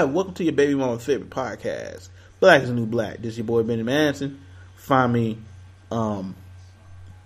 And. 0.00 0.14
Welcome 0.14 0.32
to 0.34 0.44
your 0.44 0.54
baby 0.54 0.74
mama's 0.74 1.04
favorite 1.04 1.28
podcast, 1.28 2.08
Black 2.40 2.62
is 2.62 2.68
the 2.68 2.74
New 2.74 2.86
Black. 2.86 3.18
This 3.18 3.32
is 3.32 3.38
your 3.38 3.46
boy 3.46 3.62
Benny 3.64 3.82
Manson. 3.82 4.40
Find 4.76 5.12
me 5.12 5.36
um, 5.90 6.34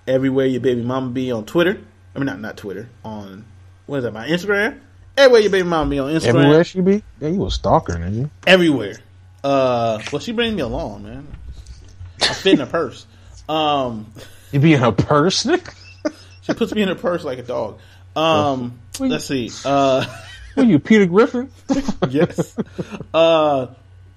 everywhere 0.09 0.47
your 0.47 0.61
baby 0.61 0.83
mama 0.83 1.11
be 1.11 1.31
on 1.31 1.45
Twitter. 1.45 1.79
I 2.15 2.19
mean, 2.19 2.27
not 2.27 2.41
not 2.41 2.57
Twitter. 2.57 2.89
On 3.05 3.45
what 3.87 3.99
is 3.99 4.05
that? 4.05 4.13
My 4.13 4.27
Instagram. 4.27 4.81
Everywhere 5.17 5.41
your 5.43 5.51
baby 5.53 5.69
mama 5.69 5.89
be 5.89 5.99
on 6.01 6.11
Instagram. 6.13 6.29
Everywhere 6.29 6.65
she 6.65 6.81
be? 6.81 7.05
Yeah, 7.21 7.29
you 7.29 7.47
a 7.47 7.51
stalker, 7.51 7.93
nigga. 7.93 8.29
Everywhere. 8.45 8.97
Uh, 9.45 10.03
well, 10.11 10.19
she 10.21 10.33
brings 10.33 10.57
me 10.57 10.63
along, 10.63 11.05
man. 11.05 11.29
I 12.23 12.35
fit 12.35 12.55
in 12.55 12.59
her 12.59 12.67
purse. 12.67 13.07
Um, 13.49 14.13
You 14.51 14.59
be 14.59 14.75
in 14.75 14.81
her 14.81 14.91
purse, 14.91 15.45
nigga? 15.45 15.73
she 16.43 16.55
puts 16.55 16.75
me 16.75 16.83
in 16.83 16.89
her 16.89 16.97
purse 16.97 17.23
like 17.23 17.39
a 17.39 17.43
dog. 17.45 17.79
Um, 18.17 18.81
let's 18.99 19.27
see. 19.27 19.51
Uh, 19.65 20.07
What 20.55 20.67
you, 20.67 20.79
Peter 20.79 21.05
Griffin? 21.07 21.51
yes. 22.11 22.57
Uh, 23.13 23.67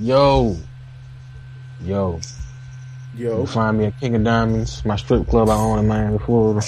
Yo. 0.00 0.56
Yo. 1.82 2.20
Yo. 3.16 3.40
You 3.40 3.46
find 3.46 3.78
me 3.78 3.86
at 3.86 3.98
King 4.00 4.16
of 4.16 4.24
Diamonds, 4.24 4.84
my 4.84 4.96
strip 4.96 5.28
club 5.28 5.48
I 5.48 5.54
own 5.54 5.78
in 5.78 5.86
Miami, 5.86 6.18
Florida. 6.18 6.66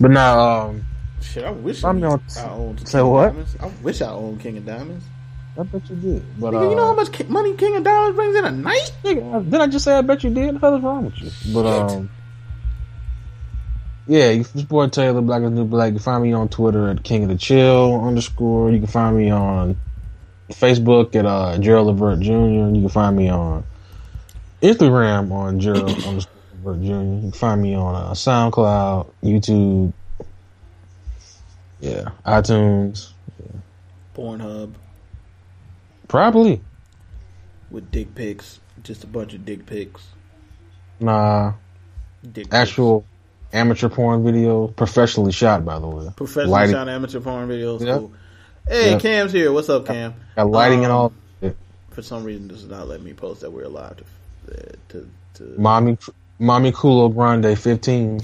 But 0.00 0.12
now, 0.12 0.38
um, 0.38 0.85
Shit, 1.36 1.44
I 1.44 1.50
wish 1.50 1.84
I'm 1.84 1.98
I, 1.98 2.00
gonna 2.00 2.22
I 2.38 2.48
owned 2.48 2.88
say 2.88 2.92
King 2.92 3.00
of 3.02 3.12
what? 3.12 3.26
Diamonds. 3.26 3.56
I 3.60 3.66
wish 3.82 4.00
I 4.00 4.08
owned 4.08 4.40
King 4.40 4.56
of 4.56 4.64
Diamonds. 4.64 5.04
I 5.58 5.62
bet 5.64 5.90
you 5.90 5.96
did. 5.96 6.40
But, 6.40 6.54
Nigga, 6.54 6.66
uh, 6.66 6.70
you 6.70 6.76
know 6.76 6.86
how 6.86 6.94
much 6.94 7.28
money 7.28 7.54
King 7.56 7.76
of 7.76 7.84
Diamonds 7.84 8.16
brings 8.16 8.36
in 8.36 8.44
a 8.46 8.50
night? 8.50 8.92
nigga, 9.04 9.50
did 9.50 9.60
I 9.60 9.66
just 9.66 9.84
say 9.84 9.92
I 9.92 10.00
bet 10.00 10.24
you 10.24 10.30
did? 10.30 10.54
What 10.54 10.62
the 10.62 10.66
hell 10.66 10.76
is 10.76 10.82
wrong 10.82 11.04
with 11.04 11.20
you? 11.20 11.52
But, 11.52 11.66
um, 11.66 12.10
yeah, 14.06 14.30
you 14.30 14.44
this 14.44 14.62
boy 14.62 14.86
Taylor, 14.86 15.20
Black 15.20 15.42
is 15.42 15.50
New 15.50 15.66
Black. 15.66 15.88
You 15.88 15.98
can 15.98 16.02
find 16.02 16.22
me 16.22 16.32
on 16.32 16.48
Twitter 16.48 16.88
at 16.88 17.02
King 17.02 17.24
of 17.24 17.28
the 17.28 17.36
Chill 17.36 18.02
underscore. 18.02 18.70
You 18.70 18.78
can 18.78 18.86
find 18.86 19.14
me 19.14 19.30
on 19.30 19.78
Facebook 20.52 21.14
at 21.16 21.26
uh, 21.26 21.58
Gerald 21.58 21.88
Levert 21.88 22.20
Jr. 22.20 22.32
You 22.32 22.80
can 22.80 22.88
find 22.88 23.14
me 23.14 23.28
on 23.28 23.62
Instagram 24.62 25.30
on 25.32 25.60
Gerald 25.60 26.02
underscore 26.02 26.32
Levert 26.64 26.80
Jr. 26.80 26.86
You 26.86 27.20
can 27.20 27.32
find 27.32 27.60
me 27.60 27.74
on 27.74 27.94
uh, 27.94 28.12
SoundCloud, 28.12 29.10
YouTube, 29.22 29.92
yeah, 31.80 32.10
iTunes, 32.26 33.10
Pornhub 34.14 34.72
probably. 36.08 36.60
with 37.70 37.90
dick 37.90 38.14
pics. 38.14 38.60
Just 38.82 39.04
a 39.04 39.06
bunch 39.06 39.34
of 39.34 39.44
dick 39.44 39.66
pics. 39.66 40.06
Nah, 41.00 41.54
Dick 42.22 42.44
pics. 42.44 42.54
actual 42.54 43.04
amateur 43.52 43.88
porn 43.88 44.24
video, 44.24 44.68
professionally 44.68 45.32
shot, 45.32 45.64
by 45.64 45.78
the 45.78 45.86
way. 45.86 46.08
professional 46.16 46.52
lighting, 46.52 46.74
shot 46.74 46.88
amateur 46.88 47.20
porn 47.20 47.48
videos. 47.48 47.80
Yep. 47.84 47.98
Cool. 47.98 48.12
Hey, 48.68 48.90
Yep. 48.92 49.00
Cam's 49.02 49.32
here. 49.32 49.52
What's 49.52 49.68
up, 49.68 49.86
Cam? 49.86 50.14
got 50.34 50.50
lighting 50.50 50.84
and 50.84 50.92
Um, 50.92 50.98
all. 50.98 51.12
For 51.90 52.02
some 52.02 52.24
reason, 52.24 52.48
does 52.48 52.66
not 52.66 52.88
let 52.88 53.00
me 53.02 53.14
post 53.14 53.40
that 53.40 53.50
we're 53.50 53.64
alive 53.64 53.96
to 53.96 54.04
uh, 54.52 54.72
to. 54.90 55.08
to 55.34 55.54
Mommy, 55.58 55.96
Mommy 56.38 56.70
Culo 56.70 57.12
Grande 57.14 57.58
15. 57.58 58.20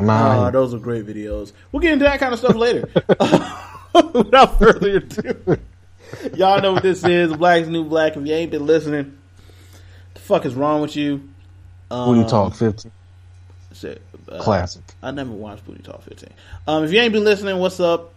My, 0.00 0.14
Ah, 0.36 0.50
those 0.50 0.74
are 0.74 0.78
great 0.78 1.06
videos. 1.06 1.52
We'll 1.72 1.80
get 1.80 1.92
into 1.92 2.04
that 2.04 2.18
kind 2.20 2.32
of 2.32 2.38
stuff 2.38 2.54
later. 2.56 2.88
Without 4.12 4.58
further 4.58 4.96
ado, 4.96 5.58
y'all 6.34 6.60
know 6.60 6.72
what 6.72 6.82
this 6.82 7.04
is. 7.04 7.32
Black's 7.36 7.68
New 7.68 7.84
Black. 7.84 8.16
If 8.16 8.26
you 8.26 8.34
ain't 8.34 8.50
been 8.50 8.66
listening, 8.66 9.16
the 10.14 10.20
fuck 10.20 10.44
is 10.46 10.54
wrong 10.54 10.80
with 10.82 10.96
you? 10.96 11.28
Um, 11.90 12.14
Booty 12.16 12.28
Talk 12.28 12.54
15. 12.56 12.90
shit, 13.72 14.02
uh, 14.28 14.42
Classic. 14.42 14.82
I 15.02 15.10
never 15.12 15.30
watched 15.30 15.64
Booty 15.64 15.82
Talk 15.82 16.02
15. 16.02 16.30
Um, 16.66 16.82
if 16.84 16.92
you 16.92 17.00
ain't 17.00 17.12
been 17.12 17.24
listening, 17.24 17.58
what's 17.58 17.78
up? 17.78 18.12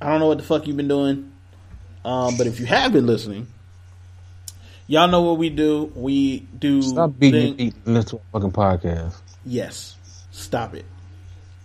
I 0.00 0.10
don't 0.10 0.18
know 0.20 0.26
what 0.26 0.38
the 0.38 0.44
fuck 0.44 0.66
you've 0.66 0.76
been 0.76 0.88
doing. 0.88 1.30
Um, 2.04 2.36
but 2.36 2.46
if 2.48 2.58
you 2.58 2.66
have 2.66 2.92
been 2.92 3.06
listening, 3.06 3.46
y'all 4.88 5.08
know 5.08 5.22
what 5.22 5.38
we 5.38 5.50
do. 5.50 5.92
We 5.94 6.40
do. 6.40 6.82
Stop 6.82 7.12
beating 7.18 7.56
thing- 7.56 7.66
your 7.66 7.72
feet 7.72 7.86
listen 7.86 8.18
to 8.18 8.24
fucking 8.32 8.52
podcast. 8.52 9.14
Yes. 9.44 9.94
Stop 10.32 10.74
it. 10.74 10.84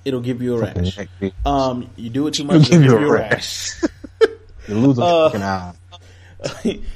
It'll 0.03 0.21
give 0.21 0.41
you 0.41 0.57
a 0.57 0.59
rash. 0.59 0.97
Um, 1.45 1.89
you 1.95 2.09
do 2.09 2.27
it 2.27 2.33
too 2.33 2.43
much, 2.43 2.69
it'll 2.69 2.79
give 2.79 2.83
you 2.83 2.97
a 2.97 3.11
rash. 3.11 3.81
You 4.67 4.75
lose 4.75 4.99
a 4.99 5.01
uh, 5.01 5.29
fucking 5.29 5.43
eye. 5.43 5.73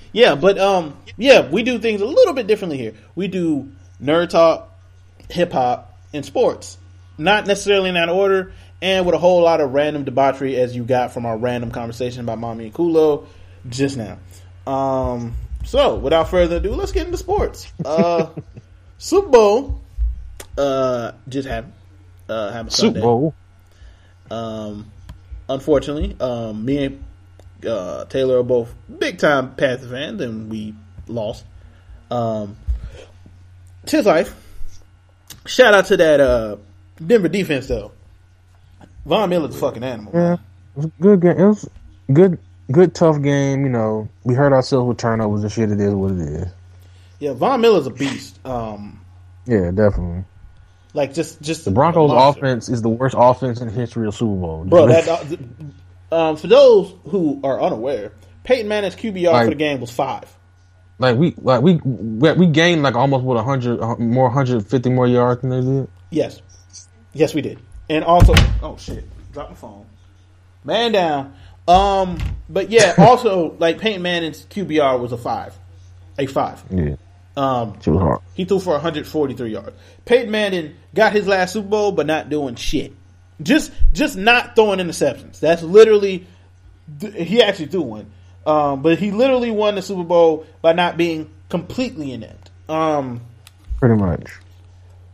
yeah, 0.13 0.35
but 0.35 0.57
um, 0.59 0.97
yeah, 1.17 1.49
we 1.49 1.63
do 1.63 1.79
things 1.79 2.01
a 2.01 2.05
little 2.05 2.33
bit 2.33 2.47
differently 2.47 2.77
here. 2.77 2.93
We 3.15 3.27
do 3.27 3.71
nerd 4.01 4.29
talk, 4.29 4.71
hip 5.29 5.51
hop, 5.51 5.97
and 6.13 6.23
sports. 6.23 6.77
Not 7.17 7.47
necessarily 7.47 7.89
in 7.89 7.95
that 7.95 8.09
order, 8.09 8.53
and 8.81 9.05
with 9.05 9.15
a 9.15 9.17
whole 9.17 9.41
lot 9.41 9.61
of 9.61 9.73
random 9.73 10.03
debauchery 10.03 10.55
as 10.57 10.75
you 10.75 10.83
got 10.83 11.11
from 11.13 11.25
our 11.25 11.37
random 11.37 11.71
conversation 11.71 12.21
about 12.21 12.39
Mommy 12.39 12.65
and 12.65 12.73
Kulo 12.73 13.25
just 13.67 13.97
now. 13.97 14.19
Um, 14.71 15.33
so 15.65 15.95
without 15.95 16.29
further 16.29 16.57
ado, 16.57 16.73
let's 16.73 16.91
get 16.91 17.05
into 17.05 17.17
sports. 17.17 17.71
Uh, 17.83 18.27
Super 18.97 19.27
Bowl 19.27 19.81
uh, 20.57 21.13
just 21.27 21.47
happened. 21.47 21.73
Uh, 22.27 22.51
happened 22.51 22.73
Super 22.73 22.87
Sunday. 22.87 23.01
Bowl. 23.01 23.33
Um, 24.31 24.91
unfortunately, 25.49 26.15
um, 26.19 26.65
me 26.65 26.85
and 26.85 27.03
uh, 27.67 28.05
Taylor 28.05 28.39
are 28.39 28.43
both 28.43 28.73
big 28.99 29.17
time 29.19 29.55
Panther 29.55 29.87
fans, 29.87 30.21
and 30.21 30.49
we 30.49 30.73
lost. 31.07 31.45
Um, 32.09 32.57
it's 33.83 33.91
his 33.91 34.05
life. 34.05 34.35
Shout 35.45 35.73
out 35.73 35.85
to 35.87 35.97
that 35.97 36.19
uh, 36.19 36.57
Denver 37.05 37.27
defense 37.27 37.67
though. 37.67 37.91
Von 39.05 39.29
Miller's 39.29 39.55
a 39.55 39.59
fucking 39.59 39.83
animal. 39.83 40.11
Yeah. 40.13 40.33
It 40.33 40.39
was 40.75 40.85
a 40.85 40.91
good 40.99 41.21
game. 41.21 41.37
It 41.37 41.45
was 41.45 41.69
good, 42.11 42.39
good, 42.71 42.95
tough 42.95 43.21
game. 43.21 43.63
You 43.63 43.69
know, 43.69 44.09
we 44.23 44.33
hurt 44.33 44.51
ourselves 44.51 44.87
with 44.87 44.97
turnovers 44.97 45.43
and 45.43 45.51
shit. 45.51 45.71
It 45.71 45.79
is 45.79 45.93
what 45.93 46.11
it 46.13 46.19
is. 46.19 46.47
Yeah, 47.19 47.33
Von 47.33 47.61
Miller's 47.61 47.87
a 47.87 47.91
beast. 47.91 48.39
Um, 48.45 48.99
Yeah, 49.45 49.71
definitely. 49.71 50.25
Like 50.95 51.13
just 51.13 51.41
just 51.41 51.65
The 51.65 51.71
Broncos' 51.71 52.11
offense 52.11 52.69
is 52.69 52.81
the 52.81 52.89
worst 52.89 53.15
offense 53.17 53.61
in 53.61 53.67
the 53.67 53.73
history 53.73 54.07
of 54.07 54.15
Super 54.15 54.35
Bowl. 54.35 54.63
bro. 54.65 54.87
That 54.87 55.07
uh, 56.11 56.15
um, 56.15 56.37
for 56.37 56.47
those 56.47 56.93
who 57.09 57.39
are 57.43 57.61
unaware, 57.61 58.13
Peyton 58.43 58.67
Manning's 58.67 58.95
QBR 58.95 59.31
Like- 59.31 59.45
for 59.45 59.49
the 59.49 59.55
game 59.55 59.79
was 59.81 59.91
five. 59.91 60.33
like 60.97 61.17
we, 61.17 61.33
like 61.37 61.61
we, 61.61 61.75
we 61.83 62.31
we 62.33 62.47
gained 62.47 62.81
like 62.83 62.95
almost 62.95 63.23
what 63.23 63.43
hundred 63.43 63.79
more, 63.99 64.29
hundred 64.29 64.65
fifty 64.65 64.89
more 64.89 65.07
yards 65.07 65.41
than 65.41 65.49
they 65.49 65.61
did. 65.61 65.87
Yes. 66.09 66.41
Yes, 67.13 67.33
we 67.33 67.41
did. 67.41 67.59
And 67.89 68.03
also, 68.03 68.33
oh 68.61 68.77
shit, 68.77 69.03
drop 69.33 69.49
my 69.49 69.55
phone. 69.55 69.85
Man 70.63 70.91
down. 70.93 71.33
Um, 71.67 72.17
but 72.49 72.69
yeah, 72.69 72.93
also 72.99 73.55
like 73.59 73.79
Peyton 73.79 74.01
Manning's 74.01 74.45
QBR 74.45 74.99
was 74.99 75.11
a 75.11 75.17
five, 75.17 75.57
a 76.17 76.25
five. 76.27 76.63
Yeah, 76.69 76.95
Um, 77.37 77.73
was 77.85 77.85
hard. 78.01 78.21
he 78.33 78.45
threw 78.45 78.59
for 78.59 78.73
143 78.73 79.51
yards. 79.51 79.71
Peyton 80.05 80.31
Manning 80.31 80.75
got 80.93 81.11
his 81.13 81.27
last 81.27 81.53
Super 81.53 81.67
Bowl, 81.67 81.91
but 81.91 82.05
not 82.05 82.29
doing 82.29 82.55
shit. 82.55 82.93
Just, 83.41 83.71
just 83.91 84.15
not 84.15 84.55
throwing 84.55 84.79
interceptions. 84.79 85.39
That's 85.39 85.61
literally. 85.61 86.25
He 87.15 87.41
actually 87.41 87.65
threw 87.65 87.81
one, 87.81 88.11
um, 88.45 88.81
but 88.83 88.99
he 88.99 89.09
literally 89.11 89.49
won 89.51 89.73
the 89.75 89.81
Super 89.81 90.03
Bowl 90.03 90.45
by 90.61 90.71
not 90.73 90.97
being 90.97 91.29
completely 91.49 92.11
inept. 92.13 92.51
Um, 92.69 93.21
Pretty 93.79 93.95
much. 93.95 94.31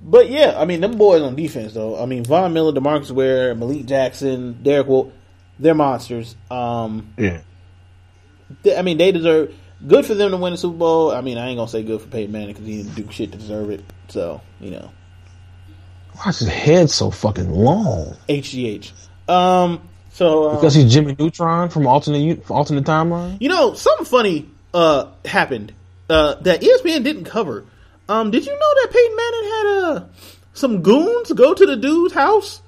but 0.01 0.29
yeah, 0.29 0.53
I 0.59 0.65
mean, 0.65 0.81
them 0.81 0.97
boys 0.97 1.21
on 1.21 1.35
defense 1.35 1.74
though. 1.74 1.97
I 2.01 2.06
mean, 2.06 2.25
Von 2.25 2.51
Miller, 2.53 2.74
Demarcus 2.74 3.09
Ware, 3.12 3.56
Malik 3.56 3.85
Jackson, 3.85 4.62
Derek 4.62 4.88
Wolfe, 4.88 5.13
they're 5.59 5.74
monsters. 5.74 6.35
Um, 6.51 7.13
Yeah. 7.17 7.39
they- 8.63 8.77
I 8.77 8.81
mean, 8.81 8.97
they 8.97 9.12
deserve 9.13 9.56
good 9.87 10.05
for 10.05 10.13
them 10.13 10.31
to 10.31 10.37
win 10.37 10.51
the 10.53 10.57
Super 10.57 10.77
Bowl. 10.77 11.11
I 11.11 11.21
mean, 11.21 11.37
I 11.37 11.47
ain't 11.47 11.57
gonna 11.57 11.67
say 11.69 11.83
good 11.83 12.01
for 12.01 12.07
Peyton 12.07 12.31
Manning 12.31 12.49
because 12.49 12.65
he 12.65 12.83
didn't 12.83 12.95
do 12.95 13.11
shit 13.11 13.31
to 13.31 13.37
deserve 13.37 13.69
it. 13.69 13.83
So 14.09 14.41
you 14.59 14.71
know, 14.71 14.91
Why 16.15 16.29
is 16.29 16.39
his 16.39 16.49
head 16.49 16.89
so 16.89 17.11
fucking 17.11 17.49
long? 17.51 18.15
HGH. 18.29 18.91
Um, 19.27 19.81
so 20.11 20.49
um, 20.49 20.55
Because 20.55 20.73
he's 20.75 20.91
Jimmy 20.91 21.15
Neutron 21.17 21.69
from 21.69 21.87
alternate 21.87 22.49
alternate 22.49 22.83
timeline. 22.85 23.37
you 23.41 23.49
know, 23.49 23.73
something 23.73 24.05
funny 24.05 24.49
uh 24.73 25.07
happened 25.25 25.73
uh 26.09 26.35
that 26.35 26.61
ESPN 26.61 27.03
didn't 27.03 27.25
cover. 27.25 27.65
Um, 28.09 28.31
did 28.31 28.45
you 28.45 28.51
know 28.51 28.57
that 28.81 28.87
Peyton 28.91 29.15
Manning 29.15 29.49
had 29.51 29.65
uh 29.83 30.05
some 30.53 30.81
goons 30.81 31.31
go 31.31 31.53
to 31.53 31.65
the 31.65 31.75
dude's 31.77 32.13
house 32.13 32.61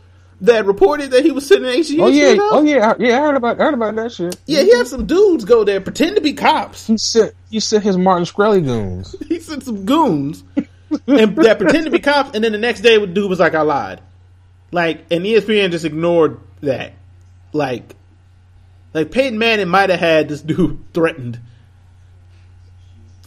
that 0.44 0.66
reported 0.66 1.12
that 1.12 1.25
he 1.25 1.31
was 1.31 1.48
sitting 1.48 1.66
in 1.66 1.74
HGH? 1.74 2.00
Oh 2.00 2.07
yeah, 2.07 2.36
oh 2.40 2.63
yeah, 2.63 2.94
yeah. 3.00 3.18
I 3.18 3.22
heard 3.22 3.36
about 3.36 3.60
I 3.60 3.63
heard 3.66 3.74
about 3.74 3.95
that 3.95 4.12
shit. 4.12 4.38
Yeah, 4.45 4.62
he 4.62 4.75
had 4.75 4.88
some 4.88 5.06
dudes 5.06 5.45
go 5.45 5.63
there 5.63 5.81
pretend 5.81 6.16
to 6.16 6.22
be 6.22 6.34
cops. 6.34 6.88
He 6.88 6.98
sent 6.98 7.34
he 7.50 7.60
sent 7.60 7.84
his 7.84 7.98
Martin 7.98 8.25
Shkreli 8.25 8.63
goons. 8.63 9.16
He 9.28 9.40
sent 9.40 9.63
some 9.63 9.86
goons 9.86 10.44
and 11.07 11.36
that 11.38 11.57
pretend 11.60 11.86
to 11.86 11.92
be 11.92 12.00
cops, 12.00 12.31
and 12.34 12.44
then 12.44 12.51
the 12.51 12.57
next 12.57 12.81
day, 12.81 12.98
the 12.98 13.07
dude 13.07 13.30
was 13.30 13.40
like, 13.40 13.56
"I 13.56 13.62
lied." 13.62 14.01
Like, 14.72 15.06
and 15.12 15.24
ESPN 15.24 15.72
just 15.72 15.86
ignored 15.86 16.40
that. 16.62 16.94
Like, 17.51 17.96
like 18.94 19.12
Peyton 19.12 19.38
Manning 19.38 19.68
might 19.68 19.89
have 19.89 20.00
had 20.00 20.30
this 20.30 20.42
dude 20.42 20.84
threatened, 20.94 21.39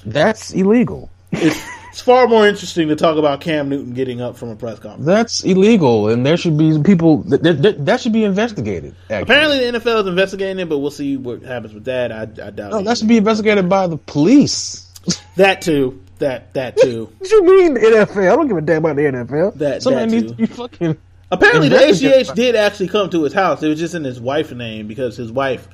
That's 0.05 0.53
illegal. 0.53 1.11
It's, 1.31 1.61
it's 1.97 2.03
far 2.03 2.29
more 2.29 2.47
interesting 2.47 2.89
to 2.89 2.95
talk 2.95 3.17
about 3.17 3.41
Cam 3.41 3.71
Newton 3.71 3.95
getting 3.95 4.21
up 4.21 4.37
from 4.37 4.51
a 4.51 4.57
press 4.57 4.79
conference. 4.79 5.07
That's 5.07 5.45
illegal, 5.45 6.11
and 6.11 6.27
there 6.27 6.37
should 6.37 6.59
be 6.59 6.79
people 6.83 7.23
that, 7.23 7.43
that, 7.43 7.87
that 7.87 8.01
should 8.03 8.13
be 8.13 8.23
investigated. 8.23 8.95
Actually. 9.05 9.23
Apparently, 9.23 9.71
the 9.71 9.79
NFL 9.81 10.03
is 10.03 10.07
investigating 10.07 10.59
it, 10.59 10.69
but 10.69 10.77
we'll 10.77 10.91
see 10.91 11.17
what 11.17 11.41
happens 11.41 11.73
with 11.73 11.87
that. 11.87 12.13
I, 12.13 12.23
I 12.25 12.51
doubt 12.51 12.73
no, 12.73 12.83
that 12.83 12.99
should 12.99 13.09
be 13.09 13.17
investigated 13.17 13.71
by 13.71 13.87
the 13.87 13.97
police. 13.97 14.93
that 15.37 15.63
too. 15.63 16.03
That 16.19 16.53
that 16.53 16.77
too. 16.77 17.11
What 17.17 17.31
you 17.31 17.43
mean 17.45 17.73
the 17.73 17.81
NFL? 17.81 18.31
I 18.31 18.37
don't 18.37 18.47
give 18.47 18.59
a 18.59 18.61
damn 18.61 18.85
about 18.85 18.97
the 18.97 19.03
NFL. 19.03 19.55
That- 19.55 19.83
somebody 19.83 20.05
that 20.05 20.15
needs 20.15 20.33
too. 20.33 20.37
to 20.37 20.37
be 20.37 20.47
fucking. 20.47 20.99
Apparently, 21.31 21.71
the 21.71 21.81
Investigate- 21.83 22.27
HGH 22.27 22.35
did 22.35 22.57
actually 22.57 22.89
come 22.89 23.09
to 23.09 23.23
his 23.23 23.33
house. 23.33 23.63
It 23.63 23.69
was 23.69 23.79
just 23.79 23.95
in 23.95 24.05
his 24.05 24.21
wife's 24.21 24.53
name 24.53 24.87
because 24.87 25.17
his 25.17 25.33
wife 25.33 25.67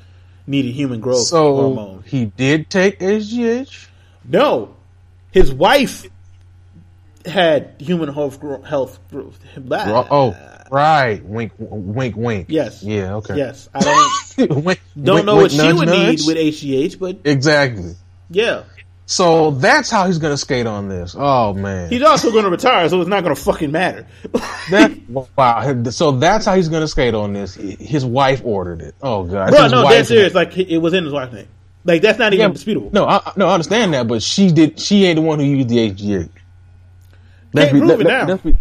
needed 0.46 0.70
human 0.72 1.00
growth 1.00 1.26
So 1.26 1.52
hormone. 1.56 2.04
he 2.06 2.26
did 2.26 2.70
take 2.70 3.00
HGH. 3.00 3.88
No, 4.24 4.76
his 5.32 5.52
wife 5.52 6.06
had 7.26 7.74
human 7.78 8.12
health 8.12 8.40
gro- 8.40 8.62
health 8.62 8.98
growth. 9.10 9.38
Blah. 9.56 10.06
Oh, 10.10 10.36
right. 10.70 11.24
Wink, 11.24 11.52
wink, 11.58 12.16
wink. 12.16 12.46
Yes. 12.48 12.82
Yeah. 12.82 13.16
Okay. 13.16 13.36
Yes, 13.36 13.68
I 13.74 13.80
don't 13.80 14.64
Wink- 14.64 14.80
don't 15.00 15.14
wink, 15.16 15.26
know 15.26 15.36
wink, 15.36 15.42
what 15.42 15.50
she 15.52 15.72
would 15.72 15.86
nudge. 15.88 16.18
need 16.18 16.26
with 16.26 16.36
HGH, 16.36 16.98
but 16.98 17.18
Exactly. 17.24 17.94
yeah, 18.30 18.62
So 19.06 19.50
that's 19.52 19.90
how 19.90 20.06
he's 20.06 20.18
gonna 20.18 20.36
skate 20.38 20.66
on 20.66 20.88
this. 20.88 21.14
Oh 21.18 21.52
man. 21.54 21.90
he's 21.90 22.02
also 22.02 22.30
going 22.30 22.44
to 22.44 22.50
retire, 22.50 22.88
so 22.88 23.00
it's 23.00 23.08
not 23.10 23.22
going 23.22 23.34
to 23.34 23.40
fucking 23.40 23.70
matter. 23.70 24.06
That, 24.70 24.92
wow. 25.36 25.82
So 25.90 26.12
that's 26.12 26.46
how 26.46 26.54
he's 26.56 26.68
gonna 26.68 26.88
skate 26.88 27.14
on 27.14 27.32
this. 27.34 27.54
His 27.54 28.04
wife 28.04 28.40
ordered 28.44 28.80
it. 28.80 28.94
Oh 29.02 29.24
god. 29.24 29.50
Bro, 29.50 29.62
His 29.64 29.72
no, 29.72 29.82
that's 29.88 30.08
serious. 30.08 30.34
Like 30.34 30.56
it 30.56 30.78
was 30.78 30.94
in 30.94 31.04
his 31.04 31.12
wife's 31.12 31.32
name. 31.34 31.48
Like 31.84 32.00
that's 32.00 32.18
not 32.18 32.32
even 32.32 32.46
Yeah, 32.48 32.52
disputable. 32.52 32.90
No, 32.92 33.04
I, 33.04 33.16
I- 33.16 33.32
no, 33.36 33.48
I 33.48 33.54
understand 33.54 33.92
that, 33.94 34.06
but 34.08 34.22
she 34.22 34.50
did. 34.52 34.78
She 34.78 35.04
ain't 35.04 35.16
the 35.16 35.22
one 35.22 35.38
who 35.40 35.44
used 35.44 35.68
the 35.68 35.90
HGH. 35.90 36.28
Let's 37.52 37.70
Can't 37.70 37.82
prove 37.84 38.00
it 38.00 38.04
now. 38.06 38.26
let's 38.26 38.42
be, 38.42 38.56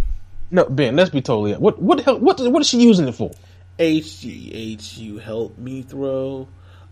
no, 0.52 0.66
Ben. 0.66 0.96
Let's 0.96 1.10
be 1.10 1.22
totally. 1.22 1.54
What? 1.54 1.82
What 1.82 1.98
the 2.00 2.04
hell? 2.04 2.20
What? 2.20 2.40
What 2.40 2.62
is 2.62 2.68
she 2.68 2.82
using 2.82 3.08
it 3.08 3.16
for? 3.16 3.32
HGH, 3.80 4.98
you 4.98 5.18
help 5.18 5.58
me 5.58 5.82
throw. 5.82 6.48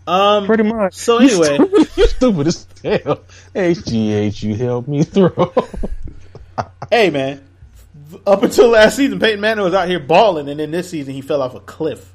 Um, 0.08 0.46
Pretty 0.48 0.64
much. 0.64 0.96
So 0.96 1.18
anyway, 1.18 1.56
stupid- 1.56 1.90
you 1.98 2.08
stupid 2.08 2.48
as 2.48 2.68
hell. 2.84 3.22
HGH, 3.54 4.42
you 4.44 4.56
help 4.56 4.88
me 4.88 5.04
throw. 5.04 5.54
hey 6.90 7.10
man, 7.10 7.46
up 8.26 8.42
until 8.44 8.70
last 8.70 8.96
season, 8.96 9.20
Peyton 9.20 9.40
Manning 9.42 9.64
was 9.64 9.74
out 9.74 9.88
here 9.88 10.00
balling, 10.00 10.50
and 10.50 10.60
then 10.60 10.72
this 10.72 10.90
season 10.90 11.14
he 11.14 11.22
fell 11.22 11.42
off 11.42 11.54
a 11.54 11.60
cliff. 11.60 12.14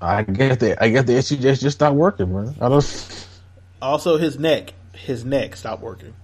I 0.00 0.22
guess 0.22 0.58
the 0.58 0.82
I 0.82 0.88
guess 0.90 1.04
the 1.04 1.14
HGH 1.14 1.60
just 1.60 1.78
stopped 1.78 1.96
working, 1.96 2.32
man. 2.32 2.54
I 2.60 2.68
don't. 2.68 3.26
Also, 3.82 4.16
his 4.16 4.38
neck, 4.38 4.72
his 4.92 5.24
neck 5.24 5.56
stopped 5.56 5.82
working. 5.82 6.14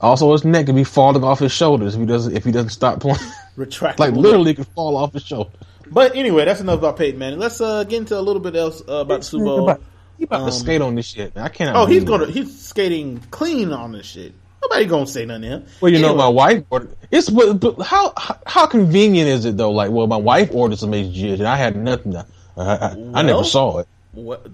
Also, 0.00 0.30
his 0.32 0.44
neck 0.44 0.66
could 0.66 0.74
be 0.74 0.84
falling 0.84 1.24
off 1.24 1.38
his 1.38 1.52
shoulders 1.52 1.94
if 1.94 2.00
he 2.00 2.06
doesn't 2.06 2.36
if 2.36 2.44
he 2.44 2.52
doesn't 2.52 2.70
stop 2.70 3.00
playing. 3.00 3.18
Retractable. 3.56 3.98
like 3.98 4.12
literally, 4.12 4.54
could 4.54 4.66
fall 4.68 4.96
off 4.96 5.12
his 5.14 5.22
shoulder. 5.22 5.50
But 5.90 6.16
anyway, 6.16 6.44
that's 6.44 6.60
enough 6.60 6.78
about 6.80 6.96
Peyton 6.98 7.18
Manning. 7.18 7.38
Let's 7.38 7.60
uh, 7.60 7.84
get 7.84 7.98
into 7.98 8.18
a 8.18 8.20
little 8.20 8.40
bit 8.42 8.56
else 8.56 8.82
uh, 8.88 8.94
about 8.96 9.20
the 9.20 9.24
Super 9.26 9.44
He 9.44 9.48
Bowl. 9.50 9.70
about, 9.70 9.82
he 10.18 10.24
about 10.24 10.40
Um, 10.42 10.46
to 10.46 10.52
skate 10.52 10.80
on 10.82 10.94
this 10.96 11.06
shit. 11.06 11.34
Man. 11.34 11.44
I 11.44 11.48
cannot. 11.48 11.76
Oh, 11.76 11.86
he's 11.86 12.04
gonna 12.04 12.26
he's 12.26 12.58
skating 12.60 13.20
clean 13.30 13.72
on 13.72 13.92
this 13.92 14.06
shit. 14.06 14.34
Nobody 14.62 14.86
gonna 14.86 15.06
say 15.06 15.24
nothing 15.24 15.42
to 15.42 15.48
him. 15.48 15.66
Well, 15.80 15.92
you 15.92 16.00
know, 16.00 16.14
my 16.14 16.28
wife 16.28 16.64
ordered. 16.70 16.94
It's 17.10 17.30
but, 17.30 17.54
but 17.54 17.80
how 17.82 18.12
how- 18.46 18.66
convenient 18.66 19.28
is 19.30 19.44
it 19.44 19.56
though? 19.56 19.70
Like, 19.70 19.90
well, 19.92 20.06
my 20.08 20.16
wife 20.16 20.50
ordered 20.52 20.78
some 20.78 20.90
HGH 20.90 21.34
and 21.34 21.46
I 21.46 21.56
had 21.56 21.76
nothing. 21.76 22.12
To, 22.12 22.26
I, 22.56 22.62
I, 22.74 22.96
I 23.14 23.22
never 23.22 23.44
saw 23.44 23.78
it. 23.78 23.88
what, 24.12 24.46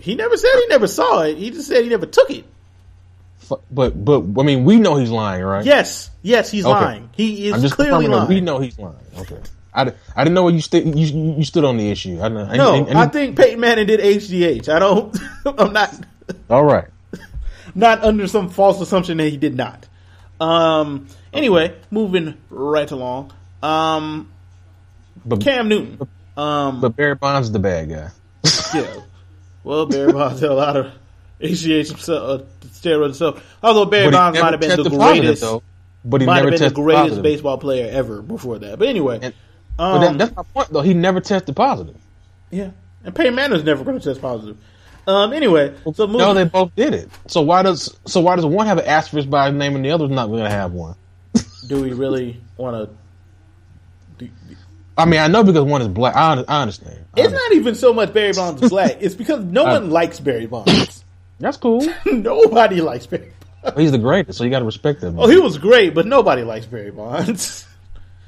he 0.00 0.14
never 0.16 0.36
said 0.36 0.50
he 0.54 0.66
never 0.68 0.88
saw 0.88 1.22
it. 1.22 1.36
He 1.38 1.50
just 1.50 1.68
said 1.68 1.84
he 1.84 1.88
never 1.90 2.06
took 2.06 2.30
it. 2.30 2.44
Fu- 3.50 3.60
But 3.70 4.02
but 4.04 4.22
I 4.38 4.42
mean, 4.44 4.64
we 4.64 4.78
know 4.78 4.96
he's 4.96 5.10
lying, 5.10 5.42
right? 5.44 5.64
Yes, 5.64 6.10
yes, 6.22 6.50
he's 6.50 6.64
Okay. 6.64 6.72
lying. 6.72 7.10
He 7.16 7.48
is 7.48 7.54
I'm 7.54 7.60
just 7.60 7.74
clearly 7.74 8.06
lying. 8.06 8.28
we 8.28 8.40
know 8.40 8.58
he's 8.60 8.78
lying. 8.78 8.94
Okay. 9.18 9.36
I, 9.74 9.82
I 10.16 10.24
didn't 10.24 10.34
know 10.34 10.44
where 10.44 10.52
you, 10.54 10.60
st- 10.60 10.96
you 10.96 11.34
you 11.38 11.44
stood 11.44 11.64
on 11.64 11.76
the 11.76 11.90
issue. 11.90 12.20
I, 12.20 12.28
No, 12.28 12.44
I- 12.44 12.92
I- 12.92 13.02
I 13.02 13.06
think 13.06 13.36
Peyton 13.36 13.60
Manning 13.60 13.86
did 13.86 14.00
HGH. 14.00 14.68
I 14.68 14.78
don't. 14.78 15.16
I'm 15.58 15.72
not 15.72 15.94
all 16.50 16.64
right. 16.64 16.86
not 17.74 18.02
under 18.04 18.26
some 18.26 18.48
false 18.50 18.80
assumption 18.80 19.18
that 19.18 19.28
he 19.28 19.36
did 19.36 19.56
not. 19.56 19.86
Um. 20.40 21.08
Anyway, 21.32 21.76
moving 21.90 22.34
right 22.50 22.90
along. 22.90 23.32
Um. 23.62 24.30
But 25.24 25.40
Cam 25.40 25.68
Newton. 25.68 26.08
Um. 26.36 26.80
but 26.80 26.96
Barry 26.96 27.14
Bonds 27.14 27.48
is 27.48 27.52
the 27.52 27.58
bad 27.58 27.88
guy. 27.90 28.08
yeah. 28.74 28.86
Well, 29.62 29.86
Barry 29.86 30.12
Bonds 30.12 30.40
had 30.40 30.50
a 30.50 30.54
lot 30.54 30.76
of 30.76 30.92
HGH 31.40 31.88
himself, 31.88 32.40
uh, 32.40 32.44
steroids 32.68 33.04
himself. 33.04 33.56
Although 33.62 33.86
Barry 33.86 34.10
Bonds 34.10 34.38
might 34.40 34.52
have 34.52 34.60
been 34.60 34.82
the 34.82 34.90
greatest, 34.90 35.42
though. 35.42 35.62
But 36.04 36.20
he 36.22 36.26
might 36.26 36.42
have 36.44 36.50
been 36.50 36.60
the 36.60 36.70
greatest 36.70 37.02
positive. 37.02 37.22
baseball 37.22 37.58
player 37.58 37.90
ever 37.92 38.22
before 38.22 38.58
that. 38.58 38.78
But 38.78 38.88
anyway, 38.88 39.18
And- 39.22 39.34
um, 39.78 40.00
But 40.00 40.00
that, 40.00 40.18
that's 40.18 40.36
my 40.36 40.42
point, 40.54 40.68
though. 40.72 40.80
He 40.82 40.94
never 40.94 41.20
tested 41.20 41.54
positive. 41.56 41.96
yeah. 42.50 42.70
And 43.04 43.14
Peyton 43.14 43.34
Manning's 43.34 43.64
never 43.64 43.82
going 43.82 43.98
to 43.98 44.04
test 44.04 44.20
positive. 44.20 44.58
Um. 45.06 45.32
Anyway, 45.32 45.74
so 45.94 46.06
moving. 46.06 46.18
No, 46.18 46.34
they 46.34 46.44
both 46.44 46.76
did 46.76 46.92
it. 46.92 47.08
So 47.26 47.40
why 47.40 47.62
does 47.62 47.96
so 48.06 48.20
why 48.20 48.36
does 48.36 48.44
one 48.44 48.66
have 48.66 48.76
an 48.76 48.84
asterisk 48.84 49.30
by 49.30 49.46
his 49.50 49.54
name 49.58 49.74
and 49.74 49.82
the 49.82 49.90
other's 49.90 50.10
not 50.10 50.26
going 50.26 50.44
to 50.44 50.50
have 50.50 50.72
one? 50.72 50.94
do 51.68 51.80
we 51.80 51.94
really 51.94 52.38
want 52.58 52.90
to? 54.18 54.28
I 54.98 55.06
mean, 55.06 55.20
I 55.20 55.28
know 55.28 55.42
because 55.42 55.64
one 55.64 55.80
is 55.80 55.88
black. 55.88 56.14
I, 56.14 56.44
I 56.46 56.60
understand. 56.62 56.90
I 57.16 57.20
It's 57.20 57.26
understand. 57.28 57.32
not 57.32 57.52
even 57.54 57.74
so 57.74 57.94
much 57.94 58.12
Barry 58.12 58.32
Bonds 58.34 58.62
is 58.62 58.68
black. 58.70 58.98
It's 59.00 59.14
because 59.14 59.42
no 59.44 59.64
one 59.72 59.90
likes 59.90 60.20
Barry 60.20 60.44
Bonds. 60.46 61.04
That's 61.40 61.56
cool. 61.56 61.84
nobody 62.06 62.80
likes 62.80 63.06
Barry. 63.06 63.32
Bonds. 63.62 63.78
He's 63.78 63.90
the 63.92 63.98
greatest, 63.98 64.38
so 64.38 64.44
you 64.44 64.50
got 64.50 64.60
to 64.60 64.64
respect 64.64 65.02
him. 65.02 65.18
Oh, 65.18 65.26
he 65.28 65.38
was 65.38 65.58
great, 65.58 65.94
but 65.94 66.06
nobody 66.06 66.42
likes 66.44 66.66
Barry 66.66 66.90
Bonds. 66.92 67.66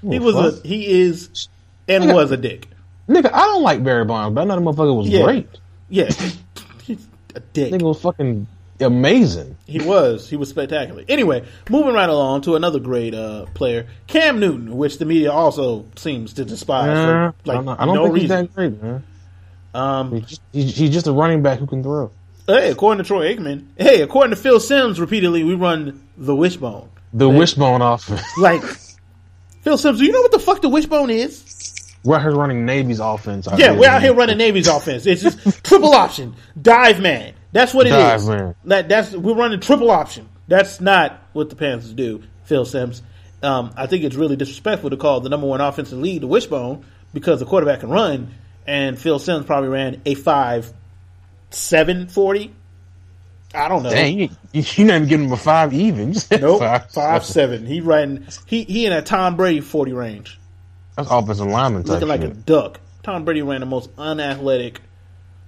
he 0.02 0.19
was 0.19 0.35
a 0.35 0.66
he 0.66 1.00
is 1.02 1.49
and 1.88 2.04
Nigga. 2.04 2.14
was 2.14 2.31
a 2.33 2.37
dick. 2.37 2.66
nigga. 3.09 3.31
I 3.33 3.40
don't 3.47 3.62
like 3.62 3.85
Barry 3.85 4.04
Bonds, 4.04 4.35
but 4.35 4.40
I 4.40 4.45
know 4.45 4.57
the 4.57 4.61
motherfucker 4.62 4.97
was 4.97 5.09
Yeah. 5.09 5.23
great. 5.25 5.49
Yeah, 5.88 6.11
he's 6.83 7.07
a 7.35 7.40
dick. 7.40 7.73
Nigga 7.73 7.83
was 7.83 8.00
fucking 8.00 8.47
amazing. 8.81 9.57
He 9.66 9.78
was. 9.81 10.28
He 10.28 10.37
was 10.37 10.49
spectacular. 10.50 11.04
Anyway, 11.09 11.45
moving 11.71 11.95
right 11.95 12.09
along 12.09 12.42
to 12.42 12.57
another 12.57 12.81
great 12.81 13.14
uh, 13.14 13.47
player, 13.54 13.87
Cam 14.07 14.40
Newton, 14.40 14.76
which 14.76 14.99
the 14.99 15.04
media 15.04 15.31
also 15.33 15.87
seems 15.97 16.33
to 16.35 16.45
despise 16.45 16.88
Uh, 16.88 17.33
for 17.45 17.50
I 17.50 17.54
like 17.57 17.64
don't, 17.66 17.81
I 17.81 17.85
don't 17.87 17.95
no 17.95 18.04
think 18.07 18.19
he's 18.19 18.28
that 18.31 18.54
great, 18.54 18.83
man. 18.83 19.04
Um, 19.75 20.12
He's 20.21 20.40
he's, 20.52 20.76
he's 20.76 20.90
just 20.90 21.07
a 21.07 21.12
running 21.12 21.42
back 21.42 21.59
who 21.59 21.66
can 21.66 21.83
throw. 21.83 22.11
Hey, 22.46 22.70
according 22.70 23.04
to 23.04 23.06
Troy 23.06 23.34
Aikman, 23.34 23.66
hey, 23.78 24.02
according 24.02 24.30
to 24.30 24.37
Phil 24.37 24.58
Simms, 24.58 24.99
repeatedly 25.00 25.44
we 25.44 25.54
run 25.54 26.06
the 26.16 26.34
wishbone. 26.34 26.88
The 27.12 27.28
wishbone 27.28 27.82
offense. 27.82 28.22
Like 28.38 28.62
Phil 29.61 29.78
Simms, 29.78 29.99
do 29.99 30.04
you 30.04 30.12
know 30.12 30.22
what 30.22 30.32
the 30.32 30.40
fuck 30.40 30.61
the 30.61 30.68
wishbone 30.68 31.11
is? 31.11 31.94
We're 32.04 32.16
out 32.16 32.22
here 32.22 32.32
running 32.32 32.66
Navy's 32.66 32.99
offense. 32.99 33.46
out 33.46 33.61
Yeah, 33.61 33.78
we're 33.78 33.88
out 33.88 34.02
here 34.02 34.12
running 34.12 34.38
Navy's 34.38 34.66
offense. 34.66 35.06
It's 35.06 35.22
just 35.22 35.64
triple 35.64 35.94
option, 35.94 36.34
dive 36.61 37.00
man. 37.00 37.34
That's 37.52 37.72
what 37.72 37.87
it 37.87 37.90
is. 37.90 38.26
Dive 38.26 38.26
man. 38.26 38.54
That 38.64 38.88
that's 38.88 39.12
we're 39.12 39.34
running 39.34 39.61
triple 39.61 39.90
option. 39.90 40.28
That's 40.49 40.80
not 40.80 41.22
what 41.32 41.49
the 41.49 41.54
Panthers 41.54 41.92
do, 41.92 42.25
Phil 42.44 42.64
Simms. 42.64 43.02
Um, 43.42 43.72
I 43.76 43.87
think 43.87 44.02
it's 44.02 44.16
really 44.16 44.34
disrespectful 44.34 44.90
to 44.90 44.96
call 44.96 45.20
the 45.20 45.28
number 45.28 45.46
one 45.46 45.61
offensive 45.61 45.99
lead 45.99 46.22
the 46.22 46.26
wishbone 46.26 46.84
because 47.14 47.38
the 47.38 47.46
quarterback 47.46 47.80
can 47.80 47.90
run, 47.90 48.34
and 48.66 48.99
Phil 48.99 49.20
Simms 49.20 49.46
probably 49.46 49.68
ran 49.68 50.02
a 50.04 50.14
five 50.14 50.72
seven 51.54 52.09
forty. 52.09 52.52
I 53.54 53.68
don't 53.68 53.82
know. 53.82 53.90
Dang, 53.90 54.18
you, 54.18 54.28
you, 54.52 54.62
you're 54.76 54.87
not 54.87 54.97
even 54.97 55.09
giving 55.09 55.26
him 55.26 55.32
a 55.32 55.37
five 55.37 55.75
even. 55.75 56.14
Nope, 56.30 56.61
five, 56.61 56.90
five 56.90 57.25
seven. 57.25 57.66
He 57.66 57.80
ran. 57.80 58.26
He 58.47 58.64
he 58.64 58.87
in 58.87 58.92
a 58.92 59.02
Tom 59.02 59.37
Brady 59.37 59.61
forty 59.61 59.92
range. 59.92 60.38
That's 60.97 61.11
offensive 61.11 61.47
lineman 61.47 61.82
looking 61.82 62.09
like 62.09 62.23
a 62.23 62.28
duck. 62.28 62.80
Tom 63.02 63.25
Brady 63.25 63.42
ran 63.42 63.61
the 63.61 63.66
most 63.66 63.90
unathletic. 63.99 64.80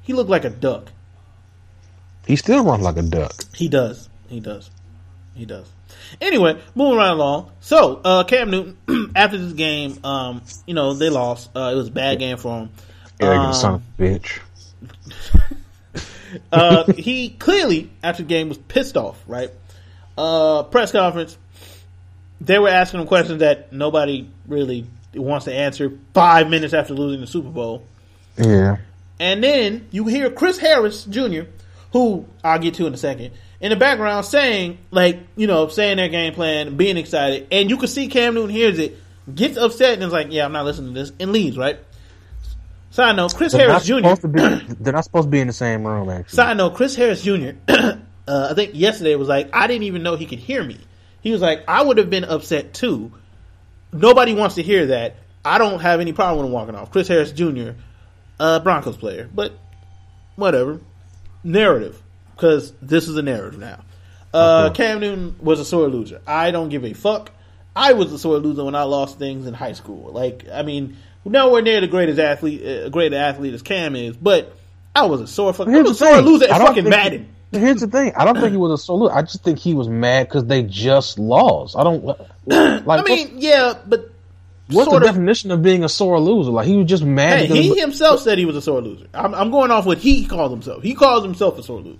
He 0.02 0.12
looked 0.12 0.30
like 0.30 0.44
a 0.44 0.50
duck. 0.50 0.90
He 2.26 2.36
still 2.36 2.64
runs 2.64 2.82
like 2.82 2.96
a 2.96 3.02
duck. 3.02 3.32
He 3.54 3.68
does. 3.68 4.08
He 4.28 4.40
does. 4.40 4.70
He 5.34 5.44
does. 5.44 5.66
Anyway, 6.20 6.60
moving 6.74 6.96
right 6.98 7.10
along. 7.10 7.50
So, 7.60 8.00
uh, 8.04 8.24
Cam 8.24 8.50
Newton, 8.50 9.12
after 9.16 9.36
this 9.38 9.52
game, 9.52 9.98
um, 10.04 10.42
you 10.66 10.74
know, 10.74 10.94
they 10.94 11.10
lost. 11.10 11.50
Uh, 11.54 11.70
it 11.72 11.76
was 11.76 11.88
a 11.88 11.92
bad 11.92 12.18
game 12.18 12.36
for 12.36 12.60
him. 12.60 12.70
Arrogant 13.20 13.48
Um, 13.48 13.54
son 13.54 13.74
of 13.74 13.82
a 13.98 14.02
bitch. 14.02 14.40
uh, 16.52 16.92
he 16.92 17.30
clearly, 17.30 17.90
after 18.02 18.22
the 18.22 18.28
game, 18.28 18.48
was 18.48 18.58
pissed 18.58 18.96
off, 18.96 19.22
right? 19.26 19.50
Uh, 20.16 20.62
press 20.64 20.92
conference. 20.92 21.36
They 22.40 22.58
were 22.58 22.68
asking 22.68 23.00
him 23.00 23.06
questions 23.06 23.40
that 23.40 23.72
nobody 23.72 24.28
really 24.46 24.86
wants 25.14 25.44
to 25.46 25.54
answer 25.54 25.98
five 26.12 26.48
minutes 26.50 26.74
after 26.74 26.94
losing 26.94 27.20
the 27.20 27.26
Super 27.26 27.48
Bowl. 27.48 27.84
Yeah. 28.36 28.78
And 29.18 29.42
then 29.42 29.86
you 29.90 30.06
hear 30.06 30.30
Chris 30.30 30.58
Harris 30.58 31.04
Jr., 31.04 31.42
who 31.92 32.26
I'll 32.42 32.58
get 32.58 32.74
to 32.74 32.86
in 32.86 32.94
a 32.94 32.96
second, 32.96 33.32
in 33.60 33.70
the 33.70 33.76
background 33.76 34.26
saying, 34.26 34.78
like, 34.90 35.20
you 35.36 35.46
know, 35.46 35.68
saying 35.68 35.96
their 35.96 36.08
game 36.08 36.34
plan, 36.34 36.76
being 36.76 36.96
excited. 36.96 37.46
And 37.52 37.70
you 37.70 37.76
can 37.76 37.88
see 37.88 38.08
Cam 38.08 38.34
Newton 38.34 38.50
hears 38.50 38.78
it, 38.78 38.98
gets 39.32 39.56
upset, 39.56 39.94
and 39.94 40.02
is 40.02 40.12
like, 40.12 40.28
yeah, 40.30 40.44
I'm 40.44 40.52
not 40.52 40.64
listening 40.64 40.92
to 40.94 41.00
this, 41.00 41.12
and 41.20 41.32
leaves, 41.32 41.56
right? 41.56 41.78
Side 42.94 43.16
note, 43.16 43.34
Chris 43.34 43.50
They're 43.50 43.68
Harris 43.68 43.86
Jr. 43.86 44.26
be, 44.28 44.40
they're 44.80 44.92
not 44.92 45.02
supposed 45.02 45.26
to 45.26 45.30
be 45.30 45.40
in 45.40 45.48
the 45.48 45.52
same 45.52 45.84
room, 45.84 46.08
actually. 46.08 46.36
Side 46.36 46.56
note, 46.56 46.74
Chris 46.76 46.94
Harris 46.94 47.24
Jr. 47.24 47.50
uh, 47.68 47.96
I 48.28 48.54
think 48.54 48.70
yesterday 48.74 49.16
was 49.16 49.26
like, 49.26 49.50
I 49.52 49.66
didn't 49.66 49.82
even 49.82 50.04
know 50.04 50.14
he 50.14 50.26
could 50.26 50.38
hear 50.38 50.62
me. 50.62 50.78
He 51.20 51.32
was 51.32 51.40
like, 51.40 51.64
I 51.66 51.82
would 51.82 51.98
have 51.98 52.08
been 52.08 52.22
upset 52.22 52.72
too. 52.72 53.10
Nobody 53.92 54.32
wants 54.32 54.54
to 54.54 54.62
hear 54.62 54.86
that. 54.86 55.16
I 55.44 55.58
don't 55.58 55.80
have 55.80 55.98
any 55.98 56.12
problem 56.12 56.38
with 56.38 56.46
him 56.46 56.52
walking 56.52 56.76
off. 56.76 56.92
Chris 56.92 57.08
Harris 57.08 57.32
Jr., 57.32 57.70
uh, 58.38 58.60
Broncos 58.60 58.96
player, 58.96 59.28
but 59.34 59.58
whatever. 60.36 60.78
Narrative, 61.42 62.00
because 62.36 62.74
this 62.80 63.08
is 63.08 63.16
a 63.16 63.22
narrative 63.22 63.58
now. 63.58 63.82
Uh, 64.32 64.68
Okay. 64.70 64.84
Cam 64.84 65.00
Newton 65.00 65.34
was 65.40 65.58
a 65.58 65.64
sore 65.64 65.88
loser. 65.88 66.20
I 66.28 66.52
don't 66.52 66.68
give 66.68 66.84
a 66.84 66.92
fuck. 66.92 67.32
I 67.74 67.94
was 67.94 68.12
a 68.12 68.20
sore 68.20 68.38
loser 68.38 68.62
when 68.62 68.76
I 68.76 68.84
lost 68.84 69.18
things 69.18 69.48
in 69.48 69.54
high 69.54 69.72
school. 69.72 70.12
Like, 70.12 70.46
I 70.52 70.62
mean, 70.62 70.96
nowhere 71.24 71.62
near 71.62 71.80
the 71.80 71.86
greatest 71.88 72.18
athlete, 72.18 72.64
uh, 72.66 72.88
great 72.90 73.12
athlete 73.12 73.54
as 73.54 73.62
Cam 73.62 73.96
is, 73.96 74.16
but 74.16 74.54
I 74.94 75.06
was 75.06 75.20
a 75.20 75.26
sore 75.26 75.52
fucking, 75.52 75.74
I 75.74 75.80
was 75.82 75.92
a 75.92 75.94
sore 75.94 76.20
loser 76.20 76.46
at 76.50 76.60
fucking 76.60 76.88
Madden. 76.88 77.28
Here's 77.52 77.80
the 77.80 77.86
thing. 77.86 78.12
I 78.16 78.24
don't 78.24 78.34
think 78.40 78.50
he 78.50 78.56
was 78.56 78.80
a 78.80 78.82
sore 78.82 78.98
loser. 78.98 79.12
I 79.14 79.22
just 79.22 79.44
think 79.44 79.58
he 79.58 79.74
was 79.74 79.88
mad 79.88 80.26
because 80.28 80.44
they 80.46 80.62
just 80.64 81.18
lost. 81.18 81.76
I 81.76 81.84
don't 81.84 82.04
like. 82.46 83.00
I 83.00 83.02
mean, 83.02 83.34
yeah, 83.36 83.74
but 83.86 84.10
what's 84.68 84.90
the 84.90 84.96
of- 84.96 85.02
definition 85.04 85.50
of 85.52 85.62
being 85.62 85.84
a 85.84 85.88
sore 85.88 86.18
loser? 86.18 86.50
Like 86.50 86.66
he 86.66 86.76
was 86.76 86.86
just 86.86 87.04
mad. 87.04 87.46
Hey, 87.46 87.62
he 87.62 87.78
himself 87.78 88.20
said 88.22 88.38
he 88.38 88.44
was 88.44 88.56
a 88.56 88.62
sore 88.62 88.80
loser. 88.80 89.06
I'm, 89.14 89.34
I'm 89.34 89.50
going 89.52 89.70
off 89.70 89.86
what 89.86 89.98
he 89.98 90.26
called 90.26 90.50
himself. 90.50 90.82
He 90.82 90.94
calls 90.94 91.22
himself 91.24 91.56
a 91.58 91.62
sore 91.62 91.80
loser. 91.80 91.98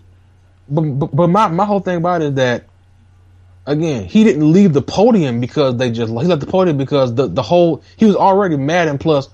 but, 0.69 0.83
but 0.83 1.07
but 1.14 1.26
my 1.28 1.47
my 1.49 1.64
whole 1.64 1.81
thing 1.81 1.99
about 1.99 2.23
it 2.23 2.28
is 2.31 2.35
that 2.35 2.64
again 3.66 4.04
he 4.04 4.25
didn't 4.25 4.52
leave 4.52 4.73
the 4.73 4.83
podium 4.83 5.40
because 5.40 5.76
they 5.76 5.90
just 5.90 6.11
he 6.11 6.26
left 6.26 6.40
the 6.40 6.47
podium 6.47 6.76
because 6.76 7.14
the 7.14 7.26
the 7.26 7.42
whole 7.42 7.83
he 7.97 8.04
was 8.04 8.16
already 8.16 8.56
mad 8.56 8.88
and 8.88 9.00
plus. 9.00 9.28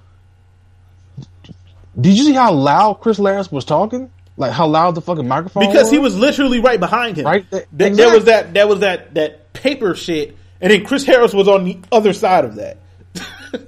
Did 2.01 2.17
you 2.17 2.25
see 2.25 2.33
how 2.33 2.53
loud 2.53 3.01
Chris 3.01 3.19
Lance 3.19 3.51
was 3.51 3.65
talking? 3.65 4.11
Like 4.37 4.53
how 4.53 4.67
loud 4.67 4.95
the 4.95 5.03
fucking 5.03 5.29
microphone 5.29 5.67
Because 5.67 5.91
he 5.91 5.99
was 5.99 6.17
literally 6.17 6.61
right 6.61 6.81
behind 6.81 7.19
him. 7.19 7.27
Right, 7.27 7.45
Th- 7.51 7.67
There 7.71 8.15
was 8.15 8.25
that. 8.25 8.55
There 8.55 8.67
was 8.67 8.81
that. 8.81 9.13
That 9.15 9.53
paper 9.53 9.95
shit, 9.95 10.37
and 10.61 10.73
then 10.73 10.85
Chris 10.85 11.05
Harris 11.05 11.35
was 11.35 11.47
on 11.47 11.65
the 11.65 11.79
other 11.93 12.13
side 12.13 12.45
of 12.45 12.55
that. 12.57 12.79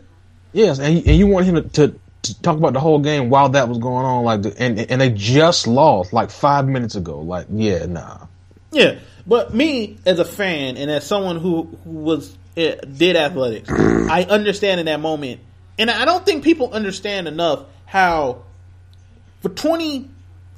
Yes, 0.55 0.79
and 0.79 0.99
and 1.07 1.17
you 1.17 1.27
want 1.27 1.47
him 1.47 1.55
to, 1.55 1.63
to, 1.63 1.99
to 2.23 2.43
talk 2.43 2.59
about 2.59 2.75
the 2.75 2.81
whole 2.81 2.99
game 2.99 3.31
while 3.31 3.49
that 3.49 3.71
was 3.71 3.79
going 3.79 4.05
on, 4.05 4.23
like, 4.23 4.43
the, 4.43 4.55
and 4.63 4.79
and 4.79 5.01
they 5.01 5.09
just 5.09 5.67
lost 5.67 6.13
like 6.13 6.31
five 6.31 6.69
minutes 6.69 6.95
ago. 6.95 7.21
Like, 7.21 7.47
yeah, 7.51 7.87
nah. 7.87 8.27
Yeah, 8.71 8.99
but 9.27 9.55
me 9.55 9.99
as 10.05 10.19
a 10.19 10.25
fan 10.25 10.77
and 10.77 10.91
as 10.91 11.07
someone 11.07 11.39
who 11.39 11.79
who 11.85 11.91
was 11.91 12.37
uh, 12.57 12.75
did 12.97 13.17
athletics, 13.17 13.71
I 13.71 14.27
understand 14.29 14.81
in 14.81 14.87
that 14.87 15.01
moment, 15.01 15.41
and 15.79 15.91
I 15.91 16.05
don't 16.05 16.25
think 16.25 16.45
people 16.45 16.73
understand 16.73 17.29
enough 17.29 17.65
how 17.87 18.43
for 19.41 19.49
twenty, 19.49 20.09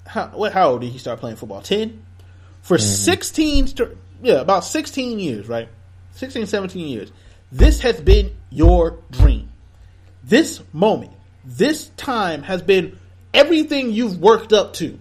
how 0.07 0.29
what 0.29 0.53
how 0.53 0.71
old 0.71 0.81
did 0.81 0.91
he 0.91 0.99
start 0.99 1.21
playing 1.21 1.37
football? 1.37 1.63
Ten 1.63 2.05
for 2.63 2.79
sixteen, 2.79 3.69
yeah, 4.23 4.41
about 4.41 4.65
sixteen 4.65 5.19
years, 5.19 5.49
right? 5.49 5.69
16, 6.15 6.47
17 6.47 6.87
years. 6.87 7.13
This 7.51 7.81
has 7.83 8.01
been 8.01 8.35
your 8.51 8.99
dream. 9.11 9.49
This 10.23 10.63
moment, 10.73 11.13
this 11.45 11.89
time 11.97 12.43
has 12.43 12.63
been 12.63 12.99
everything 13.33 13.93
you've 13.93 14.19
worked 14.19 14.53
up 14.53 14.73
to. 14.75 14.99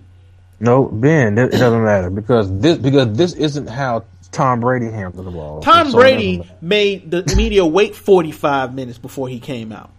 No, 0.63 0.85
Ben, 0.85 1.37
it 1.37 1.53
it 1.53 1.57
doesn't 1.57 1.83
matter 1.83 2.09
because 2.09 2.59
this 2.59 2.77
because 2.77 3.15
this 3.17 3.33
isn't 3.33 3.67
how 3.67 4.05
Tom 4.31 4.61
Brady 4.61 4.89
handled 4.89 5.25
the 5.25 5.31
ball. 5.31 5.61
Tom 5.61 5.91
So 5.91 5.97
Brady 5.97 6.49
made 6.61 7.11
the 7.11 7.33
media 7.35 7.65
wait 7.65 7.95
45 7.95 8.73
minutes 8.73 8.97
before 8.97 9.27
he 9.27 9.39
came 9.39 9.71
out. 9.71 9.91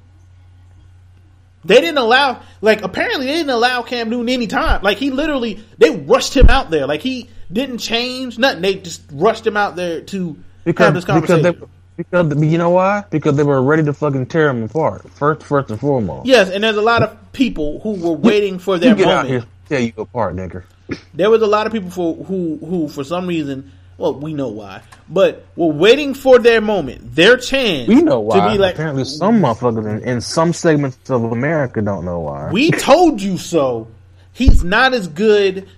They 1.66 1.80
didn't 1.80 1.99
allow, 1.99 2.42
like, 2.61 2.83
apparently 2.83 3.26
they 3.26 3.33
didn't 3.33 3.50
allow 3.50 3.83
Cam 3.83 4.11
Newton 4.11 4.28
any 4.28 4.47
time. 4.47 4.83
Like, 4.83 4.99
he 4.99 5.11
literally, 5.11 5.64
they 5.78 5.90
rushed 5.90 6.37
him 6.37 6.49
out 6.50 6.71
there. 6.71 6.87
Like, 6.87 7.00
he 7.00 7.30
didn't 7.50 7.78
change 7.78 8.38
nothing. 8.38 8.61
They 8.61 8.75
just 8.75 9.02
rushed 9.11 9.47
him 9.47 9.56
out 9.56 9.75
there 9.76 10.02
to 10.02 10.37
because 10.64 10.85
have 10.85 10.94
this 10.94 11.04
because 11.04 11.26
conversation. 11.26 11.61
they 11.61 11.66
because 11.97 12.42
you 12.42 12.59
know 12.59 12.71
why? 12.71 13.04
Because 13.09 13.37
they 13.37 13.44
were 13.44 13.62
ready 13.62 13.85
to 13.85 13.92
fucking 13.92 14.26
tear 14.26 14.49
him 14.49 14.64
apart. 14.64 15.09
First, 15.11 15.42
first 15.44 15.71
and 15.71 15.78
foremost. 15.78 16.26
yes, 16.26 16.50
and 16.50 16.64
there's 16.64 16.76
a 16.76 16.83
lot 16.83 17.02
of 17.02 17.33
people 17.33 17.80
who 17.80 17.94
were 17.94 18.16
waiting 18.16 18.59
for 18.59 18.78
their 18.78 18.90
you 18.90 18.97
get 18.97 19.06
out 19.06 19.25
moment. 19.25 19.44
here, 19.44 19.52
tear 19.68 19.80
you 19.80 19.92
apart, 19.97 20.37
nigga. 20.37 20.64
There 21.12 21.30
was 21.30 21.42
a 21.42 21.47
lot 21.47 21.66
of 21.66 21.73
people 21.73 21.90
for, 21.90 22.14
who, 22.14 22.59
who, 22.59 22.88
for 22.88 23.04
some 23.04 23.26
reason, 23.26 23.73
well, 23.97 24.14
we 24.14 24.35
know 24.35 24.49
why, 24.49 24.83
but 25.09 25.47
were 25.56 25.68
waiting 25.73 26.14
for 26.14 26.38
their 26.38 26.61
moment, 26.61 27.14
their 27.14 27.37
chance. 27.37 27.88
We 27.88 28.02
know 28.02 28.21
why. 28.21 28.47
To 28.47 28.52
be 28.52 28.59
like, 28.59 28.75
Apparently, 28.75 29.04
some 29.04 29.40
motherfuckers 29.40 30.02
in, 30.02 30.09
in 30.09 30.21
some 30.21 30.52
segments 30.52 31.11
of 31.11 31.25
America 31.25 31.80
don't 31.80 32.04
know 32.04 32.21
why. 32.21 32.50
We 32.50 32.71
told 32.71 33.23
you 33.23 33.38
so. 33.38 33.88
He's 34.33 34.64
not 34.64 34.94
as 34.94 35.06
good. 35.06 35.68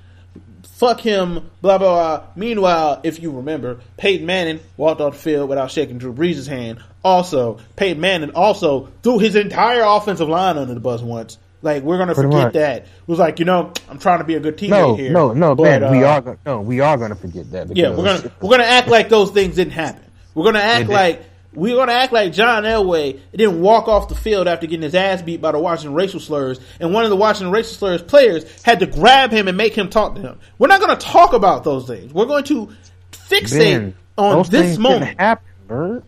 Fuck 0.76 1.00
him. 1.00 1.50
Blah 1.61 1.78
blah 1.78 2.19
blah. 2.19 2.26
Meanwhile, 2.37 3.00
if 3.02 3.21
you 3.21 3.31
remember, 3.33 3.81
Peyton 3.97 4.26
Manning 4.26 4.61
walked 4.76 5.00
off 5.00 5.14
the 5.14 5.19
field 5.19 5.49
without 5.49 5.71
shaking 5.71 5.99
Drew 5.99 6.12
Brees' 6.12 6.49
hand. 6.49 6.83
Also, 7.05 7.59
Peyton 7.76 8.00
Manning 8.00 8.33
also 8.33 8.88
threw 9.02 9.19
his 9.19 9.37
entire 9.37 9.83
offensive 9.85 10.28
line 10.28 10.59
under 10.59 10.75
the 10.75 10.81
bus 10.81 11.02
once. 11.02 11.38
Like 11.62 11.82
we're 11.82 11.98
gonna 11.98 12.14
Pretty 12.14 12.28
forget 12.28 12.44
much. 12.44 12.52
that. 12.54 12.82
It 12.82 12.88
was 13.06 13.18
like 13.18 13.38
you 13.38 13.44
know 13.44 13.72
I'm 13.88 13.98
trying 13.98 14.18
to 14.18 14.25
be 14.25 14.34
a 14.34 14.40
good 14.40 14.56
teammate 14.56 14.70
no, 14.70 14.94
here. 14.94 15.12
no, 15.12 15.32
no, 15.32 15.54
but, 15.54 15.90
we 15.90 16.04
uh, 16.04 16.08
are 16.08 16.20
gonna, 16.20 16.38
no, 16.44 16.60
we 16.60 16.80
are 16.80 16.96
gonna 16.96 17.14
forget 17.14 17.50
that. 17.52 17.76
yeah, 17.76 17.90
we're 17.90 18.04
gonna 18.04 18.32
we're 18.40 18.50
gonna 18.50 18.64
act 18.64 18.88
like 18.88 19.08
those 19.08 19.30
things 19.30 19.56
didn't 19.56 19.72
happen. 19.72 20.02
We're 20.34 20.44
gonna 20.44 20.58
act 20.58 20.88
like 20.88 21.22
we're 21.54 21.75
gonna 21.75 21.92
act 21.92 22.12
like 22.12 22.34
John 22.34 22.64
Elway 22.64 23.18
didn't 23.32 23.60
walk 23.60 23.88
off 23.88 24.08
the 24.08 24.14
field 24.14 24.46
after 24.46 24.66
getting 24.66 24.82
his 24.82 24.94
ass 24.94 25.22
beat 25.22 25.40
by 25.40 25.52
the 25.52 25.58
Washington 25.58 25.94
racial 25.94 26.20
slurs, 26.20 26.60
and 26.78 26.92
one 26.92 27.04
of 27.04 27.10
the 27.10 27.16
Washington 27.16 27.50
racial 27.50 27.72
slurs 27.72 28.02
players 28.02 28.62
had 28.62 28.80
to 28.80 28.86
grab 28.86 29.30
him 29.30 29.48
and 29.48 29.56
make 29.56 29.75
him 29.75 29.88
talk 29.88 30.14
to 30.16 30.20
him. 30.20 30.38
We're 30.58 30.68
not 30.68 30.80
gonna 30.80 30.96
talk 30.96 31.32
about 31.32 31.64
those 31.64 31.86
things. 31.86 32.12
We're 32.12 32.26
going 32.26 32.44
to 32.44 32.68
fixate 33.12 33.58
Ben, 33.58 33.94
on 34.18 34.44
this 34.50 34.76
moment. 34.76 35.18
Happen, 35.18 35.46
Bert. 35.66 36.04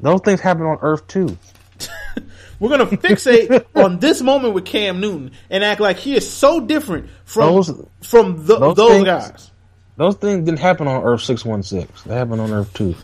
Those 0.00 0.22
things 0.22 0.40
happen 0.40 0.62
on 0.62 0.78
Earth 0.80 1.06
too. 1.06 1.36
We're 2.60 2.68
gonna 2.68 2.86
fixate 2.86 3.64
on 3.74 3.98
this 3.98 4.20
moment 4.22 4.54
with 4.54 4.64
Cam 4.66 5.00
Newton 5.00 5.32
and 5.48 5.64
act 5.64 5.80
like 5.80 5.96
he 5.96 6.14
is 6.14 6.30
so 6.30 6.60
different 6.60 7.08
from 7.24 7.54
Those- 7.54 7.86
from 8.02 8.46
the, 8.46 8.58
those 8.58 8.76
those 8.76 8.90
things- 8.92 9.04
guys. 9.04 9.50
Those 9.96 10.14
things 10.14 10.44
didn't 10.46 10.60
happen 10.60 10.86
on 10.88 11.02
Earth 11.02 11.22
six 11.22 11.44
one 11.44 11.62
six. 11.62 12.02
They 12.04 12.14
happened 12.14 12.40
on 12.40 12.50
Earth 12.52 12.72
two. 12.72 12.94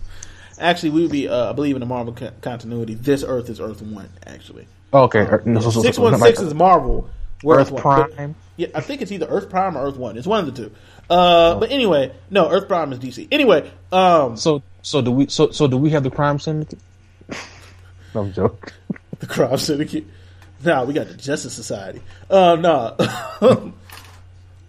Actually, 0.59 0.91
we 0.91 1.03
would 1.03 1.11
be 1.11 1.29
uh, 1.29 1.51
I 1.51 1.53
believe 1.53 1.75
in 1.77 1.81
the 1.81 1.87
Marvel 1.87 2.15
co- 2.15 2.31
continuity. 2.41 2.95
This 2.95 3.23
Earth 3.27 3.51
is 3.51 3.61
Earth 3.61 3.83
One. 3.83 4.09
Actually. 4.27 4.67
Okay, 4.95 5.19
Earth- 5.21 5.45
no, 5.47 5.61
so- 5.61 5.71
so- 5.71 5.81
so- 5.81 5.83
Six 5.83 5.99
one 5.99 6.19
six 6.19 6.41
is 6.41 6.55
Marvel. 6.55 7.11
where 7.43 7.59
Earth 7.59 7.71
One. 7.71 7.83
But- 7.83 8.15
Prime. 8.15 8.35
yeah, 8.57 8.69
I 8.75 8.81
think 8.81 9.03
it's 9.03 9.13
either 9.13 9.27
Earth 9.27 9.51
Prime 9.51 9.77
or 9.77 9.87
Earth 9.87 9.97
One. 9.97 10.17
It's 10.17 10.27
one 10.27 10.41
of 10.47 10.55
the 10.55 10.63
two. 10.69 10.71
Uh, 11.11 11.57
But 11.61 11.71
anyway, 11.71 12.13
no, 12.31 12.49
Earth 12.51 12.67
Prime 12.69 12.93
is 12.95 12.99
DC. 12.99 13.29
Anyway, 13.31 13.71
um, 13.93 14.37
So, 14.39 14.63
so 14.83 15.03
do 15.03 15.11
we? 15.11 15.27
So, 15.29 15.51
so 15.51 15.67
do 15.69 15.77
we 15.77 15.91
have 15.91 16.03
the 16.03 16.11
crime 16.11 16.39
syndicate? 16.39 16.79
no 18.15 18.21
I'm 18.23 18.33
joking. 18.33 18.73
the 19.21 19.27
Crime 19.27 19.57
Syndicate. 19.59 20.05
Nah, 20.65 20.85
we 20.85 20.95
got 20.95 21.09
the 21.09 21.15
Justice 21.15 21.53
Society. 21.55 22.01
Uh, 22.31 22.57
nah. 22.57 22.97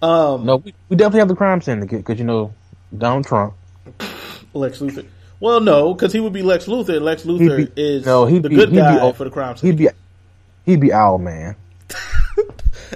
No, 0.01 0.61
we, 0.63 0.73
we 0.89 0.95
definitely 0.95 1.19
have 1.19 1.27
the 1.27 1.35
crime 1.35 1.59
syndicate 1.61 1.99
because 2.05 2.19
you 2.19 2.25
know 2.25 2.53
Donald 2.95 3.25
Trump. 3.25 3.55
Lex 4.53 4.77
Luthor. 4.79 5.07
Well, 5.39 5.59
no, 5.59 5.93
because 5.93 6.13
he 6.13 6.19
would 6.19 6.33
be 6.33 6.43
Lex 6.43 6.65
Luthor. 6.65 6.97
and 6.97 7.05
Lex 7.05 7.23
Luthor 7.23 7.57
He'd 7.59 7.75
be- 7.75 7.81
is 7.81 8.05
no, 8.05 8.25
he'd 8.25 8.43
the 8.43 8.49
be- 8.49 8.55
good 8.57 8.69
he'd 8.69 8.77
guy 8.77 8.99
o- 8.99 9.11
for 9.13 9.23
the 9.23 9.29
Crime 9.31 9.55
He'd 9.55 9.59
Syndicate. 9.61 9.95
be, 10.65 10.71
he'd 10.71 10.79
be 10.81 10.93
Owl 10.93 11.17
Man. 11.17 11.55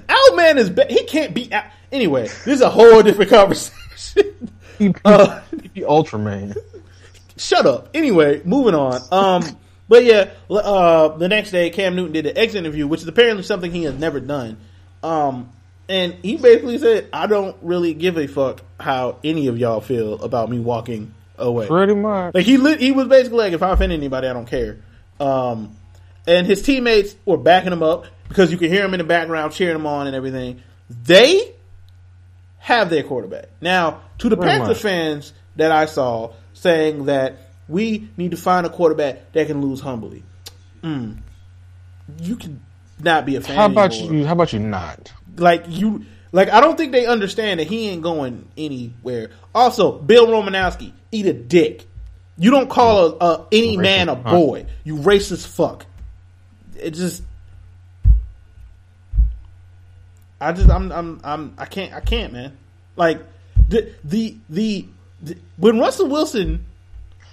Owlman 0.08 0.58
is 0.58 0.70
be- 0.70 0.86
he 0.90 1.04
can't 1.06 1.34
be. 1.34 1.52
Ow- 1.54 1.70
Anyway, 1.92 2.24
this 2.24 2.48
is 2.48 2.62
a 2.62 2.70
whole 2.70 3.02
different 3.04 3.30
conversation. 3.32 4.50
He'd 4.78 4.94
be, 4.94 5.00
Uh, 5.04 5.42
he'd 5.52 5.74
be 5.74 5.82
Ultraman. 5.82 6.56
Shut 7.38 7.66
up. 7.66 7.90
Anyway, 7.94 8.42
moving 8.46 8.76
on. 8.76 9.02
Um, 9.12 9.44
but 9.92 10.06
yeah, 10.06 10.30
uh, 10.50 11.10
the 11.18 11.28
next 11.28 11.52
day, 11.52 11.70
Cam 11.70 11.98
Newton 11.98 12.14
did 12.14 12.26
an 12.26 12.38
exit 12.38 12.60
interview, 12.60 12.88
which 12.88 13.02
is 13.02 13.10
apparently 13.10 13.44
something 13.44 13.74
he 13.74 13.84
has 13.84 13.94
never 13.94 14.22
done. 14.22 14.56
Um, 15.04 15.52
and 15.90 16.14
he 16.14 16.38
basically 16.38 16.78
said, 16.78 17.10
"I 17.12 17.28
don't 17.28 17.58
really 17.62 17.94
give 17.94 18.18
a 18.18 18.26
fuck 18.28 18.62
how 18.80 19.18
any 19.22 19.48
of 19.48 19.58
y'all 19.58 19.82
feel 19.82 20.14
about 20.24 20.50
me 20.50 20.60
walking 20.60 21.14
away." 21.38 21.68
Pretty 21.68 21.94
much. 21.94 22.34
Like 22.34 22.46
he 22.46 22.56
lit, 22.56 22.80
he 22.80 22.94
was 22.94 23.10
basically 23.10 23.40
like, 23.40 23.52
"If 23.52 23.62
I 23.62 23.72
offend 23.72 23.92
anybody, 23.92 24.30
I 24.30 24.34
don't 24.34 24.46
care." 24.46 24.78
Um, 25.20 25.76
and 26.26 26.48
his 26.48 26.62
teammates 26.62 27.14
were 27.26 27.36
backing 27.36 27.74
him 27.74 27.84
up 27.84 28.06
because 28.30 28.50
you 28.50 28.58
could 28.58 28.72
hear 28.72 28.86
him 28.86 28.94
in 28.94 29.00
the 29.00 29.04
background 29.04 29.52
cheering 29.52 29.76
him 29.76 29.86
on 29.86 30.08
and 30.08 30.16
everything. 30.16 30.64
They 30.90 31.54
have 32.60 32.90
their 32.90 33.04
quarterback 33.04 33.50
now. 33.60 34.00
To 34.20 34.30
the 34.30 34.38
Pretty 34.38 34.52
Panther 34.52 34.68
much. 34.70 34.82
fans 34.82 35.34
that 35.58 35.74
I 35.74 35.86
saw 35.86 36.32
saying 36.54 37.08
that 37.08 37.51
we 37.72 38.10
need 38.18 38.32
to 38.32 38.38
find 38.38 38.66
a 38.66 38.70
quarterback 38.70 39.32
that 39.32 39.48
can 39.48 39.62
lose 39.62 39.80
humbly. 39.80 40.24
Mm. 40.84 41.18
You 42.20 42.36
can 42.36 42.62
not 43.00 43.26
be 43.26 43.38
a 43.38 43.42
fan. 43.42 43.56
How 43.56 43.66
about 43.66 43.94
anymore. 43.94 44.14
you? 44.14 44.26
How 44.26 44.34
about 44.34 44.54
you 44.54 44.60
not? 44.60 45.12
Like 45.38 45.64
you, 45.68 46.06
like 46.32 46.50
I 46.50 46.60
don't 46.60 46.78
think 46.78 46.92
they 46.92 47.06
understand 47.06 47.60
that 47.60 47.68
he 47.68 47.90
ain't 47.90 48.02
going 48.02 48.48
anywhere. 48.58 49.30
Also, 49.56 49.94
Bill 49.94 50.28
Romanowski, 50.28 50.92
eat 51.12 51.26
a 51.26 51.34
dick. 51.34 51.86
You 52.38 52.52
don't 52.52 52.70
call 52.70 53.18
a, 53.20 53.26
a 53.26 53.48
any 53.52 53.78
Racist 53.78 53.82
man 53.82 54.10
a 54.10 54.16
boy. 54.16 54.66
You 54.84 54.98
racist 54.98 55.48
fuck. 55.48 55.86
It 56.78 56.92
just, 56.92 57.24
I 60.40 60.52
just, 60.52 60.70
I'm, 60.70 60.92
I'm, 60.92 61.22
I'm, 61.24 61.54
I 61.58 61.66
can't, 61.66 61.94
I 61.94 62.00
can't, 62.00 62.34
man. 62.34 62.58
Like 62.96 63.22
The 63.70 63.94
the 64.04 64.38
the, 64.50 64.88
the 65.22 65.38
when 65.58 65.80
Russell 65.80 66.08
Wilson 66.08 66.66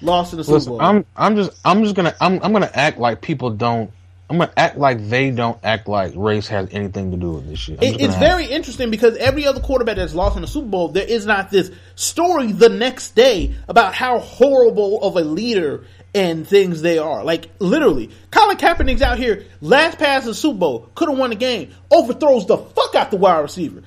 lost 0.02 0.32
in 0.32 0.38
the 0.38 0.44
Super 0.44 0.54
Listen, 0.54 0.72
Bowl. 0.72 0.80
I'm 0.82 1.04
I'm 1.16 1.36
just 1.36 1.50
I'm 1.64 1.82
just 1.84 1.94
gonna 1.94 2.14
I'm 2.20 2.40
I'm 2.42 2.52
gonna 2.52 2.70
act 2.72 2.98
like 2.98 3.20
people 3.20 3.50
don't. 3.50 3.90
I'm 4.30 4.36
gonna 4.38 4.52
act 4.58 4.76
like 4.76 5.08
they 5.08 5.30
don't 5.30 5.58
act 5.64 5.88
like 5.88 6.12
race 6.14 6.48
has 6.48 6.68
anything 6.70 7.12
to 7.12 7.16
do 7.16 7.30
with 7.32 7.48
this 7.48 7.58
shit. 7.58 7.82
It- 7.82 8.00
it's 8.00 8.14
very 8.16 8.44
interesting 8.46 8.90
because 8.90 9.16
every 9.16 9.46
other 9.46 9.60
quarterback 9.60 9.96
that's 9.96 10.14
lost 10.14 10.36
in 10.36 10.42
the 10.42 10.48
Super 10.48 10.68
Bowl, 10.68 10.88
there 10.88 11.06
is 11.06 11.24
not 11.24 11.50
this 11.50 11.70
story 11.94 12.52
the 12.52 12.68
next 12.68 13.14
day 13.14 13.54
about 13.68 13.94
how 13.94 14.18
horrible 14.18 15.02
of 15.02 15.16
a 15.16 15.22
leader 15.22 15.84
and 16.14 16.46
things 16.46 16.82
they 16.82 16.98
are. 16.98 17.24
Like 17.24 17.48
literally, 17.58 18.10
Colin 18.30 18.58
Kaepernick's 18.58 19.00
out 19.00 19.18
here, 19.18 19.46
last 19.62 19.98
pass 19.98 20.22
of 20.22 20.28
the 20.28 20.34
Super 20.34 20.58
Bowl, 20.58 20.90
could 20.94 21.08
have 21.08 21.16
won 21.18 21.30
the 21.30 21.36
game, 21.36 21.72
overthrows 21.90 22.46
the 22.46 22.58
fuck 22.58 22.94
out 22.96 23.10
the 23.10 23.16
wide 23.16 23.38
receiver. 23.40 23.82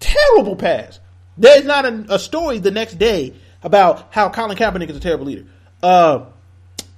Terrible 0.00 0.56
pass. 0.56 0.98
There's 1.38 1.64
not 1.64 1.84
a, 1.84 2.06
a 2.14 2.18
story 2.18 2.58
the 2.58 2.70
next 2.70 2.94
day 2.98 3.34
about 3.62 4.06
how 4.10 4.28
Colin 4.30 4.56
Kaepernick 4.56 4.88
is 4.90 4.96
a 4.96 5.00
terrible 5.00 5.26
leader. 5.26 5.44
Uh, 5.82 6.26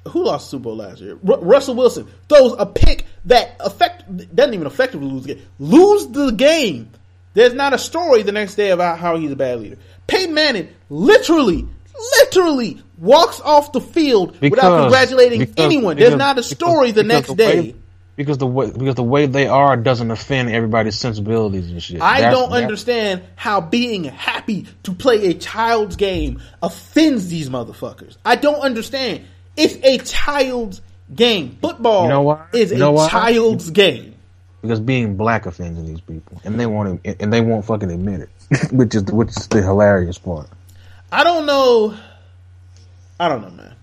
who 0.08 0.24
lost 0.24 0.46
the 0.46 0.50
Super 0.56 0.64
Bowl 0.64 0.76
last 0.76 1.00
year? 1.00 1.16
Ru- 1.22 1.36
Russell 1.36 1.74
Wilson 1.76 2.08
throws 2.28 2.54
a 2.58 2.66
pick 2.66 3.06
that 3.26 3.56
affect 3.60 4.04
doesn't 4.34 4.54
even 4.54 4.66
effectively 4.66 5.06
lose 5.08 5.22
the 5.24 5.34
game. 5.34 5.46
Lose 5.58 6.06
the 6.08 6.30
game. 6.32 6.90
There's 7.34 7.54
not 7.54 7.72
a 7.72 7.78
story 7.78 8.22
the 8.22 8.32
next 8.32 8.56
day 8.56 8.70
about 8.70 8.98
how 8.98 9.16
he's 9.16 9.30
a 9.30 9.36
bad 9.36 9.60
leader. 9.60 9.76
Peyton 10.06 10.34
Manning 10.34 10.68
literally, 10.90 11.66
literally 12.18 12.82
walks 12.98 13.40
off 13.40 13.72
the 13.72 13.80
field 13.80 14.40
without 14.40 14.80
congratulating 14.82 15.40
because- 15.40 15.54
anyone. 15.64 15.96
because- 15.96 16.10
There's 16.10 16.18
not 16.18 16.38
a 16.38 16.42
story 16.42 16.90
the 16.90 17.04
next 17.04 17.28
the 17.28 17.34
day. 17.36 17.74
Because 18.16 18.38
the 18.38 18.46
way 18.46 18.70
because 18.70 18.94
the 18.96 19.02
way 19.02 19.26
they 19.26 19.46
are 19.46 19.76
doesn't 19.76 20.10
offend 20.10 20.50
everybody's 20.50 20.98
sensibilities 20.98 21.70
and 21.70 21.82
shit. 21.82 22.00
I 22.00 22.20
That's- 22.20 22.32
don't 22.34 22.50
that's- 22.50 22.62
understand 22.64 23.22
how 23.36 23.60
being 23.60 24.04
happy 24.04 24.66
to 24.84 24.92
play 24.92 25.26
a 25.28 25.34
child's 25.34 25.96
game 25.96 26.40
offends 26.62 27.28
these 27.28 27.48
motherfuckers. 27.48 28.16
I 28.24 28.36
don't 28.36 28.60
understand. 28.60 29.22
It's 29.56 29.76
a 29.82 29.98
child's 29.98 30.80
game. 31.14 31.58
Football 31.60 32.04
You 32.04 32.08
know 32.10 32.40
is 32.52 32.72
You 32.72 32.84
a 32.84 32.90
why? 32.92 33.08
child's 33.08 33.70
game. 33.70 34.14
because 34.62 34.80
being 34.80 35.16
black 35.16 35.44
offends 35.46 35.82
these 35.84 36.00
people, 36.00 36.40
and 36.44 36.58
they 36.60 36.66
won't 36.66 37.00
and 37.04 37.32
they 37.32 37.40
won't 37.40 37.64
fucking 37.64 37.90
admit 37.90 38.20
it, 38.20 38.70
which 38.72 38.94
is 38.94 39.04
which 39.04 39.28
is 39.30 39.46
the 39.48 39.60
hilarious 39.62 40.18
part. 40.18 40.48
I 41.10 41.24
don't 41.24 41.44
know. 41.46 41.94
I 43.20 43.28
don't 43.28 43.42
know, 43.42 43.50
man. 43.50 43.74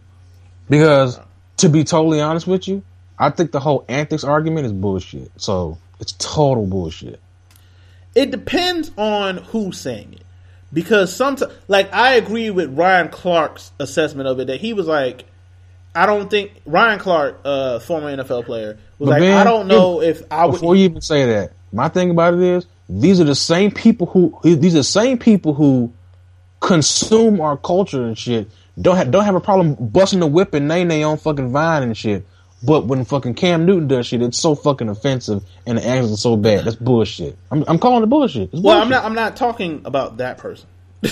Because 0.70 1.20
to 1.58 1.70
be 1.70 1.84
totally 1.84 2.22
honest 2.22 2.48
with 2.48 2.68
you, 2.68 2.82
I 3.20 3.30
think 3.30 3.52
the 3.52 3.60
whole 3.60 3.86
antics 3.90 4.24
argument 4.24 4.66
is 4.66 4.72
bullshit. 4.72 5.30
So 5.38 5.78
it's 6.00 6.14
total 6.14 6.66
bullshit. 6.66 7.20
It 8.16 8.32
depends 8.32 8.92
on 8.98 9.38
who's 9.38 9.80
saying 9.80 10.14
it. 10.14 10.24
Because 10.72 11.14
sometimes, 11.16 11.52
like, 11.68 11.92
I 11.94 12.14
agree 12.14 12.52
with 12.52 12.78
Ryan 12.78 13.10
Clark's 13.10 13.72
assessment 13.80 14.28
of 14.28 14.40
it 14.40 14.48
that 14.48 14.62
he 14.62 14.74
was 14.74 14.86
like, 14.86 15.26
I 15.96 16.06
don't 16.06 16.30
think 16.30 16.52
Ryan 16.66 17.00
Clark, 17.00 17.40
uh, 17.44 17.80
former 17.80 18.16
NFL 18.16 18.46
player, 18.46 18.78
was 19.00 19.08
But 19.08 19.14
like, 19.14 19.22
man, 19.22 19.38
I 19.38 19.44
don't 19.44 19.68
know 19.68 20.02
if 20.02 20.22
I 20.32 20.46
would. 20.46 20.54
Before 20.54 20.76
you 20.76 20.86
even 20.86 21.02
say 21.02 21.26
that, 21.26 21.54
my 21.74 21.90
thing 21.90 22.12
about 22.12 22.36
it 22.36 22.42
is 22.42 22.68
these 22.88 23.20
are 23.20 23.24
the 23.24 23.36
same 23.36 23.72
people 23.72 24.08
who 24.08 24.40
these 24.44 24.76
are 24.76 24.80
the 24.80 24.84
same 24.84 25.18
people 25.18 25.54
who 25.54 25.92
consume 26.60 27.42
our 27.42 27.58
culture 27.58 28.06
and 28.06 28.18
shit. 28.18 28.50
Don't 28.80 28.96
have 28.96 29.12
don't 29.12 29.26
have 29.26 29.36
a 29.36 29.40
problem 29.40 29.76
busting 29.76 30.20
the 30.20 30.28
whip 30.28 30.54
and 30.54 30.68
name 30.68 30.88
their 30.88 31.06
own 31.08 31.18
fucking 31.18 31.52
vine 31.52 31.84
and 31.84 31.98
shit. 31.98 32.26
But 32.62 32.86
when 32.86 33.06
fucking 33.06 33.36
Cam 33.36 33.66
Newton 33.66 33.88
does 33.88 34.08
shit, 34.08 34.22
it's 34.22 34.38
so 34.38 34.54
fucking 34.54 34.90
offensive 34.90 35.44
and 35.66 35.78
the 35.78 35.86
angles 35.86 36.14
are 36.14 36.18
so 36.18 36.36
bad. 36.36 36.66
That's 36.66 36.76
bullshit. 36.76 37.38
I'm, 37.52 37.64
I'm 37.68 37.80
calling 37.80 38.04
it 38.04 38.08
bullshit. 38.08 38.54
It's 38.54 38.62
Well, 38.62 38.82
I'm 38.82 38.90
not. 38.90 39.06
I'm 39.06 39.16
not 39.16 39.38
talking 39.38 39.82
about 39.86 40.18
that 40.18 40.38
person. 40.38 40.68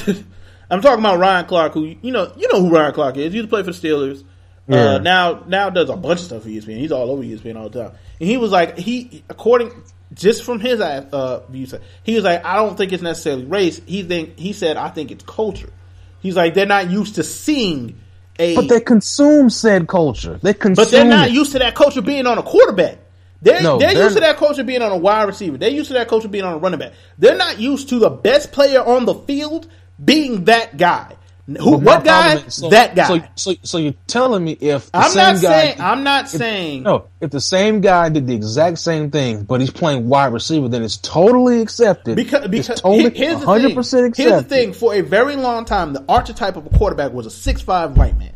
I'm 0.70 0.82
talking 0.82 1.00
about 1.00 1.20
Ryan 1.20 1.46
Clark, 1.46 1.74
who 1.74 1.96
you 2.02 2.12
know, 2.12 2.34
you 2.36 2.52
know 2.52 2.62
who 2.62 2.70
Ryan 2.70 2.94
Clark 2.94 3.18
is. 3.18 3.32
He 3.32 3.40
used 3.40 3.50
to 3.50 3.50
play 3.50 3.64
for 3.64 3.72
the 3.72 3.88
Steelers. 3.88 4.24
Yeah. 4.68 4.96
Uh, 4.96 4.98
now, 4.98 5.44
now 5.48 5.70
does 5.70 5.90
a 5.90 5.96
bunch 5.96 6.20
of 6.20 6.26
stuff 6.26 6.44
for 6.44 6.50
ESPN. 6.50 6.78
He's 6.78 6.92
all 6.92 7.10
over 7.10 7.24
ESPN 7.24 7.56
all 7.56 7.70
the 7.70 7.86
time. 7.86 7.98
And 8.20 8.30
he 8.30 8.36
was 8.36 8.52
like, 8.52 8.78
he 8.78 9.24
according 9.30 9.72
just 10.14 10.44
from 10.44 10.60
his 10.60 10.82
uh, 10.82 11.42
view, 11.50 11.68
he 12.04 12.16
was 12.16 12.24
like, 12.24 12.44
I 12.44 12.56
don't 12.56 12.78
think 12.78 12.92
it's 12.92 13.04
necessarily 13.04 13.46
race. 13.46 13.82
He 13.86 14.04
think 14.04 14.38
he 14.38 14.54
said, 14.54 14.78
I 14.78 14.90
think 14.90 15.12
it's 15.12 15.24
culture. 15.24 15.72
He's 16.20 16.36
like, 16.36 16.54
they're 16.54 16.66
not 16.66 16.90
used 16.90 17.16
to 17.16 17.24
seeing 17.24 18.00
a, 18.40 18.56
But 18.56 18.70
they 18.70 18.80
consume 18.80 19.50
said 19.50 19.88
culture. 19.88 20.40
They 20.42 20.54
consume. 20.54 20.86
but 20.86 20.92
they're 20.92 21.06
not 21.06 21.30
it. 21.30 21.34
used 21.34 21.52
to 21.54 21.60
that 21.60 21.76
culture 21.76 22.02
being 22.02 22.26
on 22.28 22.38
a 22.38 22.44
quarterback. 22.44 23.00
They're, 23.42 23.62
No, 23.62 23.78
they're, 23.78 23.94
they're 23.94 24.04
used 24.04 24.16
to 24.16 24.22
that 24.22 24.38
culture 24.38 24.64
being 24.64 24.82
on 24.82 24.92
a 24.92 24.98
wide 24.98 25.24
receiver. 25.24 25.58
They're 25.58 25.70
used 25.70 25.90
to 25.90 25.94
that 25.94 26.08
culture 26.08 26.28
being 26.28 26.44
on 26.44 26.54
a 26.54 26.58
running 26.58 26.80
back. 26.80 26.94
They're 27.18 27.38
not 27.38 27.60
used 27.60 27.90
to 27.90 28.00
the 28.00 28.10
best 28.10 28.52
player 28.52 28.82
on 28.82 29.06
the 29.06 29.14
field 29.14 29.68
being 30.04 30.46
that 30.46 30.78
guy. 30.78 31.17
Who? 31.48 31.78
But 31.78 31.82
What 31.82 32.04
guy? 32.04 32.44
so- 32.50 32.70
that 32.70 32.94
guy. 32.96 33.08
So, 33.08 33.22
so, 33.36 33.54
so 33.64 33.78
you're 33.78 33.94
telling 34.06 34.44
me 34.44 34.52
if 34.60 34.92
the 34.92 34.98
I'm 34.98 35.12
same 35.12 35.24
not 35.34 35.34
guy, 35.36 35.40
saying. 35.62 35.82
I'm 35.82 36.04
not 36.04 36.28
saying. 36.30 36.84
no, 36.84 37.06
if 37.22 37.32
the 37.32 37.40
same 37.40 37.80
guy 37.80 38.10
did 38.10 38.28
the 38.28 38.36
exact 38.36 38.80
same 38.80 39.12
thing, 39.12 39.44
but 39.44 39.62
he's 39.62 39.72
playing 39.72 40.10
wide 40.10 40.34
receiver, 40.34 40.68
then 40.68 40.84
it's 40.84 40.98
totally 40.98 41.62
accepted. 41.62 42.18
Because, 42.18 42.48
because 42.50 42.70
it's 42.72 42.82
totally 42.82 43.12
here- 43.12 43.30
here's 43.30 43.40
the 43.40 43.46
100 43.46 43.68
thing. 43.68 43.76
percent 43.76 44.06
accepted. 44.08 44.30
Here's 44.32 44.44
the 44.44 44.50
thing. 44.50 44.74
For 44.74 44.94
a 44.96 45.02
very 45.02 45.38
long 45.38 45.64
time, 45.64 45.94
the 45.94 46.04
archetype 46.10 46.58
of 46.58 46.66
a 46.66 46.70
quarterback 46.70 47.14
was 47.14 47.26
a 47.26 47.32
six-five 47.32 47.96
white 47.96 48.20
man. 48.20 48.34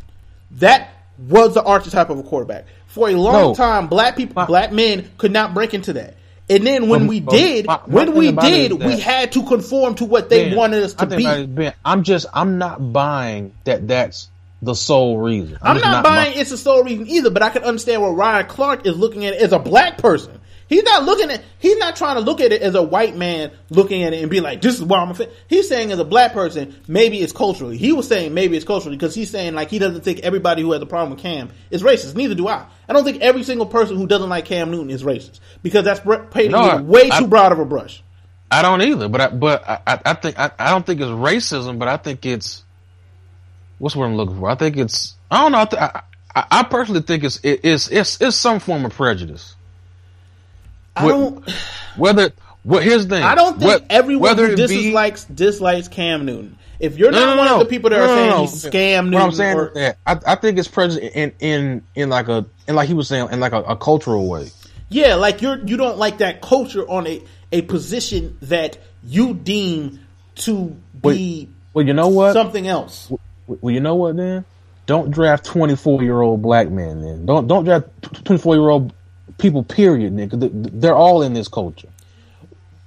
That 0.52 0.90
was 1.18 1.54
the 1.54 1.64
archetype 1.64 2.10
of 2.10 2.18
a 2.18 2.24
quarterback. 2.24 2.66
For 2.88 3.10
a 3.10 3.16
long 3.16 3.34
No. 3.34 3.54
time, 3.56 3.88
black 3.88 4.16
people, 4.16 4.36
My- 4.36 4.46
black 4.46 4.72
men 4.72 5.10
could 5.18 5.32
not 5.32 5.54
break 5.54 5.74
into 5.74 5.94
that. 5.94 6.16
And 6.52 6.68
then 6.68 6.90
when 6.90 7.04
Um, 7.04 7.08
we 7.08 7.22
did, 7.22 7.66
my- 7.66 7.80
my 7.88 7.94
when 7.94 8.14
we 8.14 8.32
did, 8.34 8.74
we 8.74 9.00
had 9.00 9.32
to 9.32 9.44
conform 9.44 9.96
to 9.96 10.06
what 10.06 10.30
they 10.30 10.50
Ben, 10.50 10.58
wanted 10.58 10.84
us 10.84 10.94
to 10.96 11.06
be. 11.06 11.46
Ben, 11.46 11.74
I'm 11.86 12.04
just, 12.04 12.26
I'm 12.34 12.58
not 12.58 12.92
buying 12.92 13.54
that. 13.64 13.88
That's 13.88 14.28
the 14.62 14.76
sole 14.76 15.18
reason. 15.18 15.58
I'm 15.62 15.78
just 15.78 15.86
not, 15.86 16.04
buying 16.04 16.38
it's 16.38 16.52
a 16.52 16.58
sole 16.58 16.84
reason 16.84 17.08
either, 17.08 17.30
but 17.30 17.42
I 17.42 17.50
can 17.50 17.64
understand 17.64 18.02
what 18.02 18.10
Ryan 18.10 18.46
Clark 18.48 18.86
is 18.86 18.98
looking 18.98 19.26
at 19.26 19.34
it 19.34 19.42
as 19.42 19.54
a 19.54 19.60
black 19.60 19.98
person. 19.98 20.41
He's 20.72 20.84
not 20.84 21.04
looking 21.04 21.30
at 21.30 21.44
he's 21.60 21.78
not 21.80 21.98
trying 21.98 22.16
to 22.16 22.22
look 22.22 22.40
at 22.40 22.54
it 22.54 22.62
as 22.62 22.76
a 22.76 22.82
white 22.82 23.14
man 23.18 23.52
looking 23.70 24.04
at 24.04 24.14
it 24.14 24.22
and 24.22 24.32
be 24.32 24.40
like, 24.40 24.62
This 24.62 24.76
is 24.76 24.84
why 24.86 25.00
I'm 25.00 25.12
a 25.12 25.14
fan. 25.14 25.28
He's 25.50 25.68
saying 25.68 25.92
as 25.92 26.00
a 26.00 26.06
black 26.06 26.32
person, 26.32 26.80
maybe 26.88 27.20
it's 27.20 27.34
culturally. 27.34 27.76
He 27.76 27.92
was 27.92 28.08
saying 28.08 28.34
maybe 28.34 28.56
it's 28.56 28.66
culturally 28.66 28.96
because 28.96 29.14
he's 29.14 29.30
saying 29.30 29.54
like 29.54 29.70
he 29.70 29.80
doesn't 29.80 30.02
think 30.06 30.22
everybody 30.22 30.62
who 30.62 30.72
has 30.72 30.82
a 30.82 30.86
problem 30.86 31.12
with 31.12 31.20
Cam 31.20 31.50
is 31.72 31.84
racist. 31.84 32.16
Neither 32.16 32.36
do 32.36 32.48
I. 32.48 32.66
I 32.88 32.94
don't 32.94 33.04
think 33.04 33.22
every 33.22 33.44
single 33.44 33.66
person 33.66 33.98
who 33.98 34.08
doesn't 34.08 34.30
like 34.30 34.46
Cam 34.46 34.72
Newton 34.72 34.90
is 34.92 35.04
racist. 35.04 35.42
Because 35.62 35.84
that's 35.84 36.00
painting 36.32 36.52
No, 36.52 36.82
way 36.82 37.10
I- 37.12 37.20
too 37.20 37.28
broad 37.28 37.52
of 37.52 37.60
a 37.60 37.66
brush. 37.66 38.02
I 38.50 38.62
don't 38.62 38.82
either, 38.82 39.10
but 39.10 39.20
I, 39.22 39.28
but 39.28 39.68
I, 39.68 40.00
I- 40.06 40.14
think 40.14 40.40
I, 40.40 40.52
I 40.58 40.72
don't 40.72 40.86
think 40.86 41.02
it's 41.02 41.10
racism, 41.10 41.80
but 41.80 41.90
I 41.90 41.98
think 41.98 42.26
it's 42.26 42.64
what's 43.78 43.96
what 43.98 44.06
I'm 44.06 44.16
looking 44.16 44.40
for. 44.40 44.50
I 44.50 44.56
think 44.56 44.78
it's 44.78 45.18
I 45.30 45.42
don't 45.42 45.52
know. 45.52 45.60
I, 45.60 45.66
th- 45.66 45.82
I, 45.82 46.02
I, 46.34 46.46
I 46.60 46.64
personally 46.64 47.02
think 47.02 47.26
it's 47.26 47.42
it, 47.44 47.60
it's 47.64 47.90
it's 47.90 48.22
it's 48.22 48.38
some 48.38 48.62
form 48.62 48.86
of 48.86 48.94
prejudice. 48.94 49.56
I 50.96 51.08
don't 51.08 51.50
Whether 51.98 52.32
well, 52.64 52.82
here's 52.82 53.08
the 53.08 53.16
thing. 53.16 53.24
I 53.24 53.34
don't 53.36 53.60
think 53.60 53.82
Wh- 53.82 53.86
everyone 53.90 54.38
who 54.38 54.44
it 54.46 54.50
be- 54.52 54.68
dislikes 54.68 55.26
dislikes 55.26 55.88
Cam 55.88 56.26
Newton. 56.26 56.58
If 56.80 56.98
you're 56.98 57.12
No, 57.12 57.20
not 57.20 57.32
no, 57.34 57.38
one 57.38 57.46
no, 57.48 57.54
of 57.56 57.60
the 57.60 57.66
people 57.66 57.90
that 57.92 58.00
are 58.00 58.08
saying 58.08 58.40
he's 58.42 58.66
scam 58.66 59.06
Newton, 59.06 59.14
What 59.14 59.22
I'm 59.24 59.32
saying 59.32 59.58
or- 59.58 59.72
that 59.76 59.98
I, 60.06 60.20
I 60.28 60.36
think 60.36 60.58
it's 60.60 60.68
present 60.68 61.04
in 61.04 61.32
in 61.40 61.84
in 61.96 62.10
like 62.10 62.28
a 62.28 62.46
in 62.68 62.76
like 62.76 62.88
he 62.88 62.94
was 62.94 63.08
saying 63.08 63.30
in 63.32 63.40
like 63.40 63.54
a, 63.54 63.62
a 63.64 63.76
cultural 63.76 64.28
way. 64.28 64.50
Yeah, 64.90 65.16
like 65.16 65.42
you're 65.42 65.58
you 65.66 65.78
don't 65.78 65.98
like 65.98 66.20
that 66.20 66.42
culture 66.42 66.88
on 66.90 67.08
a 67.08 67.22
a 67.52 67.62
position 67.64 68.38
that 68.44 68.78
you 69.04 69.34
deem 69.34 70.00
to 70.36 70.76
be 71.02 71.50
Well, 71.74 71.86
you 71.86 71.94
know 71.94 72.08
what? 72.10 72.34
something 72.34 72.68
else. 72.68 73.12
Well, 73.48 73.74
you 73.74 73.80
know 73.80 73.96
what? 73.96 74.18
Then 74.18 74.46
don't 74.86 75.12
draft 75.12 75.46
24 75.46 76.04
year 76.04 76.22
old 76.22 76.42
black 76.42 76.70
men. 76.70 77.02
Then 77.02 77.26
don't 77.26 77.48
don't 77.48 77.64
draft 77.64 77.88
24 78.26 78.56
year 78.56 78.70
old 78.70 78.94
people. 79.38 79.64
Period. 79.64 80.18
They- 80.18 80.50
they're 80.54 80.96
all 80.96 81.22
in 81.22 81.34
this 81.34 81.48
culture. 81.48 81.90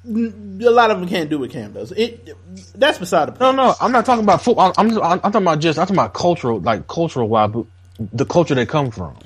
A 0.06 0.70
lot 0.70 0.90
of 0.90 1.00
them 1.00 1.08
can't 1.08 1.30
do 1.30 1.38
what 1.38 1.50
Cam 1.50 1.72
does. 1.72 1.90
It 1.92 2.36
that's 2.74 2.98
beside 2.98 3.26
the 3.28 3.32
point. 3.32 3.40
no, 3.40 3.52
no, 3.52 3.74
I'm 3.80 3.90
not 3.90 4.04
talking 4.04 4.22
about 4.22 4.42
football. 4.42 4.74
I'm 4.76 4.90
just, 4.90 5.00
I'm, 5.00 5.12
I'm 5.24 5.32
talking 5.32 5.42
about 5.42 5.60
just 5.60 5.78
I'm 5.78 5.86
talking 5.86 5.96
about 5.96 6.12
cultural, 6.12 6.60
like 6.60 6.86
cultural 6.88 7.26
wise, 7.26 7.50
but 7.50 7.64
the 8.12 8.26
culture 8.26 8.54
they 8.54 8.66
come 8.66 8.90
from. 8.90 9.16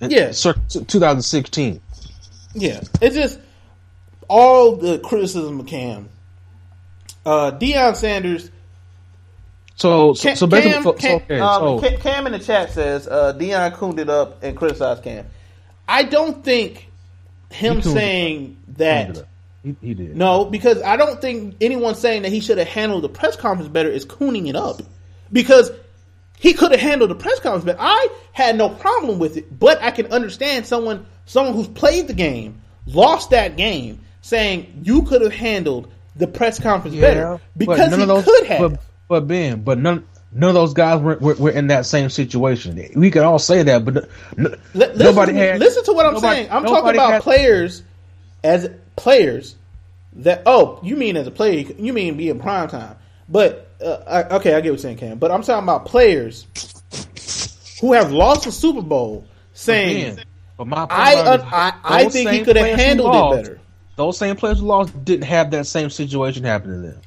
Yeah. 0.00 0.30
Circa 0.30 0.60
2016. 0.68 1.80
Yeah, 2.54 2.80
it's 3.00 3.16
just 3.16 3.40
all 4.28 4.76
the 4.76 4.98
criticism 5.00 5.58
of 5.60 5.66
Cam. 5.66 6.08
Uh, 7.26 7.50
Deion 7.58 7.96
Sanders 7.96 8.50
So, 9.74 10.14
so, 10.14 10.28
Cam, 10.28 10.36
so 10.36 10.46
basically, 10.46 10.92
Cam, 10.94 11.00
so, 11.00 11.16
okay, 11.16 11.40
um, 11.40 11.60
so 11.60 11.80
Cam- 11.80 12.00
Cam 12.00 12.26
in 12.26 12.32
the 12.32 12.38
chat 12.38 12.70
says 12.70 13.08
uh, 13.08 13.32
Deion 13.36 13.74
cooned 13.74 13.98
it 13.98 14.08
up 14.08 14.42
and 14.44 14.56
criticized 14.56 15.02
Cam. 15.02 15.26
I 15.88 16.02
don't 16.04 16.44
think 16.44 16.88
him 17.50 17.76
He 17.76 17.82
saying 17.82 18.56
that. 18.76 19.24
he, 19.64 19.74
he 19.80 19.94
did. 19.94 20.16
No, 20.16 20.44
because 20.44 20.82
I 20.82 20.96
don't 20.96 21.20
think 21.20 21.56
anyone 21.60 21.94
saying 21.94 22.22
that 22.22 22.30
he 22.30 22.40
should 22.40 22.58
have 22.58 22.68
handled 22.68 23.02
the 23.04 23.08
press 23.08 23.36
conference 23.36 23.70
better 23.70 23.88
is 23.88 24.04
cooning 24.04 24.48
it 24.48 24.56
up. 24.56 24.82
Because 25.32 25.70
he 26.38 26.52
could 26.52 26.70
have 26.72 26.80
handled 26.80 27.10
the 27.10 27.14
press 27.14 27.40
conference 27.40 27.64
better. 27.64 27.78
I 27.80 28.08
had 28.32 28.56
no 28.56 28.68
problem 28.68 29.18
with 29.18 29.36
it, 29.36 29.58
but 29.58 29.82
I 29.82 29.90
can 29.90 30.06
understand 30.12 30.66
someone 30.66 31.06
someone 31.26 31.54
who's 31.54 31.68
played 31.68 32.06
the 32.06 32.14
game, 32.14 32.60
lost 32.86 33.30
that 33.30 33.56
game, 33.56 34.00
saying 34.20 34.82
you 34.84 35.02
could 35.02 35.22
have 35.22 35.32
handled 35.32 35.90
the 36.16 36.26
press 36.26 36.58
conference 36.58 36.96
Yeah, 36.96 37.00
better 37.00 37.40
but 37.56 37.58
because 37.58 37.90
none 37.90 37.98
he 37.98 38.02
of 38.02 38.08
those, 38.08 38.24
could 38.24 38.46
have. 38.46 38.72
But, 38.72 38.80
but 39.08 39.26
Ben, 39.26 39.62
but 39.62 39.78
none 39.78 40.06
none 40.32 40.48
of 40.48 40.54
those 40.54 40.74
guys 40.74 41.00
were, 41.00 41.16
were, 41.16 41.34
were 41.34 41.50
in 41.50 41.68
that 41.68 41.86
same 41.86 42.10
situation. 42.10 42.80
We 42.94 43.10
can 43.10 43.22
all 43.24 43.38
say 43.38 43.62
that, 43.62 43.84
but 43.84 44.08
listen, 44.36 44.98
nobody 44.98 45.34
had. 45.34 45.60
listen 45.60 45.84
to 45.84 45.92
what 45.92 46.06
I'm 46.06 46.14
nobody- 46.14 46.36
saying. 46.36 46.48
I'm 46.50 46.64
talking 46.64 46.90
about 46.90 47.12
had- 47.12 47.22
players 47.22 47.82
as 48.44 48.70
players 48.96 49.56
that. 50.14 50.42
Oh, 50.46 50.80
you 50.82 50.96
mean 50.96 51.16
as 51.16 51.26
a 51.26 51.30
player? 51.30 51.66
You 51.78 51.92
mean 51.92 52.16
being 52.16 52.38
prime 52.38 52.68
time? 52.68 52.96
But 53.28 53.68
uh, 53.84 53.98
I, 54.06 54.36
okay, 54.36 54.54
I 54.54 54.60
get 54.60 54.70
what 54.70 54.74
you're 54.74 54.78
saying, 54.78 54.96
Cam. 54.98 55.18
But 55.18 55.30
I'm 55.30 55.42
talking 55.42 55.62
about 55.64 55.86
players 55.86 56.46
who 57.80 57.92
have 57.92 58.12
lost 58.12 58.46
a 58.46 58.52
Super 58.52 58.82
Bowl, 58.82 59.26
saying, 59.52 60.18
but 60.56 60.66
my 60.66 60.86
"I 60.90 61.34
it 61.34 61.40
I, 61.44 61.72
I 61.84 62.08
think 62.08 62.30
he 62.30 62.44
could 62.44 62.56
have 62.56 62.78
handled 62.78 63.12
lost, 63.12 63.38
it 63.38 63.42
better." 63.42 63.60
Those 63.96 64.16
same 64.16 64.36
players 64.36 64.60
who 64.60 64.66
lost 64.66 65.04
didn't 65.04 65.24
have 65.26 65.50
that 65.50 65.66
same 65.66 65.90
situation 65.90 66.44
happen 66.44 66.70
to 66.70 66.78
them. 66.78 67.00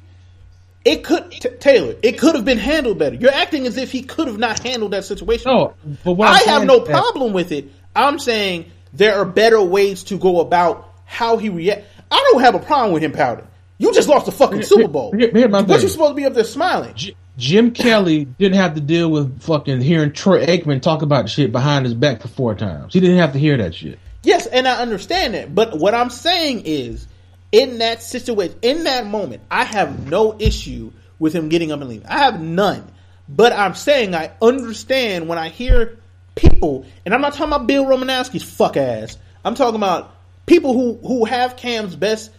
It 0.84 1.04
could 1.04 1.30
t- 1.30 1.48
Taylor. 1.60 1.94
It 2.02 2.18
could 2.18 2.34
have 2.34 2.44
been 2.44 2.58
handled 2.58 2.98
better. 2.98 3.14
You're 3.14 3.32
acting 3.32 3.66
as 3.66 3.76
if 3.76 3.92
he 3.92 4.02
could 4.02 4.26
have 4.26 4.38
not 4.38 4.60
handled 4.60 4.92
that 4.92 5.04
situation. 5.04 5.50
No, 5.52 5.74
but 6.04 6.12
what 6.14 6.28
I'm 6.28 6.48
have 6.48 6.64
no 6.66 6.80
that- 6.80 6.88
problem 6.88 7.32
with 7.32 7.52
it. 7.52 7.70
I'm 7.94 8.18
saying 8.18 8.66
there 8.92 9.16
are 9.16 9.24
better 9.24 9.62
ways 9.62 10.04
to 10.04 10.18
go 10.18 10.40
about 10.40 10.88
how 11.04 11.36
he 11.36 11.48
react. 11.50 11.84
I 12.10 12.28
don't 12.32 12.42
have 12.42 12.54
a 12.54 12.58
problem 12.58 12.92
with 12.92 13.02
him 13.02 13.12
pouting. 13.12 13.46
You 13.78 13.92
just 13.92 14.08
lost 14.08 14.26
the 14.26 14.32
fucking 14.32 14.58
Here- 14.58 14.66
Super 14.66 14.88
Bowl. 14.88 15.12
here- 15.16 15.30
here's 15.32 15.50
my 15.50 15.58
what 15.60 15.68
thing. 15.68 15.82
you 15.82 15.88
supposed 15.88 16.10
to 16.12 16.14
be 16.14 16.24
up 16.24 16.34
there 16.34 16.44
smiling? 16.44 16.92
J- 16.94 17.14
Jim 17.38 17.70
Kelly 17.70 18.26
didn't 18.38 18.56
have 18.56 18.74
to 18.74 18.80
deal 18.80 19.10
with 19.10 19.40
fucking 19.42 19.80
hearing 19.80 20.12
Troy 20.12 20.44
Aikman 20.46 20.82
talk 20.82 21.02
about 21.02 21.28
shit 21.30 21.50
behind 21.52 21.84
his 21.86 21.94
back 21.94 22.20
for 22.22 22.28
four 22.28 22.54
times. 22.54 22.92
He 22.92 23.00
didn't 23.00 23.16
have 23.18 23.32
to 23.32 23.38
hear 23.38 23.56
that 23.56 23.74
shit. 23.74 23.98
Yes, 24.22 24.46
and 24.46 24.68
I 24.68 24.80
understand 24.80 25.34
that. 25.34 25.54
But 25.54 25.78
what 25.78 25.94
I'm 25.94 26.10
saying 26.10 26.62
is, 26.64 27.06
in 27.52 27.78
that 27.78 28.02
situation, 28.02 28.58
in 28.62 28.84
that 28.84 29.06
moment, 29.06 29.42
I 29.50 29.64
have 29.64 30.08
no 30.08 30.36
issue 30.38 30.90
with 31.18 31.34
him 31.34 31.50
getting 31.50 31.70
up 31.70 31.80
and 31.80 31.88
leaving. 31.88 32.06
I 32.06 32.18
have 32.18 32.40
none. 32.40 32.90
But 33.28 33.52
I'm 33.52 33.74
saying 33.74 34.14
I 34.14 34.32
understand 34.42 35.28
when 35.28 35.38
I 35.38 35.50
hear 35.50 35.98
people, 36.34 36.86
and 37.04 37.14
I'm 37.14 37.20
not 37.20 37.34
talking 37.34 37.52
about 37.52 37.66
Bill 37.66 37.84
Romanowski's 37.84 38.42
fuck 38.42 38.76
ass. 38.76 39.16
I'm 39.44 39.54
talking 39.54 39.76
about 39.76 40.14
people 40.46 40.72
who 40.72 41.06
who 41.06 41.24
have 41.24 41.56
Cam's 41.56 41.94
best 41.94 42.30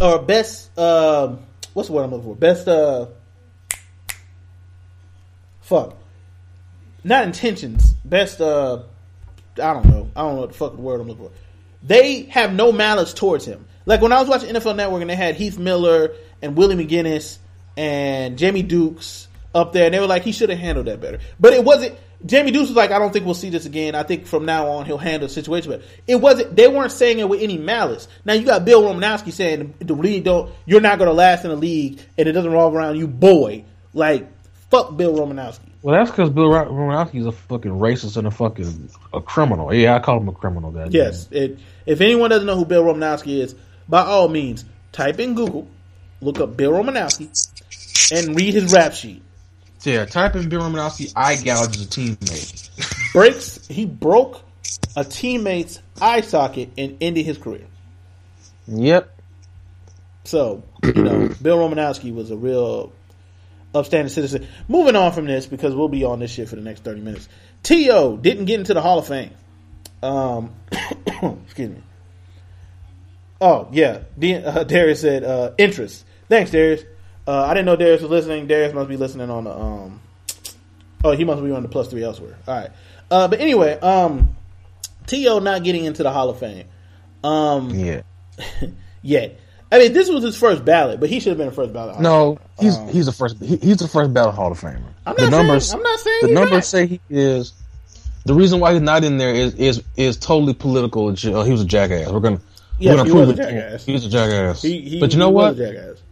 or 0.00 0.18
best 0.20 0.76
uh, 0.78 1.36
what's 1.74 1.88
the 1.88 1.94
word 1.94 2.04
I'm 2.04 2.10
looking 2.10 2.26
for? 2.26 2.36
Best 2.36 2.68
uh, 2.68 3.06
fuck, 5.60 5.96
not 7.02 7.24
intentions. 7.24 7.92
Best 8.04 8.40
uh, 8.40 8.82
I 9.56 9.72
don't 9.74 9.86
know. 9.86 10.10
I 10.16 10.22
don't 10.22 10.34
know 10.34 10.40
what 10.40 10.52
the 10.52 10.58
fuck 10.58 10.76
the 10.76 10.80
word 10.80 11.00
I'm 11.00 11.08
looking 11.08 11.26
for. 11.26 11.32
They 11.82 12.22
have 12.24 12.54
no 12.54 12.72
malice 12.72 13.12
towards 13.12 13.44
him. 13.44 13.66
Like 13.86 14.00
when 14.00 14.12
I 14.12 14.20
was 14.20 14.28
watching 14.28 14.54
NFL 14.54 14.76
Network 14.76 15.02
and 15.02 15.10
they 15.10 15.16
had 15.16 15.34
Heath 15.34 15.58
Miller 15.58 16.12
and 16.40 16.56
Willie 16.56 16.76
McGinest 16.76 17.38
and 17.76 18.38
Jamie 18.38 18.62
Dukes 18.62 19.28
up 19.54 19.72
there, 19.72 19.86
and 19.86 19.94
they 19.94 20.00
were 20.00 20.06
like, 20.06 20.22
he 20.22 20.32
should 20.32 20.50
have 20.50 20.58
handled 20.58 20.86
that 20.86 21.00
better. 21.00 21.18
But 21.38 21.52
it 21.52 21.64
wasn't. 21.64 21.96
Jamie 22.24 22.52
Dukes 22.52 22.68
was 22.68 22.76
like, 22.76 22.90
I 22.90 22.98
don't 22.98 23.12
think 23.12 23.26
we'll 23.26 23.34
see 23.34 23.50
this 23.50 23.66
again. 23.66 23.94
I 23.94 24.02
think 24.02 24.26
from 24.26 24.46
now 24.46 24.68
on 24.68 24.86
he'll 24.86 24.96
handle 24.96 25.28
the 25.28 25.34
situation 25.34 25.70
better. 25.70 25.84
It 26.06 26.16
wasn't. 26.16 26.56
They 26.56 26.68
weren't 26.68 26.92
saying 26.92 27.18
it 27.18 27.28
with 27.28 27.42
any 27.42 27.58
malice. 27.58 28.08
Now 28.24 28.32
you 28.32 28.46
got 28.46 28.64
Bill 28.64 28.82
Romanowski 28.82 29.32
saying 29.32 29.74
the 29.80 29.94
league 29.94 30.24
don't. 30.24 30.50
You're 30.64 30.80
not 30.80 30.98
going 30.98 31.08
to 31.08 31.14
last 31.14 31.44
in 31.44 31.50
the 31.50 31.56
league, 31.56 32.00
and 32.16 32.26
it 32.26 32.32
doesn't 32.32 32.50
revolve 32.50 32.74
around 32.74 32.96
you, 32.96 33.06
boy. 33.06 33.64
Like 33.92 34.26
fuck 34.74 34.96
Bill 34.96 35.14
Romanowski. 35.14 35.60
Well, 35.82 35.94
that's 35.94 36.10
because 36.10 36.30
Bill 36.30 36.48
Ro- 36.48 36.70
Romanowski's 36.70 37.26
a 37.26 37.32
fucking 37.32 37.72
racist 37.72 38.16
and 38.16 38.26
a 38.26 38.30
fucking 38.30 38.90
a 39.12 39.20
criminal. 39.20 39.72
Yeah, 39.72 39.96
I 39.96 40.00
call 40.00 40.18
him 40.18 40.28
a 40.28 40.32
criminal. 40.32 40.70
That 40.72 40.92
Yes. 40.92 41.28
It, 41.30 41.58
if 41.84 42.00
anyone 42.00 42.30
doesn't 42.30 42.46
know 42.46 42.56
who 42.56 42.64
Bill 42.64 42.82
Romanowski 42.82 43.40
is, 43.40 43.54
by 43.88 44.02
all 44.02 44.28
means, 44.28 44.64
type 44.92 45.18
in 45.20 45.34
Google, 45.34 45.68
look 46.20 46.40
up 46.40 46.56
Bill 46.56 46.72
Romanowski, 46.72 47.28
and 48.12 48.36
read 48.36 48.54
his 48.54 48.72
rap 48.72 48.92
sheet. 48.94 49.22
Yeah, 49.82 50.06
type 50.06 50.34
in 50.34 50.48
Bill 50.48 50.62
Romanowski 50.62 51.12
eye 51.14 51.36
gouges 51.36 51.84
a 51.84 51.88
teammate. 51.88 53.12
Breaks. 53.12 53.66
He 53.66 53.84
broke 53.84 54.42
a 54.96 55.04
teammate's 55.04 55.80
eye 56.00 56.22
socket 56.22 56.70
and 56.78 56.96
ended 57.00 57.26
his 57.26 57.38
career. 57.38 57.66
Yep. 58.66 59.10
So 60.24 60.62
you 60.82 60.92
know, 60.94 61.28
Bill 61.42 61.58
Romanowski 61.58 62.14
was 62.14 62.30
a 62.30 62.36
real 62.36 62.92
upstanding 63.74 64.08
citizen. 64.08 64.46
Moving 64.68 64.96
on 64.96 65.12
from 65.12 65.26
this 65.26 65.46
because 65.46 65.74
we'll 65.74 65.88
be 65.88 66.04
on 66.04 66.18
this 66.18 66.30
shit 66.30 66.48
for 66.48 66.56
the 66.56 66.62
next 66.62 66.82
thirty 66.82 67.00
minutes. 67.00 67.28
T.O. 67.62 68.16
didn't 68.16 68.46
get 68.46 68.60
into 68.60 68.74
the 68.74 68.80
Hall 68.80 68.98
of 68.98 69.06
Fame. 69.06 69.32
Um, 70.02 70.54
excuse 71.44 71.70
me. 71.70 71.82
Oh 73.40 73.68
yeah, 73.72 74.00
D- 74.18 74.34
uh, 74.36 74.64
Darius 74.64 75.00
said 75.00 75.24
uh, 75.24 75.52
interest. 75.58 76.04
Thanks, 76.28 76.50
Darius. 76.50 76.82
Uh, 77.26 77.44
I 77.44 77.54
didn't 77.54 77.66
know 77.66 77.76
Darius 77.76 78.02
was 78.02 78.10
listening. 78.10 78.46
Darius 78.46 78.74
must 78.74 78.88
be 78.88 78.96
listening 78.96 79.30
on 79.30 79.44
the. 79.44 79.50
Um, 79.50 80.00
oh, 81.02 81.12
he 81.12 81.24
must 81.24 81.42
be 81.42 81.50
on 81.50 81.62
the 81.62 81.68
plus 81.68 81.88
three 81.88 82.02
elsewhere. 82.02 82.36
All 82.46 82.54
right, 82.56 82.70
uh, 83.10 83.28
but 83.28 83.40
anyway, 83.40 83.78
um, 83.80 84.36
T.O. 85.06 85.38
not 85.40 85.62
getting 85.64 85.84
into 85.84 86.02
the 86.02 86.10
Hall 86.10 86.30
of 86.30 86.38
Fame. 86.38 86.66
Um, 87.22 87.70
Yeah. 87.70 88.02
yet. 89.02 89.40
I 89.72 89.78
mean, 89.78 89.92
this 89.92 90.08
was 90.08 90.22
his 90.22 90.36
first 90.36 90.64
ballot, 90.64 91.00
but 91.00 91.08
he 91.08 91.18
should 91.18 91.30
have 91.30 91.38
been 91.38 91.48
the 91.48 91.54
first 91.54 91.72
ballot. 91.72 91.98
No, 91.98 92.38
he's 92.60 92.76
he's 92.90 93.06
the 93.06 93.12
first. 93.12 93.38
He, 93.42 93.56
he's 93.56 93.78
the 93.78 93.88
first 93.88 94.12
ballot 94.14 94.34
Hall 94.34 94.52
of 94.52 94.60
Famer. 94.60 94.76
Um, 94.76 94.84
I'm 95.06 95.16
the 95.16 95.30
not 95.30 95.30
numbers. 95.38 95.72
I'm 95.74 95.82
not 95.82 95.98
saying 95.98 96.20
the 96.22 96.32
numbers 96.32 96.52
not. 96.52 96.64
say 96.64 96.86
he 96.86 97.00
is. 97.10 97.52
The 98.24 98.34
reason 98.34 98.60
why 98.60 98.72
he's 98.72 98.82
not 98.82 99.02
in 99.02 99.18
there 99.18 99.34
is 99.34 99.54
is 99.54 99.82
is 99.96 100.16
totally 100.16 100.54
political. 100.54 101.08
Oh, 101.08 101.42
he 101.42 101.50
was 101.52 101.62
a 101.62 101.64
jackass. 101.66 102.08
We're 102.10 102.20
gonna. 102.20 102.40
Yes, 102.78 103.06
he 103.06 103.12
was 103.12 103.28
a 103.30 103.34
jackass. 103.34 103.84
He 103.84 103.92
was 103.92 104.04
a 104.04 104.08
jackass. 104.08 104.62
He, 104.62 104.80
he, 104.80 105.00
but 105.00 105.12
you 105.12 105.18
know 105.18 105.28
he 105.28 105.34
what? 105.34 105.56
was 105.56 105.60
a 105.60 105.72
jackass. 105.72 106.02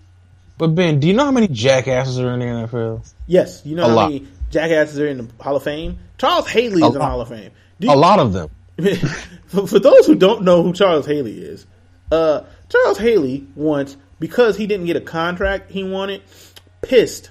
But 0.58 0.68
Ben, 0.68 1.00
do 1.00 1.08
you 1.08 1.14
know 1.14 1.24
how 1.24 1.32
many 1.32 1.48
jackasses 1.48 2.18
are 2.20 2.32
in 2.34 2.40
the 2.40 2.46
NFL? 2.46 3.12
Yes, 3.26 3.62
you 3.64 3.74
know 3.74 3.84
A 3.84 3.88
how 3.88 3.94
lot. 3.94 4.12
many 4.12 4.26
jackasses 4.50 5.00
are 5.00 5.06
in 5.08 5.18
the 5.18 5.42
Hall 5.42 5.56
of 5.56 5.64
Fame. 5.64 5.98
Charles 6.18 6.48
Haley 6.48 6.76
is 6.76 6.82
A 6.82 6.86
in 6.86 6.92
the. 6.92 7.00
Hall 7.04 7.20
of 7.20 7.28
Fame. 7.28 7.50
Do 7.80 7.86
you- 7.88 7.92
A 7.92 7.96
lot 7.96 8.18
of 8.20 8.32
them. 8.32 8.48
for, 9.46 9.66
for 9.66 9.78
those 9.78 10.06
who 10.06 10.14
don't 10.14 10.42
know 10.42 10.62
who 10.62 10.72
Charles 10.72 11.04
Haley 11.04 11.38
is, 11.38 11.66
uh, 12.12 12.42
Charles 12.68 12.98
Haley 12.98 13.46
once, 13.56 13.96
because 14.20 14.56
he 14.56 14.66
didn't 14.66 14.86
get 14.86 14.96
a 14.96 15.00
contract 15.00 15.70
he 15.70 15.82
wanted, 15.82 16.22
pissed 16.80 17.30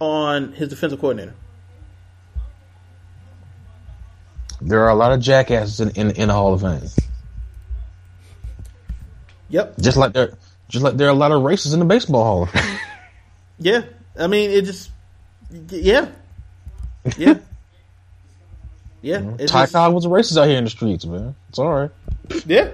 on 0.00 0.52
his 0.52 0.68
defensive 0.68 1.00
coordinator. 1.00 1.34
There 4.60 4.80
are 4.84 4.88
a 4.88 4.94
lot 4.94 5.12
of 5.12 5.20
jackasses 5.20 5.80
in 5.80 5.90
in, 5.90 6.10
in 6.12 6.28
the 6.28 6.34
Hall 6.34 6.54
of 6.54 6.62
Fame. 6.62 6.88
Yep. 9.48 9.78
Just 9.80 9.96
like 9.96 10.12
there, 10.12 10.36
just 10.68 10.84
like 10.84 10.96
there 10.96 11.06
are 11.08 11.10
a 11.10 11.14
lot 11.14 11.32
of 11.32 11.42
races 11.42 11.72
in 11.72 11.80
the 11.80 11.86
baseball 11.86 12.46
Hall. 12.46 12.48
Yeah. 13.58 13.82
I 14.18 14.26
mean, 14.26 14.50
it 14.50 14.64
just, 14.66 14.90
yeah. 15.70 16.08
Yeah. 17.16 17.34
Yeah. 19.02 19.22
It's 19.38 19.52
Ty 19.52 19.62
just- 19.62 19.72
Cobb 19.74 19.94
was 19.94 20.04
a 20.04 20.08
racist 20.08 20.36
out 20.36 20.48
here 20.48 20.58
in 20.58 20.64
the 20.64 20.70
streets, 20.70 21.04
man. 21.06 21.36
It's 21.48 21.60
all 21.60 21.72
right. 21.72 21.90
Yeah, 22.44 22.70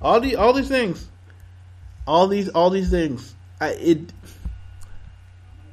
all 0.00 0.18
the 0.18 0.36
all 0.36 0.54
these 0.54 0.68
things, 0.68 1.06
all 2.06 2.26
these 2.26 2.48
all 2.48 2.70
these 2.70 2.88
things. 2.88 3.34
I 3.60 3.70
it 3.72 4.00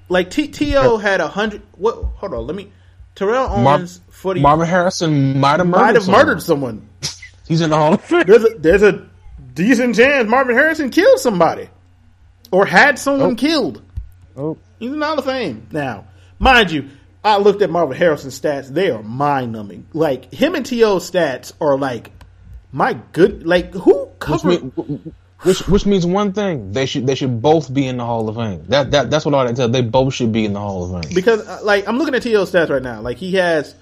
like 0.09 0.31
T 0.31 0.49
To 0.49 0.97
had 0.97 1.21
a 1.21 1.29
hundred. 1.29 1.61
What? 1.77 1.95
Hold 1.95 2.33
on, 2.33 2.47
let 2.47 2.57
me. 2.57 2.73
Terrell 3.15 3.47
Owens 3.49 4.01
for 4.09 4.33
the 4.33 4.41
Marvin 4.41 4.67
Harrison 4.67 5.39
might 5.39 5.59
have 5.59 5.67
murdered. 5.67 5.81
might 5.81 5.95
have 5.95 6.03
someone. 6.03 6.25
murdered 6.25 6.41
someone. 6.41 6.89
He's 7.47 7.61
in 7.61 7.69
the 7.69 7.77
Hall 7.77 7.93
of 7.93 8.01
Fame. 8.01 8.23
There's 8.27 8.43
a 8.43 8.49
there's 8.57 8.83
a 8.83 9.08
decent 9.63 9.95
chance 9.95 10.29
Marvin 10.29 10.55
Harrison 10.55 10.89
killed 10.89 11.19
somebody 11.19 11.69
or 12.51 12.65
had 12.65 12.97
someone 12.97 13.31
Oh. 13.33 13.35
killed. 13.35 13.81
Oh, 14.37 14.57
He's 14.79 14.91
in 14.91 14.99
the 14.99 15.05
Hall 15.05 15.19
of 15.19 15.25
Fame 15.25 15.67
now, 15.71 16.05
mind 16.39 16.71
you. 16.71 16.89
I 17.23 17.37
looked 17.37 17.61
at 17.61 17.69
Marvin 17.69 17.97
Harrison's 17.97 18.39
stats; 18.39 18.69
they 18.69 18.89
are 18.91 19.03
mind 19.03 19.51
numbing. 19.51 19.85
Like 19.93 20.33
him 20.33 20.55
and 20.55 20.65
T.O.'s 20.65 21.11
stats 21.11 21.51
are 21.59 21.77
like, 21.77 22.11
my 22.71 22.93
good. 23.11 23.45
Like 23.45 23.73
who 23.73 24.05
which, 24.05 24.19
covered? 24.19 24.77
mean, 24.77 25.13
which 25.41 25.67
which 25.67 25.85
means 25.85 26.05
one 26.05 26.31
thing: 26.31 26.71
they 26.71 26.85
should 26.85 27.05
they 27.05 27.15
should 27.15 27.41
both 27.41 27.73
be 27.73 27.85
in 27.87 27.97
the 27.97 28.05
Hall 28.05 28.29
of 28.29 28.37
Fame. 28.37 28.63
That 28.69 28.91
that 28.91 29.11
that's 29.11 29.25
what 29.25 29.33
I 29.35 29.51
tell. 29.51 29.67
They 29.67 29.81
both 29.81 30.13
should 30.13 30.31
be 30.31 30.45
in 30.45 30.53
the 30.53 30.59
Hall 30.61 30.95
of 30.95 31.03
Fame. 31.03 31.13
because 31.13 31.45
uh, 31.45 31.59
like 31.63 31.85
I'm 31.89 31.97
looking 31.97 32.15
at 32.15 32.23
T.O.'s 32.23 32.49
stats 32.51 32.69
right 32.69 32.81
now. 32.81 33.01
Like 33.01 33.17
he 33.17 33.33
has 33.33 33.75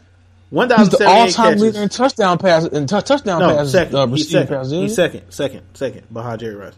one 0.50 0.70
He's 0.70 0.90
the 0.90 1.06
all-time 1.08 1.32
catches. 1.50 1.62
leader 1.62 1.82
in 1.82 1.90
touchdown 1.90 2.38
passes 2.38 2.70
and 2.72 2.88
t- 2.88 3.02
touchdown 3.02 3.40
no, 3.42 3.56
passes. 3.56 3.72
second. 3.74 3.96
Uh, 3.96 4.08
he's 4.08 4.30
second. 4.32 4.48
passes. 4.56 4.72
He's 4.72 4.96
second, 4.96 5.24
second, 5.32 5.64
second 5.74 6.14
behind 6.14 6.40
Jerry 6.40 6.56
Rice. 6.56 6.74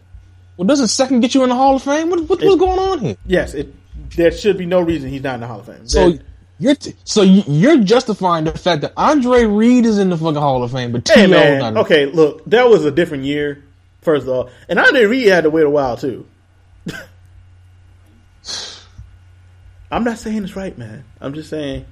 Well, 0.56 0.66
doesn't 0.66 0.88
second 0.88 1.20
get 1.20 1.34
you 1.34 1.42
in 1.44 1.48
the 1.50 1.54
Hall 1.54 1.76
of 1.76 1.82
Fame? 1.82 2.10
What, 2.10 2.20
what 2.28 2.42
what's 2.42 2.56
going 2.56 2.78
on 2.78 2.98
here? 2.98 3.16
Yes, 3.26 3.54
it. 3.54 3.74
There 4.16 4.32
should 4.32 4.58
be 4.58 4.66
no 4.66 4.80
reason 4.80 5.08
he's 5.08 5.22
not 5.22 5.34
in 5.34 5.40
the 5.40 5.46
Hall 5.46 5.60
of 5.60 5.66
Fame. 5.66 5.86
So 5.86 6.10
There- 6.10 6.20
you're 6.58 6.74
t- 6.74 6.94
so 7.04 7.22
you- 7.22 7.44
you're 7.46 7.78
justifying 7.78 8.44
the 8.44 8.52
fact 8.58 8.82
that 8.82 8.92
Andre 8.96 9.44
Reed 9.46 9.86
is 9.86 9.98
in 9.98 10.10
the 10.10 10.16
fucking 10.18 10.34
Hall 10.34 10.62
of 10.64 10.72
Fame, 10.72 10.92
but 10.92 11.08
hey 11.08 11.26
T.O. 11.26 11.28
man, 11.28 11.78
okay, 11.78 12.06
look, 12.06 12.44
that 12.46 12.68
was 12.68 12.84
a 12.84 12.90
different 12.90 13.24
year. 13.24 13.62
First 14.02 14.24
of 14.24 14.30
all, 14.30 14.50
and 14.68 14.78
Andre 14.78 15.04
Reed 15.04 15.28
had 15.28 15.44
to 15.44 15.50
wait 15.50 15.64
a 15.64 15.70
while 15.70 15.96
too. 15.96 16.26
I'm 19.90 20.04
not 20.04 20.18
saying 20.18 20.44
it's 20.44 20.56
right, 20.56 20.76
man. 20.76 21.04
I'm 21.20 21.34
just 21.34 21.50
saying, 21.50 21.84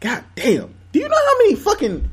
God 0.00 0.24
damn, 0.34 0.74
do 0.92 0.98
you 1.00 1.08
know 1.08 1.16
how 1.16 1.38
many 1.38 1.54
fucking 1.56 2.10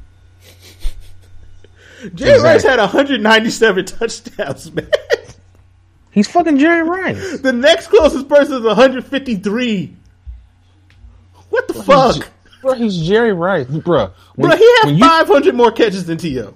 Jerry 2.15 2.41
Rice 2.41 2.63
had 2.63 2.79
197 2.79 3.85
touchdowns, 3.85 4.71
man. 4.73 4.89
He's 6.11 6.29
fucking 6.29 6.57
Jerry 6.59 6.83
Rice. 6.87 7.39
The 7.39 7.51
next 7.53 7.87
closest 7.87 8.29
person 8.29 8.57
is 8.57 8.63
153. 8.63 9.95
What 11.49 11.67
the 11.67 11.73
fuck? 11.83 12.29
Bro, 12.61 12.73
he's 12.75 12.97
Jerry 13.05 13.33
Rice, 13.33 13.67
bro. 13.67 14.11
When, 14.35 14.49
Bro, 14.49 14.57
he 14.57 14.75
had 14.81 14.89
you- 14.91 14.99
500 15.05 15.55
more 15.55 15.71
catches 15.71 16.05
than 16.05 16.17
T.O. 16.17 16.53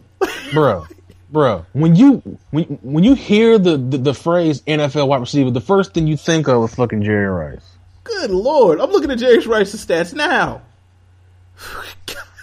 bro, 0.53 0.85
bro. 1.31 1.65
When 1.73 1.95
you 1.95 2.21
when 2.51 2.63
when 2.81 3.03
you 3.03 3.13
hear 3.13 3.57
the, 3.59 3.77
the 3.77 3.97
the 3.97 4.13
phrase 4.13 4.61
NFL 4.61 5.07
wide 5.07 5.19
receiver, 5.21 5.51
the 5.51 5.61
first 5.61 5.93
thing 5.93 6.07
you 6.07 6.17
think 6.17 6.47
of 6.47 6.63
is 6.63 6.73
fucking 6.75 7.03
Jerry 7.03 7.27
Rice. 7.27 7.65
Good 8.03 8.31
lord. 8.31 8.79
I'm 8.81 8.89
looking 8.91 9.11
at 9.11 9.19
Jerry 9.19 9.39
Rice's 9.45 9.85
stats 9.85 10.13
now. 10.13 10.61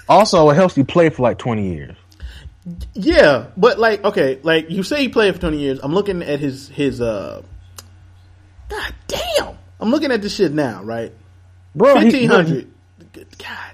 Also, 0.09 0.49
it 0.51 0.55
helps 0.55 0.77
you 0.77 0.85
play 0.85 1.09
for 1.09 1.23
like 1.23 1.39
twenty 1.39 1.73
years. 1.75 1.97
Yeah, 2.95 3.47
but 3.57 3.79
like, 3.79 4.05
okay, 4.05 4.41
like 4.43 4.71
you 4.71 4.83
say 4.83 5.03
he 5.03 5.09
played 5.09 5.33
for 5.35 5.41
20 5.41 5.57
years. 5.59 5.79
I'm 5.85 5.95
looking 5.95 6.21
at 6.23 6.41
his, 6.41 6.69
his, 6.69 7.01
uh, 7.01 7.43
God 8.69 8.95
damn. 9.07 9.57
I'm 9.79 9.91
looking 9.91 10.11
at 10.11 10.21
this 10.21 10.35
shit 10.35 10.53
now, 10.53 10.83
right? 10.83 11.13
Bro, 11.77 11.95
1500. 11.95 12.69
Good 13.13 13.39
God. 13.39 13.71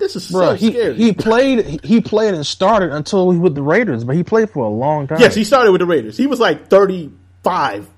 This 0.00 0.16
is 0.16 0.28
Bro, 0.32 0.46
so 0.48 0.54
he, 0.54 0.70
scary. 0.72 0.94
he 0.96 1.12
played 1.12 1.84
he 1.84 2.00
played 2.00 2.34
and 2.34 2.44
started 2.44 2.90
until 2.92 3.30
he 3.30 3.38
with 3.38 3.54
the 3.54 3.62
Raiders, 3.62 4.02
but 4.02 4.16
he 4.16 4.24
played 4.24 4.50
for 4.50 4.64
a 4.64 4.68
long 4.68 5.06
time. 5.06 5.20
yes, 5.20 5.32
he 5.36 5.44
started 5.44 5.70
with 5.70 5.78
the 5.78 5.86
Raiders. 5.86 6.16
He 6.16 6.26
was 6.26 6.40
like 6.40 6.66
35. 6.66 7.88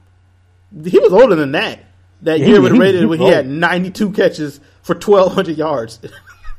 He 0.84 0.98
was 0.98 1.14
older 1.14 1.34
than 1.34 1.52
that. 1.52 1.78
That 2.20 2.40
Yeah, 2.40 2.46
year 2.48 2.60
with 2.60 2.72
the 2.72 2.78
Raiders 2.78 3.00
he 3.00 3.06
when 3.06 3.20
he 3.20 3.28
had 3.28 3.46
92 3.46 4.10
catches 4.12 4.60
for 4.82 4.94
1,200 4.94 5.56
yards. 5.56 5.98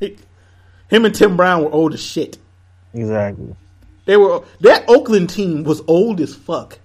Him 0.88 1.04
and 1.04 1.14
Tim 1.14 1.36
Brown 1.36 1.64
were 1.64 1.72
old 1.72 1.94
as 1.94 2.02
shit. 2.02 2.38
exactly. 2.94 3.54
They 4.04 4.16
were 4.16 4.44
that 4.60 4.84
Oakland 4.88 5.30
team 5.30 5.64
was 5.64 5.82
old 5.88 6.20
as 6.20 6.34
fuck. 6.34 6.78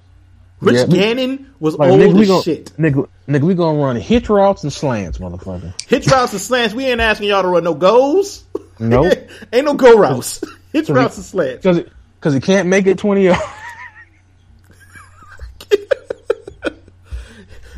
Rich 0.60 0.76
Yeah, 0.76 0.86
Gannon 0.88 1.54
was 1.60 1.76
Like, 1.76 1.92
old 1.92 2.00
nigga, 2.02 2.22
as 2.22 2.28
gonna, 2.28 2.44
shit. 2.44 2.66
Nigga, 2.78 3.08
nigga, 3.28 3.42
we 3.44 3.54
gonna 3.56 3.78
run 3.80 3.96
hitch 3.96 4.30
routes 4.30 4.64
and 4.64 4.72
slants, 4.74 5.18
motherfucker. 5.20 5.74
Hitch 5.88 6.08
routes 6.08 6.32
and 6.34 6.42
slants. 6.42 6.74
We 6.74 6.86
ain't 6.86 7.02
asking 7.02 7.30
y'all 7.30 7.42
to 7.44 7.48
run 7.48 7.64
no 7.64 7.74
goals. 7.76 8.44
Nope. 8.80 9.14
ain't 9.54 9.66
no 9.66 9.74
go 9.76 9.98
routes. 9.98 10.44
Hitch 10.74 10.90
routes 10.90 11.16
he- 11.16 11.20
and 11.20 11.26
slants. 11.26 11.64
Because 11.64 11.84
because 12.20 12.34
he 12.34 12.40
can't 12.40 12.68
make 12.70 12.88
it 12.88 12.98
twenty 12.98 13.26
yards. 13.26 13.42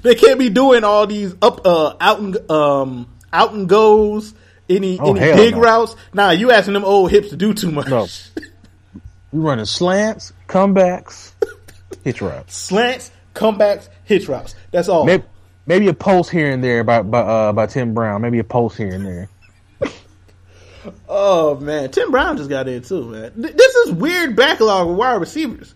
They 0.02 0.16
can't 0.16 0.38
be 0.38 0.50
doing 0.50 0.84
all 0.84 1.08
these 1.08 1.34
up, 1.42 1.66
uh, 1.66 1.96
out 2.02 2.20
and 2.20 2.52
um, 2.52 3.08
out 3.32 3.54
and 3.54 3.70
goes. 3.70 4.34
Any 4.70 5.00
Oh, 5.00 5.14
any 5.16 5.36
big 5.36 5.56
no. 5.56 5.62
routes? 5.62 5.96
Nah, 6.14 6.30
you 6.32 6.52
asking 6.52 6.74
them 6.74 6.86
old 6.86 7.12
hips 7.12 7.30
to 7.30 7.36
do 7.36 7.54
too 7.54 7.72
much. 7.72 7.88
No. 7.90 8.08
We 9.32 9.40
running 9.40 9.66
slants, 9.66 10.32
comebacks, 10.48 11.32
hitch 12.04 12.22
routes. 12.22 12.56
Slants, 12.56 13.12
comebacks, 13.34 13.90
hitch 14.06 14.28
routes. 14.28 14.56
That's 14.72 14.88
all. 14.90 15.06
Maybe, 15.06 15.24
maybe 15.66 15.88
a 15.88 15.94
post 15.94 16.30
here 16.30 16.52
and 16.52 16.64
there 16.64 16.84
by 16.84 17.02
by 17.02 17.20
uh, 17.20 17.52
by 17.54 17.66
Tim 17.66 17.94
Brown. 17.94 18.22
Maybe 18.22 18.40
a 18.40 18.44
post 18.44 18.78
here 18.78 18.94
and 18.94 19.06
there. 19.06 19.30
Oh 21.08 21.56
man, 21.60 21.92
Tim 21.92 22.12
Brown 22.12 22.36
just 22.36 22.50
got 22.50 22.68
in 22.68 22.82
too, 22.82 23.06
man. 23.06 23.32
This 23.38 23.74
is 23.76 23.92
weird 23.94 24.36
backlog 24.36 24.90
of 24.90 24.96
wide 24.98 25.14
receivers. 25.22 25.74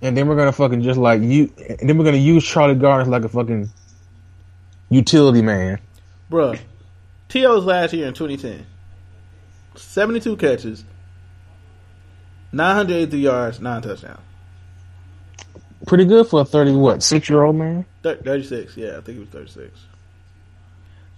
And 0.00 0.16
then 0.16 0.28
we're 0.28 0.36
gonna 0.36 0.52
fucking 0.52 0.82
just 0.82 0.98
like 0.98 1.22
you. 1.22 1.50
And 1.80 1.88
then 1.88 1.98
we're 1.98 2.04
gonna 2.04 2.16
use 2.18 2.44
Charlie 2.44 2.76
Garner 2.76 3.04
like 3.10 3.24
a 3.24 3.28
fucking 3.28 3.68
utility 4.90 5.42
man. 5.42 5.80
Bruh, 6.30 6.56
T.O.'s 7.28 7.64
last 7.64 7.92
year 7.92 8.06
in 8.06 8.14
2010. 8.14 8.66
72 9.74 10.36
catches, 10.36 10.84
983 12.52 13.20
yards, 13.20 13.60
9 13.60 13.82
touchdowns. 13.82 14.20
Pretty 15.86 16.04
good 16.06 16.26
for 16.26 16.40
a 16.40 16.44
thirty 16.44 16.72
what 16.72 17.02
six 17.02 17.28
year 17.28 17.42
old 17.44 17.54
man. 17.56 17.84
Thir- 18.02 18.16
36, 18.16 18.76
yeah, 18.78 18.92
I 18.96 19.00
think 19.02 19.08
he 19.08 19.18
was 19.18 19.28
36. 19.28 19.78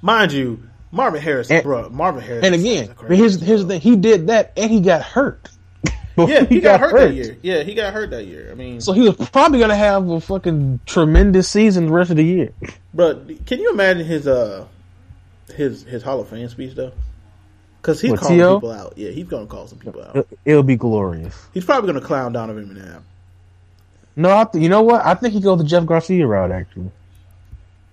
Mind 0.02 0.32
you, 0.32 0.62
Marvin 0.90 1.22
Harris, 1.22 1.50
And- 1.50 1.64
bruh, 1.64 1.90
Marvin 1.90 2.22
Harris. 2.22 2.44
And 2.44 2.54
again, 2.54 2.90
but 3.00 3.16
here's 3.16 3.40
here's 3.40 3.62
the 3.62 3.68
thing. 3.68 3.80
He 3.80 3.94
did 3.96 4.26
that 4.26 4.52
and 4.56 4.70
he 4.70 4.80
got 4.80 5.02
hurt. 5.02 5.48
Yeah, 6.18 6.44
he, 6.46 6.60
got, 6.60 6.80
hurt, 6.80 6.94
that 6.94 7.14
year. 7.14 7.36
Yeah, 7.42 7.62
he 7.62 7.74
got 7.74 7.92
hurt 7.94 8.10
that 8.10 8.24
year. 8.26 8.48
I 8.50 8.56
mean, 8.56 8.80
So 8.80 8.92
he 8.92 9.02
was 9.02 9.14
probably 9.30 9.60
gonna 9.60 9.76
have 9.76 10.08
a 10.10 10.20
fucking 10.20 10.80
tremendous 10.84 11.48
season 11.48 11.86
the 11.86 11.92
rest 11.92 12.10
of 12.10 12.16
the 12.16 12.24
year. 12.24 12.50
but 12.92 13.46
can 13.46 13.60
you 13.60 13.70
imagine 13.70 14.04
his 14.04 14.26
uh 14.26 14.66
his 15.52 15.82
his 15.84 16.02
Hall 16.02 16.20
of 16.20 16.28
Fame 16.28 16.48
speech 16.48 16.74
though? 16.74 16.92
Because 17.80 18.00
he's 18.00 18.18
calling 18.18 18.36
T.O.? 18.38 18.56
people 18.56 18.72
out. 18.72 18.94
Yeah, 18.96 19.10
he's 19.10 19.26
gonna 19.28 19.46
call 19.46 19.66
some 19.68 19.78
people 19.78 20.02
out. 20.02 20.16
It- 20.16 20.38
It'll 20.44 20.62
be 20.62 20.76
glorious. 20.76 21.34
He's 21.54 21.64
probably 21.64 21.92
gonna 21.92 22.04
clown 22.04 22.32
Donovan 22.32 22.66
Eminem. 22.68 23.02
No, 24.16 24.36
I 24.36 24.44
th- 24.44 24.60
you 24.62 24.68
know 24.68 24.82
what? 24.82 25.04
I 25.06 25.14
think 25.14 25.32
he 25.34 25.40
goes 25.40 25.58
the 25.58 25.64
Jeff 25.64 25.86
Garcia 25.86 26.26
route 26.26 26.50
actually. 26.50 26.90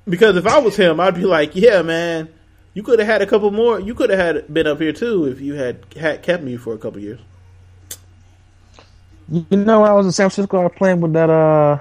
Because 0.08 0.36
if 0.38 0.46
I 0.48 0.58
was 0.60 0.76
him, 0.76 1.00
I'd 1.00 1.15
be 1.15 1.26
like, 1.26 1.56
"Yeah, 1.56 1.82
man, 1.84 2.30
you 2.74 2.82
could 2.84 3.00
have 3.00 3.08
had 3.08 3.22
a 3.22 3.26
couple 3.28 3.52
more. 3.52 3.80
You 3.80 3.94
could 3.96 4.10
have 4.10 4.20
had 4.20 4.54
been 4.54 4.65
up 4.68 4.80
here 4.80 4.91
too 4.94 5.26
if 5.26 5.39
you 5.41 5.54
had, 5.54 5.78
had 5.96 6.22
kept 6.24 6.44
me 6.44 6.58
for 6.58 6.74
a 6.74 6.78
couple 6.78 7.00
years." 7.00 7.20
You 9.32 9.46
know, 9.58 9.82
when 9.82 9.89
I 9.89 9.94
was 9.94 10.06
in 10.06 10.12
San 10.12 10.30
Francisco, 10.30 10.60
I 10.60 10.63
was 10.63 10.74
playing 10.76 11.02
with 11.02 11.13
that. 11.13 11.30
uh 11.30 11.80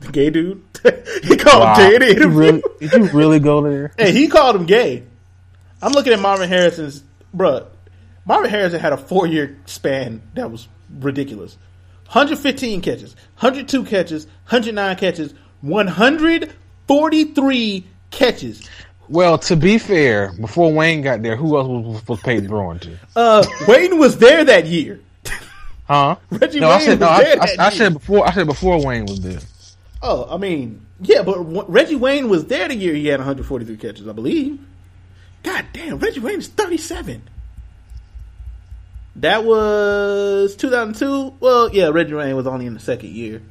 The 0.00 0.12
gay 0.12 0.30
dude, 0.30 0.62
he 1.24 1.36
called 1.36 1.60
wow. 1.62 1.76
gay 1.76 1.98
Did 1.98 2.18
you 2.18 2.28
really, 2.28 2.62
did 2.80 2.92
you 2.92 3.04
really 3.10 3.40
go 3.40 3.62
there? 3.62 3.92
Hey, 3.98 4.12
he 4.12 4.28
called 4.28 4.54
him 4.56 4.66
gay. 4.66 5.02
I'm 5.84 5.92
looking 5.92 6.12
at 6.14 6.20
Marvin 6.20 6.48
Harrison's, 6.48 7.04
bruh. 7.36 7.66
Marvin 8.24 8.48
Harrison 8.48 8.80
had 8.80 8.94
a 8.94 8.96
four 8.96 9.26
year 9.26 9.58
span 9.66 10.22
that 10.34 10.50
was 10.50 10.66
ridiculous. 10.98 11.58
115 12.06 12.80
catches, 12.80 13.14
102 13.40 13.84
catches, 13.84 14.24
109 14.48 14.96
catches, 14.96 15.34
143 15.60 17.86
catches. 18.10 18.66
Well, 19.10 19.36
to 19.38 19.56
be 19.56 19.76
fair, 19.76 20.32
before 20.40 20.72
Wayne 20.72 21.02
got 21.02 21.20
there, 21.20 21.36
who 21.36 21.54
else 21.58 21.68
was, 21.68 22.08
was 22.08 22.20
Peyton 22.22 22.48
throwing 22.48 22.78
to? 22.78 22.98
Uh, 23.14 23.44
Wayne 23.68 23.98
was 23.98 24.16
there 24.16 24.42
that 24.44 24.64
year. 24.66 25.00
Huh? 25.86 26.16
Reggie 26.30 26.60
no, 26.60 26.70
I 26.70 26.78
Wayne 26.78 26.86
said 26.86 27.00
no. 27.00 27.08
was 27.08 27.20
I, 27.20 27.24
there 27.24 27.42
I, 27.42 27.46
that 27.46 27.60
I 27.60 27.64
year. 27.64 27.72
said 27.72 27.92
before. 27.92 28.26
I 28.26 28.32
said 28.32 28.46
before 28.46 28.82
Wayne 28.82 29.04
was 29.04 29.20
there. 29.20 29.40
Oh, 30.00 30.26
I 30.34 30.38
mean, 30.38 30.80
yeah, 31.02 31.20
but 31.22 31.34
w- 31.34 31.66
Reggie 31.68 31.96
Wayne 31.96 32.30
was 32.30 32.46
there 32.46 32.68
the 32.68 32.74
year 32.74 32.94
he 32.94 33.08
had 33.08 33.20
143 33.20 33.76
catches, 33.76 34.08
I 34.08 34.12
believe. 34.12 34.58
God 35.44 35.66
damn, 35.72 35.98
Reggie 35.98 36.20
Wayne 36.20 36.38
is 36.38 36.48
37. 36.48 37.22
That 39.16 39.44
was 39.44 40.56
2002. 40.56 41.34
Well, 41.38 41.72
yeah, 41.72 41.88
Reggie 41.88 42.14
Wayne 42.14 42.34
was 42.34 42.46
only 42.46 42.66
in 42.66 42.74
the 42.74 42.80
second 42.80 43.10
year. 43.10 43.42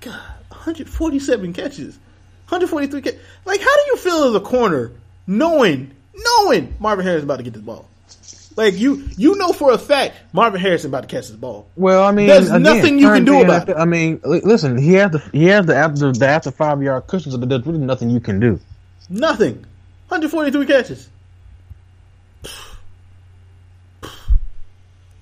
God, 0.00 0.20
147 0.48 1.52
catches, 1.52 1.96
143 2.48 3.02
catches. 3.02 3.20
Like, 3.44 3.60
how 3.60 3.76
do 3.76 3.82
you 3.88 3.96
feel 3.96 4.24
as 4.24 4.34
a 4.34 4.40
corner 4.40 4.92
knowing, 5.26 5.92
knowing 6.14 6.74
Marvin 6.78 7.04
Harris 7.04 7.24
about 7.24 7.36
to 7.38 7.42
get 7.42 7.52
this 7.52 7.62
ball? 7.62 7.88
Like 8.56 8.72
you, 8.78 9.06
you 9.18 9.36
know 9.36 9.52
for 9.52 9.72
a 9.72 9.78
fact 9.78 10.16
Marvin 10.32 10.58
Harrison 10.58 10.88
about 10.90 11.02
to 11.02 11.08
catch 11.08 11.28
this 11.28 11.36
ball. 11.36 11.68
Well, 11.76 12.02
I 12.02 12.10
mean, 12.10 12.28
There's 12.28 12.50
nothing 12.50 12.98
you 12.98 13.08
can 13.08 13.26
do 13.26 13.32
current 13.32 13.44
about 13.44 13.68
it. 13.68 13.76
I 13.76 13.84
mean, 13.84 14.18
listen, 14.24 14.78
he 14.78 14.94
has 14.94 15.10
the 15.10 15.18
he 15.18 15.44
has 15.46 15.66
the 15.66 15.76
after 15.76 16.10
the 16.10 16.26
after 16.26 16.50
five 16.50 16.82
yard 16.82 17.06
cushions, 17.06 17.36
but 17.36 17.50
there's 17.50 17.66
really 17.66 17.80
nothing 17.80 18.08
you 18.08 18.20
can 18.20 18.40
do. 18.40 18.58
Nothing. 19.08 19.54
143 20.08 20.66
catches. 20.66 21.08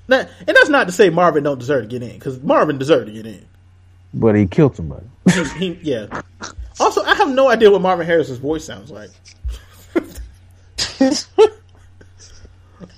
Now, 0.07 0.21
and 0.21 0.49
that's 0.49 0.69
not 0.69 0.87
to 0.87 0.93
say 0.93 1.09
Marvin 1.09 1.45
don't 1.45 1.59
deserve 1.59 1.85
to 1.85 1.89
get 1.89 2.03
in, 2.03 2.13
because 2.19 2.39
Marvin 2.43 2.77
deserved 2.77 3.07
to 3.07 3.13
get 3.13 3.25
in. 3.27 3.45
But 4.13 4.35
he 4.35 4.47
killed 4.47 4.77
somebody. 4.77 5.07
He, 5.59 5.75
he- 5.75 5.79
yeah. 5.91 6.21
Also, 6.79 7.03
I 7.03 7.15
have 7.15 7.31
no 7.31 7.49
idea 7.49 7.71
what 7.71 7.81
Marvin 7.81 8.07
Harris's 8.07 8.39
voice 8.39 8.65
sounds 8.65 8.91
like. 8.91 9.11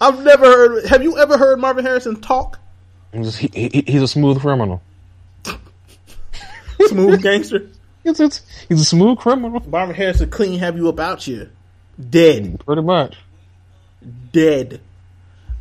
I've 0.00 0.22
never 0.24 0.44
heard. 0.44 0.86
Have 0.86 1.02
you 1.02 1.16
ever 1.18 1.38
heard 1.38 1.58
Marvin 1.60 1.84
Harrison 1.84 2.20
talk? 2.20 2.58
He, 3.12 3.48
he- 3.54 3.84
he's 3.86 4.02
a 4.02 4.08
smooth 4.08 4.40
criminal. 4.40 4.82
Smooth 6.88 7.22
gangster. 7.22 7.68
He's, 8.06 8.20
a- 8.20 8.40
he's 8.68 8.80
a 8.80 8.84
smooth 8.84 9.18
criminal. 9.18 9.62
Marvin 9.68 9.94
Harrison 9.94 10.30
clean 10.30 10.58
have 10.60 10.76
you 10.76 10.88
about 10.88 11.26
you. 11.26 11.48
Dead. 12.10 12.60
Pretty 12.64 12.82
much. 12.82 13.16
dead. 14.32 14.80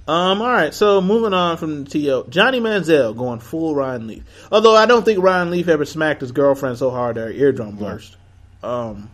Um, 0.08 0.40
all 0.42 0.48
right, 0.52 0.72
so 0.74 1.02
moving 1.02 1.34
on 1.34 1.58
from 1.58 1.84
the 1.84 1.90
TO, 1.90 2.26
Johnny 2.30 2.60
Manziel 2.60 3.18
going 3.18 3.40
full 3.40 3.74
Ryan 3.74 4.06
Leaf. 4.06 4.24
Although 4.52 4.76
I 4.76 4.86
don't 4.86 5.04
think 5.04 5.24
Ryan 5.24 5.50
Leaf 5.50 5.68
ever 5.68 5.84
smacked 5.84 6.22
his 6.22 6.32
girlfriend 6.32 6.78
so 6.78 6.92
hard 6.92 7.16
that 7.16 7.22
her 7.22 7.32
eardrum 7.32 7.76
burst. 7.78 8.16
Um, 8.62 9.10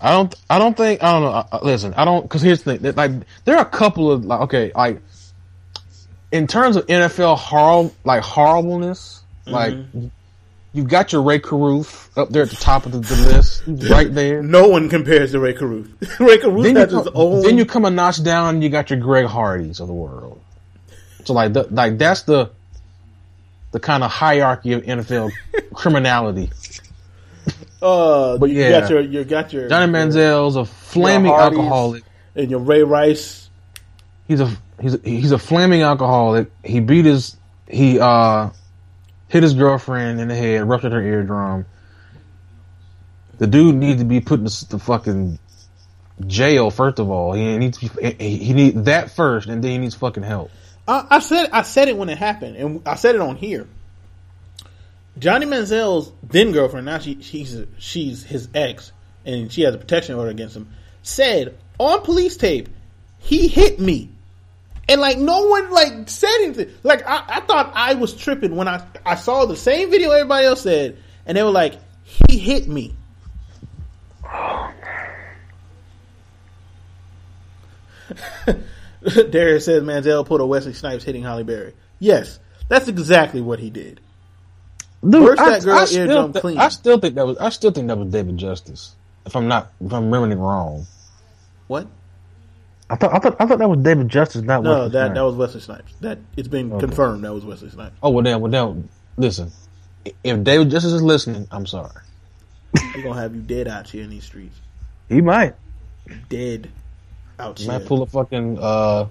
I 0.00 0.12
don't. 0.12 0.34
I 0.48 0.58
don't 0.58 0.74
think. 0.74 1.02
I 1.02 1.12
don't 1.12 1.22
know. 1.22 1.58
Listen, 1.62 1.92
I 1.94 2.06
don't. 2.06 2.22
Because 2.22 2.40
here's 2.40 2.62
the 2.62 2.78
thing. 2.78 2.94
Like, 2.94 3.10
there 3.44 3.56
are 3.56 3.62
a 3.62 3.68
couple 3.68 4.10
of 4.10 4.24
like. 4.24 4.40
Okay, 4.42 4.72
like 4.74 5.02
in 6.32 6.46
terms 6.46 6.76
of 6.76 6.86
NFL 6.86 7.36
horrible, 7.36 7.94
like 8.04 8.22
horribleness, 8.22 9.22
like 9.46 9.76
you 10.74 10.84
got 10.84 11.12
your 11.12 11.22
Rae 11.22 11.38
Carruth 11.38 12.16
up 12.16 12.30
there 12.30 12.42
at 12.44 12.50
the 12.50 12.56
top 12.56 12.86
of 12.86 12.92
the, 12.92 12.98
the 13.00 13.16
list, 13.34 13.62
right 13.90 14.12
there. 14.12 14.42
no 14.42 14.68
one 14.68 14.88
compares 14.88 15.32
to 15.32 15.40
Rae 15.40 15.52
Carruth. 15.52 15.88
Rae 16.20 16.38
Carruth 16.38 16.62
Then 16.64 16.74
you, 16.74 16.80
has 16.80 16.90
his 16.92 17.02
come, 17.04 17.12
own. 17.14 17.42
then 17.42 17.58
you 17.58 17.66
come 17.66 17.84
a 17.84 17.90
notch 17.90 18.22
down, 18.22 18.54
and 18.54 18.62
you 18.62 18.68
got 18.70 18.88
your 18.90 18.98
Greg 18.98 19.26
Hardys 19.26 19.80
of 19.80 19.86
the 19.88 19.92
world. 19.94 20.40
So 21.24 21.34
like, 21.34 21.52
the, 21.52 21.64
like 21.70 21.98
that's 21.98 22.22
the 22.22 22.50
the 23.72 23.80
kind 23.80 24.02
of 24.04 24.10
hierarchy 24.10 24.72
of 24.74 24.82
NFL 24.82 25.30
criminality. 25.74 26.50
Uh, 27.80 28.38
But 28.38 28.50
you 28.50 28.60
yeah. 28.60 28.80
got 28.80 28.90
your 28.90 29.00
you 29.00 29.24
got 29.24 29.52
your 29.52 29.68
Johnny 29.68 29.90
Manziel's 29.90 30.56
a 30.56 30.64
flaming 30.64 31.32
alcoholic. 31.32 32.04
and 32.36 32.50
your 32.50 32.60
Ray 32.60 32.82
Rice. 32.82 33.50
He's 34.28 34.40
a 34.40 34.50
he's 34.80 34.94
a, 34.94 35.00
he's 35.04 35.32
a 35.32 35.38
flaming 35.38 35.82
alcoholic. 35.82 36.50
He 36.64 36.80
beat 36.80 37.04
his 37.06 37.36
he 37.68 37.98
uh 37.98 38.50
hit 39.32 39.42
his 39.42 39.54
girlfriend 39.54 40.20
in 40.20 40.28
the 40.28 40.34
head, 40.34 40.68
ruptured 40.68 40.92
her 40.92 41.00
eardrum. 41.00 41.64
The 43.38 43.46
dude 43.46 43.76
needs 43.76 43.98
to 44.00 44.04
be 44.04 44.20
put 44.20 44.40
in 44.40 44.44
the, 44.44 44.66
the 44.68 44.78
fucking 44.78 45.38
jail. 46.26 46.70
First 46.70 46.98
of 46.98 47.08
all, 47.08 47.32
he 47.32 47.56
needs 47.56 47.78
be, 47.78 47.88
he 48.18 48.52
need 48.52 48.84
that 48.84 49.10
first, 49.10 49.48
and 49.48 49.64
then 49.64 49.70
he 49.70 49.78
needs 49.78 49.94
fucking 49.94 50.22
help. 50.22 50.50
I, 50.86 51.06
I 51.08 51.18
said 51.20 51.48
I 51.50 51.62
said 51.62 51.88
it 51.88 51.96
when 51.96 52.10
it 52.10 52.18
happened, 52.18 52.56
and 52.56 52.86
I 52.86 52.96
said 52.96 53.14
it 53.14 53.22
on 53.22 53.36
here. 53.36 53.66
Johnny 55.18 55.46
Manziel's 55.46 56.12
then 56.22 56.52
girlfriend, 56.52 56.84
now 56.84 56.98
she 56.98 57.22
she's 57.22 57.58
she's 57.78 58.22
his 58.22 58.50
ex, 58.54 58.92
and 59.24 59.50
she 59.50 59.62
has 59.62 59.74
a 59.74 59.78
protection 59.78 60.14
order 60.16 60.30
against 60.30 60.54
him. 60.54 60.74
Said 61.02 61.56
on 61.78 62.02
police 62.02 62.36
tape, 62.36 62.68
he 63.18 63.48
hit 63.48 63.80
me, 63.80 64.10
and 64.92 65.00
like 65.00 65.18
no 65.18 65.46
one 65.46 65.70
like 65.70 66.08
said 66.08 66.28
anything. 66.42 66.70
Like 66.82 67.06
I, 67.06 67.24
I 67.26 67.40
thought 67.40 67.72
I 67.74 67.94
was 67.94 68.14
tripping 68.14 68.54
when 68.54 68.68
I 68.68 68.86
I 69.04 69.16
saw 69.16 69.46
the 69.46 69.56
same 69.56 69.90
video 69.90 70.10
everybody 70.10 70.46
else 70.46 70.62
said, 70.62 70.98
and 71.26 71.36
they 71.36 71.42
were 71.42 71.50
like, 71.50 71.78
he 72.04 72.38
hit 72.38 72.68
me. 72.68 72.94
Darius 79.30 79.64
says 79.64 79.82
Manziel 79.82 80.24
put 80.26 80.40
a 80.40 80.46
Wesley 80.46 80.72
Snipes 80.72 81.04
hitting 81.04 81.22
Halle 81.22 81.42
Berry. 81.42 81.74
Yes, 81.98 82.38
that's 82.68 82.88
exactly 82.88 83.40
what 83.40 83.58
he 83.58 83.70
did. 83.70 84.00
Dude, 85.02 85.12
Burst 85.26 85.38
that 85.38 85.64
girl 85.64 85.86
still, 85.86 86.00
eardrum 86.08 86.32
thi- 86.32 86.40
clean. 86.40 86.58
I 86.58 86.68
still 86.68 86.98
think 86.98 87.16
that 87.16 87.26
was 87.26 87.36
I 87.38 87.48
still 87.48 87.72
think 87.72 87.88
that 87.88 87.98
was 87.98 88.08
David 88.12 88.36
Justice. 88.38 88.94
If 89.26 89.34
I'm 89.34 89.48
not 89.48 89.72
if 89.84 89.92
I'm 89.92 90.10
remembering 90.10 90.38
wrong, 90.38 90.86
What? 91.66 91.88
I 92.92 92.96
thought 92.96 93.14
I 93.14 93.18
thought 93.18 93.36
I 93.40 93.46
thought 93.46 93.58
that 93.58 93.68
was 93.70 93.78
David 93.82 94.08
Justice, 94.08 94.42
not 94.42 94.62
No, 94.62 94.70
Wesley 94.70 94.90
that 94.90 94.92
Snipes. 95.06 95.14
that 95.14 95.22
was 95.24 95.34
Wesley 95.36 95.60
Snipes. 95.62 95.92
That 96.02 96.18
it's 96.36 96.48
been 96.48 96.72
Okay. 96.72 96.80
confirmed 96.86 97.24
that 97.24 97.32
was 97.32 97.44
Wesley 97.44 97.70
Snipes. 97.70 97.94
Oh 98.02 98.10
well, 98.10 98.22
then 98.22 98.40
well 98.40 98.50
then 98.50 98.88
listen. 99.16 99.50
If 100.22 100.42
David 100.44 100.70
Justice 100.70 100.92
is 100.92 101.02
listening, 101.02 101.46
I'm 101.50 101.64
sorry. 101.66 101.90
We're 102.94 103.02
gonna 103.02 103.20
have 103.20 103.34
you 103.34 103.40
dead 103.42 103.66
out 103.68 103.88
here 103.88 104.02
in 104.04 104.10
these 104.10 104.24
streets. 104.24 104.56
He 105.08 105.20
might. 105.22 105.54
Dead 106.28 106.70
out 107.38 107.58
He 107.58 107.64
here. 107.64 107.72
might 107.78 107.86
pull 107.86 108.02
a 108.02 108.06
fucking 108.06 108.58
uh 108.60 109.06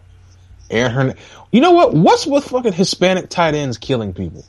Aaron 0.69 0.91
Hernandez. 0.91 1.23
You 1.51 1.61
know 1.61 1.71
what? 1.71 1.93
What's 1.93 2.27
with 2.27 2.43
fucking 2.45 2.73
Hispanic 2.73 3.29
tight 3.29 3.55
ends 3.55 3.77
killing 3.77 4.13
people? 4.13 4.45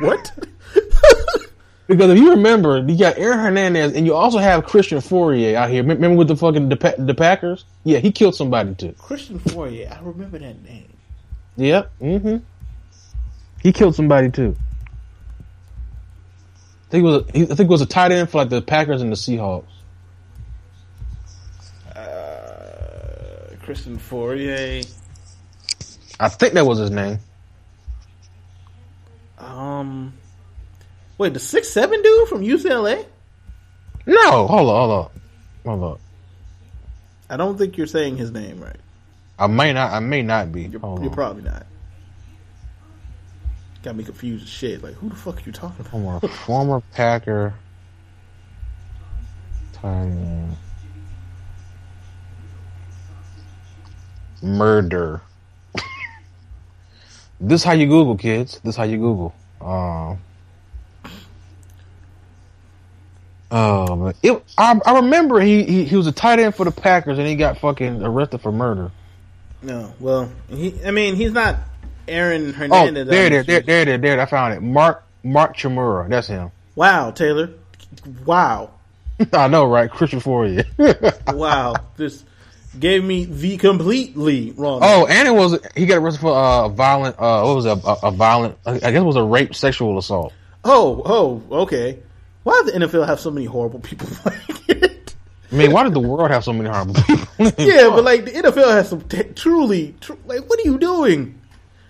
what? 0.00 0.30
Because 1.90 2.10
if 2.10 2.18
you 2.18 2.30
remember, 2.30 2.78
you 2.78 2.96
got 2.96 3.18
Aaron 3.18 3.40
Hernandez, 3.40 3.94
and 3.96 4.06
you 4.06 4.14
also 4.14 4.38
have 4.38 4.64
Christian 4.64 4.98
Fauria 4.98 5.54
out 5.54 5.70
here. 5.70 5.82
Remember 5.82 6.16
with 6.16 6.28
the 6.28 6.36
fucking 6.36 6.68
the, 6.68 6.76
Pa- 6.76 6.94
the 6.96 7.14
Packers? 7.14 7.64
Yeah, 7.82 7.98
he 7.98 8.12
killed 8.12 8.36
somebody 8.36 8.76
too. 8.76 8.94
Christian 8.96 9.40
Fauria. 9.40 9.90
I 9.90 10.00
remember 10.00 10.38
that 10.38 10.62
name. 10.62 10.92
Yep. 11.56 11.90
Mm-hmm. 12.00 12.36
He 13.60 13.72
killed 13.72 13.96
somebody 13.96 14.30
too. 14.30 14.54
I 16.86 16.90
think 16.92 17.02
it 17.02 17.06
was 17.06 17.24
he, 17.34 17.42
I 17.42 17.46
think 17.46 17.60
it 17.62 17.68
was 17.68 17.80
a 17.80 17.86
tight 17.86 18.12
end 18.12 18.30
for 18.30 18.38
like 18.38 18.50
the 18.50 18.62
Packers 18.62 19.02
and 19.02 19.10
the 19.10 19.16
Seahawks. 19.16 19.64
Uh, 21.92 23.56
Christian 23.64 23.98
Fauria. 23.98 24.88
I 26.20 26.28
think 26.28 26.52
that 26.52 26.64
was 26.64 26.78
his 26.78 26.92
name. 26.92 27.18
Um, 29.38 30.12
wait, 31.20 31.34
the 31.34 31.40
six 31.40 31.68
seven 31.68 32.02
dude 32.02 32.28
from 32.28 32.40
UCLA? 32.40 33.04
No, 34.06 34.46
hold 34.46 34.70
on, 34.70 34.88
hold 34.88 34.90
on, 34.90 35.10
hold 35.64 35.92
on. 35.92 35.98
I 37.28 37.36
don't 37.36 37.58
think 37.58 37.76
you're 37.76 37.86
saying 37.86 38.16
his 38.16 38.30
name 38.30 38.58
right. 38.60 38.80
I 39.38 39.46
may 39.46 39.72
not. 39.72 39.92
I 39.92 40.00
may 40.00 40.22
not 40.22 40.50
be. 40.50 40.62
You're, 40.62 40.80
you're 41.00 41.10
probably 41.10 41.42
not. 41.42 41.66
Got 43.82 43.96
me 43.96 44.04
confused 44.04 44.44
as 44.44 44.48
shit. 44.48 44.82
Like, 44.82 44.94
who 44.94 45.08
the 45.10 45.14
fuck 45.14 45.36
are 45.36 45.42
you 45.44 45.52
talking 45.52 45.80
about? 45.80 45.90
Former, 45.90 46.28
former 46.28 46.82
Packer. 46.92 47.54
End. 49.82 50.56
Murder. 54.42 55.22
this 57.40 57.64
how 57.64 57.72
you 57.72 57.86
Google, 57.86 58.16
kids. 58.16 58.60
This 58.64 58.76
how 58.76 58.84
you 58.84 58.96
Google. 58.96 59.34
Um. 59.60 60.18
Oh, 63.50 63.96
man. 63.96 64.14
It, 64.22 64.42
I, 64.56 64.78
I 64.84 64.96
remember 64.96 65.40
he, 65.40 65.64
he 65.64 65.84
he 65.84 65.96
was 65.96 66.06
a 66.06 66.12
tight 66.12 66.38
end 66.38 66.54
for 66.54 66.64
the 66.64 66.70
Packers 66.70 67.18
and 67.18 67.26
he 67.26 67.34
got 67.34 67.58
fucking 67.58 68.02
arrested 68.02 68.40
for 68.40 68.52
murder. 68.52 68.90
No, 69.62 69.92
well, 70.00 70.30
he. 70.48 70.74
I 70.84 70.90
mean, 70.90 71.16
he's 71.16 71.32
not 71.32 71.56
Aaron 72.08 72.52
Hernandez. 72.52 72.70
Oh, 72.72 72.86
Hernandez. 72.86 73.08
there 73.08 73.26
it 73.26 73.32
I'm 73.40 73.46
there, 73.46 73.60
there 73.60 73.84
there 73.84 73.94
it 73.94 74.04
is. 74.04 74.20
I 74.20 74.26
found 74.26 74.54
it. 74.54 74.62
Mark 74.62 75.04
Mark 75.22 75.56
Chmura. 75.56 76.08
That's 76.08 76.28
him. 76.28 76.50
Wow, 76.76 77.10
Taylor. 77.10 77.50
Wow, 78.24 78.70
I 79.32 79.48
know, 79.48 79.64
right? 79.64 79.90
Christian 79.90 80.20
Fauria. 80.20 80.64
wow. 81.34 81.74
this 81.96 82.24
gave 82.78 83.04
me 83.04 83.24
the 83.24 83.56
completely 83.56 84.52
wrong. 84.52 84.80
oh, 84.82 85.06
and 85.06 85.26
it 85.26 85.32
was 85.32 85.58
he 85.74 85.86
got 85.86 85.98
arrested 85.98 86.20
for 86.20 86.32
uh, 86.32 86.68
violent. 86.68 87.16
Uh, 87.18 87.42
what 87.42 87.56
was 87.56 87.66
it? 87.66 87.78
a, 87.84 88.06
a 88.06 88.10
violent? 88.10 88.56
I 88.64 88.78
guess 88.78 88.94
it 88.94 89.00
was 89.00 89.16
a 89.16 89.24
rape, 89.24 89.54
sexual 89.54 89.98
assault. 89.98 90.32
oh, 90.64 91.02
oh. 91.04 91.62
Okay. 91.62 91.98
Why 92.42 92.62
does 92.62 92.72
the 92.72 92.78
NFL 92.78 93.06
have 93.06 93.20
so 93.20 93.30
many 93.30 93.46
horrible 93.46 93.80
people 93.80 94.08
playing 94.10 94.40
it? 94.68 95.14
I 95.52 95.56
mean, 95.56 95.72
why 95.72 95.82
did 95.84 95.94
the 95.94 96.00
world 96.00 96.30
have 96.30 96.44
so 96.44 96.52
many 96.52 96.68
horrible 96.70 96.94
people? 96.94 97.26
Yeah, 97.58 97.88
but 97.88 98.04
like 98.04 98.26
the 98.26 98.32
NFL 98.32 98.70
has 98.70 98.90
some 98.90 99.00
t- 99.02 99.22
truly, 99.34 99.94
tru- 100.00 100.18
like, 100.26 100.48
what 100.48 100.60
are 100.60 100.62
you 100.62 100.78
doing? 100.78 101.40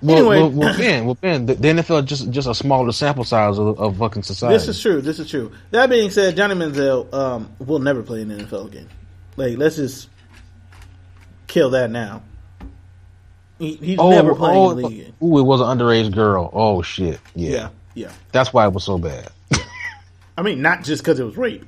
well, 0.02 0.16
anyway. 0.16 0.38
well, 0.38 0.50
well, 0.50 0.78
Ben, 0.78 1.04
well, 1.04 1.14
Ben, 1.16 1.46
the, 1.46 1.54
the 1.54 1.68
NFL 1.68 2.06
just 2.06 2.30
just 2.30 2.48
a 2.48 2.54
smaller 2.54 2.92
sample 2.92 3.24
size 3.24 3.58
of, 3.58 3.78
of 3.78 3.98
fucking 3.98 4.22
society. 4.22 4.54
This 4.54 4.68
is 4.68 4.80
true. 4.80 5.00
This 5.00 5.18
is 5.18 5.28
true. 5.28 5.52
That 5.72 5.90
being 5.90 6.10
said, 6.10 6.36
Johnny 6.36 6.54
Manziel 6.54 7.12
um, 7.12 7.52
will 7.58 7.80
never 7.80 8.02
play 8.02 8.22
in 8.22 8.28
the 8.28 8.36
NFL 8.36 8.68
again. 8.68 8.88
Like, 9.36 9.58
let's 9.58 9.76
just 9.76 10.08
kill 11.46 11.70
that 11.70 11.90
now. 11.90 12.22
He, 13.58 13.74
he's 13.74 13.98
never 13.98 14.34
playing 14.34 14.56
oh, 14.56 14.70
in 14.70 14.76
the 14.76 14.88
league 14.88 15.00
again. 15.00 15.14
ooh, 15.22 15.38
it 15.38 15.42
was 15.42 15.60
an 15.60 15.66
underage 15.66 16.14
girl. 16.14 16.48
Oh 16.52 16.80
shit, 16.80 17.20
yeah. 17.34 17.50
Yeah, 17.50 17.68
yeah. 17.94 18.12
That's 18.32 18.52
why 18.52 18.66
it 18.66 18.72
was 18.72 18.84
so 18.84 18.96
bad. 18.96 19.30
I 20.40 20.42
mean, 20.42 20.62
not 20.62 20.82
just 20.84 21.02
because 21.02 21.20
it 21.20 21.24
was 21.24 21.36
rape. 21.36 21.64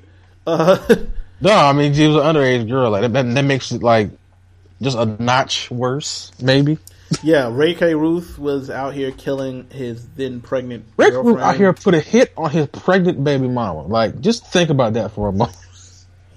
Uh, 0.47 0.79
No, 1.43 1.51
I 1.51 1.73
mean 1.73 1.93
she 1.93 2.07
was 2.07 2.17
an 2.17 2.23
underage 2.23 2.69
girl. 2.69 2.91
Like 2.93 3.11
that, 3.13 3.35
that 3.35 3.43
makes 3.45 3.73
it 3.73 3.83
like 3.83 4.11
just 4.81 4.97
a 4.97 5.05
notch 5.05 5.71
worse, 5.73 6.31
maybe. 6.41 6.79
yeah, 7.23 7.49
Rae 7.53 7.75
Carruth 7.75 8.39
was 8.39 8.71
out 8.71 8.95
here 8.95 9.11
killing 9.11 9.69
his 9.71 10.07
then 10.11 10.41
pregnant 10.41 10.85
Rick 10.97 11.13
girlfriend. 11.15 11.37
Root 11.39 11.43
out 11.45 11.57
here 11.57 11.73
put 11.73 11.95
a 11.95 12.01
hit 12.01 12.33
on 12.37 12.51
his 12.51 12.69
pregnant 12.69 13.25
baby 13.25 13.49
mama. 13.49 13.83
Like, 13.83 14.21
just 14.21 14.47
think 14.53 14.71
about 14.71 14.93
that 14.95 15.11
for 15.13 15.29
a 15.29 15.33
moment. 15.33 15.57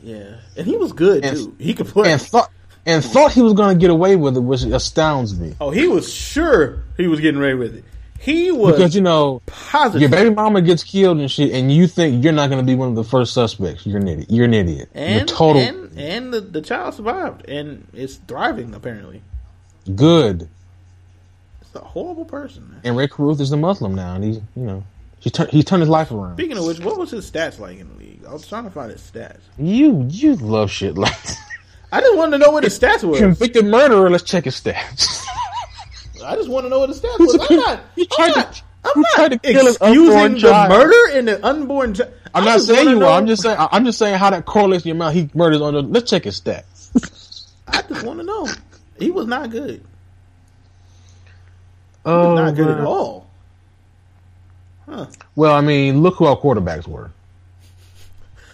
Yeah, 0.04 0.38
and 0.56 0.68
he 0.68 0.78
was 0.78 0.92
good 0.94 1.26
And- 1.26 1.36
too. 1.38 1.56
He 1.58 1.74
could 1.74 1.88
play. 1.88 2.12
And 2.12 2.22
thought 2.22 2.52
and 2.86 3.04
thought 3.04 3.32
he 3.32 3.42
was 3.42 3.54
going 3.54 3.76
to 3.76 3.80
get 3.80 3.90
away 3.90 4.16
with 4.16 4.38
it, 4.38 4.40
which 4.40 4.62
astounds 4.64 5.40
me. 5.40 5.56
oh, 5.60 5.72
he 5.72 5.88
was 5.88 6.12
sure 6.14 6.84
he 6.98 7.08
was 7.08 7.20
getting 7.20 7.40
away 7.42 7.56
with 7.56 7.76
it. 7.76 7.84
He 8.26 8.52
was 8.52 8.74
Because 8.76 8.96
you 8.96 9.02
know, 9.02 9.42
positive. 9.46 10.02
your 10.02 10.10
baby 10.10 10.34
mama 10.34 10.62
gets 10.62 10.84
killed 10.84 11.20
and 11.20 11.30
shit, 11.30 11.52
and 11.54 11.72
you 11.72 11.86
think 11.88 12.24
you're 12.24 12.34
not 12.34 12.50
going 12.50 12.60
to 12.60 12.66
be 12.66 12.74
one 12.76 12.90
of 12.90 12.96
the 12.96 13.04
first 13.04 13.34
suspects. 13.34 13.86
You're 13.86 14.00
an 14.00 14.08
idiot. 14.08 14.32
You're 14.32 14.46
an 14.46 14.54
idiot. 14.56 14.90
and 14.96 15.16
you're 15.18 15.26
total 15.38 15.62
and, 15.62 15.98
and 16.00 16.34
the, 16.34 16.42
the 16.42 16.62
child 16.62 16.96
survived 16.96 17.48
and 17.48 17.88
it's 17.94 18.16
thriving 18.16 18.74
apparently. 18.74 19.22
good. 19.94 20.50
It's 21.62 21.76
a 21.76 21.80
horrible 21.80 22.26
person. 22.26 22.68
Man. 22.72 22.82
And 22.84 22.98
Rick 22.98 23.20
Ruth 23.20 23.40
is 23.40 23.52
a 23.52 23.58
Muslim 23.58 23.94
now, 23.96 24.16
and 24.16 24.24
he's 24.24 24.38
you 24.56 24.64
know 24.64 24.84
he 25.20 25.30
turned 25.30 25.52
he 25.52 25.62
turned 25.62 25.82
his 25.82 25.90
life 25.90 26.10
around. 26.12 26.36
Speaking 26.38 26.58
of 26.58 26.66
which, 26.66 26.80
what 26.80 26.98
was 26.98 27.12
his 27.12 27.30
stats 27.30 27.60
like 27.60 27.80
in 27.80 27.88
the 27.90 27.96
league? 27.96 28.22
I 28.28 28.34
was 28.34 28.48
trying 28.48 28.64
to 28.64 28.70
find 28.72 28.92
his 28.92 29.02
stats. 29.02 29.40
You 29.60 30.08
you 30.10 30.36
love 30.38 30.72
shit 30.72 30.98
like 30.98 31.14
I 31.92 32.02
just 32.02 32.18
wanted 32.18 32.40
to 32.40 32.46
know 32.46 32.52
what 32.52 32.64
his 32.64 32.78
stats 32.80 33.04
were. 33.04 33.18
convicted 33.18 33.66
murderer. 33.66 34.10
Let's 34.10 34.24
check 34.24 34.46
his 34.46 34.60
stats. 34.60 35.24
I 36.26 36.36
just 36.36 36.50
want 36.50 36.66
to 36.66 36.70
know 36.70 36.80
what 36.80 36.90
his 36.90 37.00
stats 37.02 37.20
was. 37.20 37.36
I'm 37.50 37.56
not. 37.58 37.80
You 37.96 38.04
I'm 38.04 38.16
tried 38.16 38.36
not, 38.36 38.54
to- 38.54 38.64
I'm 38.86 39.02
not 39.02 39.12
tried 39.16 39.32
to 39.32 39.40
kill 39.40 39.68
excusing 39.68 40.34
the 40.34 40.40
child. 40.40 40.70
murder 40.70 41.18
and 41.18 41.28
the 41.28 41.46
unborn 41.46 41.94
child. 41.94 42.12
I'm 42.34 42.44
not 42.46 42.62
saying 42.62 42.90
you 42.90 43.06
are. 43.06 43.18
I'm 43.18 43.28
just 43.28 43.42
saying. 43.44 43.58
I'm 43.60 43.86
just 43.86 43.98
saying 43.98 44.18
how 44.18 44.30
that 44.32 44.46
correlates 44.46 44.84
to 44.84 44.90
your 44.90 44.96
amount 44.96 45.16
he 45.16 45.30
murders 45.34 45.62
on. 45.62 45.74
The, 45.74 45.82
let's 45.82 46.10
check 46.10 46.26
his 46.26 46.40
stats. 46.42 47.48
I 47.68 47.82
just 47.84 48.06
want 48.06 48.20
to 48.20 48.26
know. 48.26 48.48
He 49.00 49.12
was 49.12 49.26
not 49.28 49.50
good. 49.50 49.76
He 49.80 49.82
Oh, 52.06 52.36
not 52.36 52.56
good 52.56 52.68
man. 52.68 52.78
at 52.80 52.86
all. 52.86 53.28
Huh. 54.88 55.08
Well, 55.36 55.54
I 55.56 55.62
mean, 55.62 56.02
look 56.02 56.16
who 56.18 56.26
our 56.26 56.38
quarterbacks 56.38 56.88
were. 56.88 57.10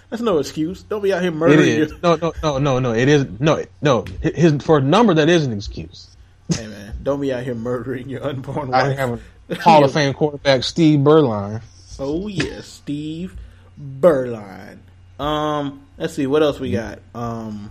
That's 0.10 0.22
no 0.22 0.40
excuse. 0.40 0.84
Don't 0.84 1.02
be 1.02 1.14
out 1.14 1.22
here 1.22 1.32
murdering 1.32 1.60
is 1.68 1.90
your. 1.92 2.00
no, 2.02 2.16
no, 2.16 2.34
no, 2.44 2.58
no, 2.60 2.80
no. 2.80 2.94
It 2.94 3.08
is 3.10 3.26
no, 3.40 3.64
no. 3.82 4.06
His 4.22 4.62
for 4.64 4.78
a 4.78 4.82
number 4.82 5.14
that 5.16 5.28
is 5.30 5.46
an 5.46 5.54
excuse. 5.54 6.08
Hey 6.54 6.68
man, 6.68 6.81
don't 7.04 7.22
be 7.22 7.34
out 7.34 7.44
here 7.44 7.56
murdering 7.56 8.10
your 8.10 8.24
unborn 8.24 8.74
I 8.74 8.84
wife. 8.84 8.84
didn't 8.98 9.10
have. 9.10 9.22
A, 9.50 9.56
Hall 9.62 9.84
of 9.84 9.92
Fame 9.94 10.14
quarterback 10.14 10.64
Steve 10.64 11.00
Beuerlein. 11.00 11.62
Oh 12.00 12.28
yeah, 12.28 12.62
Steve 12.62 13.36
Beuerlein. 13.80 14.78
Um, 15.20 15.86
let's 15.98 16.14
see 16.14 16.26
what 16.28 16.42
else 16.42 16.60
we 16.60 16.72
got. 16.72 17.00
Um, 17.14 17.70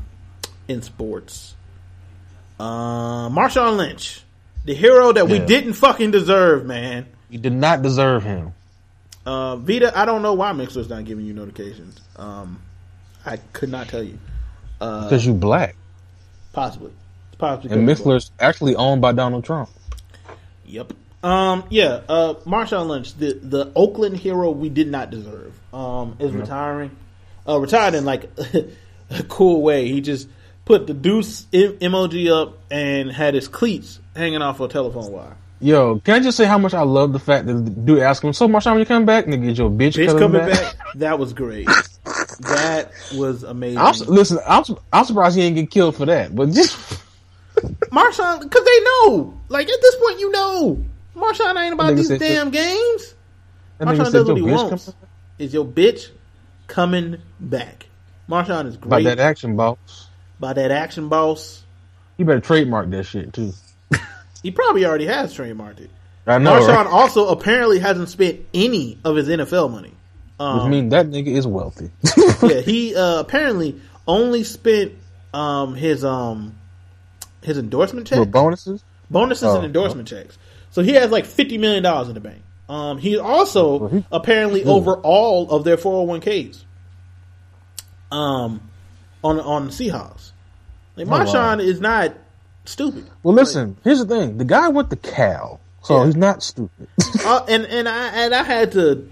in 0.68 0.82
sports, 0.82 1.54
uh, 2.58 3.28
Marshawn 3.28 3.76
Lynch, 3.76 4.22
the 4.64 4.74
hero 4.74 5.12
that 5.12 5.28
we 5.28 5.38
didn't 5.38 5.72
fucking 5.72 6.10
deserve, 6.10 6.64
man. 6.66 7.06
You 7.28 7.38
did 7.38 7.52
not 7.52 7.82
deserve 7.82 8.22
him. 8.24 8.52
Uh, 9.26 9.56
Vida, 9.56 9.92
I 9.98 10.04
don't 10.04 10.22
know 10.22 10.34
why 10.34 10.52
Mixlr's 10.52 10.88
not 10.88 11.04
giving 11.04 11.24
you 11.24 11.32
notifications. 11.34 12.00
Um, 12.16 12.60
I 13.24 13.36
could 13.52 13.68
not 13.68 13.88
tell 13.88 14.02
you. 14.02 14.18
Uh, 14.80 15.04
Because 15.04 15.26
you 15.26 15.34
black. 15.34 15.76
possibly, 16.52 16.92
And 17.42 17.88
Mixlr's 17.88 18.30
actually 18.38 18.76
owned 18.76 19.00
by 19.00 19.12
Donald 19.12 19.44
Trump. 19.44 19.70
Yep. 20.64 20.92
Um. 21.22 21.64
Yeah. 21.70 22.00
Uh. 22.08 22.34
Marshawn 22.46 22.88
Lynch, 22.88 23.14
the 23.14 23.34
the 23.34 23.72
Oakland 23.74 24.16
hero 24.16 24.50
we 24.50 24.68
did 24.68 24.88
not 24.88 25.10
deserve, 25.10 25.52
um, 25.74 26.16
is 26.18 26.32
retiring. 26.32 26.96
Uh, 27.46 27.58
retired 27.58 27.94
in 27.94 28.04
like 28.04 28.30
a 29.10 29.22
cool 29.28 29.62
way. 29.62 29.88
He 29.88 30.00
just 30.00 30.28
put 30.64 30.86
the 30.86 30.94
deuce 30.94 31.46
em- 31.52 31.78
emoji 31.78 32.30
up 32.30 32.58
and 32.70 33.10
had 33.10 33.34
his 33.34 33.48
cleats 33.48 33.98
hanging 34.14 34.42
off 34.42 34.60
a 34.60 34.68
telephone 34.68 35.10
wire. 35.10 35.36
Yo, 35.62 35.98
can 35.98 36.14
I 36.14 36.20
just 36.20 36.38
say 36.38 36.46
how 36.46 36.56
much 36.56 36.72
I 36.72 36.82
love 36.82 37.12
the 37.12 37.18
fact 37.18 37.46
that 37.46 37.52
the 37.52 37.70
dude 37.70 37.98
asked 37.98 38.24
him, 38.24 38.32
"So 38.32 38.48
Marshawn, 38.48 38.72
when 38.72 38.78
you 38.78 38.86
come 38.86 39.04
back, 39.04 39.26
nigga, 39.26 39.50
is 39.50 39.58
your 39.58 39.68
bitch, 39.68 39.94
Bitch 39.94 40.06
coming, 40.06 40.40
coming 40.40 40.46
back?" 40.48 40.76
back. 40.76 40.76
That 40.94 41.18
was 41.18 41.34
great. 41.34 41.66
that 42.40 42.92
was 43.14 43.42
amazing. 43.42 43.78
I'm, 43.78 43.94
listen, 44.06 44.38
I'm, 44.46 44.64
I'm 44.90 45.04
surprised 45.04 45.36
he 45.36 45.42
didn't 45.42 45.56
get 45.56 45.70
killed 45.70 45.96
for 45.96 46.06
that. 46.06 46.34
But 46.34 46.52
just 46.52 46.78
Marshawn, 47.62 48.42
because 48.42 48.64
they 48.64 48.80
know. 48.80 49.40
Like 49.48 49.68
at 49.68 49.80
this 49.80 49.96
point, 49.96 50.20
you 50.20 50.30
know, 50.30 50.84
Marshawn 51.16 51.56
ain't 51.62 51.74
about 51.74 51.96
these 51.96 52.08
damn 52.08 52.50
games. 52.50 53.14
Marshawn 53.80 54.12
does 54.12 54.26
what 54.26 54.36
he 54.36 54.42
wants. 54.42 54.86
coming 54.86 54.96
Is 55.38 55.54
your 55.54 55.64
bitch 55.64 56.10
coming 56.66 57.18
back? 57.38 57.86
Marshawn 58.28 58.66
is 58.66 58.76
great. 58.76 58.90
by 58.90 59.02
that 59.02 59.18
action, 59.18 59.56
boss." 59.56 60.08
by 60.38 60.52
that 60.54 60.70
action 60.70 61.08
boss. 61.08 61.64
You 62.16 62.24
better 62.24 62.40
trademark 62.40 62.88
that 62.90 63.04
shit 63.04 63.32
too. 63.32 63.52
He 64.42 64.50
probably 64.50 64.86
already 64.86 65.04
has 65.04 65.36
trademarked 65.36 65.80
it. 65.80 65.90
I 66.26 66.38
know, 66.38 66.52
Marshawn 66.58 66.76
right? 66.76 66.86
also 66.86 67.28
apparently 67.28 67.78
hasn't 67.78 68.08
spent 68.08 68.40
any 68.54 68.98
of 69.04 69.16
his 69.16 69.28
NFL 69.28 69.70
money. 69.70 69.90
which 69.90 69.96
Um, 70.38 70.70
means 70.70 70.90
that 70.92 71.06
nigga 71.10 71.26
is 71.26 71.46
wealthy. 71.46 71.90
yeah, 72.42 72.60
he 72.62 72.94
uh, 72.96 73.20
apparently 73.20 73.78
only 74.06 74.44
spent 74.44 74.92
um, 75.34 75.74
his 75.74 76.06
um, 76.06 76.56
his 77.42 77.58
endorsement 77.58 78.06
check, 78.06 78.18
With 78.20 78.30
bonuses, 78.32 78.82
bonuses 79.10 79.44
Oh, 79.44 79.56
and 79.56 79.64
endorsement 79.64 80.08
checks. 80.08 80.36
So 80.70 80.82
he 80.82 80.92
has 80.92 81.10
like 81.10 81.26
fifty 81.26 81.58
million 81.58 81.82
dollars 81.82 82.08
in 82.08 82.14
the 82.14 82.20
bank. 82.20 82.42
Um, 82.68 82.98
he's 82.98 83.18
also 83.18 83.76
Well, 83.78 83.88
he- 83.90 84.04
apparently 84.12 84.64
over 84.64 84.94
all 84.96 85.50
of 85.50 85.64
their 85.64 85.76
four 85.76 86.06
hundred 86.06 86.24
one 86.28 86.50
ks. 86.50 86.64
Um, 88.12 88.60
on 89.22 89.38
on 89.40 89.66
the 89.66 89.72
Seahawks, 89.72 90.32
like 90.96 91.06
Oh, 91.06 91.10
wow. 91.10 91.24
Marshawn 91.24 91.60
is 91.62 91.80
not 91.80 92.14
stupid. 92.64 93.08
Well, 93.22 93.34
listen. 93.34 93.76
Here's 93.84 93.98
the 94.00 94.06
thing: 94.06 94.38
the 94.38 94.44
guy 94.44 94.68
went 94.68 94.90
to 94.90 94.96
Cal, 94.96 95.60
so 95.82 95.98
Yeah. 96.00 96.06
he's 96.06 96.16
not 96.16 96.42
stupid. 96.42 96.88
uh, 97.24 97.44
and 97.48 97.64
and 97.66 97.88
I 97.88 98.06
and 98.24 98.34
I 98.34 98.42
had 98.42 98.72
to 98.72 99.08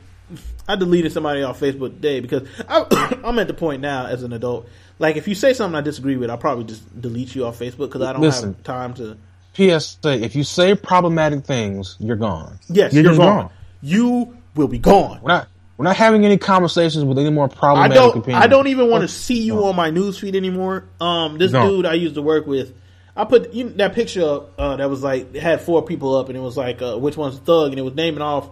I 0.66 0.74
deleted 0.76 1.12
somebody 1.12 1.42
off 1.42 1.60
Facebook 1.60 1.90
today 1.94 2.20
because 2.20 2.48
I, 2.68 3.18
I'm 3.24 3.38
at 3.38 3.46
the 3.46 3.54
point 3.54 3.82
now 3.82 4.06
as 4.06 4.22
an 4.24 4.32
adult. 4.32 4.68
Like 4.98 5.16
if 5.16 5.28
you 5.28 5.34
say 5.34 5.52
something 5.52 5.76
I 5.76 5.80
disagree 5.80 6.16
with, 6.16 6.30
I'll 6.30 6.38
probably 6.38 6.64
just 6.64 7.00
delete 7.00 7.34
you 7.34 7.46
off 7.46 7.58
Facebook 7.58 7.88
because 7.88 8.02
I 8.02 8.12
don't 8.12 8.22
Listen. 8.22 8.54
have 8.54 8.64
time 8.64 8.94
to. 8.94 9.16
PSA: 9.54 10.22
If 10.22 10.36
you 10.36 10.44
say 10.44 10.74
problematic 10.74 11.44
things, 11.44 11.96
you're 11.98 12.16
gone. 12.16 12.58
Yes, 12.68 12.92
you're, 12.92 13.02
you're, 13.02 13.12
just 13.12 13.20
gone. 13.20 13.50
You 13.80 14.36
will 14.54 14.68
be 14.68 14.78
gone. 14.78 15.20
We're 15.22 15.28
not. 15.28 15.48
We're 15.76 15.84
not 15.84 15.96
having 15.96 16.24
any 16.24 16.38
conversations 16.38 17.04
with 17.04 17.18
any 17.18 17.30
more 17.30 17.44
I 17.44 17.54
problematic 17.54 17.94
don't. 17.94 18.16
opinions. 18.18 18.44
I 18.44 18.48
don't 18.48 18.66
even 18.66 18.90
want 18.90 19.02
to 19.02 19.08
see 19.08 19.42
you 19.42 19.64
on 19.66 19.76
my 19.76 19.92
newsfeed 19.92 20.34
anymore. 20.34 20.88
Um, 21.00 21.38
this 21.38 21.52
dude 21.52 21.86
I 21.86 21.94
used 21.94 22.16
to 22.16 22.22
work 22.22 22.48
with, 22.48 22.74
I 23.14 23.24
put 23.24 23.54
you 23.54 23.64
know, 23.64 23.70
that 23.76 23.94
picture 23.94 24.24
up 24.28 24.54
uh, 24.58 24.76
that 24.76 24.90
was 24.90 25.04
like 25.04 25.36
had 25.36 25.60
four 25.60 25.84
people 25.84 26.16
up, 26.16 26.28
and 26.28 26.36
it 26.36 26.40
was 26.40 26.56
like 26.56 26.82
uh, 26.82 26.98
which 26.98 27.16
one's 27.16 27.38
thug, 27.38 27.70
and 27.70 27.78
it 27.78 27.82
was 27.82 27.94
naming 27.94 28.22
off 28.22 28.50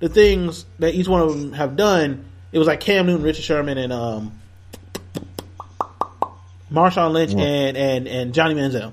the 0.00 0.10
things 0.10 0.66
that 0.78 0.94
each 0.94 1.08
one 1.08 1.22
of 1.22 1.40
them 1.40 1.52
have 1.54 1.76
done. 1.76 2.26
It 2.52 2.58
was 2.58 2.68
like 2.68 2.80
Cam 2.80 3.06
Newton, 3.06 3.24
Richard 3.24 3.42
Sherman, 3.42 3.78
and 3.78 3.92
um, 3.92 4.38
Marshawn 6.72 7.12
Lynch, 7.12 7.32
and 7.34 7.76
and 7.76 8.06
and 8.08 8.34
Johnny 8.34 8.54
Manziel. 8.54 8.92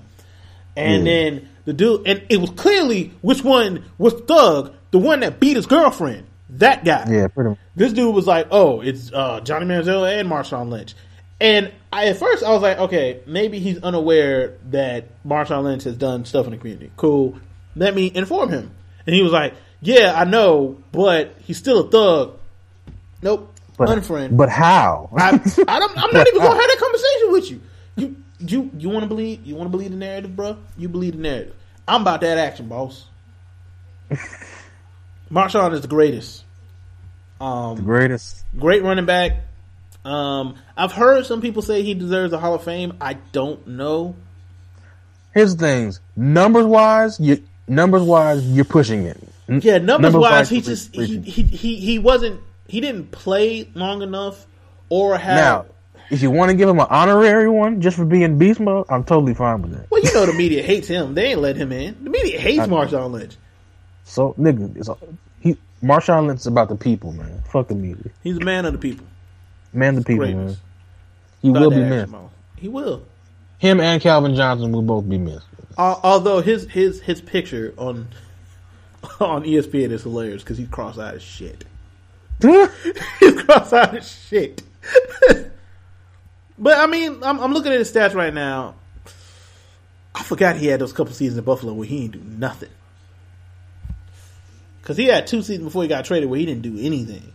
And 0.75 1.05
Yeah. 1.05 1.13
then 1.13 1.49
the 1.65 1.73
dude, 1.73 2.07
and 2.07 2.21
it 2.29 2.41
was 2.41 2.49
clearly 2.51 3.11
which 3.21 3.43
one 3.43 3.83
was 3.97 4.13
thug, 4.27 4.73
the 4.91 4.97
one 4.99 5.21
that 5.21 5.39
beat 5.39 5.55
his 5.55 5.65
girlfriend. 5.65 6.25
That 6.49 6.83
guy. 6.85 7.05
Yeah, 7.09 7.27
pretty 7.27 7.51
much. 7.51 7.59
This 7.75 7.93
dude 7.93 8.13
was 8.13 8.27
like, 8.27 8.47
"Oh, 8.51 8.81
it's 8.81 9.11
uh, 9.11 9.39
Johnny 9.41 9.65
Manziel 9.65 10.19
and 10.19 10.29
Marshawn 10.29 10.69
Lynch," 10.69 10.93
and 11.41 11.71
I, 11.91 12.07
at 12.07 12.17
first 12.17 12.43
I 12.43 12.51
was 12.51 12.61
like, 12.61 12.77
"Okay, 12.77 13.19
maybe 13.25 13.59
he's 13.59 13.79
unaware 13.81 14.53
that 14.71 15.05
Marshawn 15.25 15.63
Lynch 15.63 15.83
has 15.85 15.95
done 15.95 16.25
stuff 16.25 16.45
in 16.45 16.51
the 16.51 16.57
community. 16.57 16.91
Cool, 16.97 17.35
let 17.75 17.95
me 17.95 18.11
inform 18.13 18.49
him." 18.49 18.71
And 19.07 19.15
he 19.15 19.21
was 19.23 19.31
like, 19.31 19.53
"Yeah, 19.81 20.13
I 20.15 20.25
know, 20.25 20.77
but 20.91 21.35
he's 21.45 21.57
still 21.57 21.79
a 21.87 21.89
thug." 21.89 22.33
Nope, 23.21 23.52
But, 23.87 23.99
unfriend. 23.99 24.37
but 24.37 24.49
how? 24.49 25.09
I, 25.17 25.29
I 25.29 25.79
don't, 25.79 25.97
I'm 25.97 26.11
not 26.13 26.27
even 26.27 26.41
gonna 26.41 26.55
have 26.61 26.67
that 26.67 26.77
conversation 26.79 27.31
with 27.31 27.51
you. 27.51 27.61
You, 27.95 28.15
you, 28.39 28.71
you 28.77 28.89
want 28.89 29.03
to 29.03 29.07
believe? 29.07 29.45
You 29.45 29.55
want 29.55 29.67
to 29.67 29.71
believe 29.71 29.91
the 29.91 29.97
narrative, 29.97 30.35
bro? 30.35 30.57
You 30.77 30.89
believe 30.89 31.13
the 31.13 31.21
narrative. 31.21 31.55
I'm 31.87 32.01
about 32.01 32.21
that 32.21 32.37
action, 32.37 32.67
boss. 32.67 33.05
Marshawn 35.31 35.73
is 35.73 35.81
the 35.81 35.87
greatest. 35.87 36.43
Um, 37.41 37.83
Greatest. 37.83 38.43
great 38.57 38.83
running 38.83 39.05
back. 39.05 39.33
Um, 40.05 40.55
I've 40.77 40.91
heard 40.91 41.25
some 41.25 41.41
people 41.41 41.61
say 41.61 41.81
he 41.83 41.93
deserves 41.93 42.33
a 42.33 42.37
Hall 42.37 42.53
of 42.53 42.63
Fame. 42.63 42.97
I 43.01 43.13
don't 43.31 43.65
know. 43.67 44.15
Here's 45.33 45.55
the 45.55 45.65
things. 45.65 45.99
Numbers 46.15 46.65
wise, 46.65 47.19
you 47.19 47.43
numbers 47.67 48.03
wise, 48.03 48.45
you're 48.45 48.65
pushing 48.65 49.05
it. 49.05 49.17
N- 49.49 49.61
Yeah, 49.63 49.79
numbers 49.79 50.13
wise, 50.13 50.49
he 50.49 50.61
just 50.61 50.93
he, 50.93 51.19
he 51.21 51.41
he 51.43 51.75
he 51.79 51.99
wasn't 51.99 52.39
he 52.67 52.81
didn't 52.81 53.11
play 53.11 53.69
long 53.73 54.01
enough 54.01 54.45
or 54.89 55.17
have. 55.17 55.35
now, 55.35 55.65
if 56.09 56.21
you 56.21 56.29
want 56.29 56.51
to 56.51 56.55
give 56.57 56.69
him 56.69 56.79
an 56.79 56.87
honorary 56.89 57.49
one 57.49 57.81
just 57.81 57.97
for 57.97 58.05
being 58.05 58.37
beast 58.37 58.59
mode, 58.59 58.85
I'm 58.89 59.03
totally 59.03 59.33
fine 59.33 59.61
with 59.61 59.71
that. 59.71 59.89
well, 59.89 60.01
you 60.03 60.13
know 60.13 60.25
the 60.25 60.33
media 60.33 60.61
hates 60.61 60.87
him. 60.87 61.13
They 61.15 61.31
ain't 61.31 61.41
let 61.41 61.55
him 61.55 61.71
in. 61.71 62.03
The 62.03 62.09
media 62.09 62.39
hates 62.39 62.61
I. 62.61 62.67
Marshawn 62.67 63.11
Lynch. 63.11 63.35
So, 64.03 64.33
nigga, 64.37 64.75
it's, 64.77 64.89
he 65.39 65.57
Marshawn 65.81 66.27
Lynch 66.27 66.41
is 66.41 66.47
about 66.47 66.69
the 66.69 66.75
people, 66.75 67.13
man. 67.13 67.41
Fuck 67.51 67.69
the 67.69 67.75
media, 67.75 68.11
He's 68.23 68.37
a 68.37 68.41
man 68.41 68.65
of 68.65 68.73
the 68.73 68.79
people. 68.79 69.05
man. 69.73 69.97
Of 69.97 70.03
the 70.03 70.07
people, 70.07 70.27
man. 70.27 70.57
He 71.41 71.49
will 71.49 71.69
be 71.69 71.77
missed. 71.83 72.11
mode. 72.11 72.29
He 72.57 72.67
will. 72.67 73.03
Him 73.57 73.79
and 73.79 74.01
Calvin 74.01 74.35
Johnson 74.35 74.71
will 74.71 74.81
both 74.81 75.07
be 75.07 75.17
missed. 75.17 75.45
Al- 75.77 75.99
although 76.03 76.41
his 76.41 76.69
his 76.69 77.01
his 77.01 77.21
picture 77.21 77.73
on 77.77 78.07
on 79.19 79.43
ESPN 79.43 79.91
is 79.91 80.03
hilarious 80.03 80.43
because 80.43 80.57
he's 80.57 80.67
cross-eyed 80.67 81.15
as 81.15 81.23
shit. 81.23 81.63
He's 82.41 83.41
cross-eyed 83.43 83.95
as 83.95 84.11
shit. 84.29 84.61
but 86.57 86.77
I 86.77 86.87
mean, 86.87 87.23
I'm, 87.23 87.39
I'm 87.39 87.53
looking 87.53 87.71
at 87.71 87.79
his 87.79 87.91
stats 87.91 88.13
right 88.13 88.33
now. 88.33 88.75
I 90.15 90.23
forgot 90.23 90.55
he 90.55 90.67
had 90.67 90.79
those 90.79 90.93
couple 90.93 91.13
seasons 91.13 91.37
in 91.37 91.43
Buffalo 91.43 91.73
where 91.73 91.87
he 91.87 92.07
didn't 92.07 92.23
do 92.23 92.37
nothing. 92.37 92.69
Because 94.81 94.97
he 94.97 95.05
had 95.05 95.27
two 95.27 95.41
seasons 95.41 95.63
before 95.63 95.83
he 95.83 95.87
got 95.87 96.03
traded 96.05 96.29
where 96.29 96.39
he 96.39 96.45
didn't 96.45 96.61
do 96.61 96.77
anything, 96.77 97.31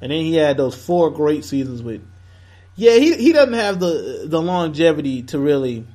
and 0.00 0.10
then 0.10 0.20
he 0.22 0.34
had 0.34 0.56
those 0.56 0.74
four 0.74 1.10
great 1.10 1.44
seasons 1.44 1.82
with. 1.82 2.02
Yeah, 2.74 2.96
he 2.96 3.14
he 3.14 3.32
doesn't 3.32 3.54
have 3.54 3.78
the 3.78 4.24
the 4.26 4.42
longevity 4.42 5.22
to 5.22 5.38
really. 5.38 5.86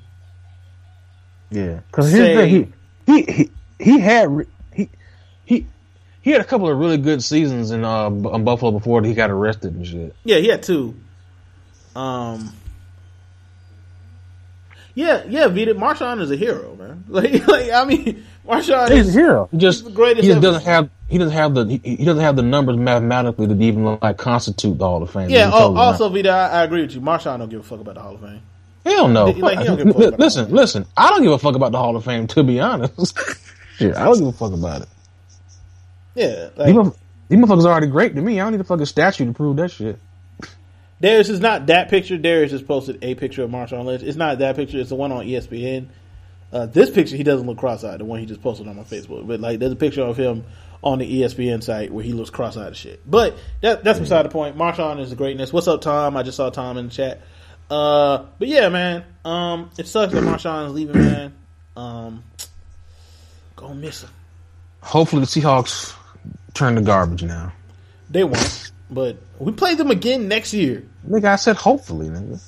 Yeah, 1.52 1.82
because 1.88 2.10
here's 2.10 2.28
the 2.28 2.36
thing, 2.36 2.74
he 3.06 3.22
he 3.22 3.32
he 3.34 3.52
he 3.78 4.00
had 4.00 4.48
he 4.72 4.90
he 5.44 5.68
he 6.22 6.32
had 6.32 6.42
a 6.42 6.46
couple 6.46 6.70
of 6.70 6.78
really 6.78 6.98
good 6.98 7.24
seasons 7.24 7.72
in 7.72 7.84
uh 7.84 8.08
in 8.10 8.44
Buffalo 8.44 8.72
before 8.72 9.04
he 9.04 9.14
got 9.14 9.30
arrested 9.30 9.76
and 9.76 9.88
shit. 9.88 10.16
Yeah, 10.24 10.38
he 10.38 10.48
had 10.48 10.64
two. 10.64 10.96
Um. 11.96 12.54
Yeah, 14.96 15.24
yeah, 15.30 15.48
Vida 15.48 15.74
Marshawn 15.76 16.20
is 16.20 16.30
a 16.32 16.36
hero, 16.36 16.76
man. 16.76 17.06
Like, 17.10 17.48
like 17.48 17.72
I 17.72 17.86
mean, 17.86 18.26
Marshawn 18.46 18.92
He's 18.92 19.10
a 19.16 19.20
hero. 19.20 19.48
He 19.52 19.58
just 19.58 19.86
the 19.86 19.92
greatest 19.92 20.28
he 20.28 20.34
doesn't 20.40 20.64
have 20.64 20.90
he 21.08 21.18
doesn't 21.18 21.34
have 21.34 21.56
the 21.56 21.66
he, 21.66 21.78
he 21.96 22.06
doesn't 22.06 22.22
have 22.22 22.36
the 22.36 22.42
numbers 22.44 22.78
mathematically 22.78 23.48
to 23.48 23.54
even 23.56 23.98
like 24.02 24.18
constitute 24.18 24.78
the 24.78 24.86
Hall 24.86 25.02
of 25.02 25.10
Fame. 25.10 25.30
yeah. 25.30 25.50
Oh, 25.54 25.76
also. 25.76 26.10
Vida, 26.10 26.30
I, 26.30 26.48
I 26.48 26.64
agree 26.64 26.82
with 26.82 26.94
you. 26.94 27.02
Marshawn 27.02 27.40
don't 27.40 27.50
give 27.50 27.62
a 27.62 27.64
fuck 27.64 27.80
about 27.80 27.96
the 27.96 28.02
Hall 28.02 28.16
of 28.16 28.22
Fame. 28.22 28.42
hell 28.86 29.08
no. 29.08 29.26
Like, 29.28 29.60
he 29.60 29.66
don't 29.66 29.78
give 29.78 29.88
a 29.88 29.94
fuck 29.94 30.04
about 30.04 30.20
listen, 30.20 30.40
Hall 30.42 30.44
of 30.44 30.50
Fame. 30.50 30.56
listen. 30.58 30.86
I 30.98 31.10
don't 31.10 31.24
give 31.24 31.32
a 31.32 31.40
fuck 31.40 31.56
about 31.56 31.72
the 31.72 31.78
Hall 31.80 31.96
of 31.96 32.04
Fame. 32.06 32.28
To 32.28 32.44
be 32.44 32.60
honest, 32.60 33.18
shit, 33.78 33.96
I 33.96 34.04
don't 34.04 34.20
give 34.20 34.28
a 34.28 34.32
fuck 34.34 34.54
about 34.54 34.82
it. 34.84 34.90
Yeah, 36.20 36.50
These 36.50 36.58
like, 36.58 36.76
motherf- 36.76 36.98
these 37.30 37.40
motherfuckers 37.40 37.64
are 37.64 37.72
already 37.72 37.88
great 37.88 38.16
to 38.16 38.22
me. 38.22 38.40
I 38.40 38.44
don't 38.44 38.52
need 38.52 38.62
a 38.62 38.66
fucking 38.66 38.86
statue 38.88 39.26
to 39.26 39.34
prove 39.34 39.56
that 39.56 39.72
shit. 39.72 40.00
Darius 41.02 41.30
is 41.30 41.40
not 41.40 41.68
that 41.68 41.90
picture. 41.90 42.18
Darius 42.18 42.52
just 42.52 42.68
posted 42.68 43.02
a 43.02 43.16
picture 43.16 43.44
of 43.44 43.50
Marshawn 43.50 43.86
Lynch. 43.86 44.04
It's 44.04 44.18
not 44.18 44.40
that 44.40 44.58
picture. 44.58 44.80
It's 44.80 44.90
the 44.90 44.96
one 44.96 45.14
on 45.14 45.26
ESPN. 45.26 45.88
Uh, 46.52 46.66
this 46.66 46.90
picture, 46.90 47.16
he 47.16 47.24
doesn't 47.24 47.48
look 47.48 47.58
cross-eyed. 47.58 48.02
The 48.02 48.06
one 48.06 48.20
he 48.20 48.26
just 48.26 48.42
posted 48.42 48.68
on 48.68 48.76
my 48.76 48.84
Facebook, 48.84 49.26
but 49.28 49.40
like, 49.40 49.60
there's 49.60 49.72
a 49.72 49.78
picture 49.78 50.02
of 50.02 50.18
him 50.18 50.44
on 50.84 51.00
the 51.00 51.22
ESPN 51.22 51.64
site 51.64 51.92
where 51.92 52.04
he 52.04 52.12
looks 52.12 52.32
cross-eyed 52.32 52.72
as 52.72 52.78
shit. 52.78 53.02
But 53.10 53.38
that, 53.62 53.86
that's 53.86 54.00
beside 54.00 54.24
the 54.26 54.30
point. 54.30 54.58
Marshawn 54.58 55.00
is 55.00 55.12
the 55.12 55.16
greatness. 55.16 55.54
What's 55.54 55.68
up, 55.70 55.80
Tom? 55.80 56.18
I 56.18 56.24
just 56.24 56.36
saw 56.36 56.50
Tom 56.50 56.78
in 56.78 56.88
the 56.88 56.92
chat. 56.92 57.22
Uh, 57.70 58.26
but 58.40 58.50
yeah, 58.50 58.68
man. 58.68 59.06
Um, 59.24 59.70
it 59.78 59.88
sucks 59.88 60.12
that 60.12 60.24
Marshawn 60.24 60.68
is 60.68 60.74
leaving, 60.74 60.98
man. 60.98 61.34
Um, 61.78 62.24
gonna 63.56 63.76
miss 63.76 64.04
him. 64.04 64.10
Hopefully, 64.82 65.22
the 65.22 65.28
Seahawks 65.28 65.94
turn 66.54 66.76
to 66.76 66.82
garbage 66.82 67.24
now. 67.24 67.52
They 68.10 68.24
won't, 68.24 68.72
but 68.90 69.18
we 69.38 69.52
play 69.52 69.76
them 69.76 69.92
again 69.92 70.28
next 70.28 70.54
year. 70.54 70.84
Nigga, 71.08 71.26
I 71.26 71.36
said 71.36 71.56
hopefully, 71.56 72.10
nigga. 72.10 72.40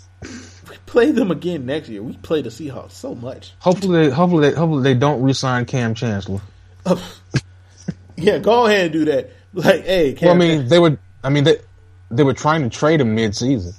We 0.70 0.78
play 0.86 1.12
them 1.12 1.32
again 1.32 1.66
next 1.66 1.90
year. 1.90 2.02
We 2.04 2.14
play 2.18 2.42
the 2.42 2.50
Seahawks 2.50 2.92
so 2.92 3.14
much. 3.16 3.54
Hopefully, 3.60 4.08
they, 4.08 4.14
hopefully, 4.14 4.50
they, 4.50 4.56
hopefully 4.56 4.84
they 4.84 4.94
don't 4.94 5.22
resign 5.22 5.66
Kam 5.66 5.94
Chancellor. 5.96 6.42
yeah, 8.18 8.40
go 8.40 8.66
ahead 8.66 8.86
and 8.86 8.94
do 8.94 9.06
that. 9.06 9.32
Like, 9.54 9.84
hey, 9.86 10.14
Kam, 10.14 10.28
Well, 10.28 10.36
I 10.36 10.40
mean, 10.40 10.68
they 10.68 10.80
would. 10.80 10.98
I 11.24 11.30
mean, 11.30 11.44
they 11.44 11.58
they 12.10 12.24
were 12.24 12.34
trying 12.34 12.64
to 12.64 12.70
trade 12.70 13.02
him 13.02 13.16
mid-season. 13.16 13.74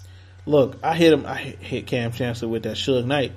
look, 0.46 0.78
I 0.82 0.94
hit 0.94 1.12
him. 1.12 1.24
I 1.26 1.36
hit- 1.36 1.58
hit 1.60 1.86
Kam 1.86 2.12
Chancellor 2.12 2.48
with 2.48 2.62
that 2.64 2.76
Suge 2.76 3.04
Knight. 3.06 3.32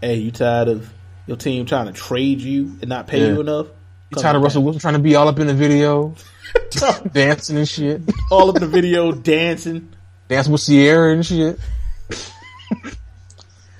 Hey, 0.00 0.16
you 0.16 0.30
tired 0.30 0.68
of 0.68 0.92
your 1.26 1.36
team 1.36 1.66
trying 1.66 1.86
to 1.86 1.92
trade 1.92 2.40
you 2.40 2.76
and 2.80 2.88
not 2.88 3.06
pay 3.06 3.20
Yeah. 3.20 3.34
you 3.34 3.40
enough? 3.40 3.66
You 4.10 4.22
tired 4.22 4.36
of 4.36 4.42
Russell 4.42 4.62
Wilson 4.62 4.80
trying 4.80 4.94
to 4.94 5.00
be 5.00 5.16
all 5.16 5.26
up 5.28 5.38
in 5.40 5.46
the 5.48 5.54
video, 5.54 6.14
dancing 7.12 7.56
and 7.58 7.68
shit, 7.68 8.02
all 8.30 8.48
up 8.48 8.56
in 8.56 8.62
the 8.62 8.68
video 8.68 9.10
dancing? 9.12 9.88
dancing 10.28 10.52
with 10.52 10.64
Ciara 10.64 11.12
and 11.12 11.26
shit. 11.26 11.58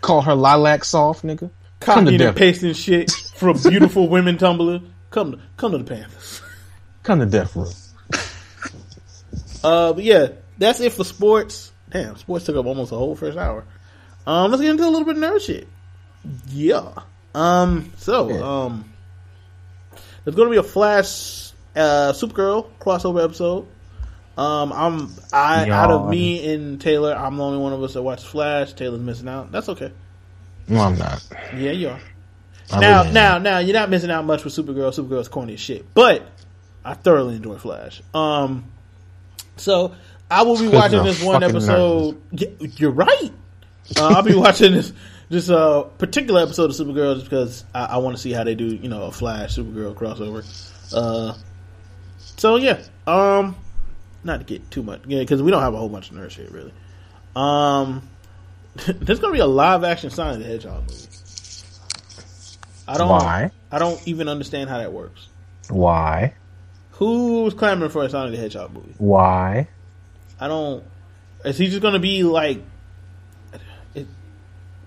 Call 0.00 0.22
her 0.22 0.34
lilac 0.34 0.84
soft, 0.84 1.24
nigga. 1.24 1.50
Copying 1.80 2.20
and 2.20 2.36
pasting 2.36 2.72
shit 2.72 3.10
from 3.10 3.58
beautiful 3.58 4.08
women 4.10 4.36
Tumblr. 4.38 4.82
Come 5.10 5.32
to 5.32 5.38
come 5.56 5.72
to 5.72 5.78
the 5.78 5.84
Panthers. 5.84 6.42
Come 7.02 7.20
to 7.20 7.26
death 7.26 7.54
row. 7.54 7.70
Uh, 9.62 9.92
but 9.92 10.02
yeah, 10.04 10.28
that's 10.58 10.80
it 10.80 10.92
for 10.92 11.04
sports. 11.04 11.72
Damn, 11.90 12.16
sports 12.16 12.44
took 12.46 12.56
up 12.56 12.66
almost 12.66 12.92
a 12.92 12.96
whole 12.96 13.14
first 13.16 13.38
hour. 13.38 13.64
Um, 14.26 14.50
let's 14.50 14.60
get 14.62 14.70
into 14.70 14.84
a 14.84 14.90
little 14.90 15.04
bit 15.04 15.16
of 15.16 15.22
nerd 15.22 15.40
shit. 15.40 15.68
Yeah. 16.48 16.90
Um. 17.34 17.92
So, 17.98 18.28
Yeah. 18.30 18.40
um, 18.64 18.92
there's 20.26 20.34
going 20.34 20.48
to 20.48 20.50
be 20.50 20.58
a 20.58 20.62
Flash, 20.64 21.52
uh, 21.76 22.12
Supergirl 22.12 22.68
crossover 22.80 23.22
episode. 23.22 23.68
Um, 24.36 24.72
I'm 24.72 25.14
I 25.32 25.70
out 25.70 25.92
of 25.92 26.10
me 26.10 26.52
and 26.52 26.80
Taylor, 26.80 27.14
I'm 27.14 27.36
the 27.36 27.44
only 27.44 27.58
one 27.58 27.72
of 27.72 27.80
us 27.84 27.94
that 27.94 28.02
watches 28.02 28.24
Flash. 28.24 28.72
Taylor's 28.72 29.00
missing 29.00 29.28
out. 29.28 29.52
That's 29.52 29.68
okay. 29.68 29.92
No, 30.66 30.80
I'm 30.80 30.98
not. 30.98 31.24
Yeah, 31.54 31.70
you 31.70 31.90
are. 31.90 32.00
I 32.72 32.80
now, 32.80 32.96
really 32.96 33.08
am. 33.08 33.14
now, 33.14 33.38
now, 33.38 33.58
you're 33.60 33.72
not 33.72 33.88
missing 33.88 34.10
out 34.10 34.24
much 34.24 34.42
with 34.42 34.52
Supergirl. 34.52 34.92
Supergirl's 34.92 35.28
corny 35.28 35.54
as 35.54 35.60
shit, 35.60 35.94
but 35.94 36.26
I 36.84 36.94
thoroughly 36.94 37.36
enjoy 37.36 37.56
Flash. 37.58 38.02
Um, 38.12 38.64
so 39.56 39.94
I 40.28 40.42
will 40.42 40.58
be 40.58 40.66
watching 40.66 41.04
this 41.04 41.22
one 41.22 41.44
episode. 41.44 42.20
You're 42.32 42.90
right. 42.90 43.32
Uh, 43.96 44.08
I'll 44.08 44.22
be 44.22 44.34
watching 44.34 44.72
this 44.72 44.92
this 45.28 45.50
uh, 45.50 45.82
particular 45.98 46.42
episode 46.42 46.70
of 46.70 46.76
Supergirl 46.76 47.14
just 47.14 47.26
because 47.26 47.64
I, 47.74 47.84
I 47.84 47.96
want 47.98 48.16
to 48.16 48.22
see 48.22 48.32
how 48.32 48.44
they 48.44 48.54
do, 48.54 48.66
you 48.66 48.88
know, 48.88 49.04
a 49.04 49.12
Flash 49.12 49.56
Supergirl 49.56 49.94
crossover. 49.94 50.44
Uh, 50.94 51.36
so 52.36 52.56
yeah, 52.56 52.80
um, 53.06 53.56
not 54.22 54.38
to 54.38 54.44
get 54.44 54.70
too 54.70 54.82
much, 54.82 55.02
yeah, 55.06 55.20
because 55.20 55.42
we 55.42 55.50
don't 55.50 55.62
have 55.62 55.74
a 55.74 55.78
whole 55.78 55.88
bunch 55.88 56.10
of 56.10 56.16
nerd 56.16 56.30
shit 56.30 56.50
really. 56.52 56.72
Um, 57.34 58.08
there's 58.86 59.20
gonna 59.20 59.32
be 59.32 59.40
a 59.40 59.46
live 59.46 59.84
action 59.84 60.10
Sonic 60.10 60.40
the 60.40 60.44
Hedgehog 60.44 60.82
movie. 60.82 61.08
I 62.88 62.98
don't. 62.98 63.08
Why? 63.08 63.50
I 63.70 63.78
don't 63.78 64.00
even 64.06 64.28
understand 64.28 64.70
how 64.70 64.78
that 64.78 64.92
works. 64.92 65.28
Why? 65.68 66.34
Who's 66.92 67.52
clamoring 67.54 67.90
for 67.90 68.04
a 68.04 68.10
Sonic 68.10 68.32
the 68.32 68.38
Hedgehog 68.38 68.72
movie? 68.72 68.94
Why? 68.98 69.68
I 70.38 70.48
don't. 70.48 70.84
Is 71.44 71.58
he 71.58 71.68
just 71.68 71.82
gonna 71.82 71.98
be 71.98 72.22
like? 72.22 72.62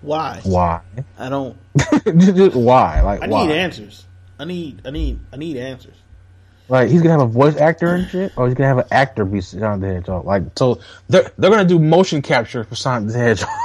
Why? 0.02 0.40
Why? 0.44 0.80
I 1.18 1.28
don't. 1.28 1.56
Just 1.76 2.54
why? 2.56 3.00
Like 3.02 3.22
I 3.22 3.28
why? 3.28 3.46
need 3.46 3.54
answers. 3.54 4.06
I 4.38 4.44
need. 4.44 4.82
I 4.84 4.90
need. 4.90 5.20
I 5.32 5.36
need 5.36 5.56
answers. 5.56 5.96
Like 6.68 6.88
he's 6.88 7.02
gonna 7.02 7.18
have 7.18 7.20
a 7.20 7.26
voice 7.26 7.56
actor 7.56 7.94
and 7.94 8.08
shit, 8.08 8.32
or 8.36 8.46
he's 8.46 8.54
gonna 8.54 8.68
have 8.68 8.78
an 8.78 8.86
actor 8.92 9.24
be 9.24 9.40
Sonic 9.40 9.80
the 9.80 9.86
Hedgehog. 9.94 10.24
Like 10.24 10.44
so, 10.56 10.80
they're 11.08 11.30
they're 11.36 11.50
gonna 11.50 11.64
do 11.64 11.78
motion 11.80 12.22
capture 12.22 12.62
for 12.64 12.76
Sonic 12.76 13.12
the 13.12 13.18
Hedgehog. 13.18 13.50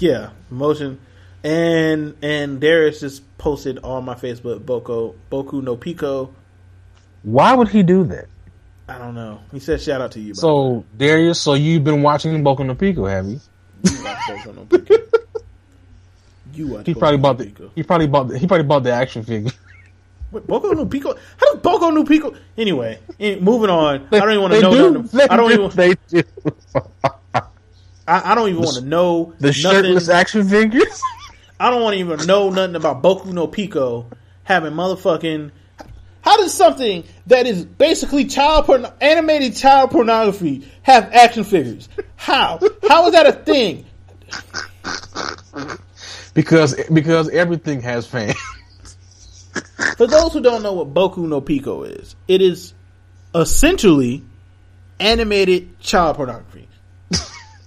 Yeah, 0.00 0.30
motion. 0.50 1.00
And 1.42 2.16
and 2.22 2.60
Darius 2.60 3.00
just 3.00 3.36
posted 3.38 3.78
on 3.80 4.04
my 4.04 4.14
Facebook 4.14 4.60
Boku 4.60 5.14
Boku 5.30 5.62
no 5.62 5.76
Pico. 5.76 6.34
Why 7.22 7.54
would 7.54 7.68
he 7.68 7.82
do 7.82 8.04
that? 8.04 8.26
I 8.88 8.98
don't 8.98 9.14
know. 9.14 9.40
He 9.52 9.60
said 9.60 9.80
shout 9.80 10.00
out 10.00 10.12
to 10.12 10.20
you. 10.20 10.34
So 10.34 10.84
Darius, 10.96 11.40
so 11.40 11.54
you've 11.54 11.84
been 11.84 12.02
watching 12.02 12.32
Boku 12.42 12.64
no 12.64 12.74
Pico, 12.74 13.06
have 13.06 13.26
you? 13.26 13.40
You 13.84 14.04
watch 14.04 14.18
Boku 14.18 14.54
no 14.54 14.64
Pico. 14.64 14.94
You 16.54 16.66
watch 16.68 16.86
He 16.86 16.94
probably 16.94 17.18
bought 17.18 17.38
the 17.38 17.70
he 17.74 17.82
probably 17.82 18.06
bought 18.06 18.28
the, 18.28 18.38
he 18.38 18.46
probably 18.46 18.66
bought 18.66 18.82
the 18.82 18.92
action 18.92 19.22
figure. 19.22 19.52
Wait, 20.32 20.46
Boku 20.46 20.74
no 20.74 20.86
Pico. 20.86 21.14
How 21.36 21.54
does 21.54 21.62
Boku 21.62 21.94
no 21.94 22.04
Pico? 22.04 22.34
Anyway, 22.56 22.98
eh, 23.20 23.36
moving 23.40 23.70
on. 23.70 24.06
I 24.12 24.18
don't 24.18 24.30
even 24.30 24.42
want 24.42 24.54
to 24.54 24.60
know. 24.60 24.70
do. 24.72 24.90
nothing- 25.00 25.18
They 25.18 25.28
I 25.28 25.36
don't 25.36 25.48
do. 25.50 25.64
even. 25.64 25.76
They 25.76 25.94
do. 26.08 26.22
I, 28.06 28.32
I 28.32 28.34
don't 28.34 28.48
even 28.48 28.62
want 28.62 28.76
to 28.76 28.84
know 28.84 29.34
The 29.38 29.48
nothing. 29.48 29.52
shirtless 29.62 30.08
action 30.08 30.48
figures. 30.48 31.00
I 31.60 31.70
don't 31.70 31.82
want 31.82 31.94
to 31.94 32.00
even 32.00 32.26
know 32.26 32.50
nothing 32.50 32.76
about 32.76 33.02
Boku 33.02 33.26
no 33.32 33.46
Pico 33.46 34.06
having 34.44 34.72
motherfucking. 34.72 35.50
How 36.22 36.36
does 36.36 36.52
something 36.52 37.04
that 37.26 37.46
is 37.46 37.64
basically 37.64 38.24
child 38.26 38.66
porn, 38.66 38.86
animated 39.00 39.56
child 39.56 39.90
pornography 39.90 40.68
have 40.82 41.12
action 41.12 41.44
figures? 41.44 41.88
How? 42.16 42.58
How 42.88 43.06
is 43.06 43.12
that 43.12 43.26
a 43.26 43.32
thing? 43.32 43.86
because 46.34 46.74
because 46.92 47.28
everything 47.30 47.80
has 47.80 48.06
fans. 48.06 48.36
For 49.96 50.06
those 50.06 50.32
who 50.32 50.40
don't 50.40 50.62
know 50.62 50.74
what 50.74 50.94
Boku 50.94 51.18
no 51.28 51.40
Pico 51.40 51.82
is, 51.82 52.14
it 52.28 52.40
is 52.40 52.74
essentially 53.34 54.22
animated 55.00 55.80
child 55.80 56.16
pornography. 56.16 56.68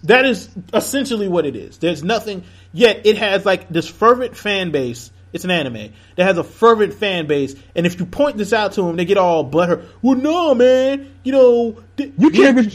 that 0.04 0.26
is 0.26 0.50
essentially 0.74 1.28
what 1.28 1.46
it 1.46 1.56
is. 1.56 1.78
There's 1.78 2.04
nothing 2.04 2.44
yet. 2.72 3.06
It 3.06 3.18
has 3.18 3.46
like 3.46 3.70
this 3.70 3.88
fervent 3.88 4.38
fan 4.38 4.72
base. 4.72 5.12
It's 5.34 5.46
an 5.46 5.52
anime 5.52 5.94
that 6.18 6.24
has 6.26 6.38
a 6.38 6.44
fervent 6.44 6.94
fan 6.94 7.26
base, 7.28 7.56
and 7.76 7.86
if 7.86 8.00
you 8.00 8.06
point 8.06 8.38
this 8.38 8.52
out 8.54 8.74
to 8.74 8.82
them, 8.84 8.96
they 8.98 9.06
get 9.06 9.18
all 9.18 9.50
butthurt. 9.50 9.86
Well, 10.02 10.18
no, 10.18 10.54
man. 10.54 11.14
You 11.24 11.32
know, 11.32 11.84
th- 11.98 12.12
You 12.18 12.30
can't 12.32 12.58
con- 12.58 12.72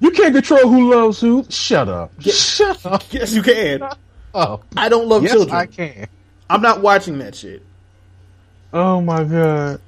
you 0.00 0.10
can't 0.10 0.34
control 0.34 0.68
who 0.68 0.92
loves 0.92 1.20
who. 1.20 1.44
Shut 1.48 1.88
up. 1.88 2.10
Shut 2.20 2.84
up. 2.86 3.02
Yes, 3.10 3.32
you 3.32 3.42
can. 3.42 3.82
Oh. 4.32 4.60
I 4.76 4.88
don't 4.88 5.08
love 5.08 5.24
Yes, 5.24 5.32
children. 5.32 5.56
I 5.56 5.66
can. 5.66 6.06
I'm 6.48 6.62
not 6.62 6.82
watching 6.82 7.18
that 7.18 7.34
shit. 7.34 7.64
Oh 8.72 9.00
my 9.00 9.24
god. 9.24 9.80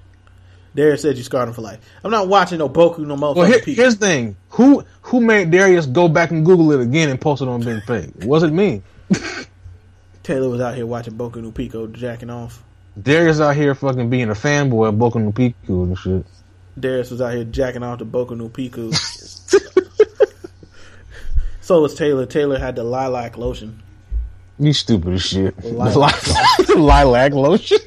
Darius 0.75 1.03
said 1.03 1.16
you 1.16 1.23
scarred 1.23 1.47
him 1.47 1.55
for 1.55 1.61
life. 1.61 1.79
I'm 2.03 2.11
not 2.11 2.27
watching 2.27 2.59
no 2.59 2.68
Boku 2.68 2.99
no 3.07 3.14
motherfucking 3.14 3.37
Well, 3.37 3.47
here, 3.47 3.61
here's 3.75 3.99
the 3.99 4.07
thing. 4.07 4.37
Who 4.51 4.85
who 5.03 5.20
made 5.20 5.53
Darius 5.53 5.87
go 5.87 6.09
back 6.09 6.33
and 6.33 6.45
Google 6.45 6.73
it 6.73 6.81
again 6.81 7.09
and 7.09 7.20
post 7.20 7.41
it 7.41 7.47
on 7.47 7.61
Ben 7.62 7.83
Fake? 7.83 8.11
Was 8.25 8.43
it 8.43 8.53
me? 8.53 8.83
Taylor 10.23 10.49
was 10.49 10.61
out 10.61 10.75
here 10.75 10.87
watching 10.87 11.14
Boku 11.14 11.43
no 11.43 11.51
Pico, 11.51 11.87
jacking 11.87 12.31
off. 12.31 12.62
Darius 13.01 13.41
out 13.41 13.57
here 13.57 13.75
fucking 13.75 14.11
being 14.11 14.31
a 14.31 14.35
fanboy 14.35 14.89
of 14.89 14.95
Boku 14.97 15.23
no 15.23 15.33
Pico 15.33 15.85
and 15.85 15.99
shit. 15.99 16.27
Darius 16.79 17.11
was 17.11 17.20
out 17.20 17.35
here 17.35 17.45
jacking 17.45 17.83
off 17.83 17.99
to 17.99 18.05
Boku 18.05 18.37
no 18.37 18.49
Pico. 18.49 18.91
so 21.61 21.81
was 21.81 21.95
Taylor. 21.95 22.27
Taylor 22.27 22.59
had 22.59 22.77
the 22.77 22.85
lilac 22.85 23.37
lotion. 23.37 23.83
You 24.59 24.73
stupid 24.73 25.14
as 25.14 25.23
shit. 25.23 25.62
Lilac 25.64 26.27
li- 26.27 26.75
lilac 26.77 27.33
lotion. 27.33 27.79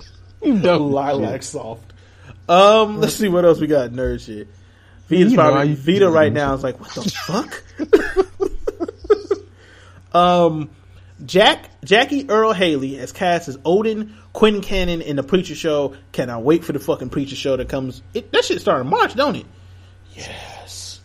You 0.42 0.60
dumb 0.60 0.92
Lilac 0.92 1.44
soft. 1.44 1.94
Um, 2.48 3.00
let's 3.00 3.16
see 3.16 3.30
what 3.30 3.46
else 3.46 3.60
we 3.60 3.68
got. 3.68 3.92
Nerd 3.92 4.26
shit. 4.26 4.48
Vida's 5.08 5.32
You 5.32 5.38
probably 5.38 5.74
Vida 5.74 6.10
right 6.10 6.34
now 6.34 6.54
is 6.54 6.64
like, 6.64 6.80
what 6.80 6.92
the 6.92 7.10
fuck? 7.10 7.64
um, 10.16 10.70
Jack 11.26 11.70
Jackie 11.84 12.30
Earle 12.30 12.54
Haley 12.54 12.98
as 13.00 13.12
cast 13.12 13.48
as 13.48 13.58
Odin 13.66 14.16
Quincannon 14.34 15.02
in 15.02 15.16
the 15.16 15.24
Preacher 15.24 15.56
Show. 15.56 15.96
Can 16.12 16.30
I 16.30 16.38
wait 16.38 16.64
for 16.64 16.74
the 16.74 16.80
fucking 16.80 17.10
Preacher 17.10 17.36
Show 17.36 17.58
that 17.58 17.70
comes. 17.70 18.02
It, 18.14 18.32
that 18.32 18.46
shit 18.46 18.62
starting 18.62 18.90
March, 18.90 19.16
don't 19.16 19.36
it? 19.36 19.46
Yes. 20.14 21.02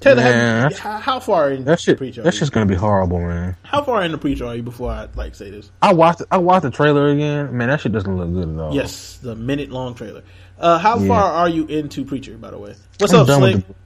Taylor, 0.00 0.20
have 0.20 0.34
Man, 0.34 0.70
you- 0.70 0.76
how, 0.76 0.98
how 0.98 1.20
far 1.20 1.50
in 1.50 1.64
That 1.64 1.80
shit. 1.80 1.96
Preacher? 1.96 2.20
are 2.20 2.24
That's 2.24 2.38
just 2.38 2.52
gonna 2.52 2.66
be 2.66 2.74
horrible, 2.74 3.18
man. 3.18 3.56
How 3.62 3.82
far 3.82 4.02
in 4.02 4.12
the 4.12 4.18
Preacher 4.18 4.44
are 4.46 4.54
you 4.54 4.62
before 4.62 4.90
I 4.90 5.08
like 5.14 5.34
say 5.34 5.50
this? 5.50 5.70
I 5.80 5.94
watched. 5.94 6.22
I 6.30 6.36
watched 6.38 6.64
the 6.64 6.70
trailer 6.70 7.08
again. 7.08 7.56
Man, 7.56 7.68
that 7.68 7.80
shit 7.80 7.92
doesn't 7.92 8.14
look 8.16 8.30
good 8.32 8.54
at 8.54 8.60
all. 8.62 8.74
Yes, 8.74 9.16
the 9.22 9.34
minute 9.34 9.70
long 9.70 9.94
trailer. 9.94 10.22
Uh, 10.58 10.78
how 10.78 10.98
Yeah. 10.98 11.08
far 11.08 11.22
are 11.32 11.48
you 11.48 11.66
into 11.66 12.04
Preacher? 12.04 12.36
By 12.36 12.50
the 12.50 12.58
way, 12.58 12.74
what's 12.98 13.12
I'm 13.12 13.20
up, 13.20 13.26
done 13.26 13.40
with 13.42 13.52
Slick? 13.64 13.76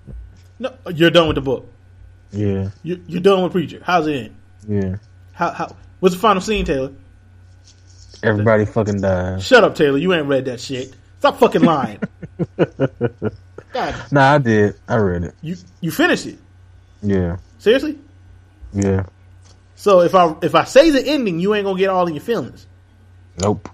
No, 0.59 0.73
you're 0.95 1.11
done 1.11 1.29
with 1.29 1.37
the 1.37 1.41
book. 1.43 1.69
Yeah. 2.33 2.71
You're, 2.83 2.99
you're 3.07 3.21
done 3.23 3.43
with 3.45 3.53
Preacher. 3.53 3.81
How's 3.85 4.07
it 4.09 4.17
end? 4.27 4.37
Yeah. 4.69 4.97
How 5.41 5.51
how? 5.53 5.77
What's 6.01 6.15
the 6.15 6.21
final 6.21 6.43
scene, 6.43 6.67
Taylor? 6.67 6.93
Everybody 8.23 8.67
fucking 8.67 9.01
dies. 9.01 9.43
Shut 9.43 9.65
up, 9.65 9.75
Taylor. 9.75 9.97
You 9.97 10.13
ain't 10.13 10.27
read 10.27 10.45
that 10.45 10.61
shit. 10.61 10.95
Stop 11.19 11.39
fucking 11.39 11.63
lying. 11.63 11.99
God, 13.73 13.95
Nah, 14.13 14.35
I 14.35 14.39
did. 14.39 14.75
I 14.87 14.97
read 14.97 15.25
it. 15.25 15.35
you 15.41 15.57
you 15.81 15.91
finished 15.91 16.27
it. 16.27 16.39
Yeah, 17.03 17.39
Seriously? 17.59 17.99
yeah. 18.75 19.07
So 19.77 20.01
if 20.03 20.15
I 20.15 20.35
if 20.43 20.55
I 20.55 20.65
say 20.65 20.91
the 20.91 21.03
ending, 21.03 21.41
you 21.41 21.55
ain't 21.55 21.65
gonna 21.65 21.79
get 21.79 21.89
all 21.89 22.07
in 22.07 22.15
your 22.15 22.23
feelings. 22.23 22.67
Nope. 23.41 23.71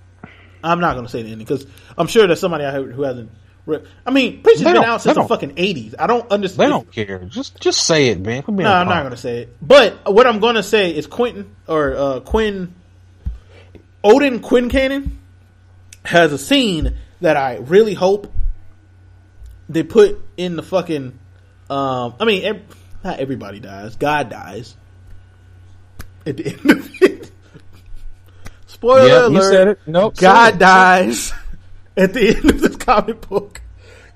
I'm 0.62 0.78
not 0.78 0.94
gonna 0.94 1.08
say 1.08 1.22
the 1.22 1.32
ending 1.32 1.44
because 1.46 1.66
I'm 1.98 2.06
sure 2.06 2.28
there's 2.28 2.38
somebody 2.38 2.62
out 2.64 2.74
here 2.74 2.92
who 2.92 3.02
hasn't. 3.02 3.32
Read. 3.66 3.84
I 4.06 4.10
mean, 4.12 4.42
Preacher's 4.42 4.62
They 4.62 4.72
been 4.72 4.84
out 4.84 5.02
since 5.02 5.16
the 5.16 5.24
fucking 5.24 5.56
80s. 5.56 5.94
I 5.98 6.06
don't 6.06 6.30
understand. 6.30 6.66
They 6.66 6.70
don't 6.70 6.90
care. 6.92 7.18
Just 7.24 7.60
just 7.60 7.84
say 7.84 8.08
it, 8.08 8.20
man. 8.20 8.42
Quit 8.44 8.56
being 8.56 8.64
No, 8.64 8.72
a 8.72 8.76
I'm 8.76 8.86
not 8.88 9.00
going 9.00 9.10
to 9.10 9.16
say 9.16 9.38
it. 9.42 9.56
But 9.60 10.12
what 10.12 10.26
I'm 10.26 10.38
going 10.38 10.54
to 10.54 10.62
say 10.62 10.94
is 10.94 11.06
Quentin 11.08 11.54
or 11.66 11.96
uh, 11.96 12.20
Quinn 12.20 12.74
Odin 14.04 14.38
Quincannon 14.40 15.10
has 16.04 16.32
a 16.32 16.38
scene 16.38 16.96
that 17.20 17.36
I 17.36 17.56
really 17.56 17.94
hope 17.94 18.32
they 19.68 19.82
put 19.82 20.24
in 20.36 20.54
the 20.54 20.62
fucking. 20.62 21.18
Um, 21.68 22.14
I 22.20 22.24
mean, 22.24 22.44
ev- 22.44 22.62
not 23.02 23.18
everybody 23.18 23.58
dies. 23.58 23.96
God 23.96 24.30
dies 24.30 24.76
at 26.24 26.36
the 26.36 26.46
end 26.46 26.70
of 26.70 27.02
it. 27.02 27.30
Spoiler 28.68 29.08
Yep, 29.08 29.22
alert! 29.24 29.32
you 29.32 29.42
said 29.42 29.68
it. 29.68 29.80
Nope. 29.86 30.16
God 30.18 30.44
said 30.50 30.54
it. 30.54 30.58
dies 30.60 31.32
at 31.97 32.12
the 32.14 32.28
end 32.36 32.51
of 32.51 32.61
this 32.61 32.76
comic 32.76 33.28
book. 33.28 33.61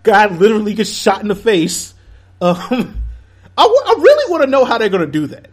God 0.03 0.39
literally 0.39 0.75
gets 0.75 0.91
shot 0.91 1.21
in 1.23 1.29
the 1.29 1.35
face. 1.35 1.95
Um, 2.41 2.57
I, 3.59 3.63
w- 3.63 3.83
I 3.85 3.95
really 3.99 4.31
want 4.31 4.45
to 4.45 4.51
know 4.51 4.65
how 4.65 4.79
they're 4.79 4.89
going 4.89 5.05
to 5.05 5.11
do 5.11 5.27
that. 5.29 5.49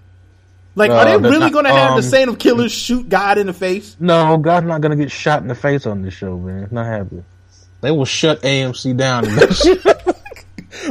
Like, 0.75 0.91
are 0.91 1.05
Uh, 1.07 1.17
they 1.17 1.29
really 1.29 1.49
going 1.49 1.65
to 1.65 1.71
have 1.73 1.89
the 1.91 1.95
um, 1.97 2.01
Saint 2.03 2.29
of 2.29 2.37
Killers 2.39 2.71
shoot 2.71 3.09
God 3.09 3.37
in 3.39 3.47
the 3.47 3.53
face? 3.53 3.97
No, 3.99 4.37
God's 4.37 4.67
not 4.67 4.79
gonna 4.79 4.95
get 4.95 5.11
shot 5.11 5.41
in 5.41 5.47
the 5.47 5.55
face 5.55 5.87
on 5.87 6.03
this 6.03 6.13
show, 6.13 6.37
man. 6.37 6.63
It's 6.63 6.71
not 6.71 6.85
happening. 6.85 7.25
They 7.81 7.89
will 7.91 8.05
shut 8.05 8.41
AMC 8.43 8.95
down. 8.95 9.25
And 9.25 9.37
that. 9.39 10.15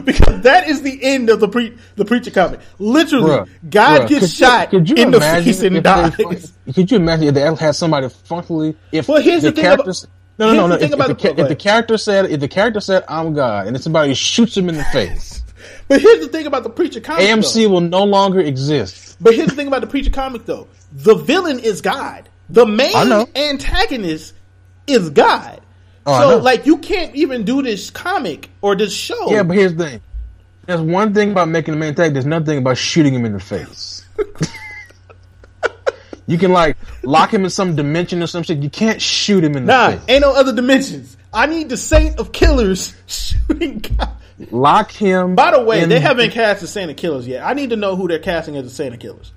Because 0.04 0.40
that 0.42 0.68
is 0.68 0.82
the 0.82 0.98
end 1.04 1.30
of 1.30 1.38
the 1.38 1.48
pre- 1.48 1.76
the 1.94 2.04
preacher 2.04 2.30
comic. 2.32 2.60
Literally, 2.78 3.30
Bruh, 3.30 3.48
God 3.70 4.00
bruh, 4.02 4.08
gets 4.08 4.20
could 4.20 4.22
you- 4.22 4.28
shot 4.28 4.70
could 4.70 4.90
you 4.90 4.96
in 4.96 5.10
the 5.12 5.20
face 5.20 5.62
and 5.62 5.82
dies. 5.84 6.16
they- 6.16 6.72
Could 6.72 6.90
you 6.90 6.96
imagine 6.96 7.28
if 7.28 7.34
they 7.34 7.40
had 7.42 7.74
somebody 7.76 8.08
functionally? 8.08 8.74
If 8.90 9.06
Well, 9.08 9.22
here's 9.22 9.42
the 9.42 9.52
thing 9.52 9.64
about- 9.64 9.76
characters. 9.76 10.06
No, 10.38 10.52
no, 10.52 10.52
no, 10.54 10.66
no. 10.68 10.74
If, 10.76 10.92
about 10.92 11.10
if, 11.10 11.18
the- 11.18 11.32
the, 11.34 11.42
if 11.42 11.48
the 11.48 11.56
character 11.56 11.96
said, 11.98 12.26
if 12.30 12.40
the 12.40 12.48
character 12.48 12.80
said, 12.80 13.04
"I'm 13.08 13.34
God," 13.34 13.66
and 13.66 13.80
somebody 13.80 14.14
shoots 14.14 14.56
him 14.56 14.68
in 14.68 14.76
the 14.76 14.84
face, 14.92 15.42
But 15.88 16.00
here's 16.00 16.20
the 16.24 16.28
thing 16.30 16.46
about 16.46 16.62
the 16.62 16.70
preacher 16.70 17.00
comic. 17.00 17.24
AMC 17.24 17.64
though. 17.64 17.70
will 17.70 17.80
no 17.80 18.04
longer 18.04 18.40
exist. 18.40 19.16
But 19.20 19.34
here's 19.34 19.48
the 19.48 19.54
thing 19.56 19.66
about 19.68 19.80
the 19.80 19.86
preacher 19.86 20.10
comic, 20.10 20.44
though. 20.44 20.68
The 20.92 21.14
villain 21.14 21.58
is 21.58 21.80
God. 21.80 22.28
The 22.48 22.66
main 22.66 22.94
antagonist 23.34 24.34
is 24.86 25.10
God. 25.10 25.60
Oh, 26.04 26.20
so, 26.20 26.38
like, 26.38 26.66
you 26.66 26.78
can't 26.78 27.14
even 27.16 27.44
do 27.44 27.62
this 27.62 27.90
comic 27.90 28.48
or 28.60 28.76
this 28.76 28.94
show. 28.94 29.30
Yeah, 29.30 29.42
but 29.42 29.56
here's 29.56 29.74
the 29.74 29.84
thing. 29.88 30.00
There's 30.66 30.80
one 30.80 31.14
thing 31.14 31.32
about 31.32 31.48
making 31.48 31.74
a 31.74 31.76
man 31.76 31.92
attack. 31.94 32.12
There's 32.12 32.24
another 32.26 32.44
thing 32.44 32.58
about 32.58 32.76
shooting 32.76 33.14
him 33.14 33.24
in 33.24 33.32
the 33.32 33.40
face. 33.40 34.04
you 36.26 36.38
can 36.38 36.52
like 36.52 36.76
lock 37.02 37.32
him 37.32 37.44
in 37.44 37.50
some 37.50 37.76
dimension 37.76 38.22
or 38.22 38.26
some 38.26 38.42
shit. 38.42 38.58
You 38.58 38.70
can't 38.70 39.00
shoot 39.00 39.42
him 39.44 39.56
in 39.56 39.66
the 39.66 39.72
nah, 39.72 39.90
face. 39.92 40.00
ain't 40.08 40.22
no 40.22 40.34
other 40.34 40.54
dimensions. 40.54 41.16
I 41.32 41.46
need 41.46 41.68
the 41.68 41.76
Saint 41.76 42.18
of 42.18 42.32
Killers 42.32 42.94
shooting 43.06 43.80
God. 43.80 44.10
Lock 44.50 44.90
him. 44.90 45.34
By 45.34 45.52
the 45.52 45.62
way, 45.62 45.82
in- 45.82 45.88
they 45.88 46.00
haven't 46.00 46.30
cast 46.30 46.60
the 46.60 46.66
Saint 46.66 46.90
of 46.90 46.96
Killers 46.96 47.26
yet. 47.26 47.44
I 47.44 47.52
need 47.54 47.70
to 47.70 47.76
know 47.76 47.96
who 47.96 48.08
they're 48.08 48.18
casting 48.18 48.56
as 48.56 48.64
the 48.64 48.70
Saint 48.70 48.94
of 48.94 49.00
Killers. 49.00 49.32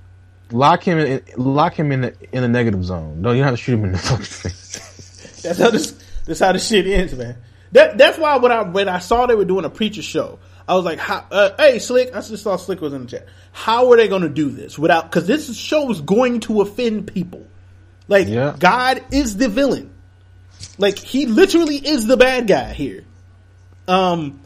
lock 0.52 0.84
him 0.84 0.98
in. 0.98 1.22
Lock 1.38 1.74
him 1.74 1.92
in 1.92 2.02
the 2.02 2.16
in 2.32 2.42
the 2.42 2.50
negative 2.50 2.84
zone. 2.84 3.22
No, 3.22 3.32
you 3.32 3.38
don't 3.38 3.46
have 3.46 3.54
to 3.56 3.62
shoot 3.62 3.74
him 3.76 3.86
in 3.86 3.92
the 3.94 3.98
fucking 3.98 4.26
face. 4.26 5.42
That's 5.42 5.60
how 5.60 5.70
this. 5.70 5.96
That's 6.26 6.40
how 6.42 6.52
this 6.52 6.68
shit 6.68 6.86
ends, 6.86 7.14
man. 7.16 7.38
That 7.72 7.98
that's 7.98 8.18
why 8.18 8.38
when 8.38 8.52
I 8.52 8.64
when 8.64 8.90
I 8.90 9.00
saw 9.00 9.26
they 9.26 9.36
were 9.36 9.46
doing 9.46 9.66
a 9.66 9.70
preacher 9.70 10.02
show, 10.02 10.40
I 10.70 10.76
was 10.76 10.86
like, 10.86 11.00
how, 11.00 11.26
uh, 11.32 11.50
"Hey, 11.58 11.80
Slick!" 11.80 12.16
I 12.16 12.22
just 12.22 12.44
saw 12.44 12.56
Slick 12.56 12.80
was 12.80 12.94
in 12.94 13.02
the 13.02 13.08
chat. 13.08 13.26
How 13.52 13.92
are 13.92 13.98
they 13.98 14.08
going 14.08 14.22
to 14.22 14.30
do 14.30 14.52
this 14.52 14.78
without? 14.78 15.10
Because 15.10 15.26
this 15.26 15.58
show 15.58 15.90
is 15.90 16.00
going 16.00 16.42
to 16.42 16.62
offend 16.62 17.08
people. 17.08 17.48
Like 18.08 18.28
Yeah. 18.28 18.56
God 18.58 19.04
is 19.12 19.36
the 19.38 19.50
villain. 19.50 19.90
Like 20.78 21.00
he 21.00 21.26
literally 21.26 21.76
is 21.78 22.06
the 22.06 22.18
bad 22.18 22.48
guy 22.48 22.74
here. 22.74 23.04
Um, 23.88 24.42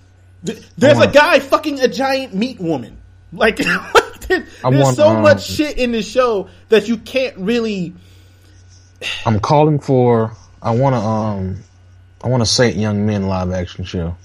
th- 0.45 0.59
there's 0.77 0.95
a 0.95 0.99
wanna- 1.01 1.11
guy 1.11 1.39
fucking 1.39 1.81
a 1.81 1.89
giant 1.89 2.33
meat 2.33 2.59
woman. 2.59 2.97
Like 3.33 3.57
there's 4.27 4.47
want, 4.63 4.95
so 4.95 5.09
um, 5.09 5.23
much 5.23 5.45
shit 5.45 5.77
in 5.77 5.91
this 5.91 6.07
show 6.07 6.47
that 6.69 6.87
you 6.87 6.97
can't 6.97 7.35
really. 7.37 7.95
I'm 9.25 9.41
calling 9.41 9.79
for. 9.79 10.31
I 10.61 10.71
want 10.71 10.95
to. 10.95 11.01
Um, 11.01 11.57
I 12.23 12.29
want 12.29 12.41
to 12.41 12.45
say 12.49 12.71
young 12.71 13.05
men 13.05 13.27
live 13.27 13.51
action 13.51 13.83
show. 13.83 14.15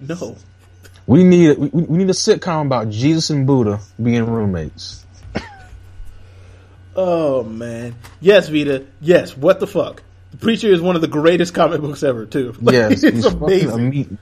No. 0.00 0.36
We 1.06 1.22
need 1.22 1.58
we, 1.58 1.68
we 1.68 1.98
need 1.98 2.10
a 2.10 2.14
sitcom 2.14 2.66
about 2.66 2.88
Jesus 2.90 3.30
and 3.30 3.46
Buddha 3.46 3.80
being 4.02 4.26
roommates. 4.26 5.04
Oh 6.96 7.42
man. 7.42 7.96
Yes, 8.20 8.48
Vida. 8.48 8.86
Yes. 9.00 9.36
What 9.36 9.58
the 9.58 9.66
fuck? 9.66 10.04
The 10.30 10.36
Preacher 10.36 10.68
is 10.68 10.80
one 10.80 10.94
of 10.94 11.02
the 11.02 11.08
greatest 11.08 11.52
comic 11.52 11.80
books 11.80 12.04
ever, 12.04 12.24
too. 12.24 12.54
Like, 12.60 12.72
Yes, 12.74 13.02
it's 13.02 13.16
he's 13.16 13.32
fucking 13.32 13.68
a 13.68 13.74
amazing. 13.74 14.18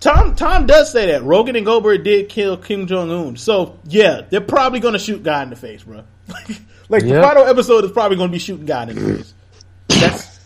Tom 0.00 0.36
Tom 0.36 0.66
does 0.66 0.92
say 0.92 1.06
that 1.06 1.22
Rogen 1.22 1.56
and 1.56 1.66
Goldberg 1.66 2.04
did 2.04 2.28
kill 2.28 2.56
Kim 2.56 2.86
Jong 2.86 3.10
Un. 3.10 3.36
So 3.36 3.78
yeah, 3.84 4.22
they're 4.28 4.40
probably 4.40 4.80
going 4.80 4.92
to 4.92 4.98
shoot 4.98 5.22
guy 5.22 5.42
in 5.42 5.50
the 5.50 5.56
face, 5.56 5.82
bro. 5.82 6.04
like 6.88 7.04
the 7.04 7.20
final 7.20 7.44
episode 7.44 7.84
is 7.84 7.92
probably 7.92 8.16
going 8.16 8.28
to 8.28 8.32
be 8.32 8.38
shooting 8.38 8.66
guy 8.66 8.84
in 8.84 8.94
the 8.94 9.16
face. 9.16 9.34
That's 9.88 10.40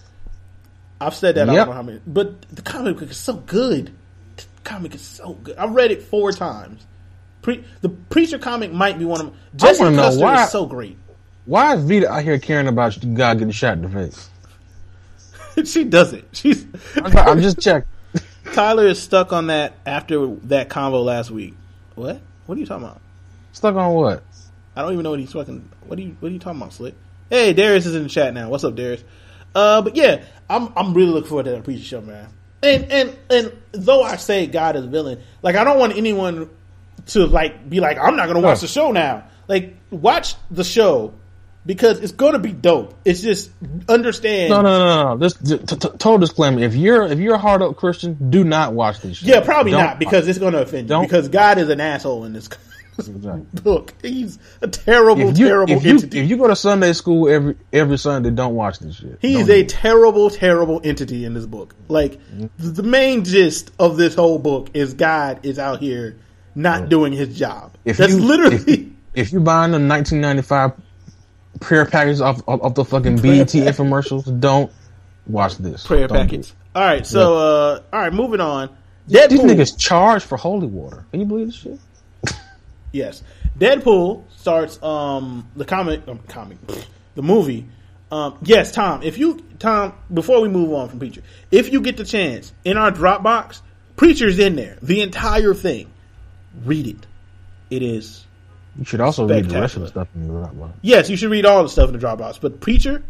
I've 1.00 1.14
said 1.14 1.34
that. 1.36 1.48
I 1.48 1.54
don't 1.54 1.68
know 1.68 1.72
how 1.74 1.82
many, 1.82 2.00
but 2.06 2.42
the 2.42 2.62
comic 2.62 2.98
book 2.98 3.10
is 3.10 3.16
so 3.16 3.34
good. 3.34 3.92
Comic 4.64 4.94
is 4.94 5.00
so 5.02 5.34
good. 5.34 5.56
I've 5.56 5.72
read 5.72 5.90
it 5.90 6.02
four 6.02 6.32
times. 6.32 6.86
Pre- 7.42 7.64
the 7.80 7.88
Preacher 7.88 8.38
comic 8.38 8.72
might 8.72 8.98
be 8.98 9.04
one 9.04 9.20
of 9.20 9.26
them. 9.26 9.36
Know 9.54 9.94
Custer 9.96 10.20
why- 10.20 10.44
is 10.44 10.50
so 10.50 10.66
great. 10.66 10.98
Why 11.46 11.74
is 11.74 11.84
Vida 11.84 12.08
out 12.10 12.22
here 12.22 12.38
caring 12.38 12.68
about 12.68 12.98
God 13.14 13.38
getting 13.38 13.50
shot 13.50 13.78
in 13.78 13.82
the 13.82 13.88
face? 13.88 14.28
she 15.64 15.84
doesn't. 15.84 16.24
She's 16.32 16.66
I'm, 16.96 17.16
I'm 17.16 17.40
just 17.40 17.58
checking. 17.60 17.88
Tyler 18.52 18.86
is 18.86 19.00
stuck 19.00 19.32
on 19.32 19.46
that 19.48 19.72
after 19.86 20.34
that 20.44 20.68
convo 20.68 21.04
last 21.04 21.30
week. 21.30 21.54
What? 21.94 22.20
What 22.46 22.56
are 22.56 22.60
you 22.60 22.66
talking 22.66 22.84
about? 22.86 23.00
Stuck 23.52 23.74
on 23.74 23.94
what? 23.94 24.22
I 24.76 24.82
don't 24.82 24.92
even 24.92 25.02
know 25.02 25.10
what 25.10 25.20
he's 25.20 25.32
fucking. 25.32 25.68
What 25.86 25.98
are 25.98 26.02
you? 26.02 26.16
What 26.20 26.28
are 26.28 26.32
you 26.32 26.38
talking 26.38 26.60
about, 26.60 26.72
Slick? 26.72 26.94
Hey, 27.30 27.52
Darius 27.52 27.86
is 27.86 27.94
in 27.94 28.04
the 28.04 28.08
chat 28.08 28.34
now. 28.34 28.48
What's 28.48 28.64
up, 28.64 28.74
Darius? 28.74 29.02
Uh, 29.54 29.82
but 29.82 29.96
yeah, 29.96 30.22
I'm 30.48 30.72
I'm 30.76 30.94
really 30.94 31.10
looking 31.10 31.28
forward 31.28 31.44
to 31.44 31.50
that 31.52 31.64
preacher 31.64 31.82
show, 31.82 32.00
man. 32.00 32.28
And 32.62 32.92
and 32.92 33.18
and 33.30 33.52
though 33.72 34.02
I 34.02 34.16
say 34.16 34.46
God 34.46 34.76
is 34.76 34.84
a 34.84 34.88
villain, 34.88 35.20
like 35.42 35.56
I 35.56 35.64
don't 35.64 35.78
want 35.78 35.96
anyone 35.96 36.50
to 37.06 37.26
like 37.26 37.68
be 37.68 37.80
like 37.80 37.98
I'm 37.98 38.16
not 38.16 38.26
gonna 38.26 38.40
watch 38.40 38.58
No. 38.58 38.60
the 38.62 38.66
show 38.68 38.92
now. 38.92 39.24
Like 39.48 39.76
watch 39.90 40.34
the 40.50 40.64
show 40.64 41.14
because 41.64 42.00
it's 42.00 42.12
gonna 42.12 42.38
be 42.38 42.52
dope. 42.52 42.94
It's 43.04 43.20
just 43.20 43.50
understand. 43.88 44.50
No, 44.50 44.62
no, 44.62 44.78
no, 44.78 45.14
no. 45.14 45.16
This 45.18 45.34
t- 45.34 45.58
t- 45.58 45.76
total 45.76 46.18
disclaimer: 46.18 46.60
if 46.60 46.74
you're 46.74 47.04
if 47.04 47.18
you're 47.18 47.34
a 47.34 47.38
hard 47.38 47.62
up 47.62 47.76
Christian, 47.76 48.30
do 48.30 48.44
not 48.44 48.74
watch 48.74 49.00
this 49.00 49.18
show. 49.18 49.26
Yeah, 49.26 49.40
probably 49.40 49.72
Don't 49.72 49.82
not 49.84 49.98
because 49.98 50.28
it's 50.28 50.38
going 50.38 50.52
to 50.52 50.62
offend 50.62 50.90
you. 50.90 51.00
Because 51.00 51.28
God 51.28 51.58
is 51.58 51.68
an 51.68 51.80
asshole 51.80 52.24
in 52.24 52.32
this 52.32 52.48
Book. 53.62 53.94
He's 54.02 54.38
a 54.60 54.68
terrible, 54.68 55.30
If 55.30 55.38
you, 55.38 55.46
terrible 55.48 55.72
if 55.74 55.84
you 55.84 55.90
entity. 55.90 56.18
if 56.20 56.28
you 56.30 56.36
go 56.36 56.48
to 56.48 56.56
Sunday 56.56 56.92
school 56.92 57.28
every 57.28 57.56
every 57.72 57.96
Sunday, 57.98 58.30
don't 58.30 58.54
watch 58.54 58.78
this 58.78 58.96
shit. 58.96 59.18
He's 59.20 59.48
a 59.48 59.54
do 59.54 59.60
it. 59.60 59.68
terrible, 59.68 60.30
terrible 60.30 60.80
entity 60.84 61.24
in 61.24 61.34
this 61.34 61.46
book. 61.46 61.74
Like 61.88 62.20
Mm-hmm. 62.30 62.46
the 62.74 62.82
main 62.82 63.24
gist 63.24 63.70
of 63.78 63.96
this 63.96 64.14
whole 64.14 64.38
book 64.38 64.70
is 64.74 64.94
God 64.94 65.40
is 65.44 65.58
out 65.58 65.80
here 65.80 66.16
not 66.54 66.88
doing 66.88 67.12
his 67.12 67.36
job. 67.38 67.74
If 67.84 67.96
That's 67.96 68.12
you- 68.12 68.20
literally 68.20 68.56
if, 68.56 68.88
if 69.14 69.32
you 69.32 69.40
buying 69.40 69.70
the 69.72 69.78
1995 69.78 70.72
prayer 71.60 71.86
package 71.86 72.20
off 72.20 72.42
of, 72.46 72.62
of 72.62 72.74
the 72.74 72.84
fucking 72.84 73.16
BET 73.16 73.48
infomercials, 73.48 74.40
don't 74.40 74.70
watch 75.26 75.56
this. 75.58 75.86
prayer 75.86 76.06
Don't 76.08 76.16
do 76.18 76.22
packets. 76.24 76.54
All 76.74 76.82
right, 76.82 77.06
so 77.06 77.36
uh, 77.36 77.82
all 77.92 78.00
right, 78.00 78.12
moving 78.12 78.40
on. 78.40 78.70
it. 79.08 79.30
These 79.30 79.40
niggas 79.40 79.76
charge 79.78 80.22
for 80.22 80.36
holy 80.36 80.66
water. 80.68 81.04
Can 81.10 81.20
you 81.20 81.26
believe 81.26 81.46
this 81.48 81.56
shit? 81.56 81.78
Yes, 82.92 83.22
Deadpool 83.58 84.24
starts 84.36 84.82
um 84.82 85.48
the 85.56 85.64
comic 85.64 86.06
um, 86.08 86.18
comic 86.28 86.58
the 87.14 87.22
movie. 87.22 87.66
Um, 88.10 88.38
yes, 88.42 88.72
Tom. 88.72 89.02
If 89.02 89.18
you 89.18 89.44
Tom, 89.58 89.94
before 90.12 90.40
we 90.40 90.48
move 90.48 90.72
on 90.72 90.88
from 90.88 90.98
Preacher, 90.98 91.22
if 91.50 91.72
you 91.72 91.80
get 91.80 91.96
the 91.96 92.04
chance 92.04 92.52
in 92.64 92.76
our 92.76 92.90
Dropbox, 92.90 93.60
Preacher's 93.96 94.38
in 94.38 94.56
there, 94.56 94.78
the 94.82 95.02
entire 95.02 95.54
thing. 95.54 95.90
Read 96.64 96.86
it. 96.88 97.06
It 97.70 97.82
is 97.82 98.26
You 98.76 98.84
should 98.84 99.00
also 99.00 99.28
read 99.28 99.48
the 99.48 99.60
rest 99.60 99.76
of 99.76 99.82
the 99.82 99.88
stuff 99.88 100.08
in 100.16 100.26
the 100.26 100.34
Dropbox. 100.34 100.72
yes, 100.82 101.08
you 101.08 101.16
should 101.16 101.30
read 101.30 101.46
all 101.46 101.62
the 101.62 101.68
stuff 101.68 101.88
in 101.88 101.98
the 101.98 102.04
Dropbox, 102.04 102.40
but 102.40 102.60
Preacher, 102.60 103.04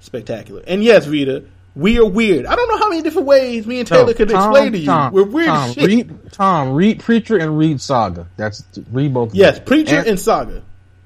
spectacular. 0.00 0.62
And 0.66 0.84
yes, 0.84 1.06
Vida, 1.06 1.42
we 1.76 1.98
are 1.98 2.06
weird. 2.06 2.46
I 2.46 2.56
don't 2.56 2.68
know 2.68 2.78
how 2.78 2.88
many 2.88 3.02
different 3.02 3.28
ways 3.28 3.66
me 3.66 3.78
and 3.80 3.86
Taylor 3.86 4.06
No, 4.06 4.14
could 4.14 4.30
Tom, 4.30 4.50
explain 4.50 4.72
to 4.72 4.78
you. 4.78 4.86
Tom, 4.86 5.12
We're 5.12 5.24
weird 5.24 5.48
Tom, 5.48 5.68
as 5.68 5.74
shit. 5.74 5.84
Read, 5.84 6.32
Tom, 6.32 6.72
read 6.72 7.00
Preacher 7.00 7.36
and 7.36 7.58
read 7.58 7.80
Saga. 7.82 8.26
That's 8.36 8.64
read 8.90 9.12
both. 9.12 9.28
of 9.30 9.34
yes, 9.34 9.56
them. 9.56 9.64
Preacher 9.66 9.98
and, 9.98 10.06
and, 10.08 10.18
Saga, 10.20 10.62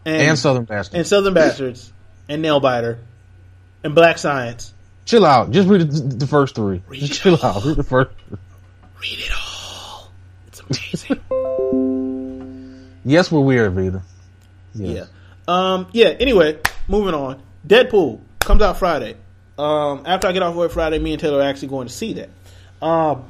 and 0.07 0.39
Southern 0.39 0.65
Bastard. 0.65 0.97
and 0.97 1.07
Southern 1.07 1.35
Bastards 1.35 1.93
and 2.29 2.45
Nailbiter 2.45 2.99
and 3.83 3.95
Black 3.97 4.17
Science. 4.19 4.73
Chill 5.07 5.27
out. 5.27 5.51
Just 5.51 5.69
read 5.69 5.91
the, 5.91 6.17
the 6.19 6.27
first 6.29 6.55
three. 6.55 6.83
Read 6.87 7.01
Just 7.01 7.21
chill 7.21 7.35
all. 7.43 7.45
out. 7.59 7.65
Read 7.65 7.77
the 7.77 7.83
first. 7.83 8.11
Read 9.01 9.19
it 9.19 9.33
all. 9.33 10.13
It's 10.47 10.61
amazing. 10.61 11.21
Yes, 13.03 13.33
we're 13.33 13.41
weird, 13.41 13.73
Vida. 13.73 14.03
Yeah. 14.75 15.07
Um. 15.49 15.87
Yeah. 15.93 16.09
Anyway, 16.09 16.59
moving 16.87 17.15
on. 17.15 17.43
Deadpool 17.67 18.21
comes 18.41 18.61
out 18.61 18.79
Friday. 18.79 19.17
Um. 19.61 20.03
After 20.07 20.27
I 20.29 20.33
get 20.33 20.43
off 20.43 20.55
work 20.55 20.73
Friday, 20.73 20.99
me 20.99 21.13
and 21.13 21.21
Taylor 21.21 21.39
are 21.41 21.43
actually 21.49 21.69
going 21.69 21.89
to 21.89 21.93
see 21.93 22.15
that. 22.15 22.31
Um. 22.85 23.25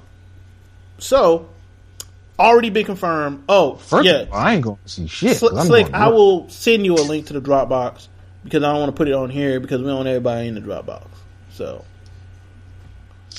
So, 0.99 1.49
already 2.39 2.68
been 2.70 2.85
confirmed. 2.85 3.45
Oh, 3.49 3.76
First, 3.76 4.05
yeah. 4.07 4.26
all, 4.31 4.37
I 4.39 4.55
ain't 4.55 4.62
going 4.64 4.78
to 4.85 4.89
see 4.89 5.07
shit. 5.07 5.37
Sl- 5.39 5.57
Slick, 5.61 5.93
I 5.95 6.09
will 6.09 6.49
send 6.51 6.85
you 6.85 6.95
a 6.95 7.01
link 7.03 7.26
to 7.26 7.33
the 7.33 7.41
Dropbox 7.41 8.09
because 8.45 8.62
I 8.62 8.70
don't 8.70 8.81
want 8.81 8.91
to 8.95 8.97
put 8.97 9.09
it 9.09 9.14
on 9.14 9.31
here 9.31 9.61
because 9.61 9.81
we 9.81 9.87
don't 9.87 9.97
want 9.97 10.09
everybody 10.09 10.47
in 10.49 10.55
the 10.55 10.61
Dropbox. 10.61 11.07
So 11.53 11.85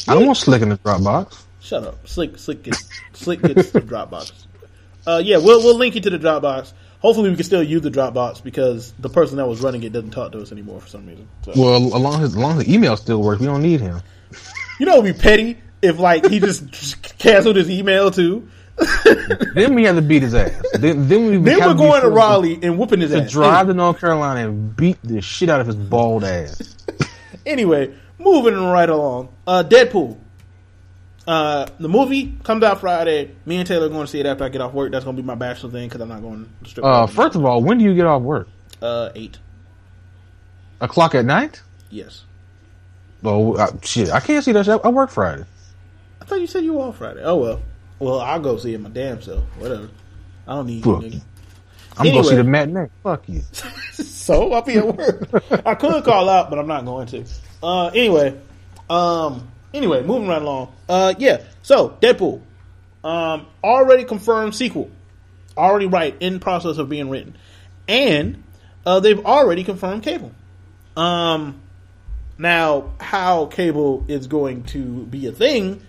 I 0.07 0.15
don't 0.15 0.25
want 0.25 0.37
Slick 0.37 0.61
in 0.63 0.69
the 0.69 0.77
Dropbox. 0.79 1.39
shut 1.61 1.83
up, 1.83 2.07
Slick. 2.07 2.37
Slick 2.39 2.63
gets 2.63 2.89
Slick 3.13 3.41
gets 3.41 3.71
the 3.71 3.81
Dropbox. 3.81 4.31
Uh, 5.07 5.19
yeah, 5.25 5.37
we'll 5.37 5.63
we'll 5.63 5.77
link 5.77 5.95
you 5.95 6.01
to 6.01 6.11
the 6.11 6.19
Dropbox. 6.19 6.73
Hopefully, 7.01 7.31
we 7.31 7.35
can 7.35 7.43
still 7.43 7.63
use 7.63 7.81
the 7.81 7.89
Dropbox 7.89 8.43
because 8.43 8.93
the 8.99 9.09
person 9.09 9.37
that 9.37 9.47
was 9.47 9.61
running 9.61 9.81
it 9.83 9.91
doesn't 9.91 10.11
talk 10.11 10.31
to 10.33 10.41
us 10.41 10.51
anymore 10.51 10.79
for 10.79 10.87
some 10.87 11.07
reason. 11.07 11.27
So. 11.43 11.53
Well, 11.55 11.77
along 11.77 12.21
his 12.21 12.35
along 12.35 12.59
the 12.59 12.71
email 12.71 12.95
still 12.95 13.21
works. 13.21 13.41
We 13.41 13.47
don't 13.47 13.63
need 13.63 13.81
him. 13.81 14.01
You 14.79 14.85
know, 14.85 14.99
it'd 14.99 15.15
be 15.15 15.19
petty 15.19 15.57
if 15.81 15.99
like 15.99 16.27
he 16.27 16.39
just 16.39 17.17
canceled 17.17 17.55
his 17.55 17.69
email 17.69 18.11
too. 18.11 18.47
then 19.55 19.75
we 19.75 19.83
have 19.83 19.95
to 19.95 20.01
beat 20.01 20.21
his 20.23 20.33
ass. 20.33 20.51
Then, 20.73 21.07
then 21.07 21.25
we 21.25 21.37
then 21.37 21.59
we're 21.59 21.73
going 21.73 22.01
to 22.01 22.09
Raleigh 22.09 22.59
and 22.61 22.77
whooping 22.77 23.01
his 23.01 23.11
ass. 23.13 23.19
to 23.19 23.25
ass. 23.25 23.31
drive 23.31 23.67
to 23.67 23.73
North 23.73 23.99
Carolina 23.99 24.47
and 24.47 24.75
beat 24.75 24.97
the 25.03 25.21
shit 25.21 25.49
out 25.49 25.59
of 25.61 25.67
his 25.67 25.75
bald 25.75 26.23
ass. 26.23 26.77
Anyway, 27.43 27.91
moving 28.19 28.53
right 28.55 28.87
along. 28.87 29.29
Uh, 29.47 29.63
Deadpool. 29.67 30.15
Uh, 31.27 31.67
the 31.79 31.87
movie 31.87 32.35
comes 32.43 32.63
out 32.63 32.79
Friday. 32.81 33.35
Me 33.45 33.57
and 33.57 33.67
Taylor 33.67 33.85
are 33.85 33.89
going 33.89 34.05
to 34.05 34.11
see 34.11 34.19
it 34.19 34.25
after 34.25 34.43
I 34.43 34.49
get 34.49 34.61
off 34.61 34.73
work. 34.73 34.91
That's 34.91 35.05
going 35.05 35.15
to 35.15 35.21
be 35.21 35.25
my 35.25 35.35
bachelor 35.35 35.69
thing 35.69 35.87
because 35.87 36.01
I'm 36.01 36.09
not 36.09 36.21
going 36.21 36.49
to 36.63 36.69
strip. 36.69 36.85
Uh, 36.85 37.05
first 37.07 37.35
of 37.35 37.45
all, 37.45 37.61
when 37.63 37.77
do 37.77 37.83
you 37.83 37.93
get 37.95 38.05
off 38.07 38.21
work? 38.21 38.47
uh, 38.81 39.09
eight. 39.15 39.37
O'clock 40.79 41.13
at 41.13 41.25
night? 41.25 41.61
Yes. 41.91 42.23
Oh 43.23 43.53
uh, 43.55 43.67
shit! 43.83 44.09
I 44.09 44.19
can't 44.19 44.43
see 44.43 44.51
that. 44.53 44.65
Shit. 44.65 44.81
I 44.83 44.89
work 44.89 45.11
Friday. 45.11 45.45
I 46.19 46.25
thought 46.25 46.41
you 46.41 46.47
said 46.47 46.63
you 46.63 46.73
were 46.73 46.85
off 46.85 46.97
Friday. 46.97 47.21
Oh 47.23 47.35
well. 47.35 47.61
Well, 47.99 48.19
I'll 48.19 48.39
go 48.39 48.57
see 48.57 48.73
it 48.73 48.81
my 48.81 48.89
damn 48.89 49.21
self. 49.21 49.43
Whatever. 49.59 49.89
I 50.47 50.55
don't 50.55 50.65
need 50.65 50.83
Fuck 50.83 51.03
you, 51.03 51.09
nigga. 51.11 51.21
I'm 51.97 52.05
gonna 52.07 52.23
see 52.23 52.29
Anyway. 52.31 52.35
the 52.37 52.43
matinee. 52.45 52.87
Fuck 53.03 53.29
you. 53.29 53.41
so 53.93 54.51
I'll 54.53 54.63
be 54.63 54.77
at 54.77 54.87
work. 54.97 55.29
I 55.67 55.75
could 55.75 56.03
call 56.03 56.27
out, 56.29 56.49
but 56.49 56.57
I'm 56.57 56.65
not 56.65 56.83
going 56.83 57.05
to. 57.07 57.25
Uh, 57.61 57.87
anyway, 57.89 58.39
um, 58.89 59.47
anyway, 59.73 60.03
moving 60.03 60.27
right 60.27 60.41
along. 60.41 60.73
Uh, 60.87 61.13
yeah. 61.17 61.41
So 61.61 61.97
Deadpool, 62.01 62.41
um, 63.03 63.47
already 63.63 64.03
confirmed 64.03 64.55
sequel, 64.55 64.89
already 65.57 65.87
right 65.87 66.15
in 66.19 66.39
process 66.39 66.77
of 66.77 66.89
being 66.89 67.09
written, 67.09 67.37
and 67.87 68.43
uh, 68.85 68.99
they've 68.99 69.25
already 69.25 69.63
confirmed 69.63 70.03
Cable. 70.03 70.31
Um, 70.95 71.61
now 72.37 72.93
how 72.99 73.45
Cable 73.45 74.05
is 74.07 74.27
going 74.27 74.63
to 74.65 75.05
be 75.05 75.27
a 75.27 75.31
thing, 75.31 75.85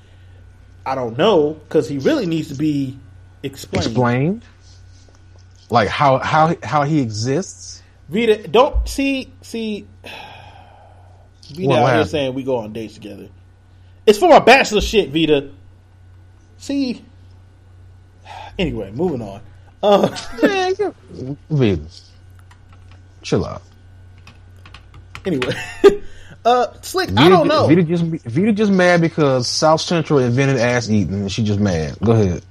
I 0.84 0.94
don't 0.94 1.16
know 1.16 1.54
because 1.54 1.88
he 1.88 1.98
really 1.98 2.26
needs 2.26 2.48
to 2.48 2.54
be 2.54 2.98
explained. 3.42 3.86
Explained. 3.86 4.44
Like 5.70 5.88
how 5.88 6.18
how 6.18 6.54
how 6.62 6.82
he 6.82 7.00
exists. 7.00 7.82
Vida, 8.08 8.46
don't 8.46 8.86
see 8.88 9.32
see. 9.42 9.86
Vida 11.48 11.74
here 11.74 11.86
happened? 11.86 12.10
saying 12.10 12.34
we 12.34 12.44
go 12.44 12.58
on 12.58 12.72
dates 12.72 12.94
together. 12.94 13.28
It's 14.06 14.18
for 14.18 14.28
my 14.28 14.40
bachelor 14.40 14.80
shit, 14.80 15.10
Vida. 15.10 15.50
See. 16.58 17.04
Anyway, 18.58 18.90
moving 18.92 19.22
on. 19.22 19.40
Uh, 19.82 20.16
Man, 20.42 20.74
you- 20.78 21.36
Vida, 21.50 21.82
chill 23.22 23.44
out. 23.44 23.62
anyway, 25.24 25.54
uh, 26.44 26.66
slick. 26.82 27.10
I 27.16 27.28
don't 27.28 27.48
know. 27.48 27.66
Vida 27.66 27.82
just 27.82 28.04
Vida 28.04 28.52
just 28.52 28.70
mad 28.72 29.00
because 29.00 29.48
South 29.48 29.80
Central 29.80 30.18
invented 30.20 30.58
ass 30.58 30.88
eating, 30.90 31.14
and 31.14 31.32
she 31.32 31.42
just 31.42 31.58
mad. 31.60 31.96
Go 32.04 32.12
ahead. 32.12 32.42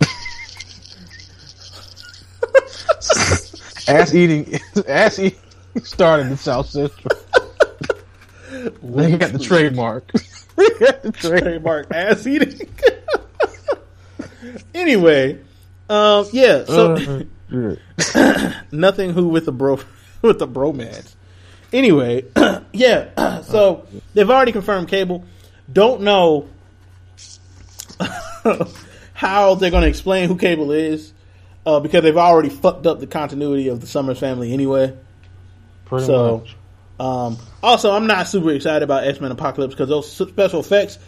ass 3.88 4.14
eating, 4.14 4.58
ass 4.86 5.18
eating 5.18 5.38
started 5.82 6.28
in 6.28 6.36
South 6.36 6.66
Central. 6.68 7.18
they 8.82 9.16
got 9.16 9.32
the 9.32 9.38
trademark. 9.38 10.10
They 10.58 10.68
got 10.78 11.02
the 11.02 11.12
trademark. 11.12 11.92
ass 11.92 12.26
eating. 12.26 12.68
anyway, 14.74 15.38
um, 15.88 16.26
yeah. 16.32 16.64
So 16.64 17.22
Uh, 17.50 18.52
nothing 18.72 19.10
who 19.14 19.28
with 19.28 19.46
the 19.46 19.52
bro 19.52 19.80
with 20.22 20.38
the 20.38 20.46
bromance. 20.48 21.14
Anyway, 21.72 22.24
yeah. 22.72 23.40
So 23.48 23.86
they've 24.12 24.28
already 24.28 24.52
confirmed 24.52 24.88
Cable. 24.88 25.24
Don't 25.72 26.02
know 26.02 26.48
how 29.14 29.54
they're 29.54 29.70
going 29.70 29.82
to 29.82 29.88
explain 29.88 30.28
who 30.28 30.36
Cable 30.36 30.70
is 30.72 31.12
uh, 31.64 31.80
because 31.80 32.02
they've 32.02 32.16
already 32.16 32.50
fucked 32.50 32.86
up 32.86 33.00
the 33.00 33.06
continuity 33.06 33.68
of 33.68 33.80
the 33.80 33.86
Summers 33.86 34.18
family 34.18 34.52
anyway. 34.52 34.94
Pretty 35.86 36.04
So, 36.06 36.38
much. 36.38 36.56
Um, 36.98 37.38
also, 37.62 37.92
I'm 37.92 38.06
not 38.06 38.28
super 38.28 38.50
excited 38.50 38.82
about 38.82 39.04
X 39.04 39.20
Men 39.20 39.30
Apocalypse 39.30 39.74
because 39.74 39.88
those 39.88 40.10
special 40.10 40.60
effects 40.60 40.98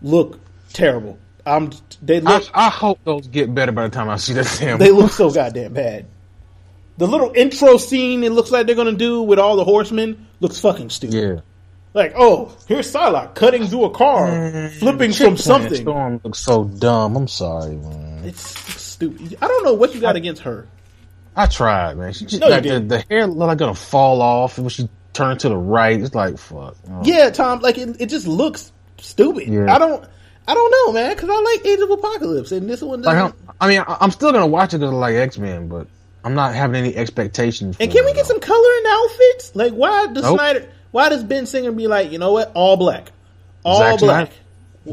look 0.00 0.38
terrible. 0.72 1.18
I'm 1.44 1.70
they 2.00 2.20
look 2.20 2.48
I 2.54 2.68
hope 2.70 3.00
those 3.04 3.26
get 3.26 3.52
better 3.52 3.72
by 3.72 3.84
the 3.84 3.90
time 3.90 4.08
I 4.08 4.16
see 4.16 4.34
that 4.34 4.56
damn. 4.60 4.78
they 4.78 4.92
look 4.92 5.10
so 5.10 5.30
goddamn 5.30 5.72
bad. 5.72 6.06
The 6.98 7.08
little 7.08 7.32
intro 7.34 7.78
scene 7.78 8.22
it 8.22 8.30
looks 8.30 8.50
like 8.52 8.66
they're 8.66 8.76
gonna 8.76 8.92
do 8.92 9.22
with 9.22 9.38
all 9.38 9.56
the 9.56 9.64
horsemen 9.64 10.28
looks 10.40 10.60
fucking 10.60 10.90
stupid. 10.90 11.14
yeah. 11.14 11.40
Like, 11.94 12.14
oh, 12.16 12.56
here's 12.68 12.90
Psylocke 12.90 13.34
cutting 13.34 13.66
through 13.66 13.84
a 13.84 13.90
car, 13.90 14.70
flipping 14.78 15.12
from 15.12 15.36
something. 15.36 15.74
Storm 15.74 16.20
looks 16.24 16.38
so 16.38 16.64
dumb. 16.64 17.16
I'm 17.16 17.28
sorry, 17.28 17.74
man. 17.74 18.24
It's 18.24 18.40
stupid. 18.80 19.36
I 19.42 19.46
don't 19.46 19.62
know 19.62 19.74
what 19.74 19.94
you 19.94 20.00
got 20.00 20.16
against 20.16 20.42
her. 20.42 20.66
I 21.36 21.46
tried, 21.46 21.98
man. 21.98 22.14
She 22.14 22.24
just, 22.24 22.40
No, 22.40 22.46
you 22.46 22.52
like, 22.52 22.62
the, 22.62 22.80
the 22.80 23.04
hair 23.10 23.26
looked 23.26 23.40
like 23.40 23.58
gonna 23.58 23.74
fall 23.74 24.22
off 24.22 24.58
when 24.58 24.70
she 24.70 24.88
turned 25.12 25.40
to 25.40 25.48
the 25.48 25.56
right. 25.56 26.00
It's 26.00 26.14
like 26.14 26.38
fuck. 26.38 26.76
Oh. 26.90 27.02
Yeah, 27.04 27.30
Tom. 27.30 27.60
Like 27.60 27.78
it, 27.78 28.00
it 28.00 28.06
just 28.06 28.26
looks 28.26 28.72
stupid. 28.98 29.48
Yeah. 29.48 29.74
I 29.74 29.78
don't. 29.78 30.04
I 30.46 30.54
don't 30.54 30.70
know, 30.72 30.92
man, 30.92 31.14
because 31.14 31.30
I 31.30 31.40
like 31.40 31.64
Age 31.64 31.78
of 31.78 31.90
Apocalypse, 31.90 32.50
and 32.50 32.68
this 32.68 32.82
one 32.82 33.02
Like, 33.02 33.32
I 33.60 33.68
mean, 33.68 33.84
I'm 33.86 34.10
still 34.10 34.32
gonna 34.32 34.46
watch 34.46 34.74
it 34.74 34.78
because 34.78 34.92
I 34.92 34.96
like 34.96 35.14
X 35.14 35.38
Men, 35.38 35.68
but 35.68 35.86
I'm 36.24 36.34
not 36.34 36.52
having 36.52 36.74
any 36.74 36.96
expectations. 36.96 37.76
And 37.78 37.90
can 37.90 38.04
we 38.04 38.12
get 38.12 38.26
some 38.26 38.40
color 38.40 38.76
in 38.78 38.82
the 38.82 38.88
outfits? 38.90 39.54
Like, 39.54 39.72
why 39.72 40.08
does 40.08 40.24
Nope. 40.24 40.38
Snyder? 40.38 40.68
Why 40.90 41.08
does 41.10 41.22
Ben 41.22 41.46
Singer 41.46 41.70
be 41.70 41.86
like, 41.86 42.10
you 42.10 42.18
know 42.18 42.32
what, 42.32 42.50
all 42.54 42.76
black, 42.76 43.12
all 43.64 43.78
Zack 43.78 44.00
black? 44.00 44.30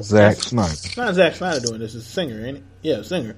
Zack 0.01 0.38
Snyder? 0.38 0.72
It's 0.72 0.95
not 0.95 1.15
Zack 1.15 1.34
Snyder 1.34 1.65
doing 1.65 1.80
this. 1.80 1.95
It's 1.95 2.05
Singer, 2.05 2.45
ain't 2.45 2.57
it? 2.57 2.63
Yeah, 2.84 3.01
Singer. 3.01 3.36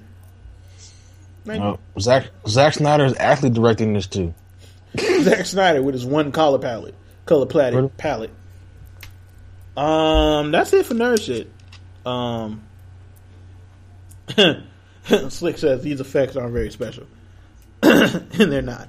No, 1.46 1.78
Zack 1.98 2.28
Zack 2.46 2.74
Snyder 2.74 3.06
is 3.06 3.14
actually 3.18 3.50
directing 3.50 3.94
this 3.94 4.06
too. 4.06 4.34
Zack 5.22 5.46
Snyder 5.46 5.82
with 5.82 5.94
his 5.94 6.04
one 6.04 6.32
color 6.32 6.58
palette, 6.58 6.94
color 7.26 7.46
palette, 7.46 7.96
palette. 7.96 8.30
Um, 9.76 10.50
that's 10.50 10.72
it 10.72 10.84
for 10.86 10.94
nerd 10.94 11.22
shit. 11.24 11.50
Um, 12.04 12.62
Slick 15.30 15.58
says 15.58 15.82
these 15.82 16.00
effects 16.00 16.36
aren't 16.36 16.52
very 16.52 16.70
special, 16.70 17.06
and 17.82 18.30
they're 18.30 18.62
not. 18.62 18.88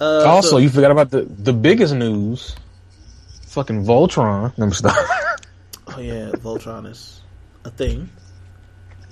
Uh, 0.00 0.24
also, 0.24 0.50
so- 0.50 0.56
you 0.58 0.68
forgot 0.68 0.90
about 0.90 1.10
the 1.10 1.22
the 1.22 1.52
biggest 1.52 1.94
news. 1.94 2.56
Fucking 3.48 3.84
Voltron. 3.84 4.52
Let 4.56 4.66
me 4.66 4.72
stop. 4.72 4.96
Oh 5.86 6.00
yeah, 6.00 6.30
Voltron 6.32 6.90
is 6.90 7.20
a 7.64 7.70
thing 7.70 8.08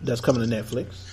that's 0.02 0.20
coming 0.20 0.48
to 0.48 0.56
Netflix. 0.56 1.11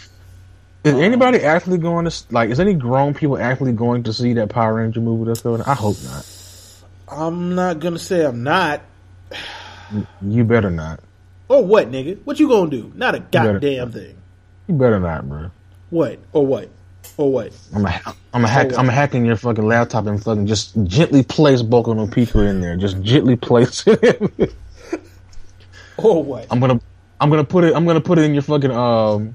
Is 0.84 0.94
anybody 0.94 1.40
actually 1.40 1.78
going 1.78 2.06
to 2.10 2.24
like? 2.32 2.50
Is 2.50 2.60
any 2.60 2.74
grown 2.74 3.14
people 3.14 3.38
actually 3.38 3.74
going 3.74 4.04
to 4.04 4.14
see 4.14 4.34
that 4.34 4.50
Power 4.50 4.76
Ranger 4.76 5.02
movie 5.02 5.26
that's 5.26 5.42
going? 5.42 5.62
I 5.62 5.74
hope 5.74 5.98
not. 6.04 6.26
I'm 7.10 7.56
not 7.56 7.80
gonna 7.80 8.00
say 8.00 8.26
I'm 8.26 8.44
not. 8.44 8.82
You 10.22 10.44
better 10.44 10.70
not. 10.70 11.02
Or 11.50 11.66
what, 11.66 11.92
nigga? 11.92 12.20
What 12.24 12.40
you 12.40 12.48
gonna 12.48 12.70
do? 12.70 12.92
Not 12.96 13.16
a 13.16 13.20
goddamn 13.20 13.92
thing. 13.92 14.16
You 14.68 14.76
better 14.76 15.00
not, 15.00 15.28
bro. 15.28 15.52
What? 15.90 16.20
Or 16.32 16.46
what? 16.46 16.70
Or 17.18 17.32
what? 17.32 17.52
I'm 17.74 17.86
a, 17.86 18.02
I'm 18.34 18.46
a 18.46 18.48
hack. 18.48 18.78
I'm 18.78 18.88
hacking 18.88 19.26
your 19.26 19.36
fucking 19.36 19.66
laptop 19.66 20.06
and 20.06 20.24
fucking 20.24 20.48
just 20.48 20.82
gently 20.86 21.24
place 21.24 21.62
Boku 21.62 21.96
no 21.96 22.08
Pico 22.08 22.40
in 22.42 22.62
there. 22.62 22.78
Just 22.78 23.02
gently 23.02 23.36
place 23.36 23.84
it. 23.88 24.54
Or 25.98 26.24
what? 26.24 26.48
I'm 26.52 26.60
gonna, 26.60 26.80
I'm 27.20 27.30
gonna 27.30 27.44
put 27.44 27.64
it. 27.64 27.76
I'm 27.76 27.86
gonna 27.86 28.00
put 28.00 28.20
it 28.20 28.22
in 28.22 28.34
your 28.34 28.44
fucking 28.44 28.72
um, 28.72 29.34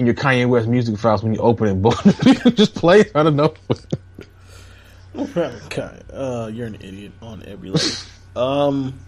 in 0.00 0.06
your 0.06 0.14
Kanye 0.14 0.48
West 0.48 0.66
music 0.66 0.96
files 0.98 1.22
when 1.22 1.34
you 1.34 1.40
open 1.40 1.68
it. 1.68 1.82
Boku 1.82 2.06
no 2.06 2.12
Pico 2.32 2.50
just 2.50 2.74
play. 2.74 3.00
it. 3.00 3.12
I 3.14 3.22
don't 3.22 3.36
know. 3.36 3.54
God, 5.68 6.04
uh, 6.12 6.50
you're 6.52 6.66
an 6.66 6.76
idiot 6.76 7.12
on 7.20 7.44
every 7.46 7.70
level. 7.70 7.88
Um, 8.34 8.98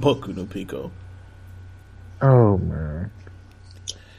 Boku 0.00 0.34
no 0.36 0.46
Pico. 0.46 0.90
Oh 2.22 2.56
man. 2.58 3.10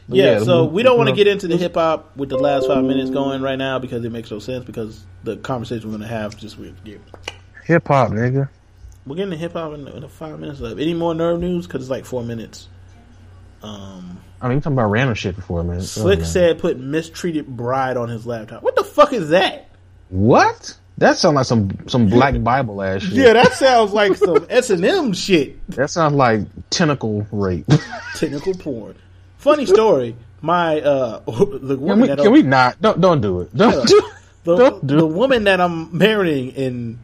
But 0.09 0.17
Yeah, 0.17 0.39
so 0.39 0.63
movie- 0.63 0.73
we 0.75 0.83
don't 0.83 0.97
want 0.97 1.09
to 1.09 1.15
get 1.15 1.27
into 1.27 1.47
the 1.47 1.55
hip 1.55 1.75
hop 1.75 2.17
with 2.17 2.29
the 2.29 2.37
last 2.37 2.67
five 2.67 2.83
minutes 2.83 3.09
going 3.11 3.41
right 3.41 3.57
now 3.57 3.79
because 3.79 4.03
it 4.03 4.11
makes 4.11 4.29
no 4.31 4.39
sense 4.39 4.65
because 4.65 5.05
the 5.23 5.37
conversation 5.37 5.89
we're 5.89 5.97
going 5.97 6.09
to 6.09 6.13
have 6.15 6.35
just 6.35 6.57
with 6.57 6.75
you. 6.83 6.99
hip 7.63 7.87
hop, 7.87 8.09
nigga. 8.09 8.49
We're 9.05 9.15
getting 9.15 9.31
to 9.31 9.37
hip 9.37 9.53
hop 9.53 9.73
in, 9.73 9.87
in 9.87 10.01
the 10.01 10.09
five 10.09 10.37
minutes 10.39 10.59
left. 10.59 10.79
Any 10.79 10.93
more 10.93 11.13
nerve 11.15 11.39
news? 11.39 11.65
Because 11.67 11.81
it's 11.83 11.89
like 11.91 12.05
four 12.05 12.23
minutes. 12.23 12.67
Um, 13.61 14.19
I 14.41 14.47
mean, 14.47 14.57
you 14.57 14.61
talking 14.61 14.73
about 14.73 14.89
random 14.89 15.15
shit 15.15 15.35
before, 15.35 15.63
man. 15.63 15.81
Slick 15.81 16.19
Oh, 16.19 16.23
said 16.23 16.59
put 16.59 16.79
mistreated 16.79 17.47
bride 17.47 17.97
on 17.97 18.09
his 18.09 18.25
laptop. 18.25 18.63
What 18.63 18.75
the 18.75 18.83
fuck 18.83 19.11
is 19.13 19.29
that? 19.29 19.69
What? 20.09 20.77
That 20.97 21.17
sounds 21.17 21.35
like 21.35 21.45
some 21.45 21.69
some 21.87 22.07
Black 22.09 22.41
Bible 22.43 22.81
ass 22.81 23.03
shit. 23.03 23.13
Yeah, 23.13 23.33
that 23.33 23.53
sounds 23.53 23.93
like 23.93 24.15
some 24.15 24.45
S 24.49 24.69
and 24.69 24.83
M 24.83 25.13
shit. 25.13 25.65
That 25.69 25.89
sounds 25.89 26.13
like 26.13 26.41
tentacle 26.69 27.25
rape. 27.31 27.65
Technical 28.15 28.53
porn. 28.53 28.95
Funny 29.37 29.65
story. 29.65 30.15
My 30.41 30.81
uh, 30.81 31.19
the 31.25 31.75
can 31.75 31.79
woman 31.79 32.01
we, 32.01 32.07
that 32.07 32.17
can 32.19 32.31
we 32.31 32.41
not? 32.41 32.81
Don't 32.81 32.99
don't 32.99 33.21
do 33.21 33.41
it. 33.41 33.55
Don't 33.55 33.87
do. 33.87 34.01
the, 34.43 34.55
don't 34.57 34.87
do 34.87 34.97
the 34.97 35.05
it. 35.07 35.13
woman 35.13 35.45
that 35.45 35.61
I'm 35.61 35.97
marrying 35.97 36.51
in 36.51 36.99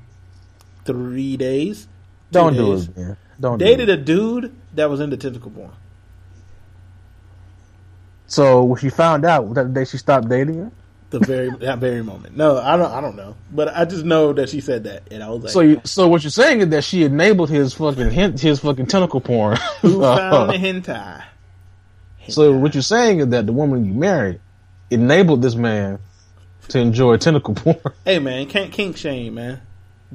three 0.84 1.38
days. 1.38 1.88
Don't 2.32 2.54
do 2.54 2.74
it, 2.74 2.98
man. 2.98 3.18
Don't 3.40 3.58
Dated 3.60 3.88
do 3.88 3.94
it. 3.94 4.00
a 4.00 4.02
dude 4.04 4.56
that 4.74 4.90
was 4.90 5.00
into 5.00 5.16
tentacle 5.18 5.52
porn. 5.52 5.72
So 8.28 8.64
when 8.64 8.80
she 8.80 8.90
found 8.90 9.26
out 9.26 9.54
that 9.54 9.64
the 9.64 9.70
day, 9.70 9.86
she 9.86 9.98
stopped 9.98 10.30
dating 10.30 10.56
him? 10.56 10.72
The 11.12 11.20
very 11.20 11.50
that 11.50 11.78
very 11.78 12.04
moment. 12.04 12.36
No, 12.36 12.58
I 12.58 12.76
don't. 12.76 12.92
I 12.92 13.00
don't 13.00 13.16
know, 13.16 13.36
but 13.52 13.70
I 13.76 13.86
just 13.86 14.04
know 14.04 14.34
that 14.34 14.50
she 14.50 14.60
said 14.60 14.86
that, 14.86 15.04
and 15.12 15.24
I 15.24 15.30
was 15.30 15.44
like, 15.44 15.52
So 15.52 15.62
you, 15.62 15.82
so 15.86 16.08
what 16.08 16.24
you're 16.24 16.32
saying 16.32 16.62
is 16.62 16.70
that 16.70 16.84
she 16.84 17.04
enabled 17.04 17.50
his 17.50 17.74
fucking 17.74 18.10
hint, 18.10 18.40
his 18.40 18.60
fucking 18.60 18.88
tentacle 18.88 19.22
porn. 19.22 19.58
"Who 19.82 20.02
found 20.02 20.50
the 20.52 20.58
hentai?" 20.58 21.24
so 22.28 22.58
what 22.58 22.74
you're 22.74 22.82
saying 22.82 23.20
is 23.20 23.28
that 23.28 23.46
the 23.46 23.54
woman 23.54 23.86
you 23.86 23.94
married 23.94 24.40
enabled 24.90 25.44
this 25.44 25.56
man 25.56 26.00
to 26.70 26.80
enjoy 26.80 27.18
tentacle 27.18 27.54
porn. 27.54 27.78
Hey 28.04 28.18
man, 28.20 28.48
can't 28.48 28.72
kink 28.72 28.98
shame, 28.98 29.36
man. 29.36 29.62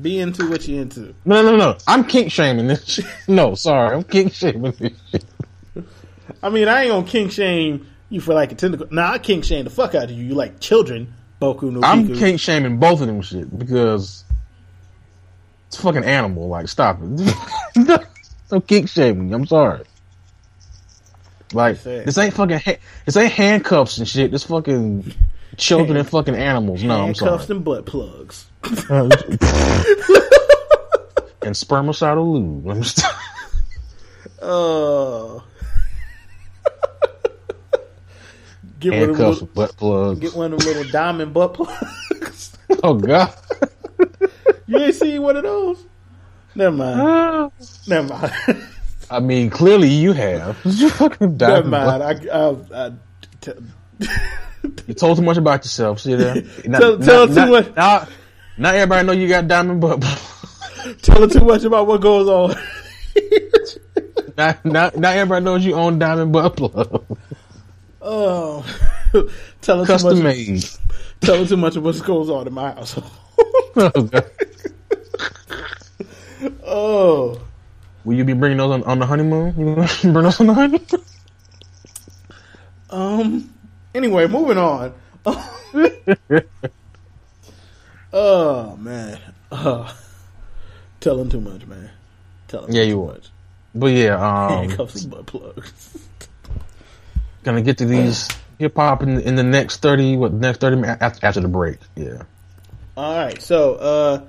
Be 0.01 0.19
into 0.19 0.51
what 0.51 0.67
you 0.67 0.81
into. 0.81 1.15
No, 1.25 1.43
no, 1.43 1.57
no. 1.57 1.79
I'm 1.87 2.05
kink 2.05 2.33
shaming 2.33 2.67
this. 2.67 2.85
Shit. 2.85 3.05
No, 3.29 3.55
sorry, 3.55 3.95
I'm 3.95 4.03
kink 4.03 4.33
shaming 4.33 4.73
this 4.73 4.93
shit. 5.11 5.25
I 6.43 6.49
mean, 6.49 6.69
I 6.69 6.83
ain't 6.83 6.91
gonna 6.91 7.07
kink 7.07 7.33
shame 7.33 7.87
you 8.11 8.21
for 8.21 8.35
like 8.35 8.53
a 8.53 8.55
tentacle. 8.55 8.87
Nah, 8.91 9.13
I 9.13 9.19
kink 9.19 9.45
shame 9.45 9.65
the 9.65 9.71
fuck 9.71 9.95
out 9.95 10.05
of 10.05 10.11
you. 10.11 10.25
You 10.25 10.35
like 10.35 10.61
children, 10.61 11.15
Boku 11.41 11.71
no 11.73 11.81
I'm 11.83 12.07
Pico. 12.07 12.19
kink 12.19 12.41
shaming 12.41 12.77
both 12.79 13.01
of 13.01 13.07
them 13.07 13.23
shit 13.23 13.57
because 13.59 14.25
it's 15.69 15.81
fucking 15.81 16.05
animal. 16.05 16.49
Like, 16.49 16.69
stop 16.69 16.99
it. 17.03 18.07
Don't 18.51 18.67
kink 18.67 18.89
shame 18.89 19.29
me. 19.29 19.35
I'm 19.35 19.47
sorry. 19.47 19.85
Like, 21.53 21.83
this 21.83 22.17
ain't 22.19 22.35
fucking. 22.35 22.59
Ha- 22.61 22.77
this 23.07 23.17
ain't 23.17 23.33
handcuffs 23.33 23.99
and 23.99 24.07
shit. 24.07 24.31
This 24.31 24.45
fucking 24.45 25.13
children 25.57 25.97
and 25.97 26.09
fucking 26.09 26.35
animals. 26.37 26.83
No, 26.83 27.07
I'm 27.07 27.15
sorry. 27.15 27.31
Handcuffs 27.31 27.51
and 27.51 27.65
butt 27.65 27.87
plugs. 27.87 28.47
and 31.43 31.55
spermicidal 31.55 32.33
lube. 32.33 32.69
I'm 32.69 32.83
just- 32.83 33.05
Oh. 34.43 35.43
Get 38.81 38.93
one 38.93 39.03
of 39.03 39.07
them 39.09 39.17
handcuffs, 39.17 39.41
little, 39.43 39.47
butt 39.55 39.77
plugs. 39.77 40.21
get 40.21 40.35
one 40.35 40.53
of 40.53 40.59
them 40.59 40.69
little 40.69 40.91
diamond 40.91 41.33
butt 41.35 41.55
plugs. 41.55 42.57
Oh 42.85 42.95
god. 42.95 43.35
you 44.69 44.79
ain't 44.79 44.95
seen 44.95 45.21
one 45.23 45.37
of 45.37 45.43
those? 45.43 45.85
Never 46.55 46.77
mind. 46.77 47.01
Ah. 47.01 47.51
Never 47.89 48.09
mind. 48.15 48.65
I 49.11 49.19
mean, 49.19 49.51
clearly 49.51 49.89
you 49.89 50.13
have. 50.13 50.57
You 50.65 50.89
fucking 50.91 51.37
Never 51.37 51.67
mind. 51.67 52.01
butt- 52.01 52.31
I, 52.33 52.49
I, 52.79 52.87
I, 52.87 52.93
t- 53.41 53.53
You 54.87 54.95
told 54.95 55.19
too 55.19 55.25
much 55.25 55.37
about 55.37 55.65
yourself. 55.65 55.99
See 56.01 56.15
there? 56.15 56.43
Tell- 56.43 56.99
tell 56.99 57.27
too 57.27 57.47
much. 57.51 57.75
Now, 57.75 58.07
now 58.57 58.71
everybody 58.73 59.05
know 59.05 59.13
you 59.15 59.27
got 59.29 59.49
diamond 59.49 59.81
butt. 59.81 60.01
plugs. 60.01 60.99
telling 61.03 61.29
too 61.31 61.45
much 61.45 61.65
about 61.65 61.89
what 61.89 62.01
goes 62.01 62.29
on. 62.29 62.55
now, 64.39 64.55
now, 64.65 64.91
now 64.97 65.11
everybody 65.11 65.45
knows 65.45 65.65
you 65.65 65.75
own 65.75 65.99
diamond 65.99 66.33
butt 66.33 66.57
plug. 66.57 67.05
Oh, 68.03 68.65
telling 69.61 69.87
too 69.87 69.93
Custom 69.93 70.23
much. 70.23 70.37
made. 70.37 70.65
us 71.29 71.49
too 71.49 71.57
much 71.57 71.77
of 71.77 71.83
what 71.85 72.03
goes 72.05 72.31
on 72.31 72.47
in 72.47 72.53
my 72.55 72.73
household. 72.73 73.11
Oh, 73.77 74.11
oh, 76.65 77.41
Will 78.05 78.17
you 78.17 78.25
be 78.25 78.33
bringing 78.33 78.59
those 78.59 78.71
on, 78.73 78.83
on 78.85 78.99
the 78.99 79.07
honeymoon? 79.07 79.55
You 79.59 79.75
bring 80.13 80.25
those 80.25 80.41
on 80.41 80.47
the 80.47 80.55
honeymoon? 80.55 80.87
um. 82.91 83.55
Anyway, 83.95 84.27
moving 84.29 84.57
on. 84.57 84.95
oh 88.13 88.77
man. 88.77 89.19
Uh, 89.53 89.93
telling 91.01 91.29
too 91.29 91.41
much, 91.41 91.67
man. 91.67 91.91
Telling 92.49 92.73
Yeah, 92.73 92.83
too 92.85 92.89
you 92.89 93.05
much. 93.05 93.29
But 93.75 93.87
yeah, 93.89 94.15
um, 94.15 94.51
Handcuffs 94.51 95.03
and 95.03 95.11
butt 95.11 95.27
plugs. 95.27 96.09
Gonna 97.43 97.63
get 97.63 97.79
to 97.79 97.87
these 97.87 98.29
hip 98.59 98.77
hop 98.77 99.03
in, 99.03 99.21
in 99.21 99.35
the 99.35 99.43
next 99.43 99.79
thirty. 99.83 100.17
What 100.17 100.33
next 100.33 100.59
thirty 100.61 100.77
minutes 100.77 101.01
after, 101.01 101.27
after 101.27 101.41
the 101.41 101.49
break? 101.49 101.79
Yeah, 101.97 102.23
All 102.97 103.17
right, 103.17 103.41
so 103.41 103.75
uh, 103.77 104.23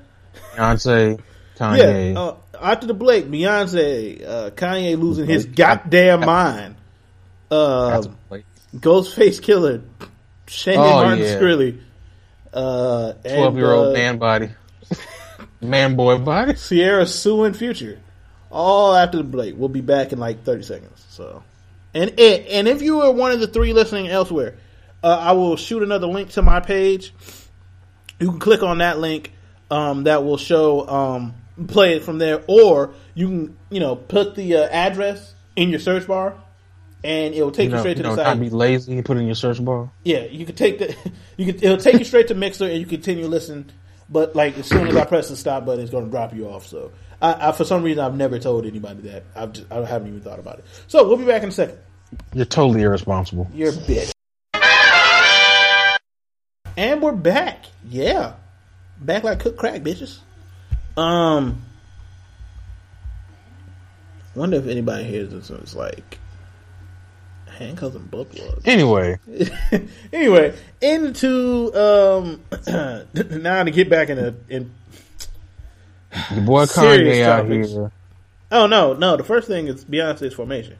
Beyonce, 0.55 1.17
yeah, 1.17 1.23
Kanye. 1.57 2.15
uh, 2.15 2.35
after 2.61 2.87
the 2.87 2.93
Blake, 2.93 3.25
Beyonce, 3.25 4.25
uh, 4.25 4.49
Kanye 4.51 4.97
losing 4.97 5.25
his 5.27 5.45
goddamn 5.45 6.21
mind. 6.21 6.75
Uh, 7.49 8.03
break. 8.29 8.45
Ghostface 8.77 9.41
Killah, 9.41 9.83
Shane 10.47 10.77
Oh, 10.77 11.03
Martin 11.03 11.19
yeah. 11.19 11.71
Uh, 12.53 13.13
twelve 13.13 13.57
year 13.57 13.71
old 13.71 13.89
uh, 13.89 13.93
man 13.93 14.17
body, 14.17 14.49
man 15.61 15.95
boy 15.97 16.17
body. 16.17 16.53
Ciara 16.53 17.05
suing 17.05 17.53
Future, 17.53 17.99
all 18.49 18.95
after 18.95 19.17
the 19.17 19.23
break. 19.25 19.55
We'll 19.57 19.67
be 19.69 19.81
back 19.81 20.13
in 20.13 20.19
like 20.19 20.43
thirty 20.43 20.63
seconds. 20.63 21.05
So, 21.09 21.43
and 21.93 22.19
it, 22.19 22.47
and 22.47 22.67
if 22.67 22.81
you 22.81 23.01
are 23.01 23.11
one 23.11 23.31
of 23.31 23.39
the 23.39 23.47
three 23.47 23.73
listening 23.73 24.07
elsewhere, 24.07 24.57
uh, 25.03 25.17
I 25.19 25.31
will 25.33 25.55
shoot 25.57 25.83
another 25.83 26.07
link 26.07 26.29
to 26.31 26.41
my 26.41 26.59
page. 26.59 27.13
You 28.19 28.29
can 28.31 28.39
click 28.39 28.63
on 28.63 28.79
that 28.79 28.99
link. 28.99 29.33
Um, 29.69 30.03
that 30.03 30.25
will 30.25 30.37
show 30.37 30.85
um, 30.89 31.33
play 31.67 31.95
it 31.95 32.03
from 32.03 32.17
there, 32.17 32.43
or 32.47 32.93
you 33.13 33.27
can 33.27 33.57
you 33.69 33.79
know 33.79 33.95
put 33.95 34.35
the 34.35 34.57
uh, 34.57 34.67
address 34.67 35.33
in 35.55 35.69
your 35.69 35.79
search 35.79 36.05
bar, 36.07 36.35
and 37.05 37.33
it 37.33 37.41
will 37.41 37.51
take 37.51 37.69
You 37.69 37.69
you, 37.69 37.75
know, 37.75 37.79
straight 37.79 37.97
you 37.97 38.03
to 38.03 38.09
know, 38.09 38.15
the 38.17 38.23
not 38.23 38.31
site. 38.31 38.39
be 38.41 38.49
lazy 38.49 38.93
and 38.97 39.05
put 39.05 39.15
it 39.15 39.21
in 39.21 39.27
your 39.27 39.35
search 39.35 39.63
bar. 39.63 39.89
Yeah, 40.03 40.25
you 40.25 40.45
can 40.45 40.55
take 40.55 40.79
the 40.79 40.95
you 41.37 41.45
can 41.45 41.55
it'll 41.63 41.77
take 41.77 41.99
you 41.99 42.03
straight 42.05 42.27
to 42.27 42.35
Mixlr 42.35 42.69
and 42.69 42.79
you 42.79 42.85
continue 42.85 43.23
to 43.23 43.29
listen. 43.29 43.71
But 44.09 44.35
like 44.35 44.57
as 44.57 44.65
soon 44.67 44.87
as 44.87 44.95
I 44.97 45.05
press 45.05 45.29
the 45.29 45.37
stop 45.37 45.65
button, 45.65 45.81
it's 45.81 45.91
going 45.91 46.03
to 46.03 46.11
drop 46.11 46.35
you 46.35 46.49
off. 46.49 46.67
So 46.67 46.91
I, 47.21 47.49
I 47.49 47.51
for 47.51 47.65
some 47.65 47.83
reason 47.83 48.03
I've 48.03 48.15
never 48.15 48.39
told 48.39 48.65
anybody 48.65 49.01
that. 49.09 49.23
I've 49.35 49.53
just, 49.53 49.71
I 49.71 49.85
haven't 49.85 50.07
even 50.07 50.21
thought 50.21 50.39
about 50.39 50.59
it. 50.59 50.65
So 50.87 51.07
we'll 51.07 51.17
be 51.17 51.25
back 51.25 51.43
in 51.43 51.49
a 51.49 51.51
second. 51.51 51.77
You're 52.33 52.45
totally 52.45 52.81
irresponsible. 52.81 53.49
You're 53.53 53.69
a 53.69 53.73
bitch. 53.73 54.11
And 56.77 57.01
we're 57.01 57.11
back. 57.11 57.65
Yeah, 57.87 58.33
back 58.99 59.23
like 59.23 59.39
cooked 59.39 59.57
crack, 59.57 59.81
bitches. 59.81 60.19
Um, 60.97 61.61
wonder 64.35 64.57
if 64.57 64.67
anybody 64.67 65.03
hears 65.03 65.31
this 65.31 65.49
and 65.49 65.61
it's 65.61 65.75
like 65.75 66.19
handcuffs 67.57 67.95
and 67.95 68.09
butt 68.09 68.29
plugs. 68.29 68.63
Anyway, 68.65 69.19
anyway, 70.13 70.55
into 70.81 71.71
um 71.75 72.41
now 73.41 73.63
to 73.63 73.71
get 73.71 73.89
back 73.89 74.09
in 74.09 74.17
a 74.17 74.33
in 74.49 74.73
your 76.31 76.41
boy 76.41 76.65
Kanye 76.65 77.23
out 77.23 77.47
here. 77.47 77.91
oh 78.51 78.67
no 78.67 78.93
no 78.93 79.17
the 79.17 79.23
first 79.23 79.47
thing 79.47 79.67
is 79.67 79.85
Beyonce's 79.85 80.33
formation. 80.33 80.77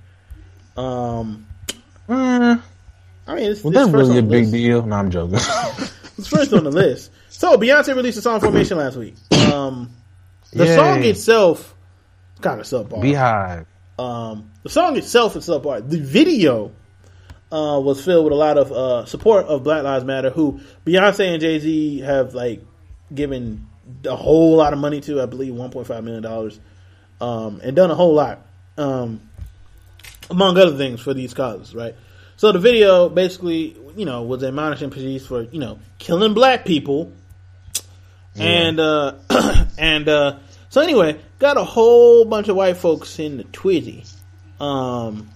Um, 0.78 1.48
Uh, 2.10 2.58
I 3.28 3.36
mean 3.36 3.52
it's, 3.52 3.64
well, 3.64 3.72
it's 3.74 3.80
that's 3.86 3.92
really 3.92 4.18
a 4.18 4.24
big 4.24 4.42
list. 4.44 4.52
deal. 4.54 4.86
No, 4.86 4.96
I'm 4.96 5.10
joking. 5.12 5.40
It's 6.18 6.28
first 6.28 6.54
on 6.54 6.64
the 6.66 6.72
list. 6.72 7.10
So 7.30 7.58
Beyonce 7.58 7.96
released 7.96 8.18
a 8.18 8.22
song 8.22 8.40
formation 8.42 8.78
last 8.78 8.96
week. 8.96 9.16
Um, 9.52 9.90
the 10.54 10.66
Yay. 10.66 10.76
song 10.76 11.04
itself 11.04 11.74
kind 12.42 12.60
of 12.60 12.68
subpar. 12.68 13.02
Beyhive. 13.02 13.66
Um, 13.98 14.52
the 14.62 14.70
song 14.70 14.98
itself 14.98 15.36
is 15.36 15.48
subpar. 15.48 15.90
The 15.90 16.00
video 16.00 16.74
uh, 17.52 17.80
was 17.84 18.04
filled 18.06 18.26
with 18.26 18.34
a 18.34 18.36
lot 18.36 18.60
of 18.60 18.72
uh, 18.72 19.06
support 19.06 19.48
of 19.48 19.64
Black 19.64 19.84
Lives 19.84 20.06
Matter, 20.06 20.30
who 20.30 20.60
Beyonce 20.86 21.28
and 21.34 21.42
Jay 21.42 21.58
Z 21.58 22.00
have 22.02 22.36
like 22.36 22.62
given 23.16 23.68
a 24.06 24.16
whole 24.16 24.56
lot 24.56 24.74
of 24.74 24.80
money 24.80 25.02
to. 25.02 25.22
I 25.22 25.26
believe 25.26 25.54
one 25.54 25.72
point 25.72 25.88
five 25.88 26.04
million 26.04 26.24
dollars, 26.24 26.60
um, 27.20 27.60
and 27.64 27.76
done 27.76 27.92
a 27.92 27.96
whole 27.96 28.14
lot, 28.14 28.40
um, 28.78 29.22
among 30.30 30.58
other 30.58 30.78
things 30.78 31.00
for 31.02 31.14
these 31.14 31.34
causes. 31.34 31.74
Right. 31.76 31.96
So 32.38 32.52
the 32.52 32.60
video 32.60 33.08
basically, 33.10 33.78
you 33.96 34.06
know, 34.06 34.24
was 34.24 34.44
admonishing 34.44 34.90
police 34.90 35.26
for 35.26 35.44
you 35.44 35.60
know 35.60 35.80
killing 36.00 36.34
black 36.34 36.66
people, 36.66 37.12
and 38.36 38.80
uh, 38.80 39.16
and 39.78 40.08
uh, 40.10 40.38
So 40.70 40.82
anyway, 40.82 41.20
got 41.40 41.58
a 41.58 41.64
whole 41.64 42.26
bunch 42.26 42.48
of 42.48 42.56
white 42.56 42.78
folks 42.78 43.20
in 43.20 43.38
the 43.38 43.44
Twizzy. 43.44 44.10
Um, 44.60 45.30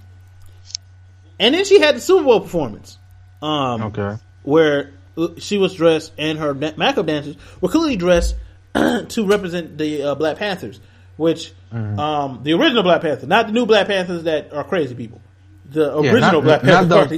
and 1.39 1.53
then 1.53 1.66
she 1.66 1.80
had 1.80 1.95
the 1.95 1.99
Super 1.99 2.24
Bowl 2.24 2.39
performance. 2.41 2.97
Um, 3.41 3.82
Okay. 3.84 4.16
where 4.43 4.91
she 5.38 5.58
was 5.58 5.74
dressed 5.76 6.14
and 6.18 6.39
her 6.39 6.53
ma- 6.53 6.72
backup 6.72 7.06
dancers 7.06 7.36
were 7.62 7.70
clearly 7.70 7.95
dressed 7.97 8.36
to 9.09 9.26
represent 9.26 9.78
the 9.78 10.03
uh, 10.03 10.15
Black 10.15 10.38
Panthers, 10.38 10.80
which 11.17 11.53
Mm-hmm. 11.73 11.99
um, 11.99 12.39
the 12.43 12.53
original 12.53 12.84
Black 12.84 13.01
Panthers, 13.01 13.28
not 13.28 13.47
the 13.47 13.51
new 13.51 13.65
Black 13.65 13.88
Panthers 13.88 14.23
that 14.23 14.53
are 14.53 14.63
crazy 14.63 14.95
people. 14.95 15.19
The 15.71 15.99
Yeah, 16.01 16.11
original 16.13 16.41
not- 16.41 16.61
Black 16.61 16.63
not 16.63 16.89
Panther 16.89 17.17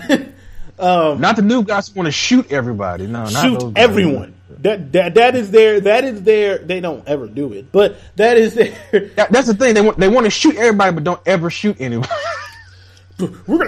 guys. 0.00 0.26
Not 1.20 1.34
the 1.34 1.42
new 1.42 1.64
guys 1.64 1.88
who 1.88 1.94
want 1.94 2.06
to 2.06 2.12
shoot 2.12 2.52
everybody. 2.52 3.08
No, 3.08 3.24
not 3.24 3.30
shoot 3.32 3.72
everyone. 3.76 4.34
That, 4.60 4.92
that 4.92 5.14
that 5.16 5.34
is 5.34 5.50
their 5.50 5.80
that 5.80 6.04
is 6.04 6.22
their 6.22 6.58
they 6.58 6.78
don't 6.80 7.06
ever 7.08 7.26
do 7.26 7.52
it, 7.52 7.72
but 7.72 7.96
that 8.14 8.36
is 8.36 8.54
their 8.54 8.72
That, 9.16 9.32
that's 9.32 9.48
the 9.48 9.54
thing. 9.54 9.74
They 9.74 9.80
want 9.80 9.98
they 9.98 10.08
want 10.08 10.26
to 10.26 10.30
shoot 10.30 10.54
everybody, 10.54 10.94
but 10.94 11.02
don't 11.02 11.20
ever 11.26 11.50
shoot 11.50 11.76
anyone. 11.80 12.06
we're 13.48 13.58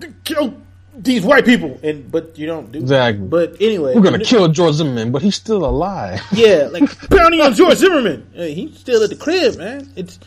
gonna 0.00 0.12
kill 0.24 0.60
these 1.00 1.22
white 1.22 1.44
people 1.44 1.78
and 1.82 2.10
but 2.10 2.36
you 2.38 2.46
don't 2.46 2.70
do 2.72 2.78
Exactly. 2.80 3.26
But 3.26 3.56
anyway, 3.60 3.94
We're 3.94 4.02
gonna 4.02 4.18
kill 4.24 4.48
George 4.48 4.74
Zimmerman, 4.74 5.12
but 5.12 5.22
he's 5.22 5.36
still 5.36 5.64
alive. 5.64 6.20
Yeah, 6.32 6.68
like 6.72 7.08
bounty 7.10 7.40
on 7.40 7.54
George 7.54 7.78
Zimmerman. 7.78 8.28
Hey, 8.34 8.54
he's 8.54 8.78
still 8.78 9.02
at 9.02 9.10
the 9.10 9.16
crib, 9.16 9.56
man. 9.56 9.88
It's. 9.96 10.18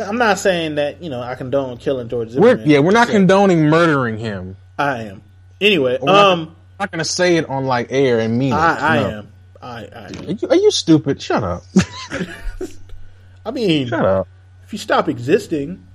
I'm 0.00 0.16
not 0.18 0.38
saying 0.38 0.76
that 0.76 1.02
you 1.02 1.10
know 1.10 1.20
I 1.22 1.34
condone 1.34 1.76
killing 1.78 2.08
George 2.08 2.28
We're, 2.34 2.50
Zimmerman. 2.52 2.70
yeah, 2.70 2.78
we're 2.80 2.92
not 2.92 3.06
So, 3.08 3.12
condoning 3.14 3.68
murdering 3.68 4.18
him. 4.18 4.56
I 4.78 5.02
am. 5.04 5.22
Anyway, 5.60 5.98
We're 6.00 6.06
not, 6.12 6.32
um, 6.32 6.56
not 6.80 6.90
gonna 6.90 7.04
say 7.04 7.36
it 7.36 7.48
on 7.48 7.66
like 7.66 7.88
air 7.92 8.18
and 8.20 8.38
mean 8.38 8.52
it. 8.52 8.56
I, 8.56 8.76
I 8.96 8.96
No. 9.00 9.08
am. 9.18 9.28
I, 9.62 9.68
I 9.84 10.04
Are 10.06 10.32
you, 10.32 10.48
are 10.48 10.56
you 10.56 10.70
stupid? 10.72 11.22
Shut 11.22 11.44
up. 11.44 11.62
I 13.46 13.50
mean, 13.50 13.88
Shut 13.88 14.04
up. 14.04 14.28
if 14.64 14.72
you 14.72 14.78
stop 14.78 15.08
existing, 15.08 15.86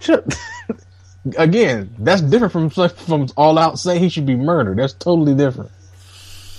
Shut. 0.00 0.34
Again, 1.36 1.94
that's 1.98 2.22
different 2.22 2.52
from 2.72 2.88
from 2.90 3.28
all 3.36 3.58
out 3.58 3.78
saying 3.78 4.00
he 4.02 4.08
should 4.08 4.26
be 4.26 4.36
murdered. 4.36 4.78
That's 4.78 4.92
totally 4.94 5.34
different. 5.34 5.70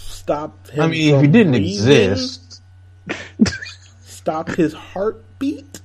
stop 0.08 0.68
him. 0.70 0.82
I 0.84 0.88
mean, 0.88 1.16
if 1.16 1.22
he 1.22 1.28
didn't 1.28 1.54
breathing, 1.54 1.70
exist, 1.72 2.62
stop 4.02 4.50
his 4.50 4.74
heartbeat. 4.74 5.80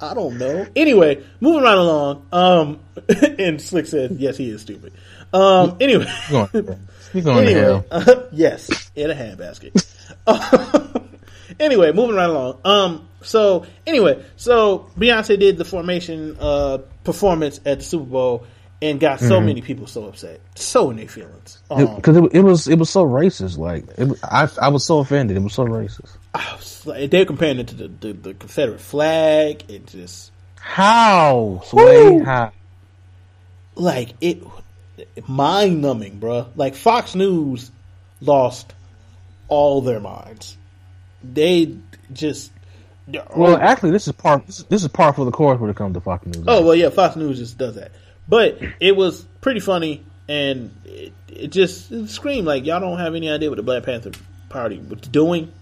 I 0.00 0.12
don't 0.12 0.36
know. 0.38 0.66
Anyway, 0.76 1.22
moving 1.40 1.62
right 1.62 1.78
along. 1.78 2.26
Um, 2.32 2.80
and 3.38 3.60
Slick 3.60 3.86
says, 3.86 4.10
"Yes, 4.12 4.36
he 4.36 4.50
is 4.50 4.60
stupid." 4.60 4.92
Um, 5.32 5.76
anyway, 5.80 6.06
you're 6.30 6.46
going, 6.52 6.86
you're 7.12 7.22
going 7.22 7.46
to 7.46 7.50
anyway, 7.52 7.60
hell. 7.60 7.84
uh, 7.90 8.14
yes, 8.32 8.90
in 8.94 9.10
a 9.10 9.14
handbasket. 9.14 9.84
anyway, 11.58 11.92
moving 11.92 12.16
right 12.16 12.28
along. 12.28 12.60
Um, 12.64 13.08
so 13.24 13.66
anyway, 13.86 14.24
so 14.36 14.88
Beyonce 14.98 15.38
did 15.38 15.56
the 15.58 15.64
formation 15.64 16.36
uh 16.40 16.78
performance 17.02 17.60
at 17.66 17.78
the 17.80 17.84
Super 17.84 18.04
Bowl 18.04 18.46
and 18.82 19.00
got 19.00 19.18
so 19.20 19.36
Mm-hmm. 19.36 19.46
many 19.46 19.62
people 19.62 19.86
so 19.86 20.04
upset, 20.06 20.40
so 20.56 20.90
in 20.90 20.96
their 20.96 21.08
feelings. 21.08 21.62
Um, 21.70 21.96
Because 21.96 22.16
it, 22.18 22.24
it, 22.34 22.40
was 22.40 22.68
it 22.68 22.78
was 22.78 22.90
so 22.90 23.04
racist. 23.04 23.56
Like 23.58 23.84
it, 23.96 24.08
I 24.22 24.48
I 24.60 24.68
was 24.68 24.84
so 24.84 24.98
offended. 24.98 25.36
It 25.36 25.40
was 25.42 25.54
so 25.54 25.64
racist. 25.66 26.16
Was 26.34 26.86
like- 26.86 27.10
they're 27.10 27.24
comparing 27.24 27.58
it 27.60 27.68
to 27.68 27.74
the, 27.74 27.88
the, 27.88 28.12
the 28.12 28.34
Confederate 28.34 28.80
flag. 28.80 29.64
It 29.70 29.86
just 29.86 30.32
How? 30.56 31.62
Sway? 31.66 32.18
How? 32.18 32.52
like 33.76 34.14
it, 34.20 34.42
mind 35.26 35.80
numbing, 35.82 36.20
bruh. 36.20 36.48
Like 36.56 36.74
Fox 36.74 37.14
News 37.14 37.70
lost 38.20 38.72
all 39.48 39.80
their 39.80 40.00
minds. 40.00 40.56
They 41.22 41.76
just 42.12 42.50
Well, 43.06 43.56
actually, 43.56 43.90
this 43.90 44.06
is 44.06 44.12
part. 44.14 44.46
This 44.46 44.82
is 44.82 44.88
par 44.88 45.12
for 45.12 45.24
the 45.24 45.30
course 45.30 45.60
when 45.60 45.70
it 45.70 45.76
comes 45.76 45.94
to 45.94 46.00
Fox 46.00 46.24
News. 46.26 46.44
Oh 46.46 46.64
well, 46.64 46.74
yeah, 46.74 46.88
Fox 46.88 47.16
News 47.16 47.38
just 47.38 47.58
does 47.58 47.74
that. 47.74 47.92
But 48.28 48.58
it 48.80 48.96
was 48.96 49.22
pretty 49.40 49.60
funny, 49.60 50.04
and 50.28 50.74
it, 50.84 51.12
it 51.28 51.48
just 51.48 51.92
it 51.92 52.08
screamed 52.08 52.46
like 52.46 52.64
y'all 52.64 52.80
don't 52.80 52.98
have 52.98 53.14
any 53.14 53.28
idea 53.30 53.50
what 53.50 53.56
the 53.56 53.62
Black 53.62 53.82
Panther 53.82 54.12
Party 54.48 54.78
was 54.78 55.00
doing, 55.02 55.52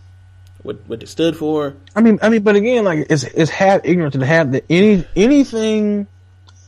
what 0.63 0.77
what 0.87 1.03
it 1.03 1.09
stood 1.09 1.37
for. 1.37 1.75
I 1.97 2.01
mean, 2.01 2.21
I 2.23 2.29
mean, 2.29 2.43
but 2.43 2.55
again, 2.55 2.85
like 2.85 3.07
it's 3.11 3.25
it's 3.25 3.51
half 3.51 3.81
ignorant 3.85 4.15
to 4.15 4.25
have 4.25 4.53
that 4.53 4.65
any 4.71 5.05
anything 5.17 6.07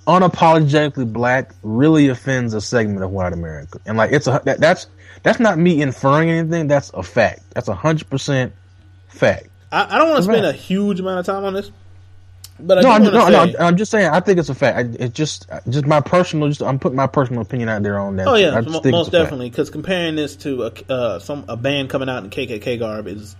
unapologetically 0.06 1.10
black 1.10 1.54
really 1.62 2.08
offends 2.08 2.52
a 2.52 2.60
segment 2.60 3.04
of 3.04 3.10
white 3.10 3.32
America, 3.32 3.78
and 3.86 3.96
like 3.96 4.10
it's 4.10 4.26
a 4.26 4.42
that, 4.44 4.58
that's 4.58 4.88
that's 5.22 5.38
not 5.38 5.56
me 5.56 5.80
inferring 5.80 6.30
anything. 6.30 6.66
That's 6.66 6.90
a 6.94 7.02
fact. 7.02 7.42
That's 7.54 7.68
a 7.68 7.74
hundred 7.74 8.10
percent 8.10 8.52
fact. 9.08 9.48
I, 9.74 9.94
I 9.94 9.98
don't 9.98 10.08
want 10.10 10.18
to 10.18 10.22
spend 10.24 10.44
Right. 10.44 10.54
a 10.54 10.56
huge 10.56 11.00
amount 11.00 11.20
of 11.20 11.26
time 11.26 11.44
on 11.44 11.54
this, 11.54 11.70
but 12.60 12.78
I 12.78 12.80
no, 12.82 12.90
I'm, 12.90 13.02
no, 13.02 13.10
say, 13.26 13.52
no, 13.52 13.58
I'm 13.66 13.76
just 13.76 13.90
saying. 13.90 14.08
I 14.08 14.20
think 14.20 14.38
it's 14.38 14.48
a 14.48 14.54
fact. 14.54 14.96
It's 15.00 15.14
just, 15.14 15.46
just 15.68 15.86
my 15.86 16.00
personal. 16.00 16.48
Just 16.48 16.62
I'm 16.62 16.78
putting 16.78 16.96
my 16.96 17.06
personal 17.08 17.42
opinion 17.42 17.68
out 17.68 17.82
there 17.82 17.98
on 17.98 18.16
that. 18.16 18.28
oh 18.28 18.34
yeah, 18.36 18.56
I 18.56 18.60
just 18.60 18.72
mo- 18.72 18.80
think 18.80 18.92
most 18.92 19.08
it's 19.08 19.14
a 19.14 19.18
fact. 19.18 19.24
definitely, 19.24 19.50
because 19.50 19.70
comparing 19.70 20.14
this 20.16 20.36
to 20.36 20.64
a 20.64 20.72
uh, 20.92 21.18
some 21.18 21.44
a 21.48 21.56
band 21.56 21.90
coming 21.90 22.08
out 22.08 22.22
in 22.24 22.30
KKK 22.30 22.78
garb 22.78 23.06
is 23.08 23.34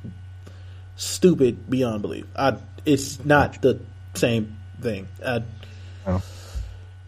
stupid 0.97 1.69
beyond 1.71 2.03
belief. 2.03 2.27
I 2.37 2.57
it's 2.85 3.25
not 3.25 3.63
the 3.63 3.81
same 4.15 4.57
thing. 4.81 5.09
I, 5.25 5.43
Oh. 6.07 6.21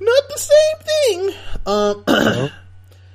Not 0.00 0.22
the 0.28 0.38
same 0.38 1.30
thing. 1.30 1.34
Um, 1.66 2.50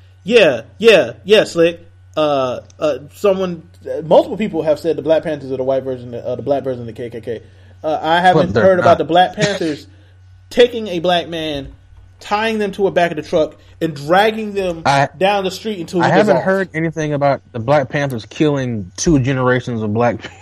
yeah, 0.24 0.62
yeah, 0.78 1.14
yeah, 1.24 1.44
Slick. 1.46 1.88
Uh, 2.16 2.60
uh, 2.80 3.00
someone, 3.14 3.70
multiple 4.04 4.38
people 4.38 4.64
have 4.64 4.80
said 4.80 4.96
the 4.98 5.02
Black 5.02 5.24
Panthers 5.24 5.52
are 5.52 5.58
the 5.58 5.64
white 5.64 5.84
version, 5.84 6.14
of, 6.14 6.24
uh, 6.26 6.36
the 6.36 6.42
black 6.42 6.64
version 6.64 6.82
of 6.88 6.94
the 6.94 6.94
KKK. 6.94 7.42
Uh, 7.84 8.00
I 8.02 8.20
haven't 8.20 8.54
heard 8.56 8.80
about 8.80 8.98
the 8.98 9.06
Black 9.06 9.36
Panthers 9.36 9.88
taking 10.50 10.88
a 10.88 11.00
black 11.00 11.30
man, 11.30 11.74
tying 12.20 12.60
them 12.60 12.72
to 12.74 12.88
a 12.88 12.92
back 12.92 13.12
of 13.12 13.18
the 13.18 13.24
truck, 13.24 13.56
and 13.80 13.96
dragging 13.96 14.54
them 14.54 14.84
I- 14.86 15.10
down 15.18 15.46
the 15.46 15.52
street 15.52 15.80
until 15.80 16.02
I 16.04 16.10
haven't 16.10 16.38
off. 16.38 16.44
heard 16.44 16.70
anything 16.74 17.14
about 17.14 17.42
the 17.54 17.60
Black 17.60 17.90
Panthers 17.90 18.26
killing 18.26 18.92
two 18.98 19.20
generations 19.20 19.82
of 19.82 19.94
black 19.94 20.22
people. 20.22 20.38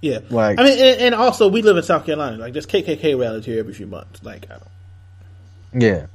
Yeah, 0.00 0.20
like- 0.30 0.58
I 0.60 0.62
mean, 0.64 0.78
and, 0.78 1.00
and 1.00 1.14
also 1.14 1.48
we 1.48 1.60
live 1.62 1.76
in 1.76 1.82
South 1.82 2.06
Carolina. 2.06 2.36
Like 2.38 2.52
there's 2.52 2.66
KKK 2.66 3.18
rallies 3.20 3.44
here 3.44 3.58
every 3.58 3.74
few 3.74 3.86
months. 3.86 4.22
Like 4.22 4.46
I 4.48 4.54
don't. 4.54 5.82
Yeah. 5.82 6.06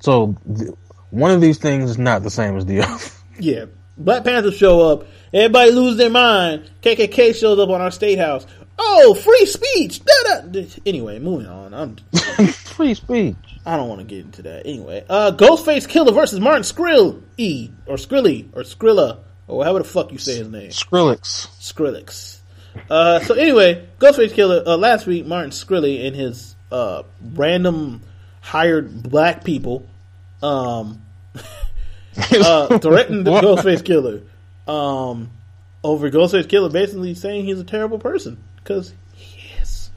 So 0.00 0.36
th- 0.56 0.70
one 1.10 1.30
of 1.30 1.40
these 1.40 1.58
things 1.58 1.90
is 1.90 1.98
not 1.98 2.22
the 2.22 2.30
same 2.30 2.56
as 2.56 2.66
the 2.66 2.82
other. 2.82 3.02
Yeah. 3.40 3.64
Black 3.98 4.24
Panthers 4.24 4.56
show 4.56 4.80
up. 4.80 5.06
Everybody 5.32 5.70
lose 5.70 5.96
their 5.96 6.10
mind. 6.10 6.70
KKK 6.82 7.34
shows 7.34 7.58
up 7.58 7.68
on 7.68 7.80
our 7.80 7.90
state 7.90 8.18
house. 8.18 8.46
Oh, 8.78 9.14
free 9.14 9.46
speech. 9.46 10.02
Da, 10.04 10.42
da. 10.42 10.66
Anyway, 10.84 11.18
moving 11.18 11.46
on. 11.46 11.72
I'm, 11.72 11.96
Free 12.76 12.94
speech. 12.94 13.36
I 13.64 13.76
don't 13.76 13.88
want 13.88 14.00
to 14.00 14.06
get 14.06 14.24
into 14.24 14.42
that. 14.42 14.66
Anyway, 14.66 15.04
uh, 15.08 15.32
Ghostface 15.32 15.88
Killah 15.88 16.14
versus 16.14 16.40
Martin 16.40 16.62
Skrill 16.62 17.22
E 17.38 17.70
or 17.86 17.96
Skrilly 17.96 18.48
or 18.52 18.62
Skrilla 18.62 19.20
or 19.48 19.64
however 19.64 19.78
the 19.80 19.84
fuck 19.84 20.12
you 20.12 20.18
say 20.18 20.36
his 20.36 20.48
name. 20.48 20.70
Skrillex. 20.70 21.48
Skrillex. 21.58 22.38
Uh, 22.90 23.20
so 23.20 23.34
anyway, 23.34 23.88
Ghostface 23.98 24.32
Killah. 24.32 24.66
Uh, 24.66 24.76
last 24.76 25.06
week, 25.06 25.26
Martin 25.26 25.50
Skrilly 25.50 26.06
and 26.06 26.14
his 26.14 26.54
uh, 26.70 27.02
random 27.32 28.02
hired 28.40 29.02
black 29.02 29.42
people 29.42 29.86
um, 30.42 31.02
uh, 32.32 32.78
threatened 32.78 33.26
the 33.26 33.30
Ghostface 33.30 33.82
Killah 33.82 34.22
um, 34.70 35.30
over 35.84 36.10
Ghostface 36.10 36.44
Killah, 36.46 36.72
basically 36.72 37.14
saying 37.14 37.44
he's 37.44 37.60
a 37.60 37.64
terrible 37.64 37.98
person 37.98 38.42
because 38.56 38.92
he 39.14 39.40
is. 39.60 39.90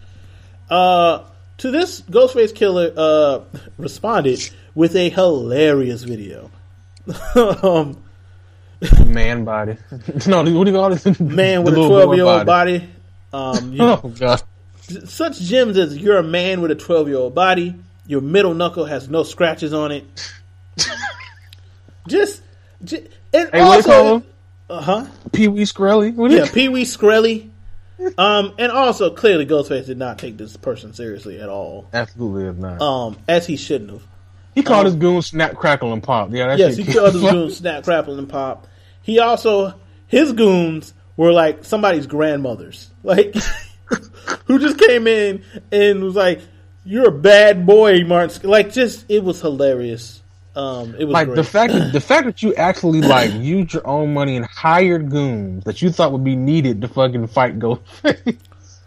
Uh, 0.70 1.24
to 1.60 1.72
this, 1.72 2.02
Ghostface 2.02 2.54
Killah 2.54 2.94
uh, 2.98 3.60
responded 3.78 4.50
with 4.76 4.96
a 4.96 5.10
hilarious 5.10 6.04
video. 6.04 6.52
um, 7.36 8.02
Man 9.06 9.44
body. 9.44 9.78
no, 10.28 10.38
what 10.44 10.66
do 10.66 10.72
you 10.72 10.78
call 10.78 10.94
it? 10.94 11.20
man 11.20 11.64
with 11.64 11.74
a 11.74 11.78
twelve-year-old 11.88 12.46
body. 12.46 12.90
Um, 13.34 13.74
you- 13.74 13.82
Oh 13.82 14.14
god. 14.18 14.42
such 15.06 15.40
gems 15.42 15.78
as 15.78 15.98
you're 15.98 16.18
a 16.18 16.24
man 16.24 16.62
with 16.62 16.72
a 16.72 16.76
12 16.76 17.10
year 17.10 17.18
old 17.18 17.36
body, 17.36 17.76
your 18.08 18.22
middle 18.22 18.54
knuckle 18.54 18.86
has 18.86 19.10
no 19.10 19.24
scratches 19.24 19.74
on 19.74 19.92
it. 19.92 20.06
Just, 22.10 22.42
ju- 22.84 23.08
and 23.34 23.50
Hey, 23.54 23.62
what 23.64 23.72
do 23.72 23.78
you 23.78 23.84
call 23.84 24.06
also, 24.14 24.26
uh 24.70 24.82
huh, 24.82 25.06
Pee 25.32 25.48
Wee 25.48 25.64
Skrelly. 25.64 26.14
What 26.14 26.32
yeah, 26.32 26.48
Pee 26.52 26.70
Wee 26.70 26.84
Skrelly. 26.84 27.50
Um, 28.18 28.54
and 28.58 28.72
also 28.72 29.10
clearly 29.10 29.46
Ghostface 29.46 29.86
did 29.88 29.98
not 29.98 30.18
take 30.20 30.38
this 30.38 30.56
person 30.56 30.94
seriously 30.94 31.40
at 31.42 31.50
all. 31.50 31.90
Absolutely 31.92 32.54
not. 32.62 32.82
Um, 32.82 33.18
as 33.28 33.46
he 33.46 33.58
shouldn't 33.58 33.90
have. 33.90 34.04
he 34.56 34.64
called 34.64 34.86
his 34.86 34.96
goon 34.96 35.22
Snap 35.22 35.56
Crackle 35.56 35.92
and 35.92 36.02
Pop. 36.02 36.32
Yeah, 36.32 36.48
that 36.48 36.60
Yes, 36.60 36.78
he 36.78 36.86
killed 36.86 37.14
his 37.14 37.22
goons, 37.22 37.58
snap, 37.58 37.84
crapple, 37.84 38.18
and 38.18 38.30
pop. 38.30 38.68
He 39.02 39.20
also 39.20 39.74
his 40.08 40.32
goons 40.32 40.94
were 41.18 41.34
like 41.34 41.66
somebody's 41.66 42.08
grandmothers, 42.08 42.90
like 43.04 43.36
who 44.46 44.60
just 44.60 44.80
came 44.80 45.06
in 45.08 45.44
and 45.72 46.02
was 46.04 46.16
like, 46.16 46.40
"You're 46.86 47.10
a 47.10 47.12
bad 47.12 47.66
boy, 47.66 48.06
Martin." 48.06 48.30
Sk-" 48.30 48.44
Like, 48.46 48.72
just 48.72 49.06
it 49.10 49.24
was 49.24 49.42
hilarious. 49.42 50.19
Um, 50.60 50.96
it 51.00 51.06
was 51.06 51.14
Like 51.14 51.28
great. 51.28 51.36
the 51.38 51.44
fact 51.44 51.74
that 51.74 51.94
the 51.94 52.02
fact 52.02 52.26
that 52.26 52.44
you 52.44 52.54
actually 52.56 53.02
like 53.02 53.32
used 53.34 53.74
your 53.74 53.88
own 53.88 54.14
money 54.14 54.36
and 54.36 54.46
hired 54.46 55.10
goons 55.10 55.64
that 55.64 55.82
you 55.82 55.90
thought 55.92 56.12
would 56.12 56.24
be 56.24 56.36
needed 56.36 56.82
to 56.82 56.88
fucking 56.88 57.28
fight 57.28 57.58
Ghostface. 57.60 58.38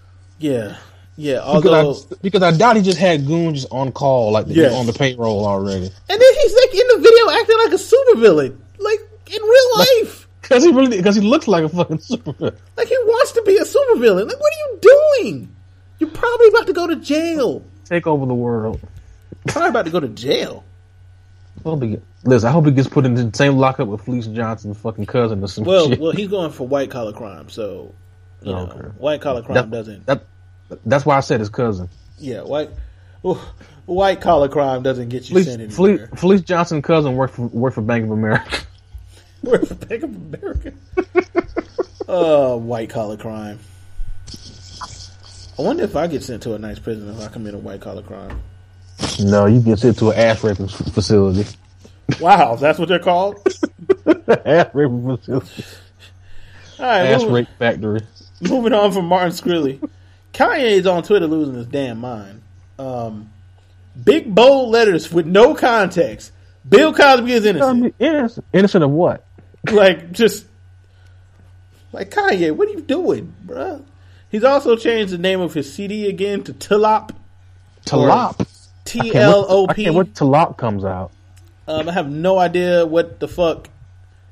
yeah, 0.38 0.76
yeah. 1.16 1.38
because, 1.56 2.12
I, 2.12 2.16
because 2.20 2.42
I 2.42 2.50
doubt 2.56 2.76
he 2.76 2.82
just 2.82 2.98
had 2.98 3.26
goons 3.26 3.62
just 3.62 3.72
on 3.72 3.92
call, 3.92 4.32
like 4.32 4.46
Yes. 4.48 4.72
on 4.74 4.86
the 4.86 4.92
payroll 4.92 5.46
already. 5.46 5.86
and 5.86 6.20
then 6.20 6.34
he's 6.42 6.54
like 6.54 6.74
in 6.74 6.86
the 6.88 6.98
video 6.98 7.30
acting 7.40 7.58
like 7.64 7.72
a 7.72 7.82
supervillain, 7.82 8.58
like 8.78 9.00
in 9.34 9.42
real 9.42 9.78
life. 9.78 10.28
Because 10.42 10.64
he 10.64 10.72
really, 10.72 10.96
because 10.98 11.14
he 11.16 11.22
looks 11.22 11.46
like 11.48 11.64
a 11.64 11.68
fucking 11.68 11.98
supervillain. 11.98 12.56
Like 12.76 12.88
he 12.88 12.96
wants 13.06 13.32
to 13.32 13.42
be 13.46 13.56
a 13.56 13.62
supervillain. 13.64 14.26
Like, 14.28 14.40
what 14.40 14.52
are 14.52 14.58
you 14.58 14.78
doing? 15.22 15.56
You're 16.00 16.10
probably 16.10 16.48
about 16.48 16.66
to 16.66 16.72
go 16.72 16.86
to 16.88 16.96
jail. 16.96 17.62
Take 17.84 18.06
over 18.06 18.26
the 18.26 18.34
world. 18.34 18.80
Probably 19.46 19.70
about 19.70 19.84
to 19.86 19.90
go 19.92 20.00
to 20.00 20.08
jail. 20.08 20.64
I 21.58 21.68
hope 21.68 21.82
he 21.82 21.98
Listen, 22.24 22.48
I 22.48 22.52
hope 22.52 22.66
he 22.66 22.70
gets 22.72 22.88
put 22.88 23.04
in 23.04 23.14
the 23.14 23.30
same 23.36 23.56
lockup 23.56 23.88
with 23.88 24.02
Fleece 24.02 24.26
Johnson's 24.28 24.78
fucking 24.78 25.06
cousin 25.06 25.42
or 25.42 25.48
some 25.48 25.64
Well, 25.64 25.88
shit. 25.88 25.98
well, 26.00 26.12
he's 26.12 26.28
going 26.28 26.52
for 26.52 26.66
white 26.66 26.90
collar 26.90 27.12
crime, 27.12 27.48
so 27.50 27.92
you 28.42 28.52
know, 28.52 28.68
Okay. 28.70 28.88
white 28.98 29.20
collar 29.20 29.42
crime 29.42 29.54
that, 29.54 29.70
doesn't. 29.70 30.06
that, 30.06 30.24
that's 30.86 31.04
why 31.04 31.16
I 31.16 31.20
said 31.20 31.40
his 31.40 31.48
cousin. 31.48 31.88
Yeah, 32.18 32.42
white 32.42 32.70
white 33.86 34.20
collar 34.20 34.48
crime 34.48 34.82
doesn't 34.82 35.08
get 35.08 35.28
you 35.28 35.34
Fleece, 35.34 35.46
sent 35.46 35.72
Fleece, 35.72 35.98
anywhere. 36.00 36.16
Fleece 36.16 36.40
Johnson's 36.42 36.84
cousin 36.84 37.16
worked 37.16 37.34
for 37.34 37.42
worked 37.48 37.74
for 37.74 37.82
Bank 37.82 38.04
of 38.04 38.10
America. 38.12 38.58
Work 39.42 39.66
for 39.66 39.74
Bank 39.74 40.04
of 40.04 40.14
America. 40.34 40.72
uh, 42.08 42.56
white 42.56 42.88
collar 42.90 43.16
crime. 43.16 43.58
I 45.58 45.62
wonder 45.62 45.82
if 45.82 45.96
I 45.96 46.06
get 46.06 46.22
sent 46.22 46.44
to 46.44 46.54
a 46.54 46.58
nice 46.60 46.78
prison 46.78 47.08
if 47.10 47.20
I 47.20 47.26
commit 47.26 47.54
a 47.54 47.58
white 47.58 47.80
collar 47.80 48.02
crime. 48.02 48.40
No, 49.20 49.46
you 49.46 49.60
get 49.60 49.78
sent 49.78 49.98
to 49.98 50.10
an 50.10 50.18
ass 50.18 50.42
raping 50.44 50.68
facility. 50.68 51.48
Wow, 52.20 52.56
that's 52.56 52.78
what 52.78 52.88
they're 52.88 52.98
called. 52.98 53.36
ass 54.44 54.68
raping 54.74 55.16
facility. 55.16 55.64
All 56.78 56.86
right, 56.86 57.06
Ass 57.06 57.20
moving, 57.20 57.34
rape 57.34 57.48
factory. 57.58 58.00
moving 58.40 58.72
on 58.72 58.90
from 58.92 59.06
Martin 59.06 59.30
Shkreli. 59.30 59.88
Kanye 60.32 60.72
is 60.72 60.86
on 60.86 61.02
Twitter 61.02 61.26
losing 61.26 61.54
his 61.54 61.66
damn 61.66 61.98
mind. 61.98 62.42
Um, 62.78 63.30
big 64.02 64.34
bold 64.34 64.70
letters 64.70 65.12
with 65.12 65.26
no 65.26 65.54
context. 65.54 66.32
Bill 66.68 66.92
Cosby 66.92 67.32
is 67.32 67.44
innocent. 67.44 67.94
Innocent. 67.98 68.46
Innocent 68.52 68.84
of 68.84 68.90
what? 68.90 69.24
like 69.70 70.10
just 70.12 70.46
like 71.92 72.10
Kanye, 72.10 72.50
what 72.56 72.68
are 72.68 72.72
you 72.72 72.80
doing, 72.80 73.32
bruh? 73.46 73.84
He's 74.30 74.44
also 74.44 74.76
changed 74.76 75.12
the 75.12 75.18
name 75.18 75.40
of 75.40 75.52
his 75.54 75.72
CD 75.72 76.08
again 76.08 76.42
to 76.44 76.54
Tilop. 76.54 77.14
Talop. 77.84 78.46
T 78.84 79.14
L 79.14 79.46
O 79.48 79.66
I 79.68 79.74
P. 79.74 79.84
can't 79.84 79.96
wait 79.96 80.14
till 80.14 80.28
Talop 80.28 80.56
comes 80.58 80.84
out. 80.84 81.12
Um, 81.68 81.88
I 81.88 81.92
have 81.92 82.10
no 82.10 82.38
idea 82.38 82.84
what 82.84 83.20
the 83.20 83.28
fuck 83.28 83.68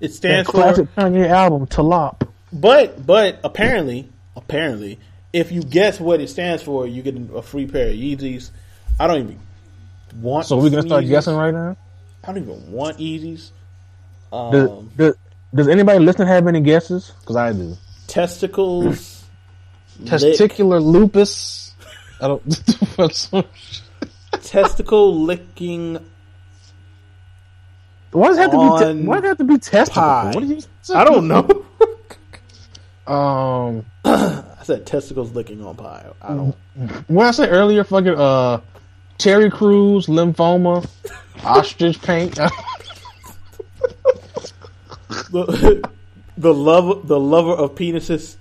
it 0.01 0.09
That 0.09 0.15
stands 0.15 0.47
for. 0.51 0.53
classic 0.53 0.95
Kanye 0.97 1.29
album, 1.29 1.67
Talop. 1.67 2.27
But 2.53 3.05
but 3.07 3.39
apparently, 3.45 4.09
apparently, 4.37 4.99
if 5.33 5.53
you 5.53 5.63
guess 5.63 6.01
what 6.01 6.21
it 6.21 6.29
stands 6.29 6.63
for, 6.63 6.87
you 6.87 7.03
get 7.03 7.17
a 7.35 7.43
free 7.43 7.67
pair 7.67 7.89
of 7.89 7.95
Yeezys. 7.95 8.51
I 8.99 9.07
don't 9.07 9.19
even 9.19 9.39
want. 10.21 10.47
So 10.47 10.57
we're 10.57 10.71
gonna 10.71 10.83
start 10.83 11.05
Yeezys. 11.05 11.09
guessing 11.09 11.37
right 11.37 11.55
now. 11.55 11.77
I 12.25 12.33
don't 12.33 12.43
even 12.43 12.73
want 12.73 12.99
Yeezys. 12.99 13.51
Does, 14.33 14.69
Um, 14.71 14.91
does, 14.97 15.15
does 15.55 15.69
anybody 15.69 15.99
listening 16.05 16.29
have 16.29 16.47
any 16.47 16.61
guesses? 16.61 17.13
Because 17.21 17.37
I 17.37 17.53
do. 17.53 17.77
testicles. 18.09 19.25
lick- 20.01 20.11
Testicular 20.11 20.83
lupus. 20.83 21.73
I 22.21 22.29
don't. 22.29 22.43
testicle 24.51 25.15
licking 25.15 25.99
why 28.13 28.29
does 28.29 28.39
it 28.39 28.41
have 28.41 28.51
to 28.51 28.59
be? 28.59 29.01
Te- 29.01 29.07
why 29.07 29.17
does 29.17 29.25
it 29.25 29.29
have 29.29 29.39
to 29.39 29.45
be 29.45 29.59
testicle? 29.59 30.03
pie. 30.03 30.33
What 30.35 30.41
do 30.41 30.47
you? 30.47 30.61
I 30.95 31.05
don't 31.05 31.29
know. 31.29 31.67
Um, 33.07 33.87
I 34.05 34.45
said 34.63 34.87
testicles 34.87 35.33
licking 35.33 35.65
on 35.65 35.75
pie. 35.75 36.07
I 36.23 36.29
don't. 36.29 36.55
what 37.09 37.27
I 37.27 37.31
said 37.33 37.49
earlier, 37.51 37.83
fucking 37.83 38.15
uh, 38.15 38.61
Terry 39.19 39.51
Crews, 39.51 40.07
lymphoma, 40.07 40.89
ostrich 41.45 42.01
paint. 42.03 42.39
The, 45.33 45.89
the 46.37 46.55
love, 46.55 47.09
the 47.09 47.19
lover 47.19 47.53
of 47.53 47.75
penises. 47.75 48.37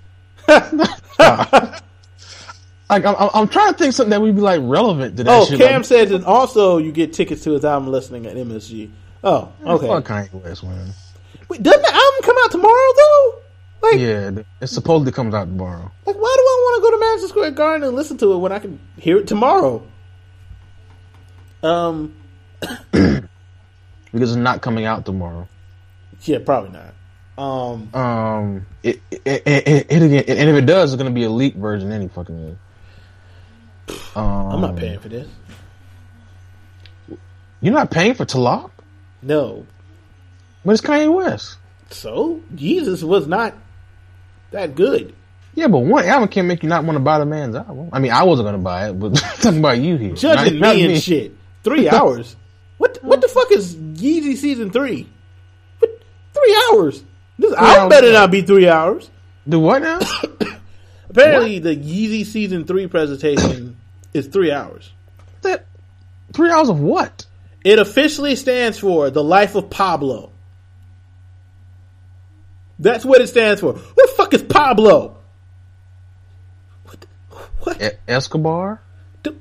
Like 2.89 3.05
I'm, 3.05 3.15
I'm- 3.33 3.47
trying 3.47 3.71
to 3.71 3.77
think 3.77 3.93
something 3.93 4.09
that 4.11 4.21
would 4.21 4.35
be 4.35 4.41
like 4.41 4.61
relevant 4.63 5.17
to 5.17 5.23
that. 5.23 5.31
Oh, 5.41 5.45
shit. 5.45 5.59
Cam 5.59 5.77
like, 5.81 5.85
says, 5.85 6.11
and 6.11 6.25
also 6.25 6.77
you 6.77 6.91
get 6.91 7.13
tickets 7.13 7.43
to 7.43 7.51
his 7.51 7.63
album 7.63 7.89
listening 7.91 8.25
at 8.25 8.35
MSG. 8.35 8.89
Oh, 9.23 9.51
okay. 9.63 9.87
Fuck 9.87 10.05
Kanye 10.05 10.33
West, 10.43 10.63
man. 10.63 10.89
Wait, 11.49 11.61
doesn't 11.61 11.81
the 11.81 11.87
album 11.93 12.19
come 12.23 12.35
out 12.43 12.51
tomorrow 12.51 12.93
though? 12.95 13.35
Like, 13.81 13.99
Yeah, 13.99 14.31
it 14.61 14.67
supposedly 14.67 15.11
comes 15.11 15.33
out 15.33 15.45
tomorrow. 15.45 15.91
like, 16.05 16.15
why 16.15 16.35
do 16.37 16.41
I 16.41 16.63
want 16.65 16.75
to 16.83 16.89
go 16.89 16.91
to 16.95 16.99
Madison 16.99 17.29
Square 17.29 17.51
Garden 17.51 17.87
and 17.87 17.95
listen 17.95 18.17
to 18.17 18.33
it 18.33 18.37
when 18.37 18.51
I 18.51 18.59
can 18.59 18.79
hear 18.97 19.17
it 19.17 19.27
tomorrow? 19.27 19.83
Um, 21.63 22.15
because 22.91 23.21
it's 24.13 24.35
not 24.35 24.61
coming 24.61 24.85
out 24.85 25.05
tomorrow. 25.05 25.47
yeah, 26.23 26.39
probably 26.39 26.71
not. 26.71 26.93
Um, 27.37 27.93
Um, 27.95 28.65
it, 28.83 29.01
it, 29.11 29.21
it, 29.25 29.87
it, 29.89 30.01
again, 30.01 30.23
and 30.27 30.49
if 30.49 30.55
it 30.55 30.65
does, 30.65 30.93
it's 30.93 30.97
gonna 31.01 31.13
be 31.13 31.23
a 31.23 31.29
leaked 31.29 31.57
version. 31.57 31.91
Any 31.91 32.07
fucking 32.09 32.45
way. 32.45 32.57
Um, 34.15 34.23
I'm 34.51 34.61
not 34.61 34.75
paying 34.75 34.99
for 34.99 35.09
this. 35.09 35.27
You're 37.61 37.73
not 37.73 37.91
paying 37.91 38.13
for 38.13 38.25
Talop, 38.25 38.71
No. 39.21 39.65
but 40.63 40.71
it's 40.73 40.81
Kanye 40.81 41.13
West. 41.13 41.57
So 41.89 42.41
Jesus 42.55 43.03
was 43.03 43.27
not 43.27 43.53
that 44.51 44.75
good. 44.75 45.13
Yeah, 45.55 45.67
but 45.67 45.79
one 45.79 46.05
album 46.05 46.29
can't 46.29 46.47
make 46.47 46.63
you 46.63 46.69
not 46.69 46.85
want 46.85 46.95
to 46.95 47.01
buy 47.01 47.19
the 47.19 47.25
man's 47.25 47.55
album. 47.55 47.89
I 47.91 47.99
mean, 47.99 48.11
I 48.11 48.23
wasn't 48.23 48.47
gonna 48.47 48.59
buy 48.59 48.89
it, 48.89 48.93
but 48.93 49.15
talking 49.41 49.59
about 49.59 49.79
you 49.79 49.97
here, 49.97 50.15
Judging 50.15 50.59
Not- 50.59 50.67
not 50.69 50.75
me 50.75 50.93
and 50.93 51.01
shit. 51.03 51.33
Three 51.63 51.89
hours. 51.89 52.35
What? 52.77 53.03
What 53.03 53.19
the 53.19 53.27
fuck 53.27 53.51
is 53.51 53.75
Yeezy 53.75 54.37
season 54.37 54.69
three? 54.71 55.09
What? 55.79 56.01
Three 56.33 56.63
hours. 56.71 57.03
This 57.37 57.53
album 57.53 57.81
hours. 57.83 57.89
better 57.89 58.13
not 58.13 58.31
be 58.31 58.41
three 58.41 58.69
hours. 58.69 59.09
Do 59.47 59.59
what 59.59 59.81
now? 59.81 59.99
Apparently, 61.09 61.59
the 61.59 61.75
Yeezy 61.75 62.25
season 62.25 62.63
three 62.65 62.87
presentation 62.87 63.68
is 64.13 64.27
three 64.27 64.51
hours. 64.51 64.91
that 65.41 65.65
three 66.33 66.49
hours 66.51 66.69
of 66.69 66.79
what? 66.79 67.25
It 67.63 67.79
officially 67.79 68.35
stands 68.35 68.79
for 68.79 69.09
the 69.09 69.23
life 69.23 69.55
of 69.55 69.69
Pablo. 69.69 70.31
That's 72.79 73.03
what 73.03 73.19
it 73.21 73.27
stands 73.27 73.59
for. 73.61 73.73
What 73.73 73.95
the 73.95 74.13
fuck 74.15 74.33
is 74.33 74.43
Pablo? 74.43 75.17
What? 76.85 77.01
the- 77.01 77.07
What? 77.63 77.81
E- 77.81 77.97
Escobar. 78.07 78.79
the- 79.23 79.35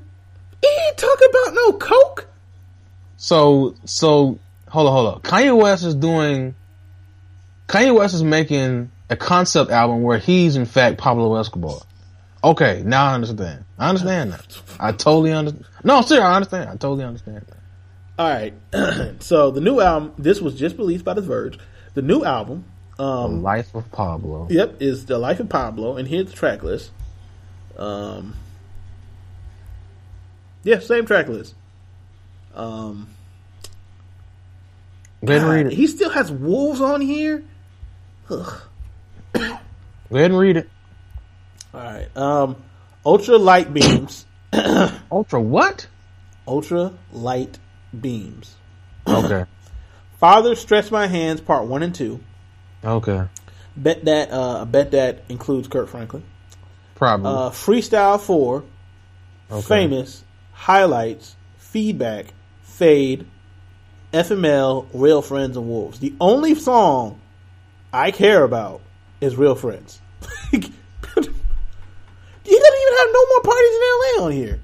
he 0.61 0.69
ain't 0.87 0.97
talking 0.97 1.29
about 1.31 1.55
no 1.55 1.73
coke. 1.75 2.27
So, 3.17 3.75
so 3.85 4.39
hold 4.69 4.89
on, 4.89 4.93
hold 4.93 5.15
on. 5.15 5.21
Kanye 5.23 5.57
West 5.57 5.85
is 5.85 5.95
doing. 5.95 6.55
Kanye 7.69 7.95
West 7.95 8.15
is 8.15 8.23
making 8.25 8.91
a 9.11 9.17
concept 9.17 9.71
album 9.71 10.03
where 10.03 10.19
he's 10.19 10.57
in 10.57 10.65
fact 10.67 10.99
Pablo 10.99 11.37
Escobar. 11.37 11.81
Okay, 12.43 12.83
now 12.85 13.07
I 13.11 13.15
understand. 13.15 13.65
I 13.79 13.89
understand 13.91 14.33
that. 14.33 14.61
I 14.81 14.93
totally 14.93 15.33
understand. 15.33 15.65
No, 15.85 16.01
seriously, 16.03 16.19
I 16.27 16.35
understand. 16.37 16.69
I 16.71 16.73
totally 16.77 17.05
understand. 17.05 17.47
that. 17.47 17.57
All 18.19 18.29
right. 18.29 19.21
so 19.23 19.51
the 19.53 19.61
new 19.61 19.81
album. 19.81 20.13
This 20.19 20.41
was 20.41 20.55
just 20.57 20.77
released 20.79 21.05
by 21.05 21.15
The 21.15 21.21
Verge. 21.21 21.59
The 21.95 22.03
new 22.03 22.25
album. 22.25 22.65
The 22.97 23.05
Um, 23.05 23.43
life 23.43 23.75
of 23.77 23.91
Pablo. 23.93 24.49
Yep, 24.51 24.83
is 24.83 25.07
the 25.07 25.19
life 25.19 25.39
of 25.39 25.49
Pablo, 25.49 25.97
and 25.97 26.09
here's 26.09 26.27
the 26.27 26.33
track 26.33 26.65
list. 26.65 26.91
Um, 27.77 28.35
yeah, 30.65 30.81
same 30.81 31.07
track 31.07 31.29
list. 31.29 31.55
Um, 32.57 33.07
Go 35.25 35.33
ahead 35.33 35.43
and 35.47 35.51
read 35.53 35.67
it. 35.67 35.73
he 35.73 35.87
still 35.87 36.11
has 36.11 36.31
wolves 36.33 36.81
on 36.81 37.01
here. 37.01 37.45
Ugh. 38.31 38.61
Go 39.33 39.41
ahead 40.11 40.31
and 40.33 40.39
read 40.39 40.57
it. 40.57 40.69
All 41.73 41.81
right. 41.81 42.17
Um, 42.17 42.57
ultra 43.09 43.39
light 43.39 43.73
beams. 43.73 44.27
Ultra 45.11 45.41
what? 45.41 45.87
ultra 46.47 46.93
light 47.13 47.59
beams. 47.99 48.55
Okay. 49.07 49.45
Father 50.19 50.55
stretch 50.55 50.91
my 50.91 51.07
hands. 51.07 51.41
Part 51.41 51.67
one 51.67 51.83
and 51.83 51.95
two. 51.95 52.21
Okay. 52.85 53.25
Bet 53.77 54.05
that. 54.07 54.31
Uh, 54.33 54.65
bet 54.65 54.91
that 54.93 55.25
includes 55.29 55.69
Kirk 55.69 55.89
Franklin. 55.89 56.25
Probably. 56.95 57.31
Uh, 57.31 57.51
freestyle 57.51 58.21
four. 58.21 58.65
Okay. 59.51 59.67
Famous 59.67 60.25
highlights. 60.53 61.37
Feedback. 61.59 62.27
Fade. 62.63 63.27
FML. 64.13 64.87
Real 64.93 65.23
friends 65.23 65.57
and 65.57 65.69
wolves. 65.69 66.01
The 66.01 66.15
only 66.21 66.55
song 66.55 67.21
I 67.93 68.11
care 68.11 68.43
about 68.43 68.81
is 69.21 69.37
Real 69.37 69.55
Friends. 69.55 70.01
he 72.99 73.05
doesn't 73.05 73.05
even 73.05 73.05
have 73.05 73.09
no 73.13 73.27
more 73.29 73.43
parties 73.43 73.75
in 73.75 73.81
LA 73.83 74.25
on 74.25 74.33
here. 74.33 74.61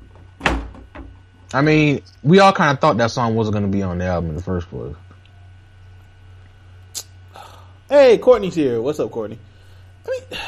I 1.53 1.63
mean, 1.63 2.03
we 2.23 2.41
all 2.41 2.53
kind 2.53 2.73
of 2.73 2.81
thought 2.81 2.97
that 2.97 3.11
song 3.11 3.35
wasn't 3.35 3.55
going 3.55 3.65
to 3.65 3.71
be 3.71 3.83
on 3.83 3.99
the 3.99 4.07
album 4.07 4.31
in 4.31 4.37
the 4.37 4.43
first 4.43 4.69
place. 4.69 4.97
Hey, 7.89 8.19
Courtney's 8.19 8.55
here. 8.55 8.83
What's 8.83 8.99
up, 8.99 9.11
Courtney? 9.11 9.39
I 10.07 10.11
mean, 10.11 10.41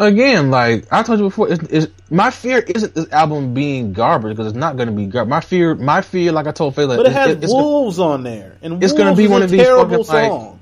Again, 0.00 0.50
like 0.50 0.90
I 0.90 1.02
told 1.02 1.18
you 1.18 1.26
before, 1.26 1.52
it's, 1.52 1.62
it's, 1.64 1.92
my 2.10 2.30
fear 2.30 2.60
isn't 2.60 2.94
this 2.94 3.12
album 3.12 3.52
being 3.52 3.92
garbage 3.92 4.34
because 4.34 4.46
it's 4.46 4.56
not 4.56 4.76
going 4.76 4.88
to 4.88 4.94
be 4.94 5.04
garbage. 5.04 5.28
My 5.28 5.42
fear, 5.42 5.74
my 5.74 6.00
fear, 6.00 6.32
like 6.32 6.46
I 6.46 6.52
told 6.52 6.74
Phil, 6.74 6.88
but 6.88 7.04
it 7.04 7.12
has 7.12 7.36
it's, 7.36 7.52
wolves 7.52 7.98
on 7.98 8.22
there, 8.22 8.56
and 8.62 8.82
it's 8.82 8.94
going 8.94 9.14
to 9.14 9.16
be 9.16 9.28
one 9.28 9.42
of 9.42 9.50
these 9.50 9.60
terrible 9.60 10.02
fucking, 10.02 10.30
song. 10.30 10.50
like, 10.52 10.59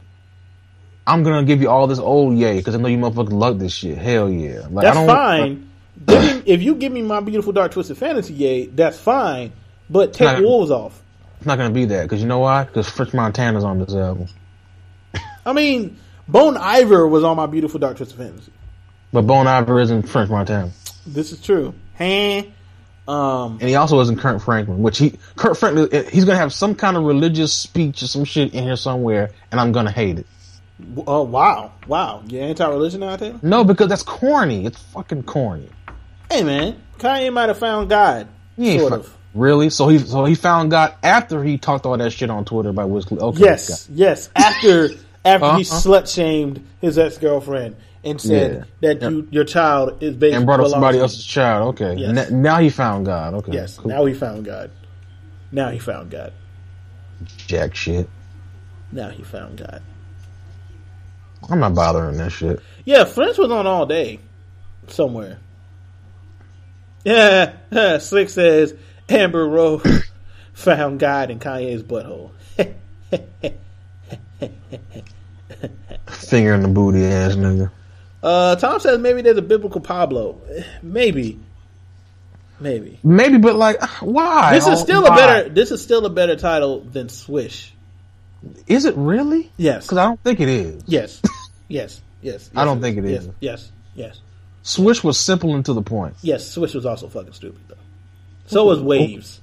I'm 1.08 1.22
gonna 1.22 1.44
give 1.44 1.60
you 1.62 1.70
all 1.70 1.86
this 1.86 1.98
old 1.98 2.36
yay 2.36 2.58
because 2.58 2.74
I 2.74 2.78
know 2.78 2.88
you 2.88 2.98
motherfuckers 2.98 3.32
love 3.32 3.58
this 3.58 3.72
shit. 3.72 3.96
Hell 3.98 4.28
yeah, 4.30 4.66
like, 4.70 4.84
that's 4.84 4.96
I 4.98 5.06
don't, 5.06 5.06
fine. 5.06 5.70
Give 6.06 6.22
me- 6.46 6.52
if 6.52 6.62
you 6.62 6.74
give 6.76 6.92
me 6.92 7.02
my 7.02 7.20
beautiful 7.20 7.52
dark 7.52 7.72
twisted 7.72 7.96
fantasy 7.98 8.34
yay, 8.34 8.66
that's 8.66 8.98
fine. 9.00 9.52
But 9.90 10.12
take 10.12 10.38
Nah. 10.38 10.42
wolves 10.46 10.70
off. 10.70 11.00
It's 11.38 11.46
not 11.46 11.56
gonna 11.58 11.72
be 11.74 11.86
that 11.86 12.02
because 12.04 12.20
you 12.20 12.26
know 12.28 12.40
why? 12.40 12.64
Because 12.64 12.88
French 12.88 13.14
Montana's 13.14 13.64
on 13.64 13.78
this 13.78 13.94
album, 13.94 14.28
I 15.46 15.52
mean, 15.52 15.96
Bon 16.28 16.56
Iver 16.56 17.06
was 17.08 17.24
on 17.24 17.36
my 17.36 17.46
beautiful 17.46 17.80
dark 17.80 17.96
twisted 17.96 18.18
fantasy. 18.18 18.52
but 19.12 19.22
Bon 19.22 19.46
Iver 19.46 19.80
isn't 19.80 20.08
French 20.08 20.28
Montana, 20.30 20.70
This 21.06 21.32
is 21.32 21.40
true. 21.40 21.72
Hey, 21.94 22.52
um, 23.08 23.56
and 23.60 23.68
he 23.68 23.74
also 23.76 23.98
isn't 24.00 24.18
Kirk 24.20 24.42
Franklin. 24.42 24.82
Which 24.82 24.98
he 24.98 25.14
Kirk 25.36 25.56
Franklin, 25.56 25.88
eh, 25.90 26.02
he's 26.12 26.24
gonna 26.26 26.38
have 26.38 26.52
some 26.52 26.74
kind 26.74 26.96
of 26.98 27.04
religious 27.04 27.52
speech 27.52 28.02
or 28.02 28.06
some 28.08 28.24
shit 28.24 28.52
in 28.52 28.62
here 28.64 28.76
somewhere, 28.76 29.30
and 29.50 29.58
I'm 29.60 29.72
gonna 29.72 29.90
hate 29.90 30.18
it. 30.18 30.26
Oh 31.06 31.22
wow, 31.22 31.72
wow, 31.86 32.22
you 32.26 32.40
anti-religion 32.40 33.02
out 33.02 33.18
there? 33.20 33.34
No, 33.42 33.64
because 33.64 33.88
that's 33.88 34.02
corny. 34.02 34.66
It's 34.66 34.80
fucking 34.82 35.24
corny. 35.24 35.68
Hey 36.30 36.42
man, 36.42 36.80
Kanye 36.98 37.32
might 37.32 37.48
have 37.48 37.58
found 37.58 37.88
God, 37.88 38.28
He 38.56 38.78
sort 38.78 38.92
of. 38.92 39.14
Really? 39.34 39.70
So 39.70 39.88
he 39.88 39.98
so 39.98 40.24
he 40.24 40.34
found 40.34 40.70
God 40.70 40.94
after 41.02 41.44
he 41.44 41.58
talked 41.58 41.84
all 41.86 41.96
that 41.96 42.10
shit 42.12 42.30
on 42.30 42.44
Twitter 42.44 42.70
about 42.70 42.88
Wiz 42.90 43.04
Khalifa. 43.04 43.26
Okay, 43.26 43.40
Yes, 43.44 43.88
yes. 43.92 44.30
After 44.34 44.88
after 45.24 45.46
he 45.56 45.62
Uh-huh. 45.62 45.80
slut 45.80 46.12
shamed 46.12 46.64
his 46.80 46.98
ex 46.98 47.18
girlfriend 47.18 47.76
and 48.04 48.20
said 48.20 48.66
that 48.80 49.02
you 49.02 49.28
your 49.30 49.44
child 49.44 50.02
is 50.02 50.14
basically 50.14 50.32
and 50.36 50.46
brought 50.46 50.60
up 50.60 50.68
somebody 50.68 50.98
else's 50.98 51.24
child. 51.24 51.74
Okay, 51.80 51.94
Yes. 52.00 52.30
N- 52.30 52.42
now 52.42 52.58
he 52.58 52.70
found 52.70 53.04
God. 53.06 53.34
Okay, 53.34 53.52
Yes. 53.52 53.76
cool. 53.78 53.90
Now 53.90 54.04
he 54.06 54.14
found 54.14 54.44
God. 54.44 54.70
Now 55.52 55.68
he 55.70 55.78
found 55.78 56.10
God. 56.10 56.32
jack 57.46 57.74
shit. 57.74 58.08
Now 58.92 59.10
he 59.10 59.22
found 59.22 59.58
God. 59.58 59.82
I'm 61.48 61.60
not 61.60 61.74
bothering 61.74 62.16
that 62.18 62.30
shit. 62.30 62.60
Yeah, 62.84 63.04
French 63.04 63.38
was 63.38 63.50
on 63.50 63.66
all 63.66 63.86
day 63.86 64.20
somewhere. 64.88 65.38
Yeah, 67.04 67.54
Slick 67.98 68.28
says 68.28 68.74
Amber 69.08 69.46
Rose 69.46 70.04
found 70.52 70.98
God 70.98 71.30
in 71.30 71.38
Kanye's 71.38 71.82
butthole. 71.82 72.32
Finger 76.06 76.54
in 76.54 76.62
the 76.62 76.68
booty 76.68 77.04
ass 77.04 77.34
nigga. 77.34 77.70
Uh, 78.22 78.56
Tom 78.56 78.80
says 78.80 78.98
maybe 78.98 79.22
there's 79.22 79.38
a 79.38 79.42
biblical 79.42 79.80
Pablo. 79.80 80.40
Maybe, 80.82 81.38
maybe. 82.58 82.98
Maybe, 83.02 83.38
but 83.38 83.54
like, 83.54 83.80
why? 84.00 84.52
This 84.54 84.66
is 84.66 84.80
still 84.80 85.06
a 85.06 85.10
better. 85.10 85.48
This 85.48 85.70
is 85.70 85.82
still 85.82 86.04
a 86.04 86.10
better 86.10 86.36
title 86.36 86.80
than 86.80 87.08
Swish. 87.08 87.72
Is 88.66 88.84
it 88.84 88.94
really? 88.96 89.50
Yes. 89.56 89.84
Because 89.86 89.98
I 89.98 90.04
don't 90.04 90.22
think 90.22 90.40
it 90.40 90.48
is. 90.48 90.82
Yes. 90.86 91.22
Yes. 91.70 92.00
Yes. 92.22 92.50
I 92.56 92.64
don't 92.64 92.78
yes, 92.78 92.82
think 92.82 92.96
it 92.96 93.04
is. 93.04 93.26
yes. 93.26 93.34
Yes. 93.40 93.72
Yes. 93.94 94.20
Swish 94.62 95.04
was 95.04 95.18
simple 95.18 95.54
and 95.54 95.62
to 95.66 95.74
the 95.74 95.82
point. 95.82 96.14
Yes. 96.22 96.48
Swish 96.48 96.72
was 96.72 96.86
also 96.86 97.08
fucking 97.10 97.34
stupid 97.34 97.60
though. 97.68 97.74
So 98.46 98.64
was 98.64 98.80
Waves. 98.80 99.42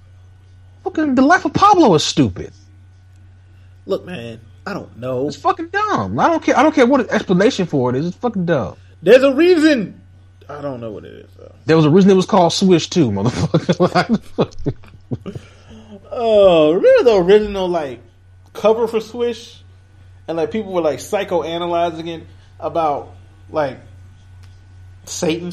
Fucking 0.84 1.14
the 1.14 1.22
life 1.22 1.46
of 1.46 1.54
Pablo 1.54 1.94
is 1.94 2.04
stupid. 2.04 2.52
Look, 3.86 4.06
man. 4.08 4.40
I 4.66 4.74
don't 4.74 4.98
know. 4.98 5.28
It's 5.28 5.38
fucking 5.38 5.68
dumb. 5.68 6.20
I 6.20 6.26
don't 6.26 6.42
care. 6.42 6.58
I 6.58 6.64
don't 6.64 6.74
care 6.74 6.88
what 6.88 7.08
the 7.08 7.14
explanation 7.14 7.68
for 7.68 7.92
it 7.92 7.96
is. 7.96 8.08
It's 8.08 8.18
fucking 8.18 8.48
dumb. 8.48 8.76
There's 9.04 9.22
a 9.22 9.36
reason. 9.36 10.02
I 10.50 10.62
don't 10.64 10.82
know 10.82 10.92
what 10.92 11.06
it 11.06 11.14
is 11.14 11.30
though. 11.38 11.54
There 11.68 11.76
was 11.76 11.86
a 11.86 11.92
reason 11.92 12.10
it 12.10 12.16
was 12.16 12.26
called 12.26 12.54
Swish 12.54 12.90
too, 12.90 13.12
motherfucker. 13.12 14.52
Oh, 16.18 16.72
remember 16.74 17.04
the 17.04 17.18
original 17.18 17.68
like 17.68 18.02
cover 18.56 18.88
for 18.88 19.00
Swish, 19.00 19.62
and 20.28 20.38
like 20.38 20.52
people 20.52 20.72
were 20.72 20.82
like 20.82 21.00
psychoanalyzing 21.00 22.08
it 22.08 22.28
about 22.60 23.14
like 23.50 23.78
Satan. 25.06 25.52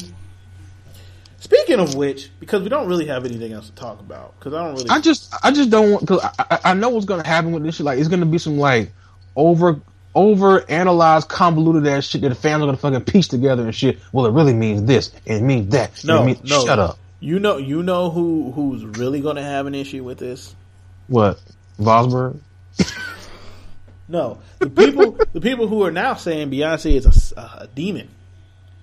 Speaking 1.39 1.79
of 1.79 1.93
which, 1.95 2.29
because 2.39 2.63
we 2.63 2.69
don't 2.69 2.87
really 2.87 3.07
have 3.07 3.25
anything 3.25 3.51
else 3.51 3.67
to 3.67 3.75
talk 3.75 3.99
about, 3.99 4.39
because 4.39 4.53
I 4.53 4.63
don't 4.63 4.75
really. 4.75 4.89
I 4.89 5.01
just, 5.01 5.33
I 5.43 5.51
just 5.51 5.69
don't 5.69 5.91
want. 5.91 6.07
Cause 6.07 6.23
I, 6.39 6.59
I, 6.63 6.73
know 6.73 6.89
what's 6.89 7.05
gonna 7.05 7.27
happen 7.27 7.51
with 7.51 7.63
this 7.63 7.75
shit. 7.75 7.85
Like, 7.85 7.99
it's 7.99 8.07
gonna 8.07 8.25
be 8.25 8.37
some 8.37 8.57
like 8.57 8.93
over, 9.35 9.81
over 10.15 10.63
analyzed, 10.71 11.27
convoluted 11.27 11.85
ass 11.85 12.05
shit 12.05 12.21
that 12.21 12.29
the 12.29 12.35
fans 12.35 12.63
are 12.63 12.67
gonna 12.67 12.77
fucking 12.77 13.03
piece 13.03 13.27
together 13.27 13.63
and 13.63 13.75
shit. 13.75 13.99
Well, 14.13 14.25
it 14.25 14.31
really 14.31 14.53
means 14.53 14.83
this 14.83 15.11
and 15.27 15.39
it 15.39 15.43
means 15.43 15.71
that. 15.73 16.01
no, 16.05 16.23
means, 16.23 16.41
no. 16.43 16.65
shut 16.65 16.79
up. 16.79 16.97
You 17.23 17.39
know, 17.39 17.55
you 17.55 17.83
know 17.83 18.09
who 18.09 18.51
who's 18.51 18.83
really 18.85 19.21
going 19.21 19.37
to 19.37 19.43
have 19.43 19.65
an 19.65 19.73
issue 19.75 20.03
with 20.03 20.17
this? 20.17 20.53
What, 21.07 21.41
Vosberg? 21.79 22.37
No, 24.05 24.39
the 24.59 24.69
people, 24.69 25.17
the 25.31 25.39
people 25.39 25.67
who 25.67 25.83
are 25.85 25.91
now 25.91 26.15
saying 26.15 26.51
Beyonce 26.51 26.95
is 26.95 27.33
a 27.37 27.41
a 27.41 27.67
demon. 27.73 28.09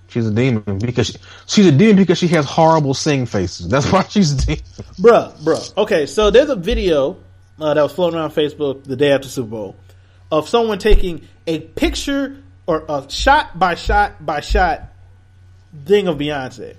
She's 0.07 0.27
a 0.27 0.33
demon 0.33 0.79
because 0.79 1.07
she, 1.07 1.17
she's 1.47 1.67
a 1.67 1.71
demon 1.71 1.97
because 1.97 2.17
she 2.17 2.27
has 2.29 2.45
horrible 2.45 2.93
sing 2.93 3.25
faces. 3.25 3.69
That's 3.69 3.89
why 3.91 4.03
she's 4.03 4.33
a 4.33 4.45
demon. 4.45 4.63
Bruh, 4.99 5.31
bruh. 5.37 5.77
Okay, 5.77 6.05
so 6.05 6.31
there's 6.31 6.49
a 6.49 6.55
video 6.55 7.17
uh, 7.59 7.73
that 7.73 7.81
was 7.81 7.93
floating 7.93 8.19
around 8.19 8.31
Facebook 8.31 8.83
the 8.83 8.95
day 8.95 9.11
after 9.11 9.29
Super 9.29 9.49
Bowl 9.49 9.75
of 10.31 10.49
someone 10.49 10.79
taking 10.79 11.27
a 11.45 11.59
picture 11.59 12.41
or 12.65 12.83
a 12.89 13.09
shot 13.09 13.57
by 13.57 13.75
shot 13.75 14.25
by 14.25 14.41
shot 14.41 14.89
thing 15.85 16.07
of 16.07 16.17
Beyonce 16.17 16.75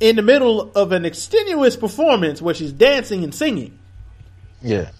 in 0.00 0.16
the 0.16 0.22
middle 0.22 0.72
of 0.74 0.92
an 0.92 1.04
extenuous 1.04 1.76
performance 1.76 2.42
where 2.42 2.54
she's 2.54 2.72
dancing 2.72 3.24
and 3.24 3.34
singing. 3.34 3.78
Yeah. 4.60 4.90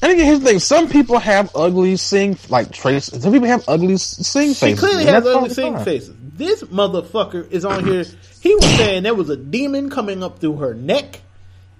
And 0.00 0.12
again, 0.12 0.26
here's 0.26 0.40
the 0.40 0.46
thing: 0.46 0.58
some 0.60 0.88
people 0.88 1.18
have 1.18 1.50
ugly 1.54 1.96
sing 1.96 2.38
like 2.48 2.70
traits. 2.72 3.06
Some 3.20 3.32
people 3.32 3.48
have 3.48 3.64
ugly 3.68 3.96
sing 3.96 4.50
She 4.50 4.54
faces. 4.54 4.80
clearly 4.80 5.04
has 5.06 5.26
ugly 5.26 5.48
sing 5.50 5.74
fine. 5.74 5.84
faces. 5.84 6.14
This 6.34 6.62
motherfucker 6.64 7.50
is 7.50 7.64
on 7.64 7.84
here. 7.84 8.04
He 8.40 8.54
was 8.54 8.64
saying 8.76 9.02
there 9.02 9.14
was 9.14 9.28
a 9.28 9.36
demon 9.36 9.90
coming 9.90 10.22
up 10.22 10.38
through 10.38 10.58
her 10.58 10.72
neck, 10.74 11.20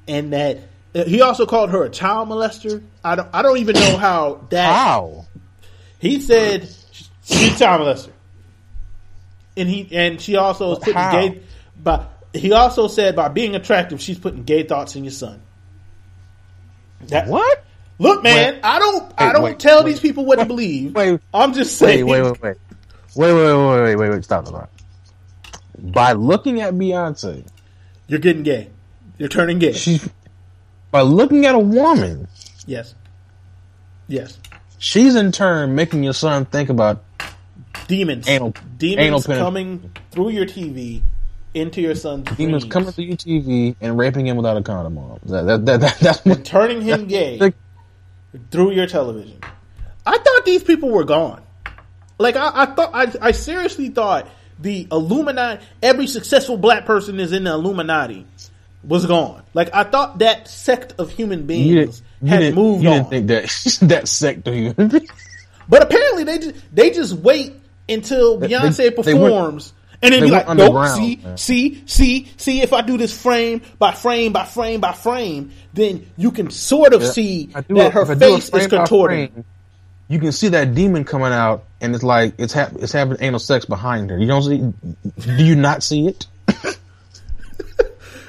and 0.08 0.32
that 0.32 0.58
uh, 0.96 1.04
he 1.04 1.22
also 1.22 1.46
called 1.46 1.70
her 1.70 1.84
a 1.84 1.90
child 1.90 2.28
molester. 2.28 2.82
I 3.04 3.14
don't. 3.14 3.28
I 3.32 3.42
don't 3.42 3.58
even 3.58 3.74
know 3.76 3.96
how 3.98 4.46
that. 4.50 4.72
How? 4.74 5.26
He 6.00 6.20
said 6.20 6.68
she's 7.22 7.54
a 7.54 7.58
child 7.58 7.82
molester, 7.82 8.10
and 9.56 9.68
he 9.68 9.88
and 9.96 10.20
she 10.20 10.34
also 10.36 10.70
was 10.70 10.78
putting 10.80 10.94
How? 10.94 11.12
gay. 11.12 11.40
But 11.80 12.10
he 12.32 12.50
also 12.52 12.88
said 12.88 13.14
by 13.14 13.28
being 13.28 13.54
attractive, 13.54 14.00
she's 14.00 14.18
putting 14.18 14.42
gay 14.42 14.64
thoughts 14.64 14.96
in 14.96 15.04
your 15.04 15.12
son. 15.12 15.40
That, 17.02 17.28
What? 17.28 17.64
Look, 17.98 18.22
man, 18.22 18.54
Wait. 18.54 18.60
I 18.62 18.78
don't. 18.78 19.12
I 19.18 19.32
don't 19.32 19.42
wait, 19.42 19.58
tell 19.58 19.82
wait. 19.82 19.90
these 19.92 20.00
people 20.00 20.24
what 20.24 20.38
to 20.38 20.44
believe. 20.44 20.94
Wait. 20.94 21.20
I'm 21.34 21.52
just 21.52 21.78
saying. 21.78 22.06
wait, 22.06 22.22
wait, 22.22 22.30
wait, 22.40 22.42
wait, 22.42 22.56
wait, 23.16 23.34
wait, 23.34 23.82
wait, 23.82 23.96
wait, 23.96 24.10
wait. 24.10 24.24
Stop, 24.24 24.46
stop. 24.46 24.70
By 25.78 26.12
looking 26.12 26.60
at 26.60 26.74
Beyonce, 26.74 27.44
You're 28.06 28.20
getting 28.20 28.42
gay. 28.42 28.70
You're 29.18 29.28
turning 29.28 29.58
gay. 29.58 29.72
she 29.72 30.00
by 30.90 31.02
looking 31.02 31.44
at 31.46 31.54
a 31.54 31.58
woman, 31.58 32.28
Yes. 32.66 32.94
Yes. 34.06 34.38
she's 34.78 35.14
in 35.16 35.32
turn 35.32 35.74
making 35.74 36.02
your 36.04 36.14
son 36.14 36.44
think 36.46 36.70
about 36.70 37.04
Demons. 37.88 38.28
Anal- 38.28 38.54
demons 38.76 39.28
anal 39.28 39.40
coming 39.40 39.90
through 40.10 40.30
your 40.30 40.46
TV 40.46 41.02
into 41.54 41.80
your 41.80 41.94
son's 41.94 42.24
demons 42.36 42.62
dreams, 42.64 42.72
coming 42.72 42.92
through 42.92 43.04
your 43.04 43.16
TV 43.16 43.74
and 43.80 43.98
raping 43.98 44.26
him 44.26 44.36
without 44.36 44.56
a 44.56 44.62
condom 44.62 44.98
on. 44.98 45.18
That, 45.24 45.42
that, 45.46 45.66
that, 45.66 45.80
that, 45.80 45.98
that's 46.00 46.24
what. 46.24 46.44
turning 46.44 46.82
him 46.82 47.06
gay 47.06 47.38
Like, 47.38 47.54
through 48.50 48.72
your 48.72 48.86
television. 48.86 49.38
I 50.06 50.18
thought 50.18 50.44
these 50.44 50.62
people 50.62 50.90
were 50.90 51.04
gone. 51.04 51.42
Like 52.18 52.36
I, 52.36 52.50
I 52.62 52.66
thought, 52.66 52.90
I, 52.94 53.28
I 53.28 53.30
seriously 53.32 53.88
thought 53.90 54.28
the 54.58 54.88
Illuminati, 54.90 55.64
every 55.82 56.06
successful 56.06 56.56
black 56.56 56.84
person 56.84 57.20
is 57.20 57.32
in 57.32 57.44
the 57.44 57.52
Illuminati, 57.52 58.26
was 58.82 59.06
gone. 59.06 59.42
Like 59.54 59.74
I 59.74 59.84
thought 59.84 60.18
that 60.18 60.48
sect 60.48 60.94
of 60.98 61.10
human 61.10 61.46
beings 61.46 62.02
you 62.22 62.28
had 62.28 62.54
moved 62.54 62.82
you 62.82 62.90
on. 62.90 62.96
didn't 62.96 63.10
think 63.10 63.26
that 63.28 63.78
that 63.88 64.08
sect 64.08 64.48
of 64.48 64.54
you. 64.54 64.74
But 65.68 65.82
apparently 65.82 66.24
they 66.24 66.38
just, 66.38 66.74
they 66.74 66.90
just 66.90 67.12
wait 67.12 67.52
until 67.88 68.40
Beyonce 68.40 68.76
they- 68.76 68.90
performs 68.90 69.72
and 70.02 70.12
then 70.14 70.20
they 70.20 70.26
be 70.26 70.30
like, 70.32 70.48
nope, 70.56 70.86
see, 70.88 71.16
man. 71.16 71.36
see, 71.36 71.82
see, 71.86 72.28
see, 72.36 72.60
if 72.62 72.72
I 72.72 72.82
do 72.82 72.96
this 72.96 73.20
frame 73.20 73.62
by 73.78 73.92
frame 73.92 74.32
by 74.32 74.44
frame 74.44 74.80
by 74.80 74.92
frame, 74.92 75.50
then 75.74 76.06
you 76.16 76.30
can 76.30 76.50
sort 76.50 76.92
of 76.94 77.04
see 77.04 77.46
that 77.46 77.68
a- 77.70 77.90
her 77.90 78.02
if 78.02 78.10
I 78.10 78.14
do 78.14 78.24
a 78.34 78.36
face 78.36 78.48
is 78.50 78.66
contorting. 78.68 79.28
frame, 79.32 79.44
You 80.08 80.18
can 80.20 80.32
see 80.32 80.48
that 80.48 80.74
demon 80.74 81.04
coming 81.04 81.32
out, 81.32 81.64
and 81.80 81.94
it's 81.94 82.04
like 82.04 82.34
it's 82.38 82.52
ha- 82.52 82.70
it's 82.78 82.92
having 82.92 83.16
anal 83.20 83.40
sex 83.40 83.64
behind 83.64 84.10
her. 84.10 84.18
You 84.18 84.26
don't 84.26 84.42
see? 84.42 84.58
Do 85.36 85.44
you 85.44 85.56
not 85.56 85.82
see 85.82 86.06
it? 86.06 86.26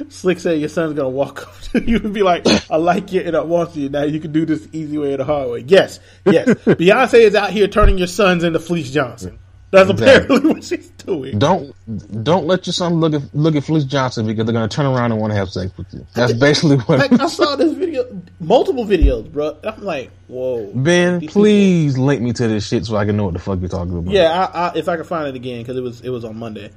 Slick 0.10 0.40
said 0.40 0.60
your 0.60 0.70
son's 0.70 0.94
gonna 0.96 1.10
walk 1.10 1.44
up 1.48 1.60
to 1.74 1.82
you 1.84 1.98
and 1.98 2.14
be 2.14 2.24
like, 2.24 2.48
"I 2.72 2.78
like 2.78 3.12
you 3.12 3.22
and 3.22 3.36
I 3.36 3.42
want 3.42 3.76
you." 3.76 3.90
Now 3.90 4.04
you 4.04 4.20
can 4.20 4.32
do 4.32 4.46
this 4.46 4.68
easy 4.72 4.98
way 4.98 5.14
or 5.14 5.18
the 5.18 5.26
hard 5.26 5.50
way. 5.52 5.60
Yes, 5.68 6.00
yes. 6.26 6.48
Beyonce 6.66 7.16
is 7.20 7.36
out 7.36 7.52
here 7.52 7.68
turning 7.68 7.98
your 7.98 8.08
sons 8.08 8.44
into 8.44 8.60
Fleece 8.60 8.92
Johnson. 8.92 9.38
That's 9.72 9.90
Exactly. 9.90 10.24
apparently 10.26 10.54
what 10.54 10.64
she's 10.64 10.90
doing. 10.92 11.38
Don't 11.38 11.76
don't 12.24 12.48
let 12.48 12.66
your 12.66 12.74
son 12.74 13.00
look 13.00 13.14
at 13.14 13.22
look 13.36 13.56
at 13.56 13.64
Fleece 13.64 13.84
Johnson 13.84 14.26
because 14.26 14.46
they're 14.46 14.54
gonna 14.54 14.68
turn 14.68 14.88
around 14.88 15.12
and 15.12 15.22
want 15.22 15.32
to 15.32 15.38
have 15.38 15.50
sex 15.50 15.72
with 15.78 15.94
you. 15.94 16.06
That's 16.16 16.34
basically 16.48 16.78
what. 16.78 16.98
Like 16.98 17.20
I 17.20 17.28
saw 17.28 17.56
this 17.56 17.74
video, 17.74 18.06
multiple 18.40 18.86
videos, 18.86 19.32
bro. 19.32 19.58
I'm 19.64 19.84
like, 19.84 20.10
whoa, 20.28 20.72
Ben, 20.74 21.20
These 21.20 21.28
people- 21.30 21.42
please 21.44 21.98
link 22.00 22.22
me 22.22 22.34
to 22.34 22.48
this 22.48 22.68
shit 22.68 22.86
so 22.86 22.96
I 22.96 23.06
can 23.06 23.16
know 23.16 23.26
what 23.26 23.34
the 23.34 23.40
fuck 23.40 23.60
you're 23.60 23.70
talking 23.70 23.96
about. 23.96 24.12
Yeah, 24.12 24.32
I, 24.52 24.70
I, 24.70 24.72
if 24.76 24.90
I 24.90 24.96
can 24.96 25.06
find 25.06 25.28
it 25.28 25.36
again 25.36 25.62
because 25.62 25.78
it 25.78 25.82
was 25.82 26.02
it 26.02 26.10
was 26.10 26.26
on 26.26 26.38
Monday. 26.40 26.72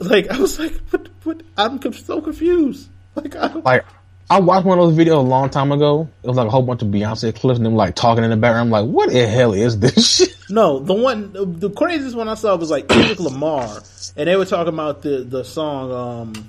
Like 0.00 0.28
I 0.30 0.38
was 0.38 0.58
like, 0.58 0.74
what? 0.90 1.08
What? 1.24 1.42
I'm 1.56 1.80
so 1.92 2.20
confused. 2.20 2.88
Like 3.16 3.34
I 3.34 3.48
don't. 3.48 3.64
Like 3.64 3.84
I 4.30 4.40
watched 4.40 4.64
one 4.66 4.78
of 4.78 4.88
those 4.88 4.96
videos 5.06 5.18
a 5.18 5.20
long 5.20 5.50
time 5.50 5.70
ago. 5.70 6.08
It 6.22 6.26
was 6.28 6.36
like 6.36 6.46
a 6.46 6.50
whole 6.50 6.62
bunch 6.62 6.80
of 6.82 6.88
Beyonce 6.88 7.34
clips 7.34 7.58
and 7.58 7.66
them 7.66 7.74
like 7.74 7.94
talking 7.94 8.24
in 8.24 8.30
the 8.30 8.36
background. 8.36 8.68
I'm 8.74 8.86
like, 8.86 8.92
what 8.94 9.10
the 9.12 9.26
hell 9.26 9.52
is 9.52 9.78
this 9.78 10.16
shit? 10.16 10.36
No, 10.48 10.78
the 10.78 10.94
one, 10.94 11.32
the, 11.32 11.44
the 11.44 11.70
craziest 11.70 12.16
one 12.16 12.28
I 12.28 12.34
saw 12.34 12.56
was 12.56 12.70
like 12.70 12.88
Kendrick 12.88 13.20
Lamar, 13.20 13.82
and 14.16 14.28
they 14.28 14.36
were 14.36 14.46
talking 14.46 14.72
about 14.72 15.02
the 15.02 15.24
the 15.24 15.44
song 15.44 15.92
um 15.92 16.48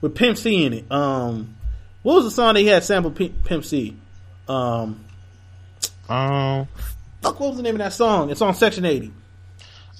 with 0.00 0.14
Pimp 0.14 0.36
C 0.38 0.64
in 0.64 0.72
it. 0.74 0.92
Um, 0.92 1.56
what 2.02 2.14
was 2.14 2.24
the 2.24 2.30
song 2.30 2.54
that 2.54 2.60
he 2.60 2.66
had 2.66 2.84
sampled 2.84 3.16
P- 3.16 3.34
Pimp 3.44 3.64
C? 3.64 3.96
Um, 4.48 5.00
Um. 6.08 6.68
fuck, 7.22 7.38
what 7.40 7.48
was 7.48 7.56
the 7.56 7.62
name 7.62 7.74
of 7.74 7.78
that 7.80 7.92
song? 7.92 8.30
It's 8.30 8.40
on 8.42 8.54
Section 8.54 8.84
Eighty. 8.84 9.12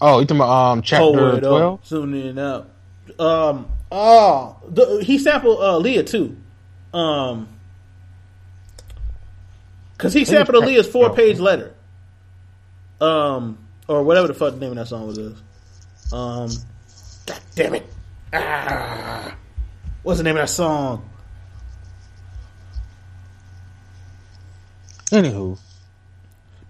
Oh, 0.00 0.20
you 0.20 0.26
talking 0.26 0.36
about 0.40 0.50
um 0.50 0.78
Hold 0.78 0.84
chapter 0.84 1.36
it 1.36 1.40
twelve? 1.40 1.80
up, 1.80 1.84
tuning 1.86 2.38
up. 2.38 2.70
Um, 3.18 3.68
oh, 3.90 4.56
the, 4.68 5.02
he 5.02 5.18
sampled 5.18 5.58
uh, 5.60 5.78
Aaliyah 5.80 6.06
too. 6.06 6.36
Um, 6.92 7.48
cause 9.98 10.12
he 10.12 10.24
sampled 10.24 10.64
Aaliyah's 10.64 10.88
four 10.88 11.14
page 11.14 11.38
letter. 11.38 11.74
Um, 13.00 13.58
or 13.86 14.02
whatever 14.02 14.28
the 14.28 14.34
fuck 14.34 14.54
the 14.54 14.60
name 14.60 14.70
of 14.70 14.76
that 14.76 14.88
song 14.88 15.06
was. 15.06 15.18
Is. 15.18 15.42
Um, 16.12 16.50
God 17.26 17.40
damn 17.54 17.74
it! 17.74 17.86
Ah, 18.32 19.36
what's 20.02 20.18
the 20.18 20.24
name 20.24 20.36
of 20.36 20.42
that 20.42 20.50
song? 20.50 21.08
Anywho, 25.10 25.58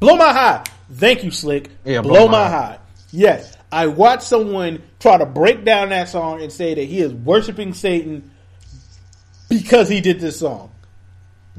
Blow 0.01 0.17
my 0.17 0.33
high. 0.33 0.65
Thank 0.93 1.25
you, 1.25 1.31
Slick. 1.31 1.71
Yeah, 1.85 2.03
blow, 2.03 2.13
Blow 2.13 2.27
my 2.27 2.45
My 2.45 2.49
high. 2.49 2.57
High. 2.57 2.79
Yes, 3.11 3.57
I 3.73 3.87
watched 3.89 4.23
someone 4.25 4.83
try 5.01 5.19
to 5.19 5.27
break 5.27 5.65
down 5.65 5.89
that 5.91 6.09
song 6.09 6.43
and 6.43 6.53
say 6.53 6.75
that 6.75 6.85
he 6.85 7.01
is 7.01 7.13
worshiping 7.13 7.75
Satan 7.75 8.31
because 9.49 9.89
he 9.89 10.01
did 10.01 10.21
this 10.21 10.39
song. 10.41 10.71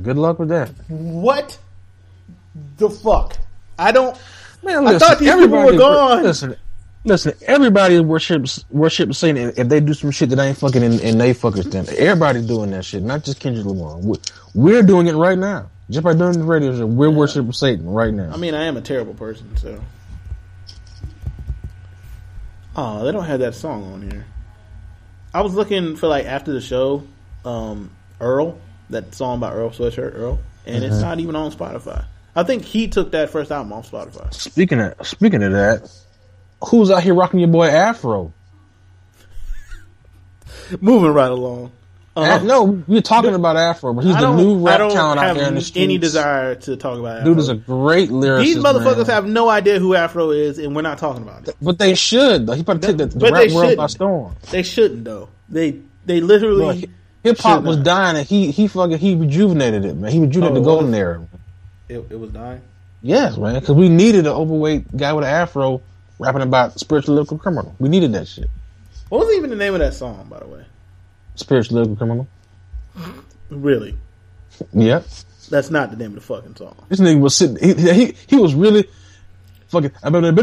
good 0.01 0.17
luck 0.17 0.39
with 0.39 0.49
that. 0.49 0.69
What 0.87 1.57
the 2.77 2.89
fuck? 2.89 3.37
I 3.77 3.91
don't. 3.91 4.17
Man, 4.63 4.87
I 4.87 4.97
thought 4.97 5.19
these 5.19 5.31
people 5.33 5.49
were 5.63 5.77
gone. 5.77 6.23
Listen, 6.23 6.55
listen. 7.05 7.33
Everybody 7.47 7.99
worships 7.99 8.65
worships 8.69 9.17
Satan. 9.17 9.53
If 9.55 9.69
they 9.69 9.79
do 9.79 9.93
some 9.93 10.11
shit 10.11 10.29
that 10.31 10.39
ain't 10.39 10.57
fucking 10.57 10.83
in, 10.83 10.99
in 10.99 11.17
they 11.17 11.33
fuckers, 11.33 11.71
then 11.71 11.85
everybody's 11.97 12.45
doing 12.45 12.71
that 12.71 12.83
shit. 12.85 13.01
Not 13.03 13.23
just 13.23 13.39
Kendrick 13.39 13.65
Lamar. 13.65 13.97
We- 13.97 14.19
We're 14.53 14.83
doing 14.83 15.07
it 15.07 15.15
right 15.15 15.37
now. 15.37 15.69
Just 15.89 16.03
by 16.03 16.13
doing 16.13 16.33
the 16.33 16.43
radio 16.43 16.75
show, 16.77 16.85
we're 16.85 17.09
worshiping 17.09 17.51
Satan 17.53 17.89
right 17.89 18.13
now. 18.13 18.31
I 18.31 18.37
mean, 18.37 18.53
I 18.53 18.65
am 18.65 18.77
a 18.77 18.81
terrible 18.81 19.13
person, 19.15 19.55
so. 19.57 19.81
Oh, 22.75 23.03
they 23.03 23.11
don't 23.11 23.25
have 23.25 23.39
that 23.39 23.55
song 23.55 23.93
on 23.93 24.01
here. 24.09 24.25
I 25.33 25.41
was 25.41 25.53
looking 25.53 25.95
for 25.95 26.07
like 26.07 26.25
after 26.25 26.53
the 26.53 26.61
show, 26.61 27.03
um, 27.45 27.91
Earl, 28.19 28.59
that 28.89 29.13
song 29.15 29.39
by 29.39 29.51
Earl 29.53 29.69
Sweatshirt, 29.71 30.15
Earl, 30.15 30.39
and 30.65 30.83
it's 30.83 30.99
not 30.99 31.19
even 31.19 31.35
on 31.35 31.51
Spotify. 31.51 32.05
I 32.35 32.43
think 32.43 32.63
he 32.63 32.87
took 32.87 33.11
that 33.11 33.29
first 33.29 33.51
album 33.51 33.73
off 33.73 33.91
Spotify. 33.91 34.33
speaking 34.33 34.79
of 34.79 35.07
speaking 35.07 35.43
of 35.43 35.51
that, 35.53 35.91
who's 36.63 36.91
out 36.91 37.03
here 37.03 37.13
rocking 37.13 37.39
your 37.39 37.49
boy 37.49 37.67
Afro? 37.67 38.33
Moving 40.81 41.11
right 41.11 41.31
along. 41.31 41.71
Um, 42.15 42.47
no, 42.47 42.63
we're 42.87 43.01
talking 43.01 43.33
about 43.33 43.55
Afro, 43.55 43.93
but 43.93 44.03
he's 44.03 44.15
the 44.15 44.35
new 44.35 44.59
rap 44.59 44.79
talent 44.79 45.19
out 45.19 45.27
have 45.27 45.37
there 45.37 45.47
in 45.47 45.55
the 45.55 45.61
streets. 45.61 45.83
any 45.83 45.97
desire 45.97 46.55
to 46.55 46.75
talk 46.75 46.99
about 46.99 47.23
Dude 47.23 47.33
Afro. 47.33 47.41
is 47.41 47.49
a 47.49 47.55
great 47.55 48.09
lyricist. 48.09 48.43
These 48.43 48.57
motherfuckers 48.57 49.07
man. 49.07 49.15
have 49.15 49.25
no 49.25 49.49
idea 49.49 49.79
who 49.79 49.95
Afro 49.95 50.31
is, 50.31 50.57
and 50.57 50.75
we're 50.75 50.81
not 50.81 50.97
talking 50.97 51.23
about 51.23 51.47
it. 51.47 51.55
but 51.61 51.77
they 51.79 51.95
should. 51.95 52.47
Though. 52.47 52.53
He 52.53 52.63
probably 52.63 52.87
took 52.87 52.97
the, 52.97 53.05
the 53.17 53.31
rap 53.31 53.51
world 53.51 53.77
by 53.77 53.87
storm. 53.87 54.35
They 54.51 54.63
shouldn't 54.63 55.05
though. 55.05 55.29
They 55.47 55.79
they 56.05 56.19
literally 56.19 56.89
Hip 57.23 57.37
hop 57.39 57.63
was 57.63 57.77
dying, 57.77 58.17
and 58.17 58.25
he 58.27 58.51
he 58.51 58.67
fucking 58.67 58.97
he 58.97 59.15
rejuvenated 59.15 59.83
it, 59.85 59.95
man. 59.95 60.11
He 60.11 60.19
rejuvenated 60.19 60.57
Oh, 60.57 60.59
the 60.61 60.65
golden 60.65 60.93
era. 60.93 61.25
It, 61.89 62.05
it 62.09 62.19
was 62.19 62.31
dying. 62.31 62.61
Yes, 63.01 63.37
man, 63.37 63.55
because 63.59 63.75
we 63.75 63.89
needed 63.89 64.25
an 64.27 64.33
overweight 64.33 64.95
guy 64.95 65.13
with 65.13 65.23
an 65.25 65.29
afro 65.31 65.81
rapping 66.17 66.41
about 66.41 66.79
spiritual 66.79 67.15
lyrical 67.15 67.37
criminal. 67.37 67.73
We 67.79 67.89
needed 67.89 68.11
that 68.13 68.27
shit. 68.27 68.49
What 69.09 69.25
was 69.25 69.35
even 69.35 69.49
the 69.49 69.55
name 69.55 69.73
of 69.73 69.79
that 69.79 69.93
song, 69.93 70.27
by 70.29 70.39
the 70.39 70.47
way? 70.47 70.65
Spiritual 71.35 71.75
lyrical 71.75 71.95
criminal. 71.95 72.27
Really, 73.49 73.97
Yep. 74.73 75.05
that's 75.49 75.69
not 75.71 75.89
the 75.91 75.97
name 75.97 76.09
of 76.09 76.15
the 76.15 76.21
fucking 76.21 76.55
song. 76.55 76.75
This 76.89 76.99
nigga 76.99 77.19
was 77.19 77.35
sitting. 77.35 77.57
He 77.57 77.73
he, 77.93 78.15
he 78.27 78.35
was 78.35 78.53
really 78.53 78.87
fucking. 79.69 79.91
I'm 80.03 80.13
like, 80.13 80.33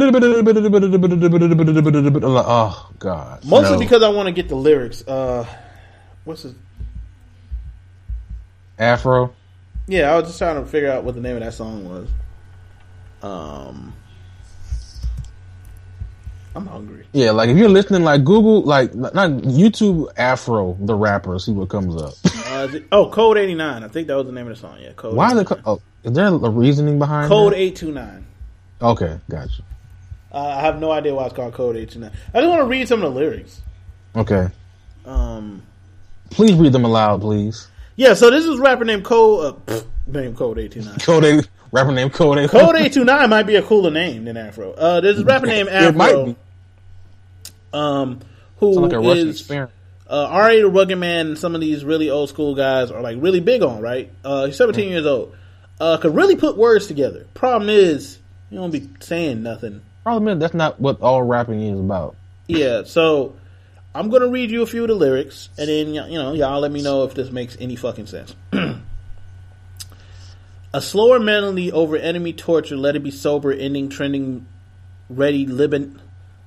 oh 2.24 2.90
god. 2.98 3.44
Mostly 3.44 3.72
No. 3.74 3.78
because 3.78 4.02
I 4.02 4.08
want 4.08 4.26
to 4.26 4.32
get 4.32 4.48
the 4.48 4.56
lyrics. 4.56 5.06
Uh, 5.06 5.46
what's 6.24 6.42
his? 6.42 6.54
Afro. 8.78 9.34
Yeah, 9.86 10.12
I 10.12 10.16
was 10.16 10.26
just 10.28 10.38
trying 10.38 10.62
to 10.62 10.68
figure 10.68 10.90
out 10.90 11.04
what 11.04 11.14
the 11.14 11.20
name 11.20 11.36
of 11.36 11.42
that 11.42 11.54
song 11.54 11.88
was. 11.88 12.08
Um, 13.22 13.92
I'm 16.54 16.66
hungry. 16.66 17.06
Yeah, 17.12 17.32
like 17.32 17.50
if 17.50 17.56
you're 17.56 17.68
listening, 17.68 18.02
like 18.02 18.24
Google, 18.24 18.62
like 18.62 18.94
not 18.94 19.12
YouTube 19.12 20.10
Afro 20.16 20.76
the 20.80 20.94
rapper, 20.94 21.38
see 21.38 21.52
what 21.52 21.68
comes 21.68 22.00
up. 22.00 22.14
Uh, 22.56 22.68
oh, 22.90 23.10
Code 23.10 23.36
89. 23.36 23.82
I 23.84 23.88
think 23.88 24.06
that 24.06 24.14
was 24.16 24.24
the 24.24 24.32
name 24.32 24.46
of 24.48 24.54
the 24.54 24.60
song. 24.60 24.78
Yeah, 24.80 24.92
Code. 24.92 25.14
Why 25.14 25.32
are 25.32 25.34
they? 25.34 25.44
co- 25.44 25.60
Oh, 25.66 25.82
is 26.04 26.12
there 26.14 26.28
a 26.28 26.30
reasoning 26.38 26.98
behind 26.98 27.28
Code 27.28 27.52
that? 27.52 27.58
829. 27.58 28.26
Okay, 28.80 29.20
gotcha. 29.28 29.62
Uh, 30.32 30.38
I 30.56 30.60
have 30.62 30.78
no 30.80 30.90
idea 30.90 31.14
why 31.14 31.26
it's 31.26 31.34
called 31.34 31.52
Code 31.52 31.76
829. 31.76 32.18
I 32.32 32.40
just 32.40 32.48
want 32.48 32.60
to 32.62 32.66
read 32.66 32.88
some 32.88 33.02
of 33.02 33.12
the 33.12 33.20
lyrics. 33.20 33.60
Okay, 34.14 34.48
Um, 35.04 35.64
please 36.30 36.54
read 36.54 36.72
them 36.72 36.84
aloud, 36.86 37.20
please. 37.20 37.68
Yeah, 37.96 38.14
so 38.14 38.30
this 38.30 38.44
is 38.44 38.58
rapper 38.60 38.84
named 38.84 39.04
Code. 39.04 39.44
Uh, 39.44 39.72
pfft, 39.72 39.86
named 40.06 40.36
Code 40.36 40.58
829. 40.58 40.98
Code 41.00 41.24
eight, 41.24 41.48
rapper 41.72 41.92
name 41.92 42.10
Code 42.10 42.38
eight. 42.38 42.50
Code 42.50 42.62
829 42.76 43.28
might 43.30 43.42
be 43.44 43.56
a 43.56 43.62
cooler 43.62 43.90
name 43.90 44.24
than 44.24 44.36
Afro. 44.36 44.72
Uh, 44.72 45.00
there's 45.00 45.18
a 45.18 45.24
rapper 45.26 45.46
named 45.46 45.68
Afro. 45.68 45.88
It 45.88 45.96
might 45.96 46.24
be. 46.26 46.36
Um, 47.72 48.20
who 48.58 48.72
Sound 48.74 48.86
like 48.86 48.92
a 48.94 48.98
Russian 49.00 49.28
is- 49.28 49.40
experiment. 49.40 49.72
uh, 50.08 50.26
R.A. 50.30 50.60
the 50.62 50.68
Rugged 50.68 50.98
Man 50.98 51.26
and 51.28 51.38
some 51.38 51.54
of 51.54 51.60
these 51.60 51.84
really 51.84 52.08
old 52.10 52.28
school 52.28 52.54
guys 52.54 52.90
are 52.90 53.02
like 53.02 53.18
really 53.20 53.40
big 53.40 53.62
on, 53.62 53.80
right? 53.82 54.10
Uh, 54.24 54.46
he's 54.46 54.56
17 54.56 54.88
years 54.88 55.04
old. 55.06 55.34
Uh, 55.78 55.98
could 55.98 56.14
really 56.14 56.36
put 56.36 56.56
words 56.56 56.86
together. 56.86 57.26
Problem 57.34 57.68
is, 57.68 58.18
you 58.50 58.58
don't 58.58 58.70
be 58.70 58.88
saying 59.00 59.42
nothing. 59.42 59.82
Problem 60.04 60.28
is, 60.34 60.40
that's 60.40 60.54
not 60.54 60.80
what 60.80 61.02
all 61.02 61.22
rapping 61.22 61.60
is 61.60 61.78
about. 61.78 62.16
Yeah, 62.46 62.84
so 62.84 63.34
I'm 63.96 64.10
gonna 64.10 64.28
read 64.28 64.50
you 64.50 64.60
a 64.60 64.66
few 64.66 64.82
of 64.82 64.88
the 64.88 64.94
lyrics, 64.94 65.48
and 65.56 65.68
then 65.68 65.94
you 65.94 66.18
know 66.18 66.34
y'all 66.34 66.60
let 66.60 66.70
me 66.70 66.82
know 66.82 67.04
if 67.04 67.14
this 67.14 67.30
makes 67.30 67.56
any 67.58 67.76
fucking 67.76 68.06
sense. 68.06 68.34
a 70.74 70.82
slower 70.82 71.18
melody 71.18 71.72
over 71.72 71.96
enemy 71.96 72.34
torture. 72.34 72.76
Let 72.76 72.94
it 72.94 73.02
be 73.02 73.10
sober. 73.10 73.52
Ending 73.52 73.88
trending. 73.88 74.46
Ready 75.08 75.46
Liban. 75.46 76.00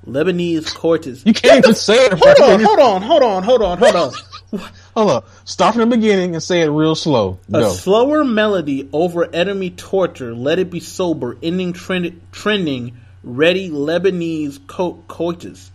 Lebanese 0.05 0.73
cortes. 0.75 1.25
You 1.25 1.33
can't 1.33 1.57
even 1.57 1.73
say 1.75 1.95
it. 2.05 2.13
Hold 2.13 2.39
on, 2.39 2.59
hold 2.61 2.79
on, 2.79 3.01
hold 3.01 3.23
on, 3.23 3.43
hold 3.43 3.61
on, 3.63 3.77
hold 3.77 3.95
on. 3.95 4.13
Hold 4.95 5.11
on. 5.11 5.23
Start 5.45 5.75
from 5.75 5.87
the 5.87 5.95
beginning 5.95 6.33
and 6.33 6.41
say 6.41 6.61
it 6.61 6.69
real 6.69 6.95
slow. 6.95 7.39
A 7.49 7.51
Go. 7.51 7.69
slower 7.71 8.25
melody 8.25 8.89
over 8.91 9.23
enemy 9.31 9.69
torture. 9.69 10.33
Let 10.33 10.57
it 10.57 10.71
be 10.71 10.79
sober. 10.79 11.37
Ending 11.43 11.73
trend, 11.73 12.19
trending. 12.31 12.97
Ready 13.23 13.69
Lebanese 13.69 14.65
co- 14.65 15.03
coitus. 15.07 15.69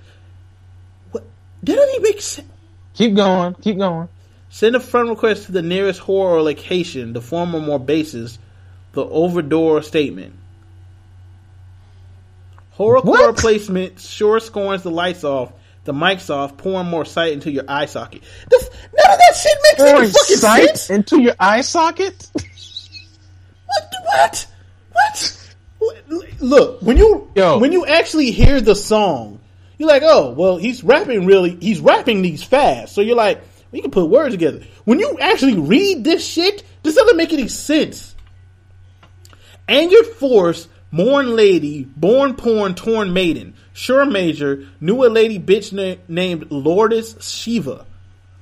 What? 1.66 1.76
Didn't 1.76 1.88
he 1.90 1.98
make 2.00 2.20
sense? 2.20 2.48
Keep 2.94 3.16
going. 3.16 3.54
Keep 3.54 3.78
going. 3.78 4.08
Send 4.50 4.76
a 4.76 4.80
friend 4.80 5.08
request 5.08 5.46
to 5.46 5.52
the 5.52 5.62
nearest 5.62 6.00
whore 6.00 6.30
or 6.30 6.42
location. 6.42 7.12
The 7.12 7.20
former 7.20 7.60
more 7.60 7.78
basis. 7.80 8.38
The 8.92 9.04
overdoor 9.04 9.82
statement. 9.82 10.34
Horrorcore 12.78 13.04
What? 13.04 13.36
placement 13.36 14.00
sure 14.00 14.40
scorns 14.40 14.82
the 14.82 14.90
lights 14.90 15.22
off, 15.24 15.52
the 15.84 15.92
mics 15.92 16.28
off, 16.28 16.56
pouring 16.56 16.88
more 16.88 17.04
sight 17.04 17.32
into 17.32 17.50
your 17.50 17.64
eye 17.68 17.86
socket. 17.86 18.22
The, 18.50 18.56
f- 18.60 18.88
none 18.96 19.12
of 19.12 19.18
that 19.18 19.36
shit 19.36 19.58
makes 19.62 19.80
any 19.82 20.06
fucking 20.10 20.36
sight 20.36 20.66
sense. 20.78 20.90
into 20.90 21.20
your 21.22 21.34
eye 21.38 21.60
socket. 21.60 22.28
What? 22.34 23.94
What? 24.04 24.46
What? 24.92 25.38
What? 26.08 26.40
Look, 26.40 26.82
when 26.82 26.96
you 26.96 27.30
Yo. 27.36 27.58
when 27.58 27.72
you 27.72 27.86
actually 27.86 28.30
hear 28.32 28.60
the 28.60 28.74
song, 28.74 29.38
you're 29.78 29.88
like, 29.88 30.02
oh, 30.04 30.30
well, 30.30 30.56
he's 30.56 30.84
rapping 30.84 31.26
really. 31.26 31.56
He's 31.56 31.80
rapping 31.80 32.22
these 32.22 32.42
fast. 32.42 32.94
So 32.94 33.00
you're 33.00 33.16
like, 33.16 33.42
You 33.72 33.82
can 33.82 33.90
put 33.90 34.08
words 34.08 34.34
together. 34.34 34.60
When 34.84 35.00
you 35.00 35.18
actually 35.20 35.58
read 35.58 36.04
this 36.04 36.26
shit, 36.26 36.62
this 36.82 36.94
doesn't 36.94 37.16
make 37.16 37.32
any 37.32 37.48
sense. 37.48 38.14
Angered 39.68 40.06
force, 40.06 40.68
mourn 40.90 41.34
lady, 41.34 41.84
born 41.84 42.34
porn, 42.34 42.74
torn 42.74 43.12
maiden, 43.12 43.54
sure 43.72 44.04
major, 44.04 44.68
knew 44.80 45.04
a 45.04 45.08
lady 45.08 45.40
bitch 45.40 45.72
na- 45.72 46.00
named 46.06 46.52
Lourdes 46.52 47.16
Shiva. 47.20 47.84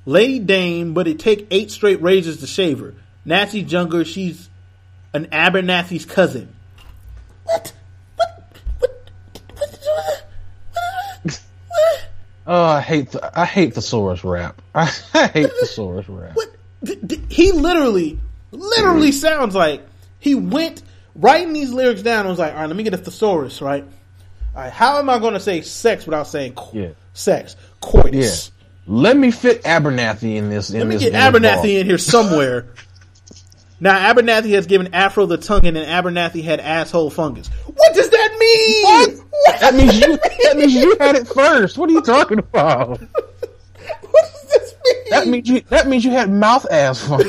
Lady 0.04 0.38
Dame, 0.40 0.94
but 0.94 1.06
it 1.06 1.18
take 1.18 1.46
eight 1.50 1.70
straight 1.70 2.02
razors 2.02 2.38
to 2.40 2.46
shave 2.46 2.80
her. 2.80 2.94
Nancy 3.24 3.64
Junger, 3.64 4.04
she's 4.04 4.50
an 5.14 5.26
Abernathy's 5.26 6.04
cousin. 6.04 6.54
What? 7.44 7.72
What? 8.16 8.52
What? 11.22 12.06
Oh, 12.46 12.64
I 12.64 12.80
hate 12.80 13.10
the, 13.10 13.38
I 13.38 13.44
hate 13.44 13.74
thesaurus 13.74 14.24
rap. 14.24 14.60
I, 14.74 14.86
hate 14.86 15.50
thesaurus 15.60 16.08
rap. 16.08 16.34
What? 16.34 16.48
He 17.28 17.52
literally, 17.52 18.18
literally 18.50 19.10
mm. 19.10 19.14
sounds 19.14 19.54
like 19.54 19.86
he 20.18 20.34
went 20.34 20.82
writing 21.14 21.52
these 21.52 21.72
lyrics 21.72 22.02
down 22.02 22.20
and 22.20 22.30
was 22.30 22.38
like, 22.38 22.52
all 22.52 22.60
right, 22.60 22.66
let 22.66 22.76
me 22.76 22.82
get 22.82 22.94
a 22.94 22.98
thesaurus, 22.98 23.62
right? 23.62 23.84
All 24.54 24.62
right, 24.62 24.72
how 24.72 24.98
am 24.98 25.08
I 25.08 25.18
going 25.18 25.34
to 25.34 25.40
say 25.40 25.60
sex 25.62 26.04
without 26.04 26.26
saying 26.26 26.54
co- 26.54 26.70
Yeah. 26.72 26.90
sex? 27.12 27.56
Coitus. 27.80 28.50
Yeah. 28.54 28.64
Let 28.86 29.16
me 29.16 29.30
fit 29.30 29.62
Abernathy 29.62 30.36
in 30.36 30.50
this. 30.50 30.70
In 30.70 30.80
Let 30.80 30.88
me 30.88 30.96
this, 30.96 31.04
get 31.04 31.14
in 31.14 31.20
Abernathy 31.20 31.80
in 31.80 31.86
here 31.86 31.98
somewhere. 31.98 32.66
now, 33.80 34.12
Abernathy 34.12 34.50
has 34.54 34.66
given 34.66 34.92
Afro 34.94 35.26
the 35.26 35.38
tongue 35.38 35.64
and 35.64 35.76
then 35.76 35.86
Abernathy 35.86 36.42
had 36.42 36.60
asshole 36.60 37.10
fungus. 37.10 37.48
What 37.48 37.94
does 37.94 38.10
that 38.10 38.21
mean? 38.42 38.84
What? 38.84 39.60
That 39.60 39.74
means 39.74 40.00
you. 40.00 40.16
That 40.16 40.56
means 40.56 40.74
you 40.74 40.96
had 40.98 41.16
it 41.16 41.26
first. 41.28 41.78
What 41.78 41.88
are 41.90 41.92
you 41.92 42.02
talking 42.02 42.38
about? 42.38 43.00
what 43.00 43.00
does 43.00 44.46
this 44.48 44.74
mean? 44.84 45.04
That 45.10 45.26
means 45.28 45.48
you. 45.48 45.60
That 45.68 45.88
means 45.88 46.04
you 46.04 46.10
had 46.10 46.30
mouth 46.30 46.66
ass 46.70 47.06
fun. 47.06 47.24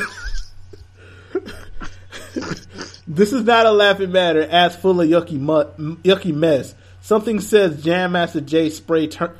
This 3.07 3.33
is 3.33 3.43
not 3.43 3.65
a 3.65 3.71
laughing 3.71 4.11
matter. 4.11 4.47
Ass 4.49 4.75
full 4.75 5.01
of 5.01 5.07
yucky 5.07 5.39
mu- 5.39 5.97
yucky 5.97 6.33
mess. 6.33 6.73
Something 7.01 7.41
says 7.41 7.83
Jam 7.83 8.13
Master 8.13 8.41
Jay 8.41 8.69
spray 8.69 9.07
turn. 9.07 9.35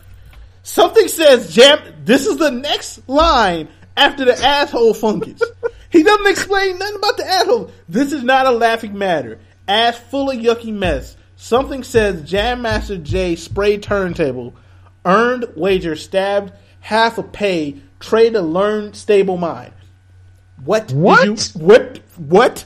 Something 0.64 1.08
says 1.08 1.54
Jam. 1.54 1.80
This 2.04 2.28
is 2.28 2.38
the 2.38 2.52
next 2.52 3.08
line 3.08 3.70
after 3.96 4.26
the 4.26 4.38
asshole 4.38 4.94
fungus. 4.94 5.42
he 5.90 6.04
doesn't 6.04 6.28
explain 6.28 6.78
nothing 6.78 6.98
about 6.98 7.18
the 7.18 7.26
asshole. 7.26 7.72
This 7.88 8.12
is 8.12 8.24
not 8.24 8.46
a 8.46 8.52
laughing 8.52 8.98
matter. 8.98 9.40
Ass 9.68 9.98
full 9.98 10.30
of 10.30 10.38
yucky 10.38 10.74
mess. 10.74 11.16
Something 11.44 11.84
says 11.84 12.22
Jam 12.24 12.62
Master 12.62 12.98
Jay 12.98 13.36
spray 13.36 13.78
turntable. 13.78 14.56
Earned 15.04 15.46
wager 15.58 15.94
stabbed 15.98 16.54
half 16.80 17.18
a 17.18 17.24
pay. 17.24 17.82
Trade 18.00 18.38
a 18.38 18.42
learned 18.42 18.96
stable 18.96 19.36
mind. 19.36 19.74
What? 20.64 20.94
What? 20.94 21.26
you- 21.26 21.60
what? 21.60 22.00
What? 22.16 22.64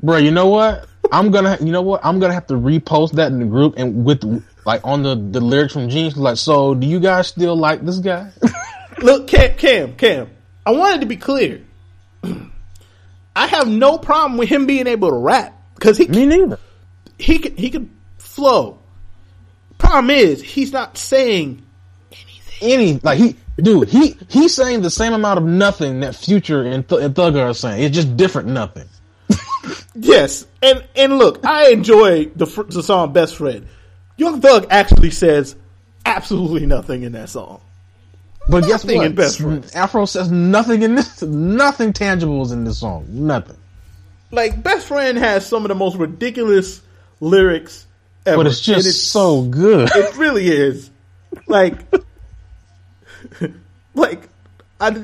Bro, 0.00 0.18
you 0.18 0.30
know 0.30 0.46
what? 0.46 0.86
I'm 1.10 1.32
gonna. 1.32 1.58
You 1.60 1.72
know 1.72 1.82
what? 1.82 2.02
I'm 2.04 2.20
gonna 2.20 2.34
have 2.34 2.46
to 2.46 2.54
repost 2.54 3.14
that 3.14 3.32
in 3.32 3.40
the 3.40 3.46
group 3.46 3.74
and 3.76 4.04
with 4.04 4.22
like 4.64 4.82
on 4.84 5.02
the 5.02 5.16
the 5.16 5.40
lyrics 5.40 5.72
from 5.72 5.88
Genius. 5.88 6.16
Like, 6.16 6.36
so 6.36 6.76
do 6.76 6.86
you 6.86 7.00
guys 7.00 7.26
still 7.26 7.56
like 7.56 7.84
this 7.84 7.98
guy? 7.98 8.30
Look, 9.02 9.26
Cam, 9.26 9.56
Cam, 9.56 9.96
Cam. 9.96 10.30
I 10.64 10.70
wanted 10.70 11.00
to 11.00 11.06
be 11.06 11.16
clear. 11.16 11.62
I 13.34 13.48
have 13.48 13.66
no 13.66 13.98
problem 13.98 14.38
with 14.38 14.48
him 14.48 14.66
being 14.66 14.86
able 14.86 15.10
to 15.10 15.16
rap 15.16 15.60
because 15.74 15.98
he 15.98 16.06
Me 16.06 16.24
neither. 16.24 16.60
He 17.18 17.38
can 17.38 17.56
he 17.56 17.70
can 17.70 17.96
flow. 18.18 18.78
Problem 19.78 20.10
is, 20.10 20.42
he's 20.42 20.72
not 20.72 20.96
saying 20.96 21.62
anything. 22.10 22.44
Any 22.60 23.00
like 23.02 23.18
he, 23.18 23.36
dude, 23.56 23.88
he 23.88 24.16
he's 24.28 24.54
saying 24.54 24.82
the 24.82 24.90
same 24.90 25.12
amount 25.12 25.38
of 25.38 25.44
nothing 25.44 26.00
that 26.00 26.16
Future 26.16 26.62
and, 26.62 26.88
Th- 26.88 27.00
and 27.02 27.14
Thugger 27.14 27.50
are 27.50 27.54
saying. 27.54 27.82
It's 27.82 27.94
just 27.94 28.16
different 28.16 28.48
nothing. 28.48 28.88
Yes, 29.94 30.46
and 30.62 30.84
and 30.94 31.18
look, 31.18 31.44
I 31.44 31.70
enjoy 31.70 32.26
the 32.26 32.46
fr- 32.46 32.62
the 32.62 32.82
song 32.82 33.12
"Best 33.12 33.36
Friend." 33.36 33.66
Young 34.16 34.40
Thug 34.40 34.66
actually 34.70 35.10
says 35.10 35.56
absolutely 36.06 36.66
nothing 36.66 37.02
in 37.02 37.12
that 37.12 37.28
song. 37.28 37.60
But 38.48 38.60
guess 38.64 38.84
Nothing 38.84 38.98
what? 38.98 39.06
in 39.06 39.14
Best 39.14 39.40
Friends. 39.40 39.74
Afro 39.74 40.06
says 40.06 40.30
nothing 40.30 40.82
in 40.82 40.94
this. 40.94 41.20
Nothing 41.22 41.92
tangible 41.92 42.42
is 42.42 42.52
in 42.52 42.64
this 42.64 42.78
song. 42.78 43.06
Nothing. 43.08 43.58
Like 44.30 44.62
"Best 44.62 44.86
Friend" 44.86 45.18
has 45.18 45.44
some 45.46 45.64
of 45.64 45.68
the 45.68 45.74
most 45.74 45.96
ridiculous 45.96 46.80
lyrics 47.20 47.86
ever, 48.26 48.38
But 48.38 48.46
it's 48.46 48.60
just 48.60 48.86
and 48.86 48.94
so 48.94 49.42
good. 49.42 49.90
It 49.94 50.16
really 50.16 50.48
is. 50.48 50.90
Like, 51.46 51.78
like 53.94 54.28
I 54.80 55.02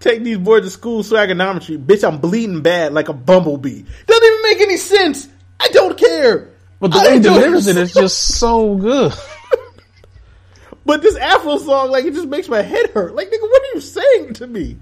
take 0.00 0.22
these 0.22 0.38
boys 0.38 0.62
to 0.64 0.70
school 0.70 1.02
so 1.02 1.16
econometry. 1.16 1.82
Bitch, 1.82 2.06
I'm 2.06 2.18
bleeding 2.18 2.62
bad 2.62 2.92
like 2.92 3.08
a 3.08 3.12
bumblebee. 3.12 3.82
Doesn't 4.06 4.24
even 4.24 4.42
make 4.42 4.60
any 4.60 4.76
sense. 4.76 5.28
I 5.60 5.68
don't 5.68 5.96
care. 5.96 6.50
But 6.80 6.90
the 6.90 6.98
I 6.98 7.04
way 7.04 7.12
he 7.14 7.20
delivers 7.20 7.66
it 7.68 7.76
is 7.76 7.94
just 7.94 8.18
so 8.38 8.76
good. 8.76 9.12
But 10.84 11.02
this 11.02 11.16
Afro 11.16 11.58
song, 11.58 11.90
like, 11.90 12.04
it 12.04 12.14
just 12.14 12.28
makes 12.28 12.48
my 12.48 12.62
head 12.62 12.90
hurt. 12.90 13.14
Like, 13.14 13.28
nigga, 13.28 13.42
what 13.42 13.62
are 13.62 13.74
you 13.74 13.80
saying 13.80 14.34
to 14.34 14.46
me? 14.46 14.78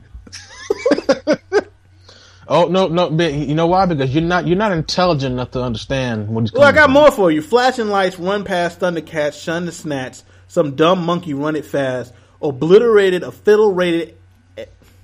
Oh 2.52 2.66
no, 2.66 2.88
no, 2.88 3.08
but 3.10 3.32
you 3.32 3.54
know 3.54 3.68
why? 3.68 3.86
Because 3.86 4.12
you're 4.12 4.24
not 4.24 4.46
you're 4.48 4.56
not 4.58 4.72
intelligent 4.72 5.32
enough 5.32 5.52
to 5.52 5.62
understand 5.62 6.28
what 6.28 6.40
he's. 6.42 6.52
Well, 6.52 6.64
I 6.64 6.72
got 6.72 6.84
from. 6.86 6.94
more 6.94 7.10
for 7.12 7.30
you. 7.30 7.42
Flashing 7.42 7.86
lights, 7.88 8.18
run 8.18 8.42
past 8.44 8.80
Thundercats, 8.80 9.40
shun 9.40 9.66
the 9.66 9.70
snats. 9.72 10.24
Some 10.48 10.74
dumb 10.74 11.04
monkey 11.06 11.32
run 11.32 11.54
it 11.54 11.64
fast. 11.64 12.12
Obliterated 12.42 13.22
a 13.22 13.30
fiddle 13.30 13.72
rated. 13.72 14.16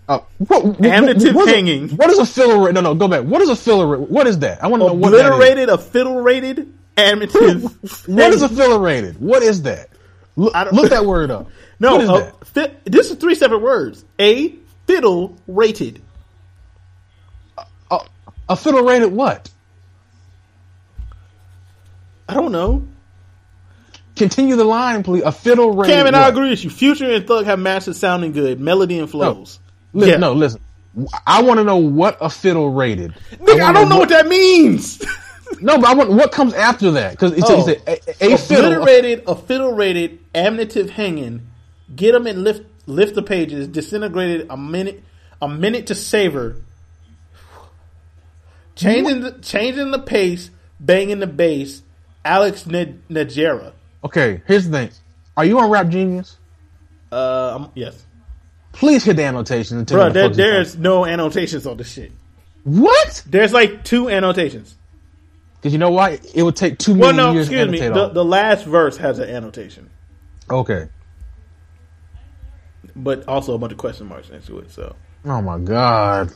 Uh, 0.08 0.20
what, 0.38 0.64
what, 0.64 0.80
what 0.80 1.16
is 1.16 1.24
a- 1.24 1.46
hanging. 1.46 1.88
what 1.90 2.10
is 2.10 2.18
a 2.18 2.26
filler 2.26 2.64
rate? 2.64 2.74
No, 2.74 2.80
no, 2.80 2.94
go 2.94 3.08
back. 3.08 3.24
What 3.24 3.42
is 3.42 3.48
a 3.48 3.56
filler 3.56 3.86
rate? 3.86 4.08
What 4.08 4.26
is 4.26 4.38
that? 4.40 4.62
I 4.62 4.68
want 4.68 4.80
to 4.82 4.86
know 4.88 4.94
what 4.94 5.10
that 5.10 5.16
is. 5.18 5.22
Obliterated 5.26 5.68
a 5.68 5.78
fiddle 5.78 6.20
rated 6.20 6.72
amative. 6.96 8.08
What 8.08 8.32
is 8.32 8.42
a 8.42 8.48
filler 8.48 8.78
rated? 8.80 9.20
What 9.20 9.42
is 9.42 9.62
that? 9.62 9.88
Look, 10.36 10.54
I 10.54 10.64
don't- 10.64 10.74
look 10.74 10.90
that 10.90 11.04
word 11.06 11.30
up. 11.30 11.48
No, 11.78 11.92
what 11.96 12.00
is 12.02 12.08
a 12.08 12.12
that? 12.12 12.46
fi- 12.46 12.74
this 12.84 13.10
is 13.10 13.18
three 13.18 13.34
separate 13.36 13.62
words. 13.62 14.04
A 14.18 14.54
fiddle 14.86 15.36
rated. 15.46 16.02
A, 18.48 18.56
fiddle 18.56 18.82
rated 18.82 19.12
what? 19.12 19.50
I 22.28 22.34
don't 22.34 22.52
know. 22.52 22.86
Continue 24.16 24.56
the 24.56 24.64
line, 24.64 25.02
please. 25.02 25.22
A 25.24 25.32
fiddle 25.32 25.72
rated. 25.74 25.94
Cam 25.96 26.06
and? 26.06 26.16
I 26.16 26.28
agree 26.28 26.50
with 26.50 26.64
you. 26.64 26.70
Future 26.70 27.10
and 27.10 27.26
Thug 27.26 27.44
have 27.44 27.58
mastered 27.58 27.96
sounding 27.96 28.32
good, 28.32 28.60
melody 28.60 28.98
and 28.98 29.10
flows. 29.10 29.58
Li- 29.92 30.10
Yeah. 30.10 30.16
No, 30.16 30.32
listen. 30.32 30.60
I 31.26 31.42
want 31.42 31.58
to 31.58 31.64
know 31.64 31.76
what 31.76 32.16
a 32.20 32.30
fiddle 32.30 32.70
rated. 32.70 33.12
Nigga, 33.32 33.60
I, 33.60 33.64
wanna 33.66 33.78
don't 33.80 33.88
know 33.90 33.98
what 33.98 34.08
that 34.10 34.26
means. 34.26 35.02
No, 35.60 35.78
but 35.78 35.86
I 35.86 35.94
want 35.94 36.10
what 36.10 36.32
comes 36.32 36.54
after 36.54 36.90
that 36.92 37.12
because 37.12 37.32
it's, 37.32 37.48
Oh. 37.48 37.64
a, 37.68 37.70
it's 37.86 38.20
a, 38.20 38.30
a, 38.30 38.34
a 38.34 38.36
fiddle. 38.36 38.84
rated, 38.84 39.22
a 39.28 39.36
fiddle 39.36 39.72
rated, 39.72 40.18
amnitive 40.34 40.90
hanging. 40.90 41.46
Get 41.94 42.12
them 42.12 42.26
and 42.26 42.42
lift 42.42 42.66
lift 42.86 43.14
the 43.14 43.22
pages. 43.22 43.68
Disintegrated 43.68 44.48
a 44.50 44.56
minute, 44.56 45.04
a 45.40 45.48
minute 45.48 45.86
to 45.86 45.94
savor. 45.94 46.56
Changing 48.76 49.20
the 49.22 49.32
changing 49.42 49.90
the 49.90 49.98
pace, 49.98 50.50
banging 50.78 51.18
the 51.18 51.26
bass. 51.26 51.82
Alex 52.24 52.66
N- 52.66 53.02
Najera. 53.10 53.72
Okay, 54.04 54.42
here's 54.46 54.68
the 54.68 54.70
thing. 54.78 54.90
Are 55.36 55.44
you 55.44 55.58
on 55.60 55.70
Rap 55.70 55.88
Genius? 55.88 56.36
Uh, 57.10 57.50
I'm- 57.58 57.70
yes, 57.74 58.04
Please 58.72 59.04
hit 59.04 59.16
the 59.16 59.24
annotations 59.24 59.72
and 59.72 59.86
bro. 59.86 60.10
There, 60.10 60.28
there's 60.28 60.76
no 60.76 61.06
annotations 61.06 61.66
on 61.66 61.76
this 61.78 61.90
shit. 61.90 62.12
what? 62.64 63.22
There's 63.26 63.52
like 63.52 63.84
two 63.84 64.10
annotations. 64.10 64.74
Because 65.54 65.72
you 65.72 65.78
know 65.78 65.90
why? 65.90 66.18
It 66.34 66.42
would 66.42 66.56
take 66.56 66.78
two 66.78 66.92
Well, 66.92 67.12
million 67.12 67.16
no, 67.16 67.32
years 67.32 67.48
to 67.48 67.54
excuse 67.62 67.80
me. 67.80 67.88
The, 67.88 68.08
the 68.10 68.24
last 68.24 68.66
verse 68.66 68.98
has 68.98 69.18
an 69.18 69.30
annotation, 69.30 69.88
okay. 70.50 70.88
but 72.94 73.26
also 73.26 73.54
a 73.54 73.58
bunch 73.58 73.72
of 73.72 73.78
question 73.78 74.06
marks 74.08 74.28
next 74.30 74.46
to 74.46 74.58
it. 74.58 74.70
So 74.70 74.94
Oh 75.24 75.40
my 75.40 75.58
god. 75.58 76.32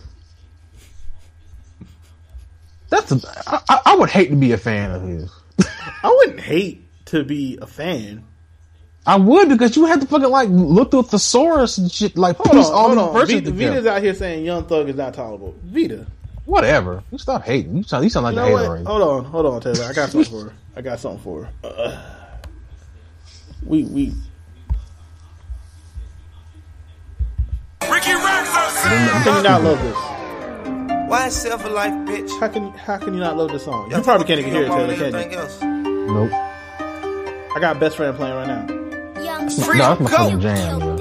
That's 2.90 3.10
a, 3.12 3.20
I, 3.46 3.60
I- 3.68 3.80
I 3.86 3.96
would 3.96 4.10
hate 4.10 4.28
to 4.30 4.36
be 4.36 4.52
a 4.52 4.58
fan 4.58 4.90
of 4.90 5.02
his. 5.02 5.30
I 6.02 6.08
wouldn't 6.18 6.40
hate 6.40 6.86
to 7.06 7.24
be 7.24 7.58
a 7.62 7.66
fan. 7.66 8.24
I 9.06 9.16
would 9.16 9.48
because 9.48 9.76
you 9.76 9.86
had 9.86 10.00
to 10.02 10.06
fucking 10.06 10.28
like 10.28 10.48
look 10.50 10.90
through 10.90 11.04
thesaurus 11.04 11.78
and 11.78 11.90
shit 11.90 12.16
like 12.18 12.36
Hold 12.36 12.50
piece 12.52 12.66
on, 12.66 12.72
all 12.74 12.80
hold 12.88 12.92
these 12.92 12.98
on. 12.98 13.12
verses 13.14 13.40
Vida. 13.40 13.52
Vida's 13.52 13.86
out 13.86 14.02
here 14.02 14.14
saying 14.14 14.44
Young 14.44 14.64
Thug 14.66 14.88
is 14.88 14.96
not 14.96 15.14
tolerable. 15.14 15.54
Vida, 15.64 16.06
Whatever. 16.44 17.02
You 17.10 17.18
stop 17.18 17.42
hating. 17.44 17.76
You 17.78 17.82
sound, 17.84 18.04
you 18.04 18.10
sound 18.10 18.24
like 18.24 18.34
you 18.34 18.40
a 18.42 18.46
hater 18.58 18.72
right. 18.74 18.86
Hold 18.86 19.02
on, 19.02 19.24
hold 19.24 19.46
on, 19.46 19.60
Taylor. 19.60 19.84
I 19.84 19.92
got 19.94 20.10
something 20.10 20.30
for 20.30 20.44
her. 20.50 20.52
I 20.76 20.80
got 20.82 21.00
something 21.00 21.20
for 21.22 21.44
her. 21.44 21.50
Uh, 21.64 22.02
we 23.64 23.84
we 23.84 24.12
Ricky 27.90 28.12
Renzo 28.12 28.52
how 28.52 29.24
can 29.24 29.36
you 29.36 29.42
not 29.42 29.62
love 29.62 29.80
this? 29.82 30.19
Why 31.10 31.28
self 31.28 31.64
a 31.64 31.68
life, 31.68 31.92
bitch? 32.06 32.30
How 32.38 32.46
can 32.48 32.70
how 32.86 32.96
can 32.98 33.14
you 33.14 33.20
not 33.20 33.36
love 33.36 33.50
this 33.50 33.64
song? 33.64 33.90
You 33.90 34.00
probably 34.00 34.26
can't 34.28 34.38
even 34.40 34.52
hear 34.52 34.62
it, 34.62 34.68
Taylor. 34.68 34.94
Can 34.94 35.14
Anything 35.14 35.32
you? 35.32 35.38
else? 35.38 35.60
Nope. 35.60 36.30
I 37.52 37.58
got 37.60 37.80
best 37.80 37.96
friend 37.96 38.16
playing 38.16 38.34
right 38.36 38.46
now. 38.46 39.20
Young 39.20 39.46
No, 39.46 39.50
that's 39.50 40.00
my 40.00 40.08
Go. 40.30 40.38
jam, 40.38 40.80
yo. 40.80 40.96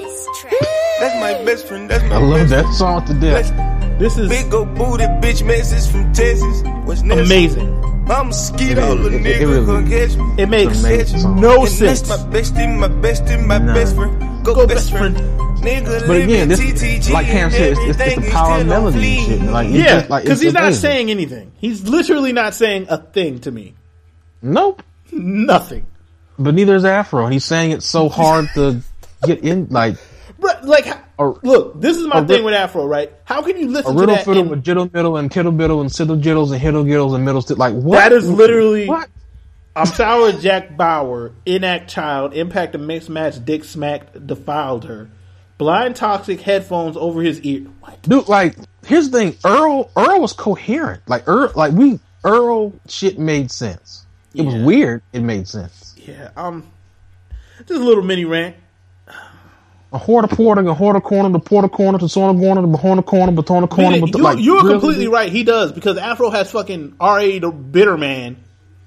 That's 1.00 1.16
my 1.22 1.34
best 1.46 1.68
friend. 1.68 1.90
That's 1.90 2.04
my 2.06 2.16
I 2.16 2.18
love 2.18 2.50
best 2.50 2.50
that 2.50 2.74
song 2.74 3.06
to 3.06 3.14
death. 3.14 3.48
friend. 3.50 4.02
This 4.02 4.18
is 4.18 4.30
Big 4.30 4.52
old 4.52 4.74
booty 4.74 5.04
bitch 5.22 5.46
message 5.46 5.92
from 5.92 6.12
Texas. 6.12 6.64
What's 6.86 7.04
next? 7.04 7.28
amazing. 7.28 7.76
I'm 8.10 8.10
a 8.10 8.24
mosquito, 8.26 8.82
It 8.82 8.98
is. 8.98 9.00
little 9.04 9.20
It- 9.20 9.26
it 9.28 9.42
nigga, 9.42 9.48
really 9.48 9.66
come 9.68 9.88
catch 9.90 10.16
me. 10.18 10.42
It 10.44 10.50
makes 10.50 10.72
It's 10.72 10.84
amazing 10.84 11.20
song. 11.20 11.40
no 11.40 11.60
And 11.62 11.70
sense. 11.70 12.02
That's 12.02 12.24
my 12.26 12.30
bestie, 12.32 12.76
my 12.80 12.88
bestie, 12.90 13.46
my 13.46 13.58
Nah. 13.60 13.74
best 13.76 13.96
friend. 13.96 14.24
Go, 14.44 14.56
Go 14.56 14.68
best 14.68 14.90
best 14.90 14.92
friend. 14.92 15.16
Nigga, 15.60 16.08
But 16.08 16.22
again, 16.22 16.48
this 16.48 16.60
TTG 16.62 17.12
like 17.12 17.26
Cam 17.28 17.52
said, 17.52 17.74
it's, 17.74 17.80
it's, 17.82 18.00
it's 18.00 18.26
the 18.26 18.32
power 18.32 18.62
of 18.62 18.68
melody 18.68 19.18
shit. 19.26 19.42
Like, 19.42 19.70
Yeah, 19.70 20.00
just, 20.00 20.10
like, 20.10 20.24
because 20.24 20.40
he's 20.40 20.54
not 20.54 20.64
amazing. 20.64 20.82
saying 20.82 21.12
anything. 21.12 21.52
He's 21.58 21.88
literally 21.88 22.32
not 22.32 22.54
saying 22.54 22.88
a 22.90 22.98
thing 22.98 23.40
to 23.42 23.52
me. 23.52 23.76
nope. 24.42 24.82
Nothing. 25.12 25.86
But 26.38 26.54
neither 26.54 26.76
is 26.76 26.86
Afro, 26.86 27.26
and 27.26 27.34
he's 27.34 27.44
saying 27.44 27.72
it 27.72 27.84
so 27.84 28.08
hard 28.10 28.48
to 28.54 28.82
get 29.26 29.40
in. 29.44 29.68
Like 29.70 29.98
But 30.40 30.64
like, 30.66 30.88
h- 30.88 30.94
A- 31.18 31.34
look, 31.44 31.82
this 31.82 31.98
is 31.98 32.08
my 32.08 32.24
thing 32.24 32.40
ri- 32.40 32.46
with 32.46 32.54
Afro, 32.54 32.86
right? 32.86 33.12
How 33.26 33.42
can 33.42 33.58
you 33.58 33.68
a 33.68 33.72
listen 33.72 33.94
to 33.96 34.00
riddle 34.00 34.16
that? 34.16 34.24
fiddle 34.26 34.42
and- 34.44 34.52
with 34.52 34.64
jiddle 34.64 34.90
middle 34.94 35.18
and 35.18 35.30
kittle 35.30 35.52
middle 35.52 35.82
and 35.82 35.90
siddle 35.90 36.22
jiddles 36.22 36.52
and 36.54 36.62
hiddle 36.62 36.86
giddles 36.86 37.14
and 37.14 37.26
middle 37.26 37.42
stick. 37.42 37.58
Like 37.58 37.74
what? 37.74 37.98
That 37.98 38.12
is 38.14 38.30
literally- 38.30 38.88
what? 38.88 39.10
I'm 39.80 39.86
sour 39.86 40.34
Jack 40.34 40.76
Bauer, 40.76 41.32
inact 41.46 41.88
child, 41.88 42.34
impact 42.34 42.76
a 42.76 42.78
mixed 42.78 43.10
match, 43.10 43.44
dick 43.44 43.64
smacked, 43.64 44.28
defiled 44.28 44.86
her. 44.86 45.10
Blind 45.58 45.96
toxic 45.96 46.42
headphones 46.42 46.98
over 46.98 47.22
his 47.22 47.42
ear. 47.42 47.68
What? 47.80 48.02
Dude, 48.02 48.28
like 48.28 48.58
here's 48.86 49.10
the 49.10 49.18
thing. 49.18 49.38
Earl 49.46 49.90
Earl 49.96 50.22
was 50.22 50.34
coherent. 50.34 51.04
Like 51.08 51.28
Earl, 51.28 51.52
like 51.56 51.74
we 51.74 52.00
Earl 52.24 52.74
shit 52.88 53.18
made 53.20 53.52
sense. 53.52 54.06
It 54.34 54.44
was 54.44 54.56
weird. 54.56 55.02
It 55.12 55.22
made 55.22 55.48
sense. 55.48 55.96
Yeah, 55.98 56.30
um, 56.36 56.70
just 57.60 57.72
a 57.72 57.84
little 57.84 58.04
mini 58.04 58.26
rant. 58.26 58.56
A 59.92 59.98
horta 59.98 60.28
porta, 60.28 60.62
a 60.62 60.74
horta 60.74 61.02
corner, 61.02 61.30
the 61.30 61.40
porta 61.40 61.68
corner, 61.68 61.98
the 61.98 62.06
sauna 62.06 62.40
corner, 62.40 62.62
the 62.62 62.68
bahona 62.68 63.04
corner, 63.04 63.32
batona 63.32 63.68
corner. 63.68 63.98
you, 63.98 64.08
but 64.12 64.22
like, 64.22 64.38
you're 64.40 64.58
really, 64.58 64.74
completely 64.74 65.08
right. 65.08 65.32
He 65.32 65.44
does 65.44 65.72
because 65.72 65.98
Afro 65.98 66.30
has 66.30 66.52
fucking 66.52 66.96
R.A. 67.00 67.40
the 67.40 67.50
bitter 67.50 67.98
man, 67.98 68.38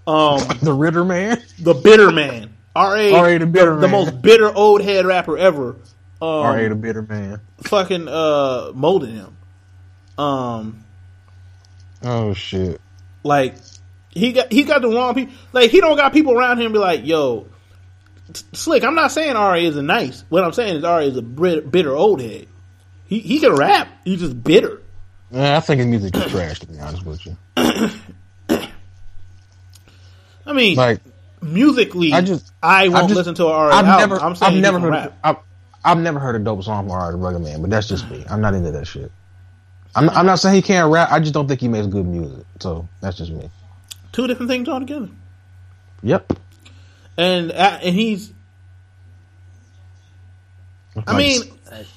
um, 0.07 0.41
The 0.63 0.73
Ritter 0.73 1.05
man. 1.05 1.43
the 1.59 1.75
bitter 1.75 2.11
man. 2.11 2.53
R.A. 2.75 3.13
R.A. 3.13 3.39
the 3.39 3.47
bitter 3.47 3.75
the 3.77 3.83
man. 3.83 3.91
most 3.91 4.23
bitter 4.23 4.51
old 4.55 4.83
head 4.83 5.05
rapper 5.07 5.37
ever. 5.37 5.71
Um, 5.71 5.77
All 6.29 6.45
right, 6.55 6.69
the 6.69 6.75
bitter 6.75 7.03
man. 7.03 7.41
fucking 7.65 8.09
uh 8.09 8.73
molded 8.75 9.11
him. 9.11 9.37
Um, 10.19 10.85
Oh 12.05 12.33
shit. 12.35 12.81
like 13.25 13.57
he 14.11 14.33
got 14.33 14.51
he 14.53 14.63
got 14.65 14.83
the 14.83 14.89
wrong 14.89 15.15
people. 15.15 15.35
Like 15.53 15.71
he 15.71 15.81
don't 15.81 15.97
got 15.97 16.13
people 16.13 16.33
around 16.37 16.61
him 16.61 16.73
be 16.73 16.79
like, 16.79 17.05
yo, 17.07 17.47
slick. 18.53 18.85
I'm 18.85 18.95
not 18.95 19.13
saying 19.13 19.35
Ra 19.35 19.55
isn't 19.55 19.87
nice. 19.87 20.25
What 20.29 20.45
I'm 20.45 20.53
saying 20.53 20.77
is 20.77 20.83
Ra 20.83 20.99
is 20.99 21.17
a 21.17 21.23
bitter, 21.23 21.61
bitter 21.63 21.95
old 21.95 22.21
head. 22.21 22.47
He 23.07 23.19
he 23.21 23.39
can 23.41 23.55
rap. 23.55 23.89
He's 24.05 24.21
just 24.21 24.43
bitter. 24.43 24.81
Yeah, 25.31 25.57
I 25.57 25.61
think 25.61 25.79
his 25.79 25.87
music 25.89 26.15
is 26.17 26.31
trash. 26.31 26.61
To 26.61 26.67
be 26.67 26.79
honest 26.79 27.05
with 27.07 27.25
you, 27.27 27.37
I 30.47 30.53
mean, 30.53 30.77
like 30.77 31.01
musically, 31.41 32.13
I 32.13 32.21
just 32.21 32.53
I 32.63 32.89
won't 32.89 33.09
just- 33.09 33.17
listen 33.17 33.35
to 33.37 33.47
a 33.47 33.69
Ra 33.69 33.75
I've 33.77 33.85
album. 33.87 34.11
never, 34.11 34.23
I'm 34.25 34.35
saying 34.37 34.57
I've 34.57 34.61
never 34.63 34.81
heard, 34.81 34.91
rap. 34.91 35.19
I've, 35.23 35.37
I've 35.85 35.99
never 35.99 36.19
heard 36.19 36.37
a 36.37 36.39
dope 36.39 36.63
song 36.65 36.85
from 36.85 36.93
R. 36.93 37.13
the 37.13 37.19
Rugged 37.19 37.43
Man, 37.43 37.61
but 37.61 37.71
that's 37.71 37.89
just 37.89 38.09
me. 38.11 38.25
I'm 38.31 38.41
not 38.41 38.55
into 38.55 38.71
that 38.73 38.87
shit. 38.87 39.11
I'm, 39.95 40.09
I'm 40.11 40.25
not 40.27 40.37
saying 40.39 40.55
he 40.57 40.63
can't 40.63 40.91
rap. 40.93 41.11
I 41.13 41.21
just 41.21 41.35
don't 41.35 41.47
think 41.49 41.61
he 41.61 41.69
makes 41.69 41.87
good 41.87 42.07
music. 42.07 42.47
So 42.61 42.89
that's 43.01 43.19
just 43.19 43.31
me. 43.31 43.51
Two 44.13 44.27
different 44.27 44.51
things 44.51 44.69
altogether. 44.69 45.09
Yep. 46.03 46.33
And 47.19 47.53
uh, 47.53 47.79
and 47.83 47.95
he's. 47.95 48.33
I 51.07 51.17
mean, 51.17 51.43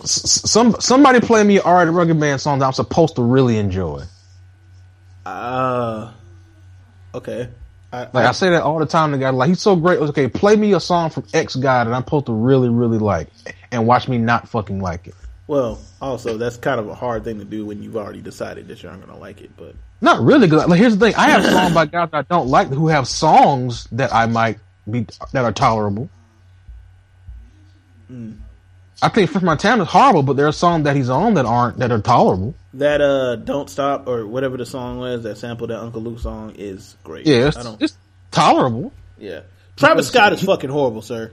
some 0.05 0.75
somebody 0.79 1.19
play 1.19 1.43
me 1.43 1.59
R. 1.59 1.85
the 1.85 1.91
Rugged 1.91 2.15
Man 2.17 2.39
song 2.39 2.59
that 2.59 2.65
I'm 2.65 2.73
supposed 2.73 3.15
to 3.17 3.21
really 3.21 3.57
enjoy. 3.57 4.03
uh, 5.25 6.11
okay. 7.13 7.49
I, 7.91 8.09
Like 8.13 8.25
I 8.25 8.31
say 8.31 8.49
that 8.49 8.63
all 8.63 8.79
the 8.79 8.85
time 8.85 9.11
to 9.11 9.17
guys. 9.17 9.33
Like 9.33 9.49
he's 9.49 9.61
so 9.61 9.75
great. 9.75 9.99
Okay, 9.99 10.27
play 10.27 10.55
me 10.55 10.73
a 10.73 10.79
song 10.79 11.09
from 11.09 11.25
X 11.33 11.55
guy 11.55 11.83
that 11.83 11.93
I'm 11.93 12.03
supposed 12.03 12.25
to 12.27 12.33
really, 12.33 12.69
really 12.69 12.97
like, 12.97 13.29
and 13.71 13.87
watch 13.87 14.07
me 14.07 14.17
not 14.17 14.49
fucking 14.49 14.79
like 14.79 15.07
it. 15.07 15.15
Well, 15.47 15.79
also 16.01 16.37
that's 16.37 16.57
kind 16.57 16.79
of 16.79 16.87
a 16.87 16.95
hard 16.95 17.23
thing 17.23 17.39
to 17.39 17.45
do 17.45 17.65
when 17.65 17.83
you've 17.83 17.95
already 17.95 18.21
decided 18.21 18.67
that 18.67 18.81
you're 18.81 18.91
not 18.91 19.01
going 19.01 19.13
to 19.13 19.19
like 19.19 19.41
it. 19.41 19.51
But 19.55 19.75
Not 20.01 20.21
really, 20.21 20.47
because 20.47 20.67
like, 20.67 20.79
here's 20.79 20.97
the 20.97 21.05
thing: 21.05 21.15
I 21.15 21.29
have 21.29 21.45
songs 21.45 21.73
by 21.73 21.85
guys 21.85 22.09
that 22.11 22.25
I 22.29 22.33
don't 22.33 22.47
like 22.47 22.69
who 22.69 22.87
have 22.87 23.07
songs 23.07 23.87
that 23.91 24.13
I 24.13 24.25
might 24.25 24.59
be 24.89 25.07
that 25.31 25.45
are 25.45 25.51
tolerable. 25.51 26.09
Mm. 28.11 28.37
I 29.01 29.09
think 29.09 29.29
Fifth 29.29 29.43
My 29.43 29.55
Town 29.55 29.81
is 29.81 29.87
horrible, 29.87 30.23
but 30.23 30.37
there 30.37 30.47
are 30.47 30.51
songs 30.53 30.85
that 30.85 30.95
he's 30.95 31.09
on 31.09 31.33
that 31.35 31.45
aren't 31.45 31.77
that 31.79 31.91
are 31.91 31.99
tolerable. 31.99 32.55
that 32.75 33.01
uh, 33.01 33.35
"Don't 33.35 33.69
Stop" 33.69 34.07
or 34.07 34.25
whatever 34.25 34.55
the 34.57 34.65
song 34.65 34.99
was 34.99 35.23
that 35.23 35.37
sampled 35.37 35.69
that 35.69 35.79
Uncle 35.79 36.01
Luke 36.01 36.19
song 36.19 36.53
is 36.57 36.95
great. 37.03 37.27
Yeah, 37.27 37.47
it's, 37.49 37.57
I 37.57 37.63
don't. 37.63 37.81
it's 37.81 37.97
tolerable. 38.31 38.93
Yeah, 39.17 39.41
Travis 39.75 40.07
Scott 40.07 40.33
is 40.33 40.41
fucking 40.41 40.69
horrible, 40.69 41.01
sir. 41.01 41.31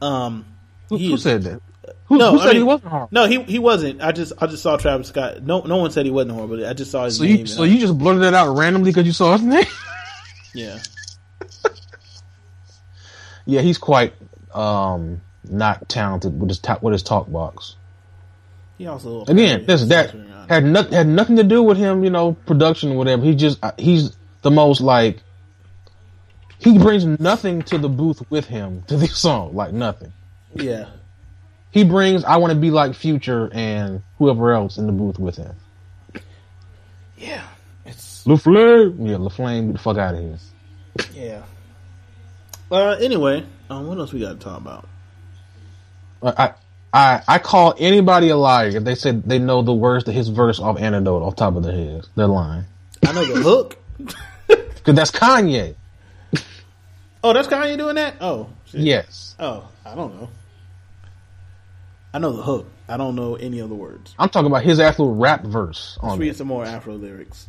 Um, 0.00 0.44
Who, 0.88 0.98
who 0.98 1.14
is- 1.14 1.22
said 1.22 1.42
that? 1.42 1.60
Who, 2.06 2.18
No, 2.18 2.32
who 2.32 2.40
I 2.40 2.44
said 2.46 2.56
he 2.56 2.62
wasn't 2.62 2.90
horrible? 2.90 3.08
No, 3.10 3.26
he 3.26 3.42
he 3.42 3.58
wasn't. 3.58 4.00
I 4.02 4.12
just 4.12 4.32
I 4.38 4.46
just 4.46 4.62
saw 4.62 4.76
Travis 4.76 5.08
Scott. 5.08 5.42
No, 5.42 5.62
no 5.62 5.78
one 5.78 5.90
said 5.90 6.04
he 6.04 6.12
wasn't 6.12 6.32
horrible. 6.32 6.64
I 6.64 6.72
just 6.74 6.90
saw 6.92 7.04
his 7.06 7.16
So 7.16 7.24
name. 7.24 7.38
you 7.40 7.46
so 7.46 7.62
I- 7.64 7.66
you 7.66 7.80
just 7.80 7.98
blurted 7.98 8.22
that 8.22 8.34
out 8.34 8.56
randomly 8.56 8.90
because 8.90 9.06
you 9.06 9.12
saw 9.12 9.32
his 9.32 9.42
name? 9.42 9.64
yeah. 10.54 10.78
yeah, 13.46 13.60
he's 13.60 13.78
quite 13.78 14.14
um 14.54 15.20
not 15.48 15.88
talented 15.88 16.38
with 16.40 16.50
his 16.50 16.58
ta- 16.58 16.78
with 16.80 16.92
his 16.92 17.02
talk 17.02 17.30
box. 17.30 17.76
He 18.78 18.86
also 18.86 19.24
Again, 19.24 19.66
this 19.66 19.84
that 19.86 20.14
had 20.48 20.64
nothing 20.64 20.92
had 20.92 21.06
nothing 21.06 21.36
to 21.36 21.44
do 21.44 21.62
with 21.62 21.76
him, 21.78 22.04
you 22.04 22.10
know, 22.10 22.32
production 22.32 22.92
or 22.92 22.96
whatever. 22.98 23.22
He 23.22 23.34
just 23.34 23.58
uh, 23.62 23.72
he's 23.78 24.16
the 24.42 24.50
most 24.50 24.80
like 24.80 25.22
he 26.58 26.78
brings 26.78 27.04
nothing 27.04 27.62
to 27.62 27.78
the 27.78 27.88
booth 27.88 28.22
with 28.30 28.46
him 28.46 28.82
to 28.88 28.96
this 28.96 29.16
song, 29.16 29.54
like 29.54 29.72
nothing. 29.72 30.12
yeah. 30.54 30.86
He 31.70 31.84
brings 31.84 32.22
I 32.24 32.36
want 32.36 32.52
to 32.52 32.58
be 32.58 32.70
like 32.70 32.94
Future 32.94 33.48
and 33.52 34.02
whoever 34.18 34.52
else 34.52 34.76
in 34.76 34.86
the 34.86 34.92
booth 34.92 35.18
with 35.18 35.36
him. 35.36 35.54
Yeah, 37.16 37.46
it's 37.86 38.24
LaFlame, 38.24 39.08
yeah, 39.08 39.14
LaFlame, 39.16 39.68
get 39.68 39.72
the 39.74 39.78
fuck 39.78 39.96
out 39.96 40.14
of 40.14 40.20
here. 40.20 40.38
yeah. 41.14 41.42
Uh, 42.70 42.96
anyway, 43.00 43.44
um, 43.70 43.86
what 43.86 43.96
else 43.98 44.12
we 44.12 44.20
got 44.20 44.32
to 44.32 44.38
talk 44.44 44.58
about? 44.60 44.86
I 46.22 46.54
I 46.92 47.22
I 47.26 47.38
call 47.38 47.74
anybody 47.78 48.28
a 48.28 48.36
liar 48.36 48.68
if 48.68 48.84
they 48.84 48.94
said 48.94 49.22
they 49.24 49.38
know 49.38 49.62
the 49.62 49.72
words 49.72 50.04
to 50.04 50.12
his 50.12 50.28
verse 50.28 50.60
off 50.60 50.78
Antidote 50.80 51.22
off 51.22 51.36
top 51.36 51.56
of 51.56 51.62
their 51.62 51.72
heads. 51.72 52.08
They're 52.16 52.26
lying 52.26 52.64
I 53.06 53.12
know 53.12 53.24
the 53.24 53.40
hook. 53.42 53.78
because 54.48 54.94
that's 54.94 55.10
Kanye. 55.10 55.74
Oh, 57.24 57.32
that's 57.32 57.48
Kanye 57.48 57.76
doing 57.78 57.94
that. 57.96 58.16
Oh, 58.20 58.48
shit. 58.66 58.80
Yes, 58.80 59.36
Oh, 59.38 59.68
I 59.84 59.94
don't 59.94 60.20
know. 60.20 60.28
I 62.14 62.18
know 62.18 62.32
the 62.32 62.42
hook. 62.42 62.66
I 62.88 62.96
don't 62.96 63.14
know 63.14 63.36
any 63.36 63.60
other 63.60 63.74
words. 63.74 64.14
I'm 64.18 64.28
talking 64.28 64.48
about 64.48 64.64
his 64.64 64.78
actual 64.80 65.14
rap 65.14 65.44
verse 65.44 65.98
Let's 66.02 66.18
read 66.18 66.36
some 66.36 66.48
more 66.48 66.64
Afro 66.64 66.94
lyrics. 66.94 67.48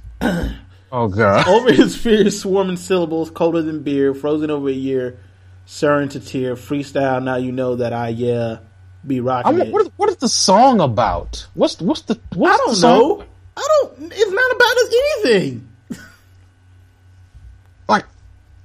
Oh 0.91 1.07
god. 1.07 1.47
Over 1.49 1.73
his 1.73 1.97
fears, 1.97 2.39
swarming 2.39 2.77
syllables, 2.77 3.29
colder 3.29 3.61
than 3.61 3.81
beer, 3.83 4.13
frozen 4.13 4.49
over 4.51 4.69
a 4.69 4.73
year, 4.73 5.17
stirring 5.65 6.10
to 6.10 6.19
tear, 6.19 6.56
freestyle. 6.56 7.23
Now 7.23 7.35
you 7.38 7.52
know 7.52 7.76
that 7.76 7.94
I 7.94 8.10
yeah 8.10 8.57
be 9.06 9.19
I 9.19 9.22
rocking 9.22 9.60
it. 9.60 9.73
what, 9.73 9.85
is, 9.85 9.91
what 9.98 10.10
is 10.10 10.18
the 10.18 10.30
song 10.30 10.80
about? 10.80 11.45
What's 11.53 11.80
what's 11.81 12.02
the 12.02 12.19
what's 12.34 12.53
I 12.53 12.57
don't 12.57 12.69
the 12.69 12.76
song? 12.76 12.99
know. 12.99 13.26
I 13.56 13.68
don't. 13.81 14.11
It's 14.14 14.31
not 14.31 14.52
about 14.56 15.31
anything. 15.31 15.69
Like, 17.88 18.06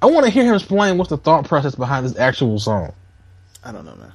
I 0.01 0.07
want 0.07 0.25
to 0.27 0.31
hear 0.31 0.45
him 0.45 0.55
explain 0.55 0.97
what's 0.97 1.11
the 1.11 1.17
thought 1.17 1.47
process 1.47 1.75
behind 1.75 2.07
this 2.07 2.17
actual 2.19 2.59
song 2.61 2.93
I 3.65 3.73
don't 3.73 3.85
know, 3.85 3.97
man. 3.97 4.13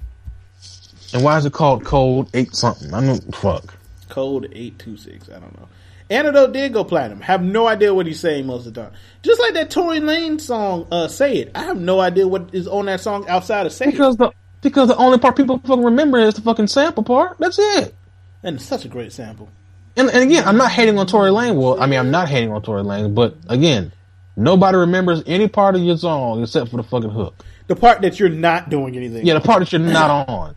and 1.13 1.23
why 1.23 1.37
is 1.37 1.45
it 1.45 1.51
called 1.53 1.83
Cold 1.83 2.29
Eight 2.33 2.55
something? 2.55 2.93
I 2.93 3.01
know. 3.01 3.15
Fuck. 3.33 3.75
Code 4.09 4.49
eight 4.53 4.79
two 4.79 4.95
six. 4.95 5.27
I 5.29 5.33
don't 5.39 5.59
know. 5.59 5.67
Antidote 6.13 6.53
did 6.53 6.73
go 6.73 6.83
platinum. 6.83 7.21
Have 7.21 7.43
no 7.43 7.67
idea 7.67 7.93
what 7.93 8.05
he's 8.05 8.19
saying 8.19 8.45
most 8.45 8.67
of 8.67 8.73
the 8.73 8.81
time. 8.83 8.93
Just 9.21 9.39
like 9.39 9.53
that 9.55 9.71
Tory 9.71 9.99
Lane 9.99 10.39
song, 10.39 10.87
uh, 10.91 11.07
"Say 11.07 11.37
It." 11.37 11.51
I 11.55 11.63
have 11.63 11.79
no 11.79 11.99
idea 11.99 12.27
what 12.27 12.49
is 12.53 12.67
on 12.67 12.85
that 12.85 13.01
song 13.01 13.27
outside 13.27 13.65
of 13.65 13.73
"Say 13.73 13.85
It." 13.85 13.91
Because 13.91 14.17
the 14.17 14.31
because 14.61 14.87
the 14.87 14.95
only 14.95 15.17
part 15.17 15.35
people 15.35 15.59
fucking 15.59 15.83
remember 15.83 16.19
is 16.19 16.35
the 16.35 16.41
fucking 16.41 16.67
sample 16.67 17.03
part. 17.03 17.37
That's 17.39 17.59
it. 17.59 17.95
And 18.43 18.57
it's 18.57 18.65
such 18.65 18.85
a 18.85 18.87
great 18.87 19.11
sample. 19.11 19.49
And, 19.95 20.09
and 20.09 20.23
again, 20.23 20.47
I'm 20.47 20.57
not 20.57 20.71
hating 20.71 20.97
on 20.97 21.05
Tory 21.05 21.31
Lane. 21.31 21.55
Well, 21.55 21.81
I 21.81 21.85
mean, 21.85 21.99
I'm 21.99 22.11
not 22.11 22.27
hating 22.27 22.51
on 22.51 22.61
Tory 22.61 22.81
Lane, 22.81 23.13
but 23.13 23.35
again, 23.47 23.91
nobody 24.35 24.77
remembers 24.77 25.21
any 25.27 25.47
part 25.47 25.75
of 25.75 25.81
your 25.81 25.97
song 25.97 26.41
except 26.41 26.71
for 26.71 26.77
the 26.77 26.83
fucking 26.83 27.11
hook. 27.11 27.35
The 27.67 27.75
part 27.75 28.01
that 28.01 28.19
you're 28.19 28.29
not 28.29 28.69
doing 28.69 28.95
anything. 28.95 29.25
Yeah, 29.25 29.35
the 29.35 29.41
part 29.41 29.59
that 29.59 29.71
you're 29.71 29.81
not 29.81 30.27
on. 30.29 30.55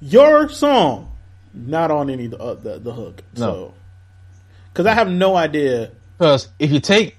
your 0.00 0.48
song 0.48 1.10
not 1.52 1.90
on 1.90 2.10
any 2.10 2.26
of 2.26 2.30
the 2.32 2.38
uh, 2.38 2.54
the, 2.54 2.78
the 2.78 2.92
hook. 2.92 3.22
So, 3.34 3.74
because 4.72 4.86
I 4.86 4.94
have 4.94 5.08
no 5.08 5.36
idea. 5.36 5.90
Because 6.18 6.48
if 6.58 6.70
you 6.70 6.80
take 6.80 7.16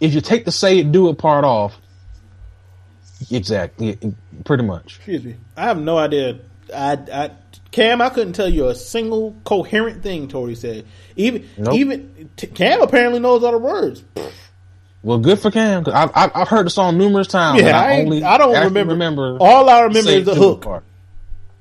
if 0.00 0.14
you 0.14 0.20
take 0.20 0.44
the 0.44 0.52
say 0.52 0.78
it 0.78 0.92
do 0.92 1.08
it 1.08 1.18
part 1.18 1.44
off, 1.44 1.76
exactly, 3.30 3.98
pretty 4.44 4.64
much. 4.64 4.96
Excuse 4.96 5.24
me. 5.24 5.36
I 5.56 5.64
have 5.64 5.78
no 5.78 5.98
idea 5.98 6.40
I, 6.74 6.92
I, 7.12 7.30
Cam, 7.70 8.00
I 8.00 8.08
couldn't 8.08 8.32
tell 8.32 8.48
you 8.48 8.68
a 8.68 8.74
single 8.74 9.36
coherent 9.44 10.02
thing 10.02 10.28
Tory 10.28 10.54
said. 10.54 10.86
Even, 11.16 11.48
Nope. 11.58 11.74
even 11.74 12.30
t- 12.36 12.46
Cam 12.46 12.80
apparently 12.82 13.20
knows 13.20 13.42
all 13.44 13.52
the 13.52 13.58
words. 13.58 14.02
Well, 15.02 15.18
good 15.18 15.38
for 15.38 15.50
Cam. 15.50 15.84
'cause 15.84 15.92
I've, 15.94 16.10
I've 16.14 16.30
I've 16.34 16.48
heard 16.48 16.66
the 16.66 16.70
song 16.70 16.96
numerous 16.96 17.26
times. 17.26 17.60
Yeah, 17.60 17.78
I, 17.78 17.96
I, 17.96 18.00
only 18.00 18.22
I 18.24 18.38
don't 18.38 18.54
remember. 18.64 18.92
remember 18.94 19.36
All 19.38 19.68
I 19.68 19.82
remember 19.82 20.10
is 20.10 20.24
the 20.24 20.34
hook. 20.34 20.62
part. 20.62 20.84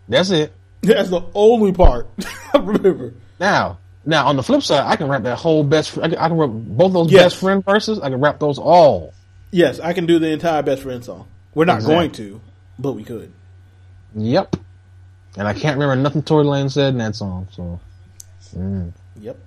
That's 0.08 0.30
it. 0.30 0.54
That's 0.82 1.10
the 1.10 1.22
only 1.36 1.74
part 1.74 2.08
I 2.54 2.60
remember. 2.60 3.14
Now, 3.40 3.80
now 4.06 4.28
on 4.28 4.36
the 4.36 4.44
flip 4.44 4.62
side, 4.64 4.84
I 4.86 4.96
can 4.96 5.08
rap 5.08 5.24
that 5.24 5.38
whole 5.38 5.64
best. 5.64 5.98
I 5.98 6.10
can, 6.10 6.18
I 6.18 6.28
can 6.28 6.38
rap 6.38 6.50
both 6.52 6.94
those 6.94 7.12
Yes. 7.12 7.24
best 7.24 7.38
friend 7.38 7.64
verses. 7.66 8.00
I 8.00 8.10
can 8.10 8.20
rap 8.20 8.40
those 8.40 8.58
all. 8.60 9.14
Yes, 9.52 9.80
I 9.80 9.94
can 9.94 10.06
do 10.06 10.20
the 10.20 10.30
entire 10.30 10.62
best 10.64 10.82
friend 10.84 11.04
song. 11.04 11.28
We're 11.54 11.66
not 11.66 11.76
Exactly. 11.78 11.96
going 11.96 12.12
to, 12.14 12.42
but 12.80 12.94
we 12.94 13.04
could. 13.04 13.32
Yep. 14.16 14.56
And 15.38 15.48
I 15.48 15.54
can't 15.54 15.78
remember 15.80 15.96
nothing 16.02 16.24
Tory 16.24 16.44
Lanez 16.46 16.72
said 16.72 16.90
in 16.90 16.98
that 17.00 17.16
song. 17.16 17.48
So, 17.52 17.80
Yep. 19.20 19.38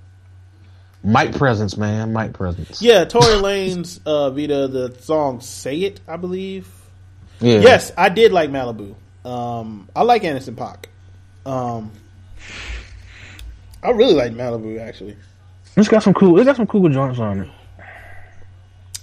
Mike 1.05 1.37
presence, 1.37 1.77
man, 1.77 2.13
Mike 2.13 2.33
presence. 2.33 2.83
Yeah, 2.83 3.05
Tory 3.05 3.35
Lanez 3.35 4.01
uh, 4.05 4.31
Vida, 4.31 4.67
the 4.67 4.97
song 5.03 5.41
"Say 5.41 5.79
It," 5.83 6.01
I 6.09 6.17
believe. 6.17 6.69
Yeah. 7.41 7.61
Yes, 7.61 7.93
I 7.97 8.09
did 8.09 8.33
like 8.33 8.51
Malibu. 8.51 8.95
Um, 9.25 9.89
I 9.95 10.03
like 10.03 10.25
Anderson 10.25 10.57
Paak. 10.57 10.87
Um, 11.45 11.93
I 13.87 13.91
really 13.91 14.15
like 14.15 14.33
Malibu 14.33 14.81
actually. 14.81 15.17
It's 15.77 15.89
got 15.89 16.03
some 16.03 16.15
cool. 16.15 16.39
It's 16.39 16.47
got 16.47 16.57
some 16.57 16.67
cool 16.67 16.89
joints 16.89 17.19
on 17.19 17.41
it. 17.43 17.49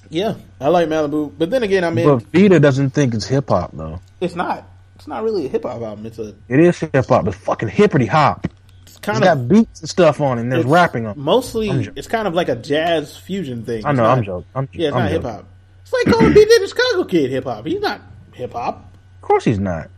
Yeah, 0.09 0.35
I 0.61 0.67
like 0.67 0.89
Malibu, 0.89 1.33
but 1.37 1.49
then 1.49 1.63
again, 1.63 1.83
I 1.83 1.89
mean, 1.89 2.05
But 2.05 2.23
Vida 2.31 2.59
doesn't 2.59 2.91
think 2.91 3.13
it's 3.13 3.25
hip 3.25 3.49
hop 3.49 3.71
though. 3.73 3.99
it's 4.21 4.35
not. 4.35 4.67
It's 4.95 5.07
not 5.07 5.23
really 5.23 5.45
a 5.45 5.49
hip 5.49 5.63
hop 5.63 5.81
album. 5.81 6.05
It's 6.05 6.19
a 6.19 6.35
It 6.47 6.59
is 6.59 6.79
hip 6.79 6.93
hop. 7.07 7.27
It's 7.27 7.35
fucking 7.37 7.69
hippity 7.69 8.05
hop. 8.05 8.45
it's 8.83 8.91
It's 8.91 8.99
kind 8.99 9.21
got 9.23 9.37
of 9.37 9.47
beats 9.49 9.81
and 9.81 9.89
stuff 9.89 10.21
on 10.21 10.37
it. 10.37 10.41
and 10.41 10.51
There's 10.51 10.61
it's 10.65 10.69
rapping 10.69 11.07
on. 11.07 11.17
Mostly, 11.17 11.69
it's 11.95 12.07
kind 12.07 12.27
of 12.27 12.33
like 12.35 12.49
a 12.49 12.55
jazz 12.55 13.17
fusion 13.17 13.65
thing. 13.65 13.85
I 13.85 13.91
know. 13.91 14.03
Not, 14.03 14.17
I'm 14.19 14.23
joking. 14.23 14.45
I'm, 14.55 14.69
Yeah, 14.73 14.87
it's 14.89 14.95
I'm 14.95 15.03
not 15.03 15.11
hip 15.11 15.23
hop. 15.23 15.45
It's 15.81 15.93
like 15.93 16.05
calling 16.13 16.33
BJ 16.33 16.45
the 16.59 16.67
Chicago 16.67 17.03
Kid 17.05 17.31
hip 17.31 17.43
hop. 17.45 17.65
He's 17.65 17.81
not 17.81 18.01
hip 18.33 18.53
hop. 18.53 18.93
Of 19.15 19.21
course 19.21 19.45
he's 19.45 19.59
not. 19.59 19.89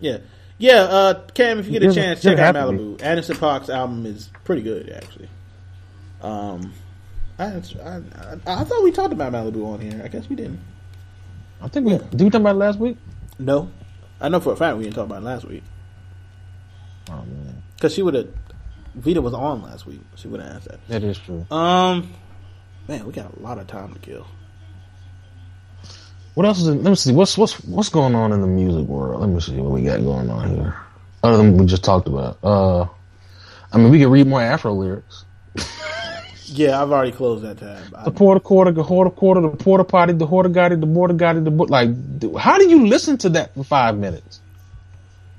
Yeah, 0.00 0.18
yeah. 0.62 0.82
Uh, 0.82 1.26
Cam, 1.34 1.58
if 1.58 1.66
you 1.66 1.72
get 1.72 1.82
a 1.82 1.94
chance, 1.94 2.22
check 2.22 2.38
out 2.38 2.54
Malibu. 2.54 3.02
Anderson 3.02 3.36
Paak's 3.36 3.68
album 3.68 4.06
is 4.06 4.30
pretty 4.44 4.62
good, 4.62 4.90
actually. 4.90 5.28
Um, 6.20 6.72
I, 7.38 7.44
I, 7.44 7.56
I, 7.56 8.00
I 8.46 8.64
thought 8.64 8.84
we 8.84 8.92
talked 8.92 9.12
about 9.12 9.32
Malibu 9.32 9.66
on 9.66 9.80
here. 9.80 10.00
I 10.04 10.08
guess 10.08 10.28
we 10.28 10.36
didn't. 10.36 10.60
I 11.60 11.68
think 11.68 11.86
we 11.86 11.98
did 11.98 12.20
we 12.20 12.30
talk 12.30 12.40
about 12.40 12.56
it 12.56 12.58
last 12.58 12.78
week. 12.78 12.96
No, 13.38 13.70
I 14.20 14.28
know 14.28 14.40
for 14.40 14.52
a 14.52 14.56
fact 14.56 14.76
we 14.76 14.84
didn't 14.84 14.96
talk 14.96 15.06
about 15.06 15.22
it 15.22 15.26
last 15.26 15.44
week 15.44 15.62
Oh 17.10 17.24
man, 17.24 17.62
because 17.74 17.94
she 17.94 18.02
would 18.02 18.14
have. 18.14 18.28
Vida 18.94 19.22
was 19.22 19.34
on 19.34 19.62
last 19.62 19.86
week. 19.86 20.00
She 20.16 20.28
would 20.28 20.40
have 20.40 20.56
asked 20.56 20.68
that. 20.68 20.86
that 20.88 21.02
is 21.02 21.18
true. 21.18 21.46
Um, 21.50 22.12
man, 22.88 23.06
we 23.06 23.12
got 23.12 23.34
a 23.36 23.40
lot 23.40 23.58
of 23.58 23.66
time 23.66 23.92
to 23.94 23.98
kill. 23.98 24.26
What 26.34 26.46
else 26.46 26.60
is? 26.60 26.68
In, 26.68 26.82
let 26.82 26.90
me 26.90 26.96
see. 26.96 27.12
What's 27.12 27.36
what's 27.36 27.54
what's 27.64 27.88
going 27.90 28.14
on 28.14 28.32
in 28.32 28.40
the 28.40 28.46
music 28.46 28.86
world? 28.86 29.20
Let 29.20 29.28
me 29.30 29.40
see 29.40 29.56
what 29.56 29.70
we 29.72 29.82
got 29.82 30.00
going 30.02 30.30
on 30.30 30.48
here. 30.54 30.76
Other 31.22 31.36
than 31.38 31.56
we 31.58 31.66
just 31.66 31.84
talked 31.84 32.08
about. 32.08 32.38
Uh, 32.42 32.86
I 33.72 33.78
mean, 33.78 33.90
we 33.90 33.98
can 33.98 34.10
read 34.10 34.26
more 34.26 34.40
Afro 34.42 34.72
lyrics. 34.74 35.24
Yeah, 36.54 36.82
I've 36.82 36.92
already 36.92 37.12
closed 37.12 37.44
that 37.44 37.56
tab. 37.56 37.94
I, 37.96 38.04
The 38.04 38.10
porta 38.10 38.38
quarter, 38.38 38.72
the 38.72 38.82
quarter 38.84 39.08
quarter, 39.10 39.40
the 39.40 39.48
porta 39.56 39.84
potty, 39.84 40.12
the 40.12 40.26
horta 40.26 40.50
gotti, 40.50 40.78
the 40.78 40.84
border 40.86 41.14
gotti, 41.14 41.42
the 41.42 41.50
bo- 41.50 41.64
like. 41.64 41.88
How 42.36 42.58
do 42.58 42.68
you 42.68 42.86
listen 42.88 43.16
to 43.18 43.30
that 43.30 43.54
for 43.54 43.64
five 43.64 43.96
minutes 43.96 44.42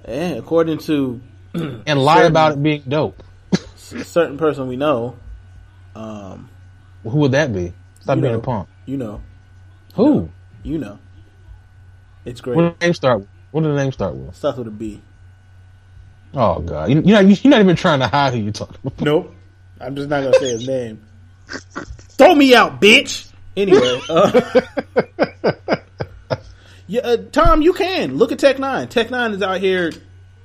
and 0.05 0.39
according 0.39 0.79
to 0.79 1.21
and 1.53 1.99
lie 2.03 2.15
Certain- 2.15 2.31
about 2.31 2.53
it 2.53 2.63
being 2.63 2.81
dope? 2.87 3.21
a 3.53 4.03
certain 4.03 4.39
person 4.39 4.67
we 4.67 4.75
know, 4.75 5.15
um, 5.95 6.49
Who 7.03 7.19
would 7.19 7.33
that 7.33 7.53
be? 7.53 7.73
Stop 7.99 8.19
being 8.19 8.33
know. 8.33 8.39
a 8.39 8.41
punk. 8.41 8.67
you 8.87 8.97
know, 8.97 9.21
Who? 9.93 10.03
you 10.05 10.19
know, 10.21 10.29
it's 12.25 12.41
great. 12.41 12.55
What 12.55 12.63
did 12.63 12.79
the 12.79 12.85
name 12.85 12.93
start? 12.93 13.19
with? 13.19 13.29
What 13.51 13.61
did 13.63 13.71
the 13.71 13.75
name 13.83 13.91
start 13.91 14.15
with? 14.15 14.35
Starts 14.35 14.57
with 14.57 14.67
a 14.67 14.71
B. 14.71 15.01
Oh 16.33 16.59
god, 16.61 16.89
you, 16.89 17.01
you're 17.05 17.21
not 17.21 17.43
you're 17.43 17.51
not 17.51 17.59
even 17.61 17.75
trying 17.75 17.99
to 17.99 18.07
hide 18.07 18.33
who 18.33 18.39
you're 18.39 18.51
talking 18.53 18.77
about. 18.83 19.01
Nope. 19.01 19.35
I'm 19.79 19.95
just 19.95 20.09
not 20.09 20.23
gonna 20.23 20.35
say 20.39 20.49
his 20.51 20.67
name. 20.67 21.03
Throw 22.17 22.33
me 22.33 22.55
out, 22.55 22.81
bitch. 22.81 23.29
Anyway, 23.55 23.99
uh, 24.09 24.61
yeah, 26.87 27.01
uh, 27.01 27.17
Tom, 27.31 27.61
you 27.61 27.73
can 27.73 28.17
look 28.17 28.31
at 28.31 28.39
Tech 28.39 28.57
N9ne. 28.57 28.89
Tech 28.89 29.09
N9ne 29.09 29.33
is 29.35 29.41
out 29.43 29.59
here 29.59 29.91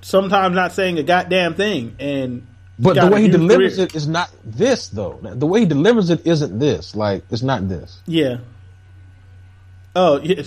sometimes 0.03 0.55
not 0.55 0.73
saying 0.73 0.99
a 0.99 1.03
goddamn 1.03 1.55
thing, 1.55 1.97
and 1.99 2.47
But 2.79 2.95
the 3.01 3.07
way 3.07 3.23
he 3.23 3.29
delivers 3.29 3.77
career. 3.77 3.87
it 3.87 3.95
is 3.95 4.07
not 4.07 4.31
this 4.45 4.89
though. 4.89 5.19
The 5.23 5.47
way 5.47 5.61
he 5.61 5.67
delivers 5.67 6.11
it 6.11 6.27
isn't 6.27 6.59
this. 6.59 6.95
Like 6.95 7.25
it's 7.31 7.43
not 7.43 7.67
this. 7.69 7.99
yeah. 8.07 8.39
Oh, 9.97 10.21
yeah. 10.23 10.43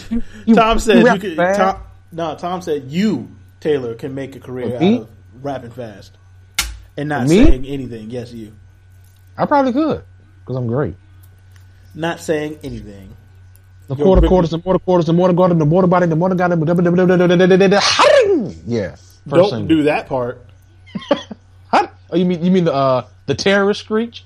you- 0.46 0.56
Tom 0.56 0.78
you 0.78 0.80
said 0.80 1.04
you 1.14 1.20
could. 1.20 1.36
fast? 1.38 1.60
Tom, 1.60 1.78
no, 2.12 2.36
Tom 2.36 2.62
said 2.62 2.86
you 2.92 3.30
Taylor 3.60 3.96
can 3.96 4.14
make 4.16 4.36
a 4.36 4.40
career 4.40 4.76
out 4.76 4.82
of 4.84 5.10
rapping 5.42 5.72
fast 5.72 6.18
and 6.98 7.10
not 7.10 7.28
Me? 7.28 7.44
saying 7.46 7.66
anything. 7.66 8.10
Yes, 8.10 8.32
you 8.34 8.54
I 9.38 9.46
probably 9.46 9.74
could 9.74 10.04
because 10.42 10.56
I'm 10.58 10.68
great. 10.68 10.96
not 11.96 12.20
saying 12.20 12.60
anything. 12.64 13.16
The 13.88 13.96
quarter 13.96 14.22
Ricky- 14.22 14.30
quarters, 14.30 14.52
the 14.52 14.62
mortar 14.64 14.80
quarters, 14.80 15.06
the 15.06 15.14
mortar 15.14 15.34
garden, 15.34 15.60
the 15.60 15.66
mortar 15.66 15.88
body, 15.88 16.06
the 16.06 16.16
mortar 16.16 16.36
garden. 16.36 16.60
Yeah. 18.66 18.96
Don't 19.28 19.50
single. 19.50 19.68
do 19.68 19.84
that 19.84 20.08
part. 20.08 20.46
Oh, 22.14 22.18
you 22.18 22.26
mean 22.26 22.44
you 22.44 22.52
mean 22.52 22.66
the 22.66 22.74
uh 22.74 23.06
the 23.26 23.36
terrorist 23.36 23.80
screech? 23.82 24.26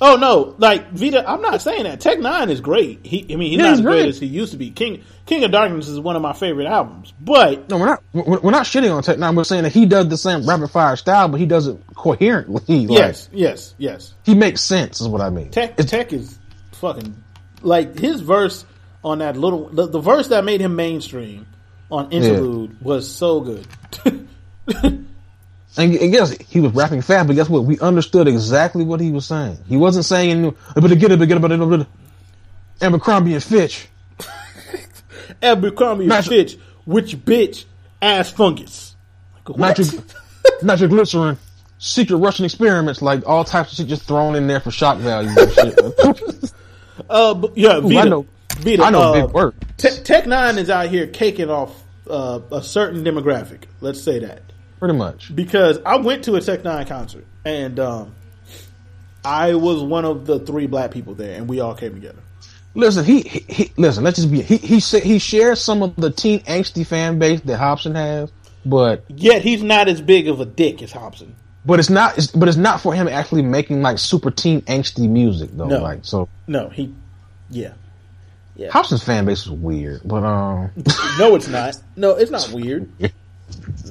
Oh 0.00 0.16
no, 0.16 0.54
like 0.58 0.90
Vida, 0.92 1.28
I'm 1.28 1.40
not 1.40 1.62
saying 1.62 1.84
that. 1.84 2.00
Tech 2.00 2.18
N9ne 2.18 2.50
is 2.50 2.60
great. 2.60 3.06
He, 3.06 3.22
I 3.32 3.36
mean, 3.36 3.50
he's 3.52 3.58
Yeah, 3.58 3.62
not 3.64 3.70
he's 3.70 3.78
as 3.78 3.84
great 3.84 4.00
great. 4.00 4.08
as 4.08 4.18
he 4.18 4.26
used 4.26 4.52
to 4.52 4.58
be. 4.58 4.70
King 4.70 5.02
King 5.26 5.44
of 5.44 5.52
Darkness 5.52 5.88
is 5.88 6.00
one 6.00 6.16
of 6.16 6.22
my 6.22 6.32
favorite 6.32 6.66
albums, 6.66 7.12
but 7.20 7.68
No, 7.70 7.78
we're 7.78 7.86
not. 7.86 8.02
We're 8.12 8.40
we're 8.40 8.50
not 8.50 8.66
shitting 8.66 8.92
on 8.94 9.02
Tech 9.02 9.18
N9ne. 9.18 9.36
We're 9.36 9.44
saying 9.44 9.62
that 9.62 9.72
he 9.72 9.86
does 9.86 10.08
the 10.08 10.16
same 10.16 10.44
rapid 10.46 10.68
fire 10.70 10.96
style, 10.96 11.28
but 11.28 11.38
he 11.38 11.46
does 11.46 11.66
it 11.68 11.78
coherently. 11.94 12.86
Like, 12.86 12.98
yes, 12.98 13.28
yes, 13.32 13.74
yes. 13.78 14.14
he 14.24 14.34
makes 14.34 14.60
sense. 14.62 15.00
Is 15.00 15.08
what 15.08 15.20
I 15.20 15.30
mean. 15.30 15.50
Tech 15.50 15.70
It's- 15.78 15.90
Tech 15.90 16.12
is 16.12 16.38
fucking 16.72 17.22
like 17.62 17.98
his 17.98 18.20
verse 18.20 18.64
on 19.04 19.18
that 19.18 19.36
little 19.36 19.68
the, 19.68 19.86
the 19.86 20.00
verse 20.00 20.28
that 20.28 20.44
made 20.44 20.60
him 20.60 20.74
mainstream 20.76 21.46
on 21.90 22.10
Interlude 22.10 22.80
was 22.82 23.08
so 23.10 23.40
good. 23.40 23.66
And, 25.76 25.94
and 25.94 26.12
guess 26.12 26.36
he 26.48 26.60
was 26.60 26.72
rapping 26.72 27.02
fast, 27.02 27.26
but 27.26 27.34
guess 27.34 27.48
what? 27.48 27.64
We 27.64 27.78
understood 27.80 28.28
exactly 28.28 28.84
what 28.84 29.00
he 29.00 29.10
was 29.10 29.26
saying. 29.26 29.58
He 29.66 29.76
wasn't 29.76 30.04
saying 30.04 30.54
but 30.74 30.82
get 30.98 31.10
it, 31.10 31.18
but 31.18 31.26
get 31.26 31.36
it, 31.36 31.40
but 31.40 31.80
it, 31.80 31.86
Abercrombie 32.80 33.34
and 33.34 33.42
Fitch. 33.42 33.88
Abercrombie 35.42 36.08
and 36.08 36.24
Fitch, 36.24 36.58
which 36.84 37.16
bitch 37.16 37.64
ass 38.00 38.30
fungus. 38.30 38.94
Like. 39.46 39.78
Nitroglycerin, 40.62 41.38
secret 41.78 42.16
Russian 42.16 42.44
experiments, 42.44 43.02
like 43.02 43.26
all 43.26 43.44
types 43.44 43.72
of 43.72 43.76
shit 43.78 43.86
just 43.88 44.02
thrown 44.02 44.34
in 44.36 44.46
there 44.46 44.60
for 44.60 44.70
shock 44.70 44.98
value 44.98 45.30
and 45.36 45.52
shit. 45.52 46.52
Uh, 47.10 47.34
but, 47.34 47.58
yeah, 47.58 47.80
Vida. 47.80 47.98
I 47.98 48.04
know- 48.04 48.26
Vida, 48.58 48.84
I 48.84 48.90
know 48.90 49.00
uh, 49.00 49.26
big 49.26 49.34
work. 49.34 49.54
Te- 49.76 50.00
Tech 50.04 50.24
N9ne 50.24 50.58
is 50.58 50.70
out 50.70 50.88
here 50.88 51.08
caking 51.08 51.50
off 51.50 51.82
uh, 52.08 52.38
a 52.52 52.62
certain 52.62 53.02
demographic. 53.02 53.64
Let's 53.80 54.00
say 54.00 54.20
that 54.20 54.42
Pretty 54.84 54.98
much. 54.98 55.34
because 55.34 55.78
I 55.86 55.96
went 55.96 56.24
to 56.24 56.34
a 56.34 56.42
Tech 56.42 56.60
N9ne 56.62 56.86
concert 56.86 57.24
and 57.42 57.80
um, 57.80 58.14
I 59.24 59.54
was 59.54 59.82
one 59.82 60.04
of 60.04 60.26
the 60.26 60.40
three 60.40 60.66
black 60.66 60.90
people 60.90 61.14
there, 61.14 61.36
and 61.38 61.48
we 61.48 61.60
all 61.60 61.74
came 61.74 61.94
together. 61.94 62.18
Listen, 62.74 63.02
he, 63.02 63.22
he, 63.22 63.38
he 63.48 63.72
listen. 63.78 64.04
Let's 64.04 64.16
just 64.18 64.30
be. 64.30 64.42
He 64.42 64.58
he 64.58 64.78
he 64.80 65.18
shares 65.18 65.62
some 65.62 65.82
of 65.82 65.96
the 65.96 66.10
teen 66.10 66.40
angsty 66.40 66.86
fan 66.86 67.18
base 67.18 67.40
that 67.42 67.58
Hopsin 67.58 67.94
has, 67.94 68.30
but 68.66 69.04
Yet 69.08 69.40
he's 69.40 69.62
not 69.62 69.88
as 69.88 70.02
big 70.02 70.28
of 70.28 70.40
a 70.40 70.44
dick 70.44 70.82
as 70.82 70.92
Hopsin. 70.92 71.30
but 71.64 71.78
it's 71.80 71.88
not. 71.88 72.18
It's, 72.18 72.26
but 72.26 72.46
it's 72.48 72.58
not 72.58 72.82
for 72.82 72.92
him 72.92 73.08
actually 73.08 73.40
making 73.42 73.80
like 73.80 73.98
super 73.98 74.30
teen 74.30 74.60
angsty 74.62 75.08
music 75.08 75.48
though. 75.54 75.68
No. 75.68 75.78
Like 75.82 76.00
so, 76.04 76.28
No, 76.46 76.68
he, 76.68 76.92
Yeah. 77.48 77.72
yeah, 78.56 78.68
Hopsin's 78.68 79.02
fan 79.02 79.24
base 79.24 79.46
is 79.46 79.50
weird, 79.50 80.02
but 80.04 80.24
um. 80.24 80.70
no, 81.18 81.36
it's 81.36 81.48
not. 81.48 81.74
No, 81.96 82.10
it's 82.16 82.30
not 82.30 82.50
weird. 82.52 82.90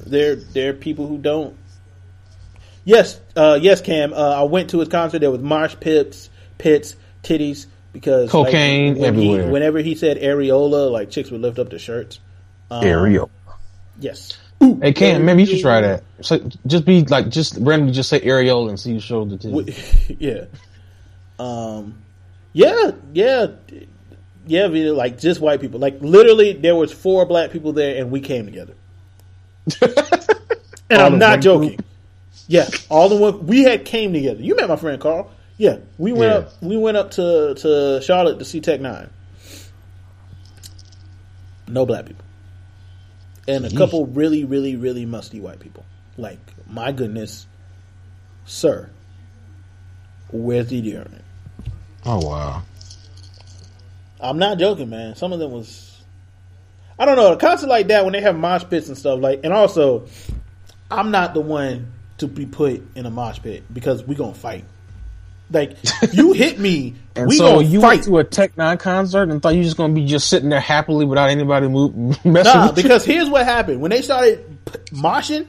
There, 0.06 0.36
there 0.36 0.70
are 0.70 0.74
people 0.74 1.06
who 1.06 1.18
don't. 1.18 1.56
Yes, 2.84 3.18
uh, 3.34 3.58
yes, 3.60 3.80
Cam. 3.80 4.12
Uh, 4.12 4.16
I 4.16 4.42
went 4.42 4.70
to 4.70 4.80
his 4.80 4.88
concert. 4.88 5.20
There 5.20 5.30
was 5.30 5.40
mosh 5.40 5.74
pits, 5.80 6.28
pits, 6.58 6.96
titties, 7.22 7.66
because 7.92 8.32
like, 8.34 8.46
Cocaine 8.46 8.96
when 8.98 9.14
he- 9.14 9.28
everywhere. 9.32 9.50
whenever 9.52 9.78
he 9.78 9.94
said 9.94 10.18
areola, 10.18 10.90
like 10.90 11.10
chicks 11.10 11.30
would 11.30 11.40
lift 11.40 11.58
up 11.58 11.70
their 11.70 11.78
shirts. 11.78 12.20
Areola. 12.70 13.30
Yes. 14.00 14.36
Hey, 14.60 14.92
Cam, 14.92 15.24
maybe 15.24 15.42
you 15.44 15.46
should 15.46 15.60
try 15.62 15.80
that. 15.82 16.04
So 16.22 16.48
just 16.66 16.84
be 16.84 17.02
like, 17.04 17.28
just 17.28 17.56
randomly, 17.58 17.92
just 17.92 18.08
say 18.08 18.20
areola 18.20 18.70
and 18.70 18.80
see 18.80 18.92
you 18.92 19.00
show 19.00 19.24
the 19.24 19.36
titty. 19.36 19.54
W- 19.54 19.74
yeah. 20.18 20.44
Um. 21.38 22.02
Yeah. 22.52 22.92
Yeah. 23.12 23.46
Yeah. 24.46 24.66
Like 24.66 25.18
just 25.18 25.40
white 25.40 25.60
people. 25.60 25.80
Like 25.80 25.98
literally, 26.00 26.52
there 26.54 26.74
was 26.76 26.92
four 26.92 27.24
black 27.26 27.50
people 27.50 27.72
there, 27.72 27.96
and 28.00 28.10
we 28.10 28.20
came 28.20 28.44
together. 28.46 28.74
and 30.90 31.00
All 31.00 31.02
I'm 31.02 31.18
not 31.18 31.40
joking. 31.40 31.76
group? 31.76 31.86
Yeah, 32.48 32.68
all 32.90 33.08
the 33.08 33.16
one 33.16 33.46
we 33.46 33.62
had 33.62 33.84
came 33.84 34.12
together. 34.12 34.42
You 34.42 34.56
met 34.56 34.68
my 34.68 34.76
friend 34.76 35.00
Carl. 35.00 35.30
Yeah, 35.56 35.78
we 35.98 36.12
went 36.12 36.32
Yeah. 36.32 36.38
up. 36.38 36.52
We 36.62 36.76
went 36.76 36.96
up 36.96 37.12
to 37.12 37.54
to 37.56 38.00
Charlotte 38.02 38.38
to 38.40 38.44
see 38.44 38.60
Tech 38.60 38.80
N9ne. 38.80 39.08
No 41.68 41.86
black 41.86 42.06
people, 42.06 42.24
and 43.48 43.64
a 43.64 43.70
Yeesh. 43.70 43.76
couple 43.76 44.06
really, 44.06 44.44
really, 44.44 44.76
really 44.76 45.06
musty 45.06 45.40
white 45.40 45.60
people. 45.60 45.84
Like 46.18 46.38
my 46.68 46.92
goodness, 46.92 47.46
sir, 48.44 48.90
where's 50.30 50.68
the 50.68 50.82
deodorant? 50.82 51.22
Oh 52.04 52.26
wow. 52.28 52.62
I'm 54.20 54.38
not 54.38 54.58
joking, 54.58 54.90
man. 54.90 55.16
Some 55.16 55.32
of 55.32 55.38
them 55.38 55.50
was. 55.52 55.93
I 56.98 57.04
don't 57.06 57.16
know 57.16 57.32
a 57.32 57.36
concert 57.36 57.68
like 57.68 57.88
that 57.88 58.04
when 58.04 58.12
they 58.12 58.20
have 58.20 58.36
mosh 58.36 58.64
pits 58.70 58.88
and 58.88 58.96
stuff 58.96 59.20
like, 59.20 59.40
and 59.44 59.52
also, 59.52 60.06
I'm 60.90 61.10
not 61.10 61.34
the 61.34 61.40
one 61.40 61.92
to 62.18 62.28
be 62.28 62.46
put 62.46 62.82
in 62.94 63.06
a 63.06 63.10
mosh 63.10 63.40
pit 63.42 63.64
because 63.72 64.04
we 64.04 64.14
gonna 64.14 64.34
fight. 64.34 64.64
Like 65.50 65.76
you 66.12 66.32
hit 66.32 66.58
me, 66.58 66.94
And 67.16 67.28
we 67.28 67.36
so 67.36 67.56
gonna 67.56 67.66
you 67.66 67.80
fight. 67.80 67.88
went 67.88 68.04
to 68.04 68.18
a 68.18 68.24
Tech 68.24 68.54
N9ne 68.56 68.78
concert 68.80 69.28
and 69.30 69.42
thought 69.42 69.54
you 69.54 69.62
just 69.62 69.76
gonna 69.76 69.92
be 69.92 70.06
just 70.06 70.28
sitting 70.28 70.48
there 70.48 70.60
happily 70.60 71.04
without 71.04 71.28
anybody 71.30 71.68
move, 71.68 71.94
messing 72.24 72.52
Nah, 72.54 72.68
with 72.68 72.76
you? 72.78 72.82
because 72.84 73.04
here's 73.04 73.28
what 73.28 73.44
happened 73.44 73.80
when 73.80 73.90
they 73.90 74.00
started 74.02 74.44
p- 74.64 74.78
moshing. 74.96 75.46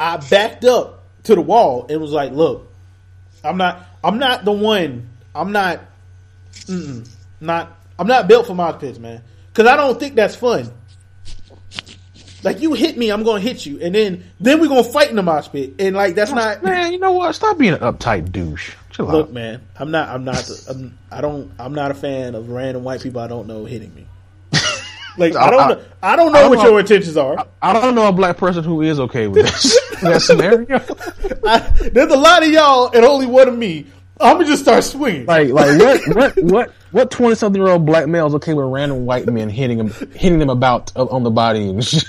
I 0.00 0.16
backed 0.18 0.64
up 0.64 1.04
to 1.24 1.34
the 1.34 1.40
wall 1.40 1.86
and 1.88 2.00
was 2.00 2.12
like, 2.12 2.32
"Look, 2.32 2.70
I'm 3.42 3.56
not. 3.56 3.82
I'm 4.04 4.18
not 4.18 4.44
the 4.44 4.52
one. 4.52 5.08
I'm 5.34 5.52
not. 5.52 5.80
Not. 7.40 7.72
I'm 7.98 8.06
not 8.06 8.28
built 8.28 8.46
for 8.46 8.54
mosh 8.54 8.80
pits, 8.80 8.98
man. 8.98 9.22
Because 9.56 9.72
I 9.72 9.76
don't 9.76 9.98
think 9.98 10.16
that's 10.16 10.36
fun. 10.36 10.70
Like 12.42 12.60
you 12.60 12.74
hit 12.74 12.98
me, 12.98 13.08
I'm 13.10 13.22
gonna 13.22 13.40
hit 13.40 13.64
you, 13.64 13.80
and 13.80 13.94
then 13.94 14.24
then 14.38 14.60
we're 14.60 14.68
gonna 14.68 14.84
fight 14.84 15.08
in 15.08 15.16
the 15.16 15.22
mosh 15.22 15.48
pit, 15.48 15.72
and 15.78 15.96
like 15.96 16.14
that's 16.14 16.30
not. 16.30 16.62
Man, 16.62 16.92
you 16.92 16.98
know 16.98 17.12
what? 17.12 17.34
Stop 17.34 17.56
being 17.56 17.72
an 17.72 17.80
uptight 17.80 18.30
douche. 18.30 18.74
Chill 18.90 19.06
Look, 19.06 19.28
out. 19.28 19.32
man, 19.32 19.62
I'm 19.76 19.90
not. 19.90 20.10
I'm 20.10 20.24
not. 20.24 20.46
I'm, 20.68 20.98
I 21.10 21.22
don't. 21.22 21.50
I'm 21.58 21.72
not 21.74 21.90
a 21.90 21.94
fan 21.94 22.34
of 22.34 22.50
random 22.50 22.84
white 22.84 23.00
people 23.00 23.18
I 23.22 23.28
don't 23.28 23.46
know 23.46 23.64
hitting 23.64 23.94
me. 23.94 24.06
Like 25.18 25.34
I 25.34 25.48
don't. 25.48 25.68
know, 25.70 25.84
I 26.02 26.14
don't 26.14 26.32
know 26.32 26.38
I 26.38 26.42
don't 26.42 26.50
what 26.50 26.58
know. 26.58 26.70
your 26.72 26.80
intentions 26.80 27.16
are. 27.16 27.46
I 27.62 27.72
don't 27.72 27.94
know 27.94 28.06
a 28.08 28.12
black 28.12 28.36
person 28.36 28.62
who 28.62 28.82
is 28.82 29.00
okay 29.00 29.26
with 29.28 29.46
this, 29.46 29.80
that 30.02 30.20
scenario. 30.20 30.78
I, 31.46 31.60
there's 31.90 32.12
a 32.12 32.16
lot 32.18 32.42
of 32.42 32.50
y'all 32.50 32.90
and 32.94 33.02
only 33.02 33.24
one 33.24 33.48
of 33.48 33.56
me. 33.56 33.86
I'm 34.20 34.36
gonna 34.36 34.46
just 34.46 34.62
start 34.62 34.82
swinging. 34.84 35.26
Like, 35.26 35.48
like 35.50 35.78
what, 35.78 36.00
what, 36.16 36.36
what, 36.42 36.72
what 36.90 37.10
twenty 37.10 37.34
something 37.34 37.60
year 37.60 37.70
old 37.70 37.84
black 37.86 38.06
male 38.08 38.26
is 38.26 38.34
okay 38.36 38.54
with 38.54 38.66
random 38.66 39.04
white 39.06 39.26
men 39.26 39.48
hitting 39.50 39.78
him, 39.78 39.90
hitting 40.14 40.38
them 40.38 40.50
about 40.50 40.90
uh, 40.96 41.04
on 41.06 41.22
the 41.22 41.30
body 41.30 41.68
and 41.68 41.84
shit? 41.84 42.04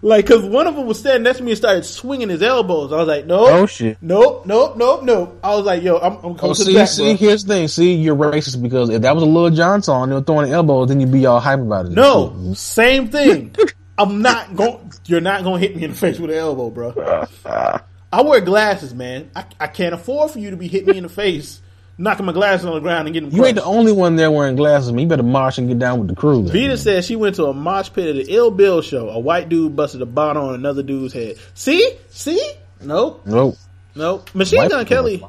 Like, 0.00 0.26
cause 0.28 0.44
one 0.44 0.68
of 0.68 0.76
them 0.76 0.86
was 0.86 1.00
standing 1.00 1.24
next 1.24 1.38
to 1.38 1.42
me 1.44 1.50
and 1.50 1.58
started 1.58 1.84
swinging 1.84 2.28
his 2.28 2.40
elbows. 2.40 2.92
I 2.92 2.96
was 2.98 3.08
like, 3.08 3.26
nope, 3.26 3.48
Oh 3.50 3.66
shit. 3.66 3.98
nope, 4.00 4.46
nope, 4.46 4.76
nope, 4.76 5.02
nope. 5.02 5.40
I 5.42 5.56
was 5.56 5.66
like, 5.66 5.82
yo, 5.82 5.98
I'm, 5.98 6.12
I'm 6.18 6.18
Oh, 6.24 6.34
coming 6.34 6.54
to 6.54 6.62
the 6.64 6.70
see, 6.70 6.74
back, 6.74 6.88
see, 6.88 7.02
bro. 7.04 7.16
here's 7.16 7.44
the 7.44 7.54
thing. 7.54 7.66
See, 7.68 7.94
you're 7.94 8.14
racist 8.14 8.62
because 8.62 8.90
if 8.90 9.02
that 9.02 9.14
was 9.16 9.24
a 9.24 9.26
Lil 9.26 9.50
Jon 9.50 9.82
song, 9.82 10.08
they 10.08 10.14
were 10.14 10.20
throwing 10.22 10.48
the 10.50 10.54
elbows, 10.54 10.86
then 10.88 11.00
you'd 11.00 11.10
be 11.10 11.26
all 11.26 11.40
hype 11.40 11.58
about 11.58 11.86
it. 11.86 11.92
No, 11.92 12.52
same 12.54 13.08
thing. 13.08 13.56
I'm 13.98 14.22
not 14.22 14.54
going. 14.54 14.92
You're 15.06 15.20
not 15.20 15.42
going 15.42 15.60
to 15.60 15.66
hit 15.66 15.76
me 15.76 15.82
in 15.82 15.90
the 15.90 15.96
face 15.96 16.20
with 16.20 16.30
an 16.30 16.36
elbow, 16.36 16.70
bro. 16.70 16.92
I 18.12 18.22
wear 18.22 18.40
glasses, 18.40 18.94
man. 18.94 19.30
I, 19.36 19.44
I 19.60 19.66
can't 19.66 19.94
afford 19.94 20.30
for 20.30 20.38
you 20.38 20.50
to 20.50 20.56
be 20.56 20.66
hitting 20.68 20.88
me 20.90 20.96
in 20.96 21.02
the 21.02 21.08
face, 21.10 21.60
knocking 21.98 22.24
my 22.26 22.32
glasses 22.32 22.64
on 22.66 22.74
the 22.74 22.80
ground 22.80 23.06
and 23.08 23.12
getting. 23.14 23.30
You 23.32 23.44
ain't 23.44 23.56
the 23.56 23.64
only 23.64 23.92
one 23.92 24.16
there 24.16 24.30
wearing 24.30 24.56
glasses, 24.56 24.92
man. 24.92 25.00
You 25.02 25.06
better 25.08 25.22
march 25.22 25.58
and 25.58 25.68
get 25.68 25.78
down 25.78 25.98
with 25.98 26.08
the 26.08 26.14
crew. 26.16 26.42
then. 26.42 26.52
Vida 26.52 26.76
said 26.78 27.04
she 27.04 27.16
went 27.16 27.36
to 27.36 27.44
a 27.46 27.52
mosh 27.54 27.92
pit 27.92 28.08
at 28.08 28.14
the 28.26 28.32
Ill 28.32 28.50
Bill 28.50 28.80
show. 28.80 29.10
A 29.10 29.18
white 29.18 29.48
dude 29.48 29.76
busted 29.76 30.00
a 30.02 30.06
bottle 30.06 30.48
on 30.48 30.54
another 30.54 30.82
dude's 30.82 31.12
head. 31.12 31.36
See, 31.54 31.96
see, 32.08 32.52
nope, 32.80 33.22
Nope. 33.26 33.56
nope. 33.94 34.34
Machine 34.34 34.58
White 34.58 34.70
Gun 34.70 34.86
Kelly. 34.86 35.22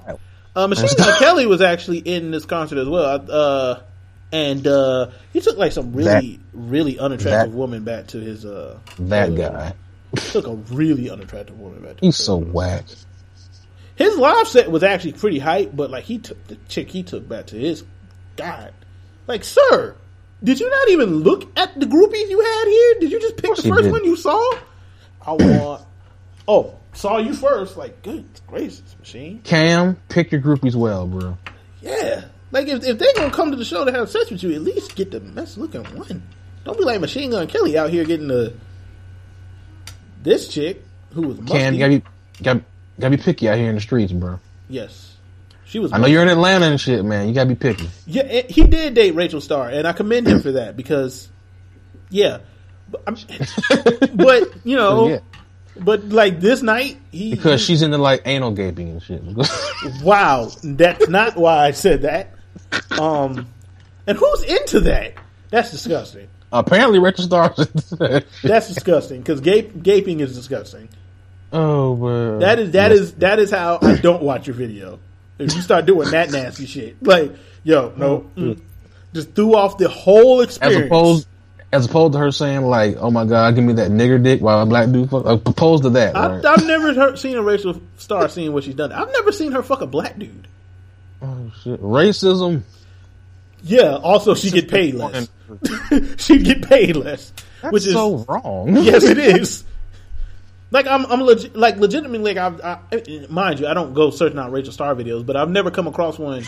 Uh, 0.55 0.67
Machine 0.67 0.87
Gun 0.97 1.15
Kelly 1.19 1.45
was 1.45 1.61
actually 1.61 1.97
in 1.99 2.31
this 2.31 2.45
concert 2.45 2.77
as 2.77 2.87
well. 2.87 3.25
Uh, 3.29 3.79
and 4.31 4.65
uh, 4.67 5.09
he 5.33 5.41
took 5.41 5.57
like 5.57 5.71
some 5.71 5.91
really, 5.93 6.39
really 6.53 6.97
unattractive 6.99 7.51
that- 7.51 7.57
woman 7.57 7.83
back 7.83 8.07
to 8.07 8.19
his. 8.19 8.45
Uh, 8.45 8.77
That 8.99 9.29
uh, 9.31 9.35
guy. 9.35 9.73
Took 10.15 10.47
a 10.47 10.55
really 10.55 11.09
unattractive 11.09 11.59
woman 11.59 11.81
back. 11.81 11.97
To 11.97 12.05
He's 12.05 12.17
so 12.17 12.37
whack. 12.37 12.85
His 13.95 14.17
live 14.17 14.47
set 14.47 14.71
was 14.71 14.81
actually 14.81 15.13
pretty 15.13 15.39
hype, 15.39 15.75
but 15.75 15.91
like 15.91 16.05
he 16.05 16.19
took 16.19 16.47
the 16.47 16.55
chick 16.67 16.89
he 16.89 17.03
took 17.03 17.27
back 17.27 17.47
to 17.47 17.57
his 17.57 17.83
God, 18.37 18.73
like 19.27 19.43
sir, 19.43 19.95
did 20.43 20.59
you 20.59 20.69
not 20.69 20.89
even 20.89 21.17
look 21.17 21.51
at 21.57 21.77
the 21.77 21.85
groupies 21.85 22.29
you 22.29 22.39
had 22.39 22.65
here? 22.65 22.95
Did 23.01 23.11
you 23.11 23.19
just 23.19 23.35
pick 23.37 23.55
the 23.55 23.63
first 23.63 23.83
did. 23.83 23.91
one 23.91 24.05
you 24.05 24.15
saw? 24.15 24.53
I 25.21 25.33
want. 25.33 25.85
Oh, 26.47 26.75
saw 26.93 27.17
you 27.17 27.33
first. 27.33 27.75
Like 27.75 28.01
good 28.01 28.25
gracious, 28.47 28.95
machine. 28.97 29.41
Cam, 29.43 29.97
pick 30.07 30.31
your 30.31 30.41
groupies 30.41 30.75
well, 30.75 31.05
bro. 31.05 31.37
Yeah, 31.81 32.23
like 32.51 32.67
if 32.67 32.85
if 32.85 32.97
they're 32.97 33.13
gonna 33.15 33.31
come 33.31 33.51
to 33.51 33.57
the 33.57 33.65
show 33.65 33.83
to 33.83 33.91
have 33.91 34.09
sex 34.09 34.31
with 34.31 34.41
you, 34.43 34.53
at 34.53 34.61
least 34.61 34.95
get 34.95 35.11
the 35.11 35.19
best 35.19 35.57
looking 35.57 35.83
one. 35.83 36.23
Don't 36.63 36.77
be 36.77 36.85
like 36.85 37.01
Machine 37.01 37.31
Gun 37.31 37.47
Kelly 37.47 37.77
out 37.77 37.89
here 37.89 38.05
getting 38.05 38.27
the 38.27 38.53
this 40.21 40.47
chick 40.47 40.83
who 41.13 41.21
was 41.23 41.39
musty. 41.39 41.57
You 41.57 41.79
gotta 41.79 41.99
be, 41.99 42.03
gotta, 42.43 42.61
gotta 42.99 43.17
be 43.17 43.21
picky 43.23 43.49
out 43.49 43.57
here 43.57 43.69
in 43.69 43.75
the 43.75 43.81
streets, 43.81 44.11
bro. 44.11 44.39
yes, 44.67 45.15
she 45.65 45.79
was. 45.79 45.91
I 45.93 45.97
know 45.97 46.07
you're 46.07 46.21
in 46.21 46.29
Atlanta 46.29 46.65
and 46.65 46.79
shit, 46.79 47.03
man. 47.05 47.27
You 47.27 47.33
gotta 47.33 47.49
be 47.49 47.55
picky. 47.55 47.89
Yeah, 48.05 48.41
he 48.47 48.63
did 48.65 48.93
date 48.93 49.11
Rachel 49.15 49.41
Starr, 49.41 49.69
and 49.69 49.87
I 49.87 49.93
commend 49.93 50.27
him 50.27 50.41
for 50.41 50.53
that 50.53 50.75
because, 50.75 51.29
yeah, 52.09 52.39
but, 52.89 53.01
I'm, 53.07 53.15
but 54.15 54.43
you 54.65 54.75
know, 54.75 55.07
Yeah. 55.09 55.19
but 55.79 56.05
like 56.09 56.39
this 56.39 56.61
night, 56.61 56.97
he 57.11 57.31
Because 57.31 57.61
she's 57.61 57.81
into 57.83 57.97
like 57.97 58.23
anal 58.25 58.51
gaping 58.51 58.89
and 58.89 59.01
shit. 59.03 59.21
wow, 60.03 60.49
that's 60.63 61.07
not 61.07 61.37
why 61.37 61.65
I 61.65 61.71
said 61.71 62.01
that. 62.03 62.33
Um, 62.99 63.47
and 64.07 64.17
who's 64.17 64.43
into 64.43 64.79
that? 64.81 65.13
That's 65.51 65.71
disgusting. 65.71 66.27
Apparently, 66.51 66.99
Rachel 66.99 67.25
Starr. 67.25 67.53
That's 68.43 68.73
disgusting 68.73 69.21
because 69.21 69.41
gape, 69.41 69.83
gaping 69.83 70.19
is 70.19 70.35
disgusting. 70.35 70.89
oh, 71.53 71.95
bro. 71.95 72.39
That 72.39 72.59
is 72.59 72.71
that 72.71 72.91
is 72.91 73.13
that 73.15 73.39
is 73.39 73.51
how 73.51 73.79
I 73.81 73.97
don't 73.97 74.23
watch 74.23 74.47
your 74.47 74.55
video. 74.55 74.99
If 75.37 75.55
you 75.55 75.61
start 75.61 75.85
doing 75.85 76.09
that 76.11 76.31
nasty 76.31 76.65
shit, 76.65 77.01
like 77.01 77.31
yo, 77.63 77.93
no, 77.95 78.29
mm, 78.35 78.59
just 79.13 79.33
threw 79.35 79.55
off 79.55 79.77
the 79.77 79.87
whole 79.89 80.41
experience. 80.41 80.81
as 80.81 80.85
opposed, 80.85 81.27
as 81.71 81.85
opposed 81.85 82.13
to 82.13 82.19
her 82.19 82.31
saying 82.31 82.63
like, 82.63 82.97
"Oh 82.97 83.09
my 83.11 83.25
god, 83.25 83.55
give 83.55 83.63
me 83.63 83.73
that 83.73 83.91
nigger 83.91 84.21
dick," 84.21 84.41
while 84.41 84.61
a 84.61 84.65
black 84.65 84.91
dude 84.91 85.09
fuck. 85.09 85.25
Uh, 85.25 85.37
opposed 85.45 85.83
to 85.83 85.91
that, 85.91 86.15
I, 86.15 86.35
right? 86.35 86.45
I've 86.45 86.65
never 86.65 86.93
heard, 86.93 87.19
seen 87.19 87.37
a 87.37 87.41
Rachel 87.41 87.79
Starr 87.97 88.27
seeing 88.27 88.51
what 88.53 88.63
she's 88.63 88.75
done. 88.75 88.91
I've 88.91 89.11
never 89.13 89.31
seen 89.31 89.51
her 89.53 89.63
fuck 89.63 89.81
a 89.81 89.87
black 89.87 90.17
dude. 90.19 90.47
oh, 91.21 91.51
shit. 91.63 91.81
Racism. 91.81 92.63
Yeah. 93.63 93.95
Also, 93.95 94.35
she 94.35 94.51
get 94.51 94.69
paid 94.69 94.95
less. 94.95 95.29
she 96.17 96.39
get 96.39 96.67
paid 96.67 96.95
less, 96.95 97.33
That's 97.61 97.73
which 97.73 97.85
is 97.87 97.93
so 97.93 98.17
wrong. 98.27 98.75
yes, 98.83 99.03
it 99.03 99.17
is. 99.17 99.63
Like 100.71 100.85
I'm, 100.85 101.03
I'm 101.07 101.21
legit, 101.21 101.55
like 101.55 101.77
legitimately. 101.77 102.35
Like 102.35 102.37
I've, 102.37 102.61
I, 102.61 103.27
mind 103.27 103.59
you, 103.59 103.65
I 103.65 103.73
don't 103.73 103.95
go 103.95 104.11
searching 104.11 104.37
out 104.37 104.51
Rachel 104.51 104.71
Starr 104.71 104.93
videos, 104.93 105.25
but 105.25 105.35
I've 105.35 105.49
never 105.49 105.71
come 105.71 105.87
across 105.87 106.19
one. 106.19 106.45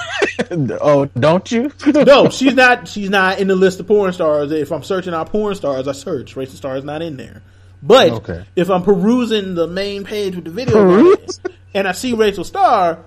oh, 0.80 1.06
don't 1.06 1.52
you? 1.52 1.72
No, 1.88 2.30
she's 2.30 2.54
not. 2.54 2.88
She's 2.88 3.10
not 3.10 3.40
in 3.40 3.48
the 3.48 3.56
list 3.56 3.80
of 3.80 3.88
porn 3.88 4.14
stars. 4.14 4.52
If 4.52 4.72
I'm 4.72 4.84
searching 4.84 5.16
out 5.16 5.32
porn 5.32 5.56
stars, 5.56 5.88
I 5.88 5.94
search 5.94 6.36
Rachel 6.36 6.54
Starr 6.56 6.78
is 6.78 6.84
not 6.84 7.02
in 7.02 7.18
there. 7.18 7.42
But 7.82 8.12
Okay. 8.12 8.46
if 8.56 8.70
I'm 8.70 8.84
perusing 8.84 9.56
the 9.56 9.66
main 9.66 10.04
page 10.04 10.36
with 10.36 10.46
the 10.46 10.52
video 10.52 10.88
on 10.88 11.14
it, 11.14 11.40
and 11.74 11.88
I 11.88 11.94
see 11.94 12.14
Rachel 12.14 12.44
Starr, 12.44 12.90
I'm 12.92 12.98
like, 12.98 13.04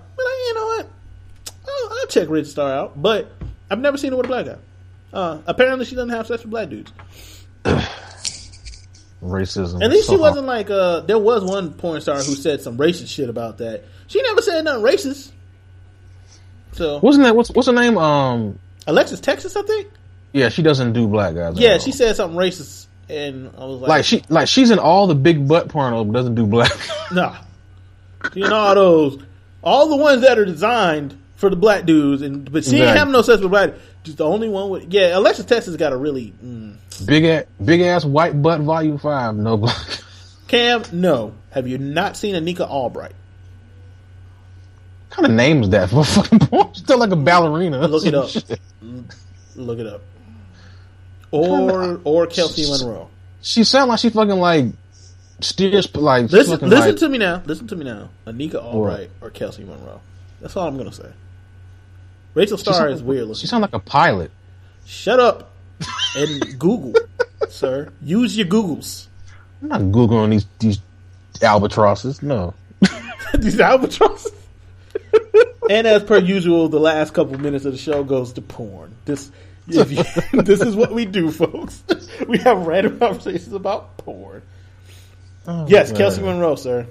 you 0.47 0.53
know 0.53 0.65
what? 0.65 0.87
I'll, 1.65 1.97
I'll 1.99 2.07
check 2.07 2.27
Rachel 2.27 2.51
Starr 2.51 2.73
out. 2.73 3.01
But 3.01 3.31
I've 3.69 3.79
never 3.79 3.97
seen 3.97 4.11
her 4.11 4.17
with 4.17 4.25
a 4.25 4.29
black 4.29 4.45
guy. 4.45 4.57
Uh, 5.13 5.39
apparently, 5.47 5.85
she 5.85 5.95
doesn't 5.95 6.09
have 6.09 6.27
sex 6.27 6.43
with 6.43 6.51
black 6.51 6.69
dudes. 6.69 6.91
Racism. 9.23 9.81
At 9.81 9.89
least 9.89 10.09
she 10.09 10.17
wasn't 10.17 10.45
like. 10.45 10.69
Uh, 10.69 10.99
there 11.01 11.17
was 11.17 11.43
one 11.43 11.73
porn 11.73 12.01
star 12.01 12.17
who 12.17 12.35
said 12.35 12.61
some 12.61 12.77
racist 12.77 13.07
shit 13.09 13.29
about 13.29 13.57
that. 13.59 13.83
She 14.07 14.21
never 14.21 14.41
said 14.41 14.63
nothing 14.65 14.83
racist. 14.83 15.31
So 16.73 16.99
Wasn't 16.99 17.23
that 17.23 17.35
what's 17.35 17.49
what's 17.51 17.67
her 17.67 17.73
name? 17.73 17.97
Um, 17.97 18.59
Alexis 18.85 19.19
Texas, 19.21 19.55
I 19.55 19.61
think. 19.63 19.87
yeah, 20.33 20.49
she 20.49 20.61
doesn't 20.61 20.93
do 20.93 21.07
black 21.07 21.33
guys. 21.33 21.57
Yeah, 21.57 21.77
she 21.77 21.91
said 21.91 22.15
something 22.15 22.37
racist, 22.37 22.85
and 23.09 23.49
I 23.57 23.65
was 23.65 23.79
like, 23.81 23.89
like 23.89 24.05
she 24.05 24.23
like 24.29 24.47
she's 24.47 24.69
in 24.69 24.77
all 24.79 25.07
the 25.07 25.15
big 25.15 25.47
butt 25.47 25.69
porno, 25.69 26.03
but 26.03 26.13
doesn't 26.13 26.35
do 26.35 26.45
black. 26.45 26.71
Nah. 27.11 27.37
You 28.33 28.47
know 28.49 28.55
all 28.55 28.75
those, 28.75 29.23
all 29.63 29.89
the 29.89 29.95
ones 29.95 30.21
that 30.23 30.37
are 30.37 30.45
designed 30.45 31.15
for 31.45 31.51
the 31.51 31.55
black 31.55 31.85
dudes, 31.85 32.23
and 32.23 32.51
but 32.51 32.63
she 32.63 32.71
ain't 32.71 32.81
Exactly. 32.81 32.97
having 32.97 33.11
no 33.11 33.21
sex 33.21 33.39
with 33.39 33.51
black. 33.51 33.75
Just 34.03 34.17
the 34.17 34.25
only 34.25 34.49
one 34.49 34.71
with 34.71 34.91
yeah. 34.91 35.15
Alexis 35.15 35.45
Texas 35.45 35.75
got 35.75 35.93
a 35.93 35.97
really 35.97 36.33
mm. 36.43 36.75
big 37.05 37.23
ass 37.23 37.43
big 37.63 37.81
ass 37.81 38.03
white 38.03 38.41
butt 38.41 38.61
volume 38.61 38.97
five, 38.97 39.35
no 39.35 39.55
black. 39.65 39.77
Cam. 40.47 40.81
No, 40.91 41.35
have 41.51 41.67
you 41.67 41.77
not 41.77 42.17
seen 42.17 42.33
Anikka 42.33 42.67
Albrite? 42.67 43.13
What 45.03 45.11
kind 45.11 45.25
of 45.27 45.33
names 45.33 45.69
that 45.69 45.91
for 45.91 45.99
a 45.99 46.03
fucking 46.03 46.39
porn? 46.39 46.73
Still 46.73 46.97
like 46.97 47.11
a 47.11 47.15
ballerina. 47.15 47.87
Look 47.87 48.07
it 48.07 48.15
up. 48.15 48.29
Shit. 48.29 48.59
Look 49.55 49.77
it 49.77 49.85
up. 49.85 50.01
Or 51.29 52.01
or 52.03 52.25
Kelsi 52.25 52.67
Monroe. 52.67 53.07
She 53.43 53.63
sound 53.63 53.89
like 53.89 53.99
she 53.99 54.09
fucking 54.09 54.39
like 54.39 54.65
steers 55.41 55.95
like 55.95 56.31
Listen, 56.31 56.67
listen 56.67 56.87
like, 56.87 56.97
to 56.97 57.07
me 57.07 57.19
now. 57.19 57.43
Listen 57.45 57.67
to 57.67 57.75
me 57.75 57.85
now. 57.85 58.09
Anikka 58.25 58.53
Albrite 58.53 59.09
or 59.21 59.29
Kelsi 59.29 59.63
Monroe. 59.63 60.01
That's 60.41 60.57
all 60.57 60.67
I'm 60.67 60.75
gonna 60.75 60.91
say. 60.91 61.11
Rachel 62.35 62.57
she 62.57 62.63
Starr 62.63 62.89
is 62.89 63.01
weird 63.01 63.23
She 63.23 63.27
looking. 63.29 63.47
sound 63.47 63.61
like 63.63 63.73
a 63.73 63.79
pilot. 63.79 64.29
Shut 64.85 65.19
up 65.19 65.51
and 66.15 66.59
Google, 66.59 66.93
sir. 67.49 67.91
Use 68.03 68.37
your 68.37 68.45
Googles. 68.47 69.07
I'm 69.61 69.69
not 69.69 69.81
googling 69.81 70.29
these 70.29 70.45
these 70.59 70.79
albatrosses. 71.41 72.21
No. 72.21 72.53
These 73.33 73.59
albatrosses. 73.59 74.31
and 75.69 75.87
as 75.87 76.03
per 76.03 76.19
usual, 76.19 76.69
the 76.69 76.79
last 76.79 77.13
couple 77.13 77.37
minutes 77.37 77.65
of 77.65 77.71
the 77.73 77.77
show 77.77 78.03
goes 78.03 78.31
to 78.33 78.41
porn. 78.41 78.93
This, 79.05 79.29
if 79.67 79.91
you, 79.91 80.41
this 80.43 80.61
is 80.61 80.75
what 80.75 80.93
we 80.93 81.05
do, 81.05 81.31
folks. 81.31 81.83
We 82.27 82.37
have 82.39 82.65
random 82.65 82.99
conversations 82.99 83.51
about 83.53 83.97
porn. 83.97 84.41
Oh, 85.47 85.65
Yes, 85.67 85.91
man. 85.91 85.99
Kelsi 86.01 86.21
Monroe, 86.23 86.55
sir. 86.55 86.87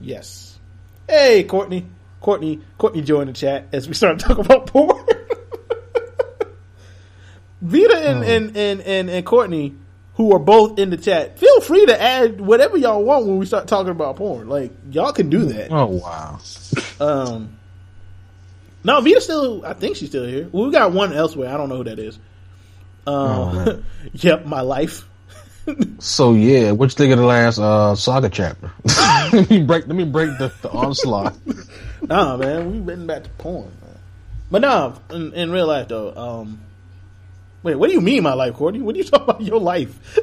Yes. 0.00 0.56
Hey, 1.08 1.42
Courtney. 1.44 1.86
Courtney. 2.20 2.60
Courtney 2.78 3.02
joined 3.02 3.28
the 3.28 3.32
chat 3.32 3.66
as 3.72 3.88
we 3.88 3.94
start 3.94 4.18
talking 4.18 4.44
about 4.44 4.66
porn. 4.66 5.04
Vida 7.62 7.96
and, 7.96 8.18
Oh. 8.20 8.22
and, 8.26 8.56
and, 8.56 8.80
and, 8.82 9.10
and 9.10 9.26
Courtney, 9.26 9.74
who 10.14 10.32
are 10.34 10.38
both 10.38 10.78
in 10.78 10.90
the 10.90 10.96
chat, 10.96 11.38
feel 11.38 11.60
free 11.60 11.84
to 11.86 12.00
add 12.00 12.40
whatever 12.40 12.76
y'all 12.76 13.02
want 13.04 13.26
when 13.26 13.36
we 13.38 13.46
start 13.46 13.66
talking 13.68 13.90
about 13.90 14.16
porn. 14.16 14.48
Like, 14.48 14.72
y'all 14.90 15.12
can 15.12 15.28
do 15.30 15.44
that. 15.46 15.70
Oh 15.70 15.86
wow. 15.86 16.38
Um, 17.00 17.56
no, 18.82 19.00
Vida's 19.02 19.24
still, 19.24 19.64
I 19.64 19.74
think 19.74 19.96
she's 19.96 20.08
still 20.08 20.24
here. 20.26 20.48
Well, 20.52 20.66
we 20.66 20.72
got 20.72 20.92
one 20.92 21.12
elsewhere. 21.12 21.52
I 21.52 21.56
don't 21.58 21.68
know 21.68 21.76
who 21.78 21.84
that 21.84 21.98
is. 21.98 22.16
Um, 23.06 23.14
Oh, 23.16 23.82
yep, 24.14 24.46
my 24.46 24.60
life. 24.62 25.06
So 25.98 26.32
yeah, 26.32 26.72
what 26.72 26.86
you 26.90 26.96
think 26.96 27.12
of 27.12 27.18
the 27.18 27.24
last 27.26 27.58
uh, 27.58 27.94
saga 27.94 28.28
chapter? 28.30 28.72
let 29.32 29.48
me 29.50 29.62
break. 29.62 29.86
Let 29.86 29.94
me 29.94 30.04
break 30.04 30.36
the, 30.38 30.50
the 30.62 30.70
onslaught. 30.70 31.36
Nah, 32.02 32.36
man, 32.36 32.70
we've 32.72 32.84
been 32.84 33.06
back 33.06 33.24
to 33.24 33.30
porn. 33.30 33.70
Man. 33.82 33.98
But 34.50 34.62
nah, 34.62 34.96
in, 35.10 35.32
in 35.34 35.50
real 35.50 35.66
life 35.66 35.88
though, 35.88 36.14
um, 36.14 36.60
wait, 37.62 37.76
what 37.76 37.88
do 37.88 37.94
you 37.94 38.00
mean 38.00 38.22
my 38.22 38.34
life, 38.34 38.54
Courtney? 38.54 38.80
What 38.80 38.94
are 38.94 38.98
you 38.98 39.04
talking 39.10 39.28
about 39.28 39.42
your 39.42 39.60
life? 39.60 40.18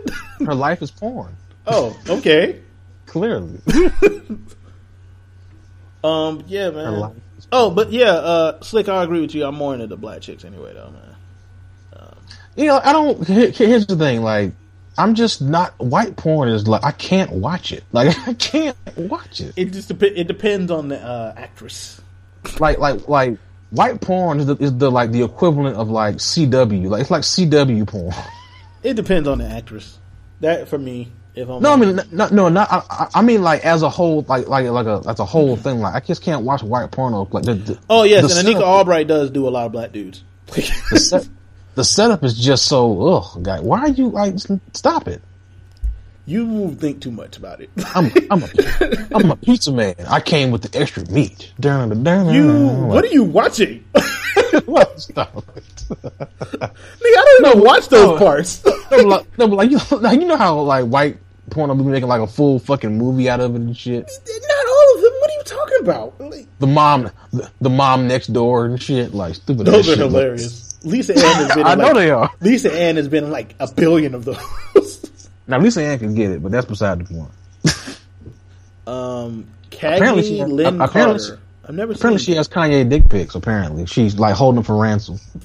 Her 0.46 0.56
life 0.56 0.82
is 0.82 0.92
porn. 0.92 1.36
oh, 1.66 1.98
okay. 2.10 2.62
Clearly, 3.06 3.60
Um, 6.04 6.44
yeah, 6.48 6.70
man. 6.72 7.22
Oh, 7.54 7.70
but 7.72 7.92
yeah, 7.92 8.12
uh, 8.12 8.62
Slick, 8.62 8.90
I 8.90 9.02
agree 9.04 9.22
with 9.22 9.34
you. 9.34 9.46
I'm 9.46 9.56
more 9.56 9.74
into 9.74 9.88
the 9.88 9.96
black 9.96 10.22
chicks 10.22 10.44
anyway, 10.44 10.74
though, 10.74 10.92
man. 10.92 11.16
you 12.58 12.66
know, 12.66 12.82
I 12.84 12.92
don't. 12.92 13.26
Here's 13.26 13.88
the 13.88 13.96
thing. 13.96 14.22
Like, 14.24 14.52
I'm 14.98 15.16
just 15.16 15.42
not. 15.42 15.78
White 15.80 16.16
porn 16.16 16.50
is 16.50 16.68
like 16.68 16.84
I 16.84 16.92
can't 16.92 17.32
watch 17.32 17.72
it. 17.72 17.84
Like 17.92 18.16
I 18.28 18.34
can't 18.34 18.78
watch 18.96 19.42
it. 19.42 19.54
It 19.56 19.72
just 19.74 19.90
dep- 19.90 20.04
it 20.04 20.28
depends 20.28 20.72
on 20.72 20.90
the 20.90 21.00
uh, 21.02 21.34
actress. 21.38 22.02
Like 22.60 22.78
like 22.80 23.08
like 23.08 23.38
white 23.72 24.00
porn 24.02 24.40
is 24.40 24.46
the, 24.48 24.56
is 24.58 24.78
the 24.78 24.90
like 24.92 25.12
the 25.12 25.24
equivalent 25.24 25.76
of 25.78 25.90
like 25.90 26.16
CW. 26.16 26.90
Like 26.90 27.02
it's 27.02 27.12
like 27.12 27.24
CW 27.24 27.88
porn. 27.88 28.14
It 28.84 28.94
depends 28.94 29.28
on 29.28 29.40
the 29.40 29.46
actress. 29.46 29.98
That 30.40 30.70
for 30.70 30.78
me, 30.78 31.12
if 31.36 31.50
I'm 31.50 31.62
No, 31.62 31.74
I 31.74 31.76
mean 31.76 32.00
no, 32.12 32.28
no, 32.30 32.48
not. 32.48 32.68
I, 32.72 33.08
I- 33.16 33.22
mean 33.24 33.42
like 33.42 33.66
as 33.66 33.82
a 33.82 33.90
whole, 33.90 34.22
like 34.30 34.48
like 34.48 34.68
like 34.68 34.86
a 34.86 35.02
as 35.08 35.20
a 35.20 35.26
whole 35.26 35.58
thing. 35.58 35.80
Like 35.80 35.96
I 35.96 36.00
just 36.00 36.22
can't 36.22 36.44
watch 36.44 36.62
white 36.64 36.92
porno. 36.92 37.28
Like 37.32 37.44
the, 37.44 37.56
the, 37.56 37.80
oh 37.90 38.04
yes, 38.04 38.38
and 38.38 38.48
Anikka 38.48 38.62
Albrite 38.62 39.08
does 39.08 39.32
do 39.32 39.48
a 39.48 39.50
lot 39.50 39.66
of 39.66 39.72
black 39.72 39.92
dudes. 39.92 40.24
the, 40.48 41.28
the 41.78 41.84
setup 41.86 42.24
is 42.24 42.36
just 42.38 42.66
so 42.66 43.00
ugh, 43.08 43.44
guy. 43.44 43.60
Why 43.60 43.82
are 43.82 43.90
you 43.90 44.10
like 44.10 44.34
stop 44.74 45.08
it? 45.08 45.22
you 46.26 46.74
think 46.76 47.02
too 47.02 47.12
much 47.12 47.38
about 47.38 47.62
it. 47.62 47.70
I'm 47.96 48.12
I'm 48.32 48.44
a, 48.44 48.50
I'm 49.16 49.32
a 49.32 49.36
pizza 49.38 49.72
man. 49.72 49.96
I 50.10 50.20
came 50.20 50.50
with 50.52 50.64
the 50.64 50.78
extra 50.78 51.06
meat. 51.06 51.54
Dun, 51.60 51.88
dun, 51.90 52.04
dun, 52.04 52.34
You, 52.34 52.68
what 52.88 53.06
are 53.06 53.14
you 53.14 53.24
watching? 53.24 53.86
Stop 54.98 55.38
it. 55.56 55.86
Nigga, 55.88 56.72
I 57.02 57.40
don't 57.40 57.46
even 57.46 57.64
watch 57.64 57.88
those 57.90 58.08
no. 58.08 58.18
parts. 58.18 58.66
no, 58.66 58.74
but 58.90 59.06
like, 59.06 59.38
no, 59.38 59.46
like 59.46 59.72
you, 59.72 59.80
like, 60.00 60.20
you 60.20 60.28
know 60.28 60.36
how 60.36 60.60
like 60.62 60.86
white 60.86 61.18
porn 61.52 61.70
will 61.70 61.76
be 61.78 61.84
making 61.92 62.10
like 62.10 62.22
a 62.22 62.28
full 62.28 62.58
fucking 62.60 62.98
movie 62.98 63.30
out 63.30 63.40
of 63.40 63.54
it 63.56 63.62
and 63.62 63.78
shit. 63.78 64.02
Not 64.04 64.68
all 64.68 64.96
of 64.96 65.02
them. 65.04 65.14
What 65.22 65.30
are 65.30 65.34
you 65.34 65.44
talking 65.46 65.78
about? 65.82 66.20
Like, 66.20 66.48
The 66.60 66.68
mom, 66.68 67.12
the, 67.32 67.50
the 67.62 67.70
mom 67.70 68.08
next 68.08 68.34
door 68.34 68.66
and 68.66 68.82
shit. 68.82 69.14
Like 69.14 69.36
stupid. 69.36 69.68
those 69.68 69.88
are 69.88 69.92
shit. 69.92 70.00
hilarious. 70.00 70.67
Lisa 70.88 71.14
Ann 71.14 71.20
has 71.22 71.48
been. 71.50 71.60
In 71.62 71.66
I 71.68 71.76
know 71.76 71.86
like, 71.88 71.94
they 71.96 72.10
are. 72.12 72.32
Lisa 72.42 72.74
Ann 72.74 72.96
has 72.98 73.08
been 73.08 73.30
like 73.32 73.56
a 73.60 73.72
billion 73.72 74.16
of 74.16 74.26
those. 74.26 74.38
Now 75.50 75.60
Lisa 75.60 75.82
Ann 75.82 75.98
can 76.00 76.14
get 76.14 76.32
it, 76.32 76.44
but 76.44 76.52
that's 76.52 76.66
beside 76.66 77.00
the 77.00 77.06
point. 77.06 77.30
um, 78.86 79.48
Apparently 79.72 80.24
Cagney 80.24 80.28
she- 80.28 80.44
Lynn 80.44 80.82
apparently 80.82 81.20
Carter. 81.26 81.40
I've 81.66 81.76
never 81.76 81.94
Apparently, 81.94 82.22
she 82.22 82.34
has 82.36 82.48
Kanye 82.50 82.88
dick 82.90 83.08
pics. 83.10 83.34
Apparently, 83.36 83.86
she's 83.86 84.18
like 84.20 84.36
holding 84.36 84.56
them 84.56 84.64
for 84.66 84.76
ransom. 84.78 85.20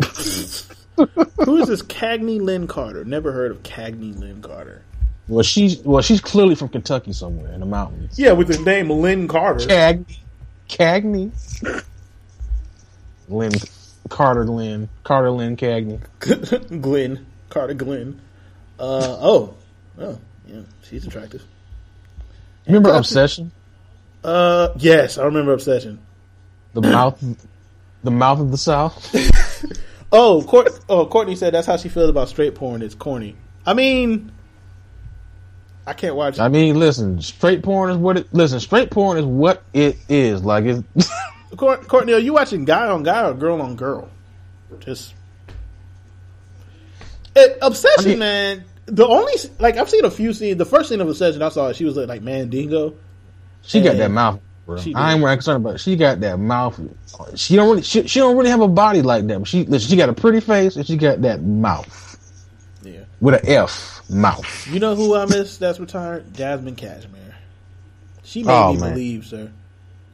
Who 1.44 1.56
is 1.56 1.68
this 1.68 1.82
Cagney 1.82 2.40
Linn 2.40 2.66
Carter? 2.68 3.04
Never 3.04 3.30
heard 3.32 3.50
of 3.52 3.62
Cagney 3.62 4.16
Linn 4.18 4.40
Carter. 4.42 4.82
Well, 5.28 5.42
she's 5.44 5.78
well, 5.82 6.02
she's 6.02 6.20
clearly 6.20 6.54
from 6.56 6.68
Kentucky 6.68 7.12
somewhere 7.12 7.52
in 7.52 7.60
the 7.60 7.66
mountains. 7.66 8.18
Yeah, 8.18 8.32
with 8.32 8.48
the 8.48 8.58
name 8.58 8.90
Lynn 8.90 9.26
Carter. 9.28 9.66
Cagney, 9.66 10.18
Cagney, 10.68 11.30
Lynn 13.28 13.52
Carter, 14.08 14.44
Lynn 14.44 14.88
Carter, 15.04 15.30
Lynn 15.30 15.56
Cagney. 15.56 16.00
Glenn 16.80 17.26
Carter 17.48 17.74
Glenn. 17.74 18.20
Uh 18.78 19.16
oh, 19.20 19.54
oh 19.98 20.18
yeah, 20.46 20.62
she's 20.82 21.06
attractive. 21.06 21.42
Remember 22.66 22.90
Obsession? 22.94 23.52
Uh 24.22 24.68
yes, 24.76 25.18
I 25.18 25.24
remember 25.24 25.52
Obsession. 25.52 25.98
The 26.74 26.82
mouth, 26.82 27.22
the 28.02 28.10
mouth 28.10 28.40
of 28.40 28.50
the 28.50 28.58
South. 28.58 29.14
Oh, 30.12 30.42
Court, 30.42 30.78
oh, 30.90 31.06
Courtney 31.06 31.36
said 31.36 31.54
that's 31.54 31.66
how 31.66 31.78
she 31.78 31.88
feels 31.88 32.10
about 32.10 32.28
straight 32.28 32.54
porn. 32.54 32.82
It's 32.82 32.94
corny. 32.94 33.34
I 33.64 33.72
mean, 33.72 34.30
I 35.86 35.94
can't 35.94 36.14
watch. 36.14 36.38
I 36.38 36.48
mean, 36.48 36.78
listen, 36.78 37.22
straight 37.22 37.62
porn 37.62 37.90
is 37.90 37.96
what 37.96 38.18
it. 38.18 38.34
Listen, 38.34 38.60
straight 38.60 38.90
porn 38.90 39.16
is 39.16 39.24
what 39.24 39.62
it 39.72 39.96
is. 40.10 40.44
Like 40.44 40.64
it. 40.64 40.84
Court, 41.56 41.86
Courtney, 41.88 42.12
are 42.14 42.18
you 42.18 42.32
watching 42.32 42.64
guy 42.64 42.86
on 42.88 43.02
guy 43.02 43.28
or 43.28 43.34
girl 43.34 43.60
on 43.60 43.76
girl? 43.76 44.08
Just 44.80 45.14
it, 47.36 47.58
obsession, 47.62 48.04
I 48.04 48.08
mean- 48.08 48.18
man. 48.18 48.64
The 48.86 49.06
only 49.06 49.32
like 49.60 49.76
I've 49.76 49.88
seen 49.88 50.04
a 50.04 50.10
few 50.10 50.32
scenes. 50.32 50.58
The 50.58 50.64
first 50.64 50.88
scene 50.88 51.00
of 51.00 51.08
obsession 51.08 51.40
I 51.40 51.50
saw, 51.50 51.72
she 51.72 51.84
was 51.84 51.96
like 51.96 52.08
like 52.08 52.20
Mandingo. 52.20 52.94
She 53.62 53.80
got 53.80 53.96
that 53.96 54.10
mouth, 54.10 54.40
bro. 54.66 54.76
I 54.96 55.14
ain't 55.14 55.22
concerned 55.22 55.64
about. 55.64 55.76
It. 55.76 55.78
She 55.78 55.94
got 55.94 56.18
that 56.20 56.38
mouth. 56.40 56.80
She 57.36 57.54
don't 57.54 57.68
really. 57.70 57.82
She, 57.82 58.08
she 58.08 58.18
don't 58.18 58.36
really 58.36 58.50
have 58.50 58.60
a 58.60 58.66
body 58.66 59.00
like 59.00 59.24
that. 59.28 59.38
But 59.38 59.46
she 59.48 59.64
listen. 59.64 59.88
She 59.88 59.96
got 59.96 60.08
a 60.08 60.12
pretty 60.12 60.40
face 60.40 60.74
and 60.74 60.84
she 60.84 60.96
got 60.96 61.22
that 61.22 61.42
mouth 61.42 62.18
Yeah, 62.82 63.04
with 63.20 63.36
an 63.36 63.48
F 63.48 64.02
mouth. 64.10 64.66
you 64.66 64.80
know 64.80 64.96
who 64.96 65.14
I 65.14 65.26
miss 65.26 65.58
that's 65.58 65.78
retired? 65.78 66.32
Jazmine 66.32 66.76
Cashmere. 66.76 67.36
She 68.24 68.42
made 68.42 68.52
Oh, 68.52 68.72
me 68.74 68.80
man. 68.80 68.90
believe, 68.94 69.26
sir. 69.26 69.48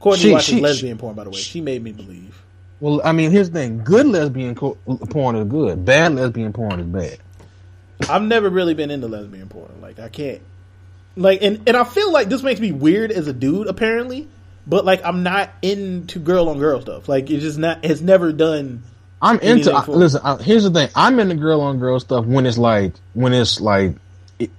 Courtney 0.00 0.22
She- 0.22 0.32
watches 0.32 0.54
she- 0.54 0.60
lesbian 0.60 0.98
porn, 0.98 1.14
by 1.14 1.24
the 1.24 1.30
way. 1.30 1.38
She 1.38 1.60
made 1.60 1.82
me 1.82 1.92
believe. 1.92 2.42
Well, 2.80 3.00
I 3.04 3.12
mean, 3.12 3.30
here's 3.30 3.50
the 3.50 3.58
thing: 3.58 3.82
good 3.82 4.06
lesbian 4.06 4.54
co- 4.54 4.78
porn 5.10 5.36
is 5.36 5.48
good. 5.48 5.84
Bad 5.84 6.14
lesbian 6.14 6.52
porn 6.52 6.80
is 6.80 6.86
bad. 6.86 7.18
I've 8.08 8.22
never 8.22 8.48
really 8.48 8.74
been 8.74 8.90
into 8.90 9.08
lesbian 9.08 9.48
porn. 9.48 9.80
Like 9.82 9.98
I 9.98 10.08
can't 10.08 10.40
like 11.16 11.42
and, 11.42 11.68
and 11.68 11.76
I 11.76 11.84
feel 11.84 12.12
like 12.12 12.28
this 12.28 12.42
makes 12.42 12.60
me 12.60 12.70
weird 12.70 13.10
as 13.10 13.26
a 13.26 13.32
dude 13.32 13.66
apparently, 13.66 14.28
but 14.66 14.84
like 14.84 15.04
I'm 15.04 15.24
not 15.24 15.50
into 15.62 16.20
girl 16.20 16.48
on 16.48 16.58
girl 16.58 16.80
stuff. 16.80 17.08
Like 17.08 17.28
it's 17.30 17.42
just 17.42 17.58
not 17.58 17.84
it's 17.84 18.00
never 18.00 18.32
done 18.32 18.84
I'm 19.20 19.40
into. 19.40 19.72
I, 19.72 19.84
listen, 19.86 20.20
I, 20.22 20.36
here's 20.36 20.62
the 20.62 20.70
thing: 20.70 20.88
I'm 20.94 21.18
into 21.18 21.34
girl 21.34 21.60
on 21.60 21.78
girl 21.80 21.98
stuff 21.98 22.24
when 22.24 22.46
it's 22.46 22.58
like 22.58 22.92
when 23.14 23.34
it's 23.34 23.60
like 23.60 23.96
it, 24.38 24.50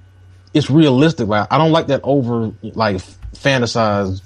it's 0.53 0.69
realistic. 0.69 1.29
Like 1.29 1.47
I 1.49 1.57
don't 1.57 1.71
like 1.71 1.87
that 1.87 2.01
over 2.03 2.51
like 2.61 2.97
fantasized 3.33 4.21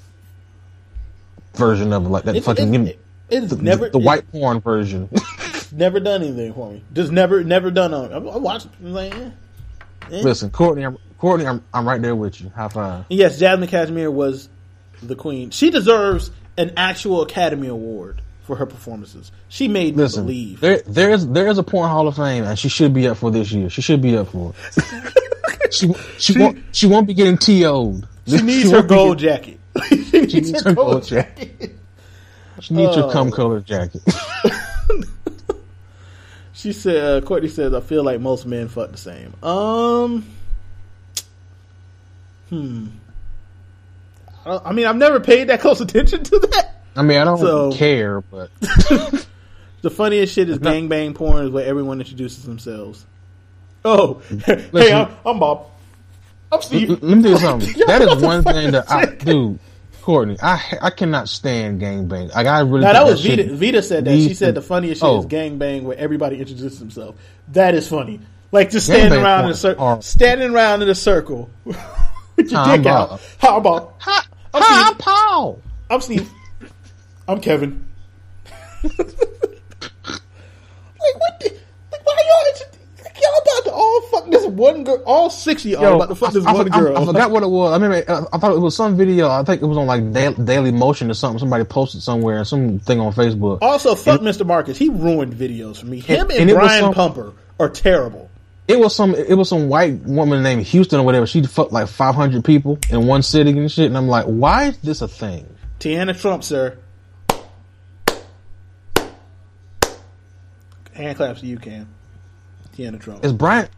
version 1.56 1.92
of 1.92 2.06
like 2.06 2.24
that 2.24 2.36
it's, 2.36 2.46
fucking 2.46 2.74
it's, 2.86 2.98
it's 3.28 3.50
the, 3.54 3.62
never 3.62 3.88
the 3.88 3.98
white 3.98 4.30
porn 4.30 4.60
version. 4.60 5.08
never 5.72 6.00
done 6.00 6.22
anything 6.22 6.52
for 6.52 6.72
me. 6.72 6.82
Just 6.92 7.12
never 7.12 7.42
never 7.44 7.70
done 7.70 7.94
on 7.94 8.12
I, 8.12 8.16
I 8.16 8.36
watch 8.36 8.66
I'm 8.80 8.92
like 8.92 9.14
eh. 9.14 9.30
Listen, 10.10 10.50
Courtney, 10.50 10.84
I'm, 10.84 10.98
Courtney, 11.18 11.46
I'm, 11.46 11.64
I'm 11.72 11.86
right 11.86 12.00
there 12.00 12.14
with 12.14 12.40
you. 12.40 12.50
High 12.50 12.68
five. 12.68 13.04
Yes, 13.08 13.40
Jazmine 13.40 13.68
Cashmere 13.68 14.10
was 14.10 14.48
the 15.02 15.16
queen. 15.16 15.50
She 15.50 15.70
deserves 15.70 16.30
an 16.56 16.72
actual 16.76 17.22
Academy 17.22 17.68
Award 17.68 18.20
for 18.42 18.56
her 18.56 18.66
performances. 18.66 19.32
She 19.48 19.68
made 19.68 19.96
me 19.96 20.06
believe. 20.06 20.60
there 20.60 20.82
there 20.86 21.10
is 21.10 21.26
there 21.28 21.48
is 21.48 21.58
a 21.58 21.62
porn 21.62 21.88
Hall 21.88 22.06
of 22.08 22.16
Fame, 22.16 22.44
and 22.44 22.58
she 22.58 22.68
should 22.68 22.92
be 22.92 23.08
up 23.08 23.16
for 23.16 23.30
this 23.30 23.50
year. 23.52 23.70
She 23.70 23.82
should 23.82 24.02
be 24.02 24.16
up 24.16 24.28
for 24.28 24.52
it. 24.76 25.72
she 25.72 25.92
she, 26.18 26.38
won't 26.38 26.62
she 26.72 26.86
won't 26.86 27.06
be 27.06 27.14
getting 27.14 27.38
TO'd. 27.38 28.06
She 28.26 28.40
needs 28.42 28.70
her 28.70 28.78
won't 28.78 28.88
be 28.88 28.94
gold 28.94 29.18
jacket. 29.18 29.58
She 29.88 29.96
needs, 29.96 30.10
She 30.10 30.40
needs 30.40 30.62
her 30.62 30.72
gold 30.74 31.04
jacket. 31.04 31.76
She 32.60 32.74
needs 32.74 32.96
Oh. 32.96 33.06
her 33.06 33.12
cum 33.12 33.30
color 33.30 33.60
jacket. 33.60 34.02
She 36.56 36.72
said, 36.72 36.96
uh, 36.96 37.26
Courtney 37.26 37.48
says, 37.50 37.74
I 37.74 37.80
feel 37.80 38.02
like 38.04 38.20
most 38.20 38.46
men 38.46 38.68
fuck 38.68 38.90
the 38.90 38.96
same. 38.96 39.34
Um, 39.42 40.24
I 42.50 42.56
don't- 44.46 44.62
I 44.66 44.72
mean, 44.72 44.86
I've 44.86 44.96
never 44.96 45.20
paid 45.20 45.48
that 45.48 45.60
close 45.62 45.80
attention 45.80 46.22
to 46.24 46.38
that. 46.52 46.82
I 46.96 47.02
mean, 47.02 47.18
I 47.18 47.24
don't 47.24 47.38
So- 47.38 47.72
care, 47.72 48.20
but 48.22 48.50
The 49.82 49.90
funniest 49.90 50.32
shit 50.32 50.48
is 50.48 50.58
gangbang 50.58 51.14
porn 51.14 51.44
is 51.44 51.50
where 51.50 51.66
everyone 51.66 52.00
introduces 52.00 52.44
themselves. 52.44 53.04
Oh, 53.84 54.22
hey, 54.46 54.92
I'm, 54.94 55.14
I'm 55.26 55.38
Bob. 55.38 55.66
I'm 56.54 56.62
Steve. 56.62 56.90
l- 56.90 56.98
let 57.02 57.16
me 57.16 57.22
tell 57.22 57.32
you 57.32 57.38
something. 57.46 57.74
Yo, 57.76 57.86
That 57.86 58.00
what 58.00 58.12
is 58.16 58.20
the 58.20 58.26
one 58.26 58.42
thing 58.44 58.70
that 58.72 58.84
is 58.84 58.90
I 58.90 59.04
that? 59.06 59.24
do. 59.24 59.58
Courtney, 60.02 60.36
I 60.42 60.60
I 60.82 60.90
cannot 60.90 61.30
stand 61.30 61.80
gangbang. 61.80 62.28
Like 62.28 62.36
I 62.36 62.42
got 62.44 62.66
really 62.68 62.82
Now 62.82 62.92
that 62.92 63.06
was 63.06 63.20
shit 63.22 63.38
Vida. 63.38 63.54
Vida 63.56 63.82
said 63.82 64.04
that. 64.04 64.14
She 64.16 64.34
said 64.34 64.54
the 64.54 64.60
funniest 64.60 65.00
shit 65.00 65.08
Oh. 65.08 65.20
is 65.20 65.26
gangbang 65.26 65.82
where 65.84 65.96
everybody 65.96 66.38
introduces 66.38 66.78
themselves. 66.78 67.18
That 67.52 67.74
is 67.74 67.88
funny. 67.88 68.20
Like 68.52 68.70
just 68.70 68.84
standing 68.86 69.18
Gangbang 69.18 69.24
around 69.24 69.44
in 69.46 69.50
a 69.52 69.54
circle, 69.54 69.84
are- 69.86 70.02
standing 70.02 70.50
around 70.54 70.82
in 70.82 70.88
a 70.90 70.94
circle 70.94 71.48
with 71.64 71.76
your 72.50 72.60
I'm 72.60 72.82
dick 72.82 72.86
out. 72.92 73.18
How 73.38 73.56
about? 73.56 73.94
Hi, 74.00 74.22
I'm 74.52 74.62
hi, 74.62 74.74
Steve. 74.82 74.86
I'm 74.92 74.96
Paul. 74.98 75.62
I'm 75.90 76.00
Steve. 76.02 76.30
I'm 77.26 77.40
Kevin. 77.40 77.84
like 78.84 78.92
what? 81.16 81.40
The, 81.40 81.48
like 81.92 82.04
why 82.04 82.22
y'all? 82.28 82.52
intro- 82.52 82.78
Like 83.04 83.16
y'all 83.20 83.40
about 83.42 83.64
to 83.64 83.72
all 83.72 84.00
fuck 84.14 84.30
this 84.30 84.46
one 84.46 84.84
girl? 84.84 85.02
All 85.06 85.30
six 85.30 85.64
of 85.64 85.70
y'all 85.70 85.82
Yo, 85.82 85.96
about 85.96 86.08
to 86.08 86.14
fuck 86.14 86.32
this 86.32 86.44
I, 86.46 86.50
I- 86.50 86.54
one 86.54 86.72
I- 86.72 86.78
girl. 86.78 86.96
I, 86.98 87.04
forgot 87.04 87.30
what 87.30 87.42
it 87.42 87.48
was. 87.48 87.72
I 87.72 87.78
mean, 87.78 87.92
I, 87.92 88.02
uh, 88.02 88.24
I 88.32 88.38
thought 88.38 88.52
it 88.52 88.58
was 88.60 88.76
some 88.76 88.96
video. 88.96 89.28
I 89.30 89.42
think 89.44 89.62
it 89.62 89.66
was 89.66 89.76
on 89.78 89.86
like 89.86 90.12
Da- 90.12 90.30
Daily 90.44 90.72
Motion 90.72 91.10
or 91.10 91.14
something. 91.14 91.38
Somebody 91.38 91.64
posted 91.64 92.02
somewhere, 92.02 92.44
some 92.44 92.78
thing 92.78 93.00
on 93.00 93.12
Facebook. 93.12 93.58
Also, 93.62 93.94
fuck 93.94 94.20
Mr. 94.20 94.46
Marcus. 94.46 94.78
He 94.78 94.88
ruined 94.88 95.34
videos 95.34 95.78
for 95.80 95.86
me. 95.86 96.00
Him 96.00 96.30
and, 96.30 96.50
and 96.50 96.50
Brian 96.50 96.82
some- 96.84 96.94
Pumper 96.94 97.32
are 97.58 97.68
terrible. 97.68 98.30
It 98.66 98.78
was 98.78 98.96
some. 98.96 99.14
It 99.14 99.34
was 99.34 99.50
some 99.50 99.68
white 99.68 100.00
woman 100.04 100.42
named 100.42 100.62
Houston 100.62 100.98
or 100.98 101.02
whatever. 101.04 101.26
She 101.26 101.42
fucked 101.42 101.72
like 101.72 101.86
five 101.86 102.14
hundred 102.14 102.44
people 102.46 102.78
in 102.88 103.06
one 103.06 103.22
sitting 103.22 103.58
and 103.58 103.70
shit. 103.70 103.86
And 103.86 103.96
I'm 103.96 104.08
like, 104.08 104.24
why 104.24 104.68
is 104.68 104.78
this 104.78 105.02
a 105.02 105.08
thing? 105.08 105.46
Tiana 105.80 106.18
Trump, 106.18 106.42
sir. 106.42 106.78
Hand 110.94 111.16
claps 111.16 111.40
to 111.40 111.46
you, 111.46 111.58
Cam. 111.58 111.88
Tiana 112.76 113.00
Trump. 113.00 113.24
Is 113.24 113.32
Brian? 113.32 113.68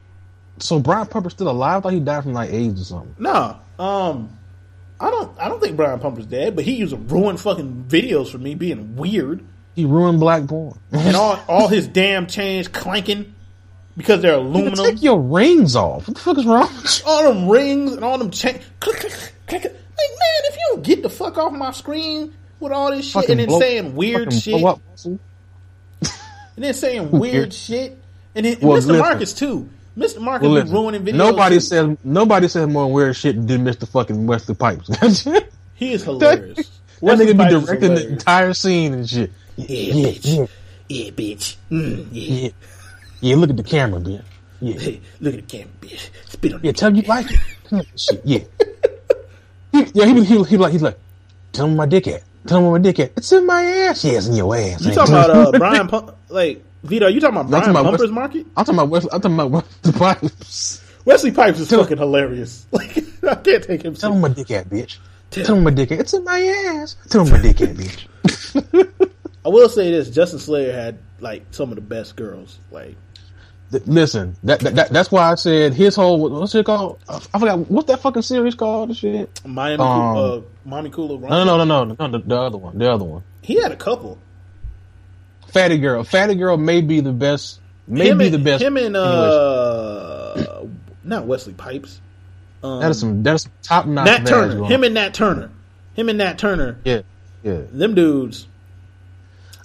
So 0.59 0.81
Brian 0.81 1.07
Pumper 1.07 1.31
still 1.31 1.49
alive? 1.51 1.79
I 1.79 1.81
thought 1.83 1.93
he 1.93 2.01
died 2.01 2.23
from 2.23 2.33
like 2.33 2.51
AIDS 2.53 2.81
or 2.81 2.85
something. 2.85 3.15
No, 3.19 3.59
um, 3.79 4.31
I 4.99 5.11
don't. 5.11 5.39
I 5.39 5.49
don't 5.49 5.61
think 5.61 5.77
Brian 5.77 5.99
Pumper's 6.01 6.27
dead, 6.27 6.57
but 6.57 6.65
he 6.65 6.77
used 6.77 6.93
to 6.93 6.99
ruin 6.99 7.37
fucking 7.37 7.85
videos 7.89 8.31
for 8.31 8.39
me 8.39 8.55
being 8.55 8.97
weird 8.97 9.45
He 9.75 9.85
ruined 9.85 10.19
black 10.21 10.47
porn. 10.47 10.79
and 10.93 11.15
all 11.17 11.39
all 11.49 11.69
his 11.69 11.87
damn 11.87 12.27
chains 12.27 12.69
clanking 12.69 13.35
because 13.97 14.23
they're 14.23 14.35
aluminum. 14.37 14.85
Take 14.85 15.03
your 15.03 15.21
rings 15.21 15.77
off. 15.77 16.09
What 16.09 16.17
the 16.17 16.23
fuck 16.23 16.39
is 16.39 16.47
wrong? 16.47 16.71
all 17.07 17.33
them 17.35 17.49
rings 17.49 17.93
and 17.93 18.05
all 18.05 18.17
them 18.19 18.31
chains. 18.31 18.65
Click, 18.81 18.97
click, 18.97 19.13
click, 19.13 19.35
click. 19.47 19.63
Like 19.65 19.73
man, 20.11 20.43
if 20.45 20.55
you 20.57 20.63
don't 20.73 20.85
get 20.85 21.03
the 21.03 21.11
fuck 21.11 21.37
off 21.39 21.53
my 21.53 21.71
screen 21.73 22.33
with 22.61 22.73
all 22.73 22.91
this 22.91 23.05
shit 23.07 23.13
Fucking 23.15 23.31
and 23.33 23.41
then 23.41 23.49
blow- 23.49 23.61
saying 23.61 23.95
weird 23.95 24.33
shit. 24.33 24.55
And 26.57 26.65
then 26.65 26.75
saying 26.75 27.11
weird 27.19 27.53
shit. 27.53 27.99
And 28.35 28.47
then 28.47 28.57
Well, 28.61 28.73
Mr. 28.79 28.87
listen. 28.87 28.99
Marcus 28.99 29.33
too. 29.35 29.69
Mr. 29.97 30.21
Marcus 30.21 30.43
Well, 30.45 30.53
listen, 30.53 30.73
ruining 30.75 31.05
videos. 31.05 31.15
nobody 31.15 31.57
too. 31.57 31.61
says 31.61 31.97
nobody 32.05 32.49
says 32.49 32.69
more 32.69 32.93
weird 32.93 33.17
shit 33.17 33.47
than 33.47 33.65
Mr. 33.65 33.89
Fucking 33.89 34.27
Wesley 34.27 34.55
Pipes. 34.55 34.89
he 35.75 35.93
is 35.93 36.05
hilarious. 36.05 36.81
What 37.01 37.19
nigga 37.19 37.37
Pipes 37.37 37.55
be 37.55 37.61
directing 37.67 37.95
the 37.95 38.09
entire 38.09 38.53
scene 38.55 38.93
and 38.95 39.09
shit. 39.09 39.31
Yeah, 39.57 39.67
Yeah, 39.69 40.09
bitch. 40.11 40.37
yeah, 40.39 40.47
Yeah, 40.89 41.11
bitch. 41.11 41.57
Mm, 41.71 42.07
yeah. 42.13 42.23
yeah. 42.43 42.49
Yeah, 43.21 43.37
look 43.37 43.51
at 43.51 43.57
the 43.57 43.63
camera, 43.63 44.01
bitch. 44.01 44.23
Yeah, 44.61 44.79
Hey, 44.79 45.01
look 45.21 45.35
at 45.35 45.49
the 45.49 45.57
camera, 45.59 45.73
bitch. 45.81 46.11
Spit 46.29 46.53
on 46.55 46.61
yeah. 46.63 46.73
Tell 46.73 46.95
you 46.95 47.03
like 47.03 47.27
it. 47.31 47.87
Shit, 47.97 48.21
yeah. 48.25 48.41
He, 49.73 49.85
yeah, 49.95 50.07
he, 50.07 50.25
he, 50.25 50.45
he 50.45 50.57
like 50.57 50.73
he's 50.73 50.83
like, 50.83 50.99
tell 51.53 51.67
him 51.67 51.73
where 51.73 51.87
my 51.87 51.91
dick 51.91 52.07
at. 52.07 52.23
Tell 52.47 52.59
him 52.59 52.65
where 52.65 52.79
my 52.79 52.83
dick 52.83 53.01
at. 53.01 53.13
It's 53.17 53.33
in 53.33 53.47
my 53.47 53.63
ass. 53.63 54.05
Yeah, 54.05 54.13
it's 54.13 54.27
in 54.27 54.35
your 54.37 54.55
ass. 54.57 54.85
You 54.85 54.93
talking 54.93 55.15
about 55.15 55.55
uh, 55.55 55.59
Brian? 55.59 55.89
Like 56.29 56.65
Vito? 56.87 57.07
You 57.09 57.21
talking 57.21 57.35
about 57.37 57.45
I'm 57.47 57.51
Brian 57.51 57.65
talking 57.67 57.81
about 57.81 57.91
Pumper's 57.91 58.11
market? 58.13 58.47
I'm 58.57 58.65
talking 58.65 58.75
about 58.79 58.89
Wesley. 58.91 59.11
I'm 59.13 59.21
talking 59.21 59.35
about 59.39 59.51
Wesley 59.51 59.93
Pipes. 59.99 60.83
Wesley 61.05 61.31
Pipes 61.33 61.61
is 61.61 61.71
fucking 61.71 61.99
hilarious. 61.99 62.67
Like 62.73 62.97
I 63.25 63.35
can't 63.37 63.65
take 63.65 63.83
him. 63.83 63.95
Tell 63.95 64.13
serious. 64.13 64.15
him 64.17 64.21
my 64.21 64.29
dick 64.29 64.51
at, 64.53 64.69
bitch. 64.69 64.99
Tell 65.31 65.57
him 65.57 65.65
my 65.65 65.71
dick 65.71 65.91
at. 65.93 66.01
It's 66.01 66.15
in 66.15 66.25
my 66.25 66.41
ass. 66.41 66.97
Tell 67.09 67.25
him 67.25 67.33
my 67.33 67.41
dick 67.43 67.61
at, 67.61 67.75
bitch. 67.77 69.17
I 69.45 69.49
will 69.49 69.69
say 69.69 69.91
this: 69.91 70.11
Justin 70.11 70.39
Slayer 70.39 70.73
had 70.73 70.99
like 71.21 71.45
some 71.51 71.71
of 71.71 71.75
the 71.77 71.81
best 71.83 72.15
girls. 72.17 72.59
Like 72.71 72.97
Listen, 73.85 74.37
that, 74.45 74.61
that, 74.61 74.75
that 74.77 74.91
that's 74.91 75.11
why 75.11 75.33
I 75.33 75.35
said 75.35 75.75
his 75.75 75.97
whole 75.97 76.21
what's 76.31 76.55
it 76.55 76.65
called? 76.67 77.01
I 77.09 77.17
I 77.35 77.39
forgot 77.41 77.59
what's 77.71 77.89
that 77.89 78.01
fucking 78.01 78.23
series 78.23 78.55
called. 78.55 78.91
and 78.91 78.97
Shit. 78.97 79.41
Miami, 79.45 79.83
Um, 79.83 80.17
uh, 80.17 80.41
Mommy 80.65 80.91
Kula. 80.91 81.21
No, 81.21 81.43
no, 81.45 81.57
no, 81.59 81.65
no, 81.65 81.85
no, 81.85 81.97
no. 81.99 82.09
The, 82.19 82.25
the 82.25 82.37
other 82.41 82.59
one. 82.59 82.79
The 82.79 82.91
other 82.93 83.05
one. 83.05 83.25
He 83.43 83.61
had 83.61 83.73
a 83.73 83.77
couple. 83.77 84.19
Fatty 85.57 85.79
girl. 85.79 86.05
Fatty 86.05 86.35
girl 86.35 86.57
may 86.57 86.81
be 86.81 87.01
the 87.01 87.13
best. 87.13 87.61
May 87.87 88.09
him 88.09 88.19
be 88.19 88.27
and, 88.27 88.35
the 88.35 88.39
best. 88.39 88.63
Him 88.63 88.77
and 88.77 88.97
uh, 88.97 90.65
not 91.05 91.27
Wesley 91.27 91.55
Pipes. 91.55 92.01
Um, 92.63 92.81
that 92.81 92.91
is 92.91 93.01
some 93.01 93.23
that 93.23 93.35
is 93.35 93.49
top 93.63 93.87
notch. 93.87 94.07
Nat 94.07 94.27
Turner. 94.27 94.65
Him 94.65 94.85
and 94.85 94.95
Nat 94.95 95.15
Turner. 95.15 95.51
Him 95.95 96.09
and 96.09 96.19
Nat 96.19 96.39
Turner. 96.39 96.79
yeah, 96.85 97.03
yeah. 97.43 97.63
Them 97.73 97.95
dudes. 97.95 98.47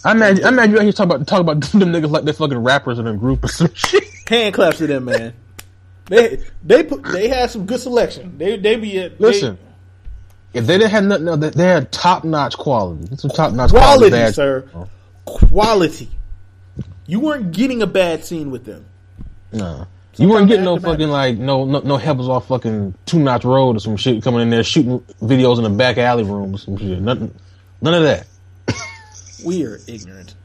I 0.04 0.12
imagine. 0.12 0.46
I 0.46 0.50
imagine 0.50 0.72
you 0.72 0.78
out 0.78 0.84
here 0.84 0.92
talk 0.94 1.06
about 1.06 1.28
talk 1.28 1.42
about 1.42 1.62
them 1.72 1.82
niggas 1.92 2.10
like 2.10 2.24
they're 2.24 2.34
fucking 2.34 2.58
rappers 2.60 3.00
in 3.00 3.08
a 3.08 3.16
group 3.16 3.44
or 3.44 3.48
some 3.48 3.72
shit. 3.74 4.04
Hand 4.28 4.56
claps 4.56 4.78
to 4.78 4.88
them, 4.88 5.06
man. 5.06 5.34
they 6.06 6.42
they 6.64 6.84
put 6.84 7.04
they 7.04 7.28
had 7.28 7.50
some 7.50 7.66
good 7.66 7.80
selection. 7.80 8.38
They 8.38 8.58
they 8.58 8.76
be 8.78 9.00
at 9.00 9.18
they- 9.18 9.26
Listen, 9.26 9.58
if 10.54 10.66
they 10.68 10.78
didn't 10.78 10.92
have 10.92 11.04
nothing, 11.04 11.40
they, 11.40 11.50
they 11.50 11.64
had 11.66 11.92
top 11.92 12.24
notch 12.24 12.58
quality. 12.58 13.16
Some 13.18 13.32
top 13.32 13.54
notch 13.54 13.72
quality, 13.72 14.10
quality, 14.10 14.34
sir. 14.34 14.70
Oh. 14.76 14.88
Quality. 15.26 16.10
You 17.06 17.20
weren't 17.20 17.52
getting 17.52 17.82
a 17.82 17.88
bad 17.88 18.24
scene 18.26 18.52
with 18.52 18.66
them. 18.66 18.86
No. 19.52 19.88
You 20.18 20.30
weren't 20.30 20.48
getting 20.48 20.66
no 20.66 20.78
fucking 20.78 21.10
like 21.10 21.38
no 21.38 21.66
no 21.66 21.80
no 21.80 21.98
helpers 21.98 22.28
off 22.28 22.48
fucking 22.48 22.94
two 23.06 23.20
notch 23.20 23.46
road 23.46 23.78
or 23.78 23.80
some 23.80 23.96
shit 23.96 24.22
coming 24.24 24.42
in 24.42 24.50
there 24.50 24.64
shooting 24.64 25.00
videos 25.22 25.58
in 25.58 25.64
the 25.64 25.70
back 25.70 25.98
alley 25.98 26.24
room 26.24 26.54
or 26.54 26.58
some 26.58 26.78
shit. 26.78 27.02
Nothing, 27.02 27.34
none 27.82 27.94
of 27.94 28.04
that. 28.04 28.28
We 29.44 29.66
are 29.66 29.80
ignorant. 29.88 30.36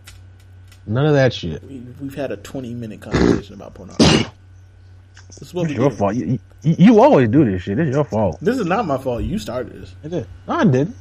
None 0.86 1.04
of 1.04 1.12
that 1.12 1.34
shit. 1.34 1.62
We, 1.64 1.80
we've 2.00 2.14
had 2.14 2.32
a 2.32 2.38
twenty 2.38 2.72
minute 2.72 3.00
conversation 3.00 3.54
about 3.54 3.74
pornography. 3.74 4.26
This 5.38 5.48
is 5.48 5.54
what 5.54 5.68
we 5.68 5.74
Your 5.74 5.90
fault. 5.90 6.14
You, 6.14 6.38
you, 6.62 6.76
you 6.78 7.02
always 7.02 7.28
do 7.28 7.44
this 7.44 7.62
shit. 7.62 7.78
It's 7.78 7.94
your 7.94 8.04
fault. 8.04 8.38
This 8.40 8.58
is 8.58 8.64
not 8.64 8.86
my 8.86 8.96
fault. 8.96 9.22
You 9.22 9.38
started 9.38 9.82
this. 9.82 9.94
I 10.02 10.08
did. 10.08 10.26
No, 10.48 10.54
I 10.54 10.64
didn't. 10.64 10.96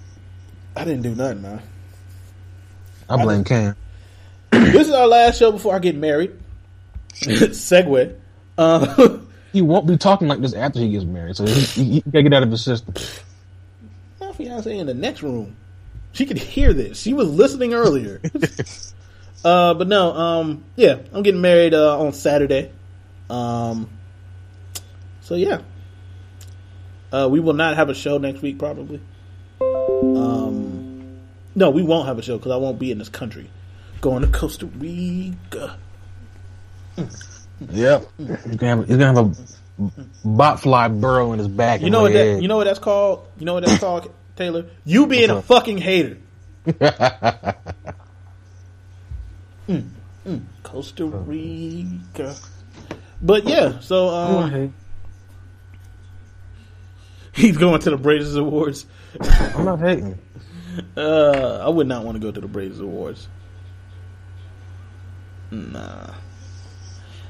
I 0.76 0.84
didn't 0.84 1.04
do 1.04 1.16
nothing, 1.16 1.42
man. 1.42 1.62
I 3.10 3.22
blame 3.22 3.44
Cam. 3.44 3.76
this 4.52 4.88
is 4.88 4.94
our 4.94 5.08
last 5.08 5.40
show 5.40 5.52
before 5.52 5.76
I 5.76 5.80
get 5.80 5.96
married. 5.96 6.38
Segue. 7.14 8.16
Uh, 8.58 9.18
He 9.56 9.62
won't 9.62 9.88
be 9.88 9.96
talking 9.96 10.28
like 10.28 10.42
this 10.42 10.54
after 10.54 10.82
he 10.82 10.92
gets 10.92 11.06
married, 11.06 11.38
so 11.38 11.46
he, 11.46 11.62
he, 11.62 11.84
he 11.92 12.02
gotta 12.02 12.24
get 12.24 12.34
out 12.34 12.44
of 12.44 12.52
his 12.52 12.62
system. 12.62 12.94
my 14.20 14.34
fiance 14.34 14.78
in 14.78 14.86
the 14.86 14.94
next 14.94 15.24
room. 15.24 15.56
She 16.12 16.26
could 16.26 16.38
hear 16.38 16.74
this. 16.74 17.00
She 17.00 17.14
was 17.14 17.30
listening 17.30 17.74
earlier. 17.74 18.20
uh, 19.46 19.74
but 19.76 19.88
no, 19.88 20.12
um, 20.12 20.66
yeah, 20.76 20.98
I'm 21.14 21.24
getting 21.24 21.40
married 21.40 21.74
uh, 21.74 21.98
on 22.02 22.12
Saturday. 22.12 22.70
Um, 23.30 23.90
so 25.22 25.36
yeah, 25.36 25.62
uh, 27.14 27.30
we 27.32 27.40
will 27.40 27.54
not 27.54 27.78
have 27.78 27.88
a 27.88 27.96
show 27.96 28.18
next 28.18 28.42
week, 28.42 28.60
probably. 28.60 29.00
Um, 29.62 30.45
no, 31.56 31.70
we 31.70 31.82
won't 31.82 32.08
have 32.08 32.20
a 32.20 32.22
show 32.22 32.38
because 32.38 32.52
I 32.52 32.58
won't 32.58 32.80
be 32.80 32.92
in 32.92 32.98
this 32.98 33.10
country. 33.10 33.50
Going 34.02 34.22
to 34.22 34.28
Costa 34.28 34.66
Rica. 34.66 35.78
Yep. 37.70 38.10
He's 38.18 38.28
gonna 38.58 38.68
have, 38.68 38.88
he's 38.88 38.98
gonna 38.98 39.14
have 39.14 39.38
a 39.80 40.28
bot 40.28 40.60
fly 40.60 40.88
burrow 40.90 41.32
in 41.34 41.40
his 41.40 41.48
back. 41.48 41.82
You 41.82 41.90
know 41.90 42.02
what 42.02 42.14
that? 42.14 42.42
You 42.42 42.48
know 42.48 42.58
what 42.58 42.66
that's 42.66 42.80
called? 42.80 43.28
You 43.40 43.46
know 43.46 43.54
what 43.54 43.66
that's 43.66 43.80
called, 43.80 44.14
Taylor? 44.36 44.66
You 44.84 45.08
being 45.08 45.30
a 45.30 45.42
fucking 45.42 45.78
hater. 45.78 46.18
Mm, 49.68 49.90
mm, 50.28 50.42
Costa 50.62 51.06
Rica. 51.06 52.36
But 53.20 53.46
yeah, 53.46 53.80
so 53.80 54.10
um, 54.10 54.74
he's 57.34 57.58
going 57.58 57.82
to 57.82 57.90
the 57.90 57.98
Brazzers 57.98 58.38
Awards. 58.38 58.86
I'm 59.20 59.66
not 59.66 59.80
hating. 59.80 60.20
Uh, 60.98 61.60
I 61.64 61.70
would 61.70 61.88
not 61.88 62.04
want 62.04 62.16
to 62.16 62.20
go 62.20 62.32
to 62.32 62.42
the 62.42 62.48
Brazzers 62.48 62.82
Awards. 62.82 63.28
Nah, 65.52 66.14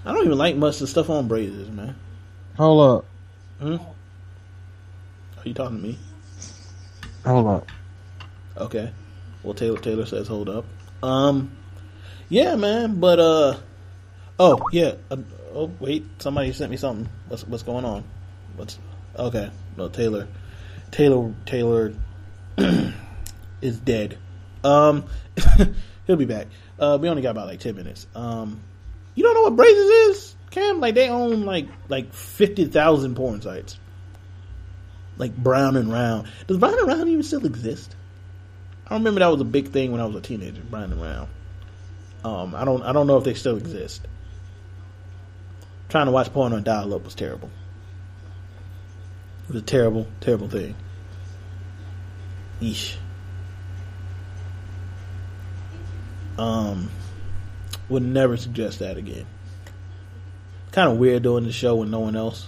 I 0.05 0.13
don't 0.13 0.25
even 0.25 0.37
like 0.37 0.55
much 0.55 0.75
of 0.75 0.81
the 0.81 0.87
stuff 0.87 1.09
on 1.09 1.27
Brazzers, 1.27 1.71
man. 1.71 1.95
Hold 2.57 2.99
up. 2.99 3.05
Hmm? 3.59 3.75
Are 5.37 5.43
you 5.43 5.53
talking 5.53 5.77
to 5.77 5.83
me? 5.83 5.97
Hold 7.25 7.47
up. 7.47 7.67
Okay. 8.57 8.91
Well, 9.43 9.53
Taylor 9.53 9.79
Taylor 9.79 10.05
says, 10.05 10.27
"Hold 10.27 10.49
up." 10.49 10.65
Um, 11.03 11.51
yeah, 12.29 12.55
man. 12.55 12.99
But 12.99 13.19
uh, 13.19 13.57
oh 14.39 14.61
yeah. 14.71 14.93
Uh, 15.11 15.17
oh 15.53 15.71
wait, 15.79 16.05
somebody 16.19 16.51
sent 16.53 16.71
me 16.71 16.77
something. 16.77 17.09
What's 17.27 17.45
what's 17.45 17.63
going 17.63 17.85
on? 17.85 18.03
What's 18.55 18.79
Okay, 19.17 19.49
no 19.77 19.87
Taylor. 19.87 20.27
Taylor 20.91 21.33
Taylor 21.45 21.93
is 23.65 23.79
dead. 23.79 24.17
Um, 24.63 25.05
he'll 26.07 26.15
be 26.15 26.25
back. 26.25 26.47
Uh, 26.79 26.97
we 27.01 27.09
only 27.09 27.21
got 27.21 27.31
about 27.31 27.47
like 27.47 27.59
ten 27.59 27.75
minutes. 27.75 28.07
Um, 28.15 28.61
you 29.15 29.23
don't 29.23 29.33
know 29.33 29.43
what 29.43 29.55
Brazzers 29.55 30.09
is, 30.11 30.35
Cam? 30.51 30.79
Like 30.79 30.95
they 30.95 31.09
own 31.09 31.45
like 31.45 31.67
like 31.89 32.13
fifty 32.13 32.65
thousand 32.65 33.15
porn 33.15 33.41
sites. 33.41 33.79
Like 35.17 35.35
Brown 35.35 35.77
and 35.77 35.91
Round. 35.91 36.27
Does 36.47 36.57
Brown 36.57 36.77
and 36.77 36.87
Round 36.87 37.09
even 37.09 37.23
still 37.23 37.45
exist? 37.45 37.95
I 38.87 38.95
remember 38.95 39.19
that 39.21 39.27
was 39.27 39.41
a 39.41 39.45
big 39.45 39.69
thing 39.69 39.91
when 39.91 40.01
I 40.01 40.05
was 40.05 40.15
a 40.15 40.21
teenager. 40.21 40.61
Brown 40.61 40.91
and 40.91 41.01
Round. 41.01 41.29
Um, 42.23 42.55
I 42.55 42.65
don't 42.65 42.83
I 42.83 42.91
don't 42.91 43.07
know 43.07 43.17
if 43.17 43.23
they 43.23 43.33
still 43.33 43.57
exist. 43.57 44.05
Trying 45.89 46.07
to 46.07 46.11
watch 46.11 46.33
porn 46.33 46.53
on 46.53 46.63
dial 46.63 46.93
up 46.93 47.05
was 47.05 47.15
terrible. 47.15 47.49
It 49.43 49.53
was 49.53 49.61
a 49.61 49.65
terrible, 49.65 50.07
terrible 50.19 50.49
thing. 50.49 50.75
Eesh. 52.61 52.95
Um, 56.37 56.89
would 57.89 58.03
never 58.03 58.37
suggest 58.37 58.79
that 58.79 58.97
again. 58.97 59.25
Kind 60.71 60.91
of 60.91 60.97
weird 60.97 61.23
doing 61.23 61.45
the 61.45 61.51
show 61.51 61.75
with 61.75 61.89
no 61.89 61.99
one 61.99 62.15
else. 62.15 62.47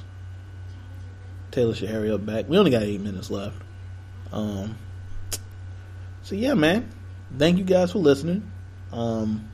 Taylor 1.52 1.74
should 1.74 1.90
hurry 1.90 2.12
up 2.12 2.26
back. 2.26 2.50
We 2.50 2.58
only 2.58 2.72
got 2.72 2.84
eight 2.84 3.02
minutes 3.02 3.32
left. 3.32 3.56
Um, 4.32 4.78
so 6.24 6.36
yeah, 6.36 6.54
man. 6.54 6.90
Thank 7.38 7.58
you 7.58 7.64
guys 7.64 7.92
for 7.92 8.00
listening. 8.00 8.52
Um, 8.92 9.50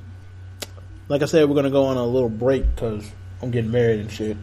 like 1.07 1.21
I 1.21 1.25
said, 1.25 1.47
we're 1.47 1.55
gonna 1.55 1.69
go 1.69 1.85
on 1.85 1.97
a 1.97 2.05
little 2.05 2.29
break 2.29 2.73
because 2.73 3.09
I'm 3.41 3.51
getting 3.51 3.71
married 3.71 3.99
and 3.99 4.11
shit. 4.11 4.37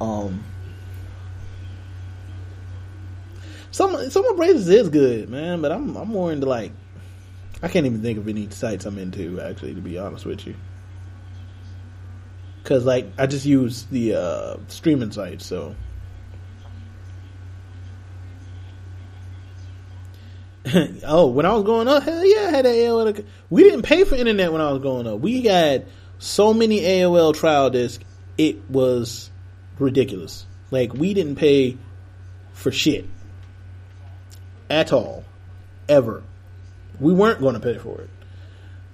Um, 0.00 0.44
some 3.70 4.10
some 4.10 4.24
of 4.26 4.40
is 4.40 4.88
good, 4.88 5.28
man, 5.28 5.60
but 5.60 5.72
I'm 5.72 5.96
I'm 5.96 6.08
more 6.08 6.32
into 6.32 6.46
like 6.46 6.72
I 7.64 7.68
can't 7.68 7.86
even 7.86 8.02
think 8.02 8.18
of 8.18 8.28
any 8.28 8.50
sites 8.50 8.84
I'm 8.84 8.98
into 8.98 9.40
actually, 9.40 9.74
to 9.74 9.80
be 9.80 9.98
honest 9.98 10.26
with 10.26 10.46
you. 10.46 10.54
Cause 12.62 12.84
like 12.84 13.06
I 13.16 13.26
just 13.26 13.46
use 13.46 13.84
the 13.84 14.16
uh, 14.16 14.56
streaming 14.68 15.12
sites, 15.12 15.46
so. 15.46 15.74
oh, 21.04 21.28
when 21.28 21.46
I 21.46 21.54
was 21.54 21.64
growing 21.64 21.88
up, 21.88 22.02
hell 22.02 22.22
yeah, 22.22 22.48
I 22.48 22.50
had 22.50 22.66
AOL. 22.66 23.24
We 23.48 23.62
didn't 23.62 23.82
pay 23.82 24.04
for 24.04 24.14
internet 24.14 24.52
when 24.52 24.60
I 24.60 24.70
was 24.70 24.82
growing 24.82 25.06
up. 25.06 25.20
We 25.20 25.44
had 25.44 25.86
so 26.18 26.52
many 26.52 26.82
AOL 26.82 27.34
trial 27.34 27.70
discs, 27.70 28.04
it 28.36 28.68
was 28.68 29.30
ridiculous. 29.78 30.44
Like 30.70 30.92
we 30.92 31.14
didn't 31.14 31.36
pay 31.36 31.78
for 32.52 32.70
shit 32.70 33.06
at 34.68 34.92
all, 34.92 35.24
ever. 35.88 36.22
We 37.00 37.12
weren't 37.12 37.40
going 37.40 37.54
to 37.54 37.60
pay 37.60 37.78
for 37.78 38.00
it. 38.00 38.10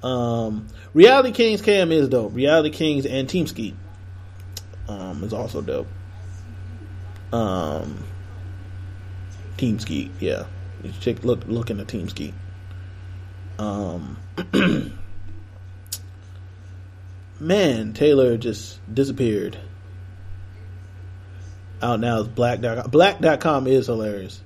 Um, 0.03 0.69
Reality 0.95 1.33
Kings 1.33 1.61
Cam 1.61 1.93
is 1.93 2.09
dope. 2.09 2.35
Reality 2.35 2.71
Kings 2.71 3.07
and 3.07 3.29
Team 3.29 3.47
Skeet 3.47 3.75
um, 4.89 5.23
is 5.23 5.33
also 5.33 5.61
dope. 5.61 5.89
Um, 7.33 8.05
Team 9.57 9.79
Skeet, 9.79 10.11
yeah. 10.21 10.47
You 10.83 10.93
check, 11.01 11.23
look 11.25 11.47
look 11.47 11.71
into 11.71 11.85
Team 11.85 12.09
Skeet. 12.09 12.35
Um, 13.59 14.17
man, 17.41 17.93
Taylor 17.93 18.39
just 18.39 18.79
disappeared. 18.93 19.59
Out 21.83 22.01
now 22.01 22.21
is 22.21 22.29
black.com. 22.29 22.91
Black.com 22.91 23.67
is 23.67 23.87
hilarious. 23.87 24.41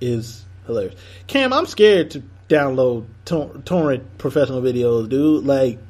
Is 0.00 0.44
hilarious. 0.68 0.94
Cam, 1.26 1.52
I'm 1.52 1.66
scared 1.66 2.12
to 2.12 2.22
download 2.48 3.06
tor- 3.24 3.60
torrent 3.64 4.18
professional 4.18 4.62
videos, 4.62 5.08
dude. 5.08 5.44
Like, 5.44 5.80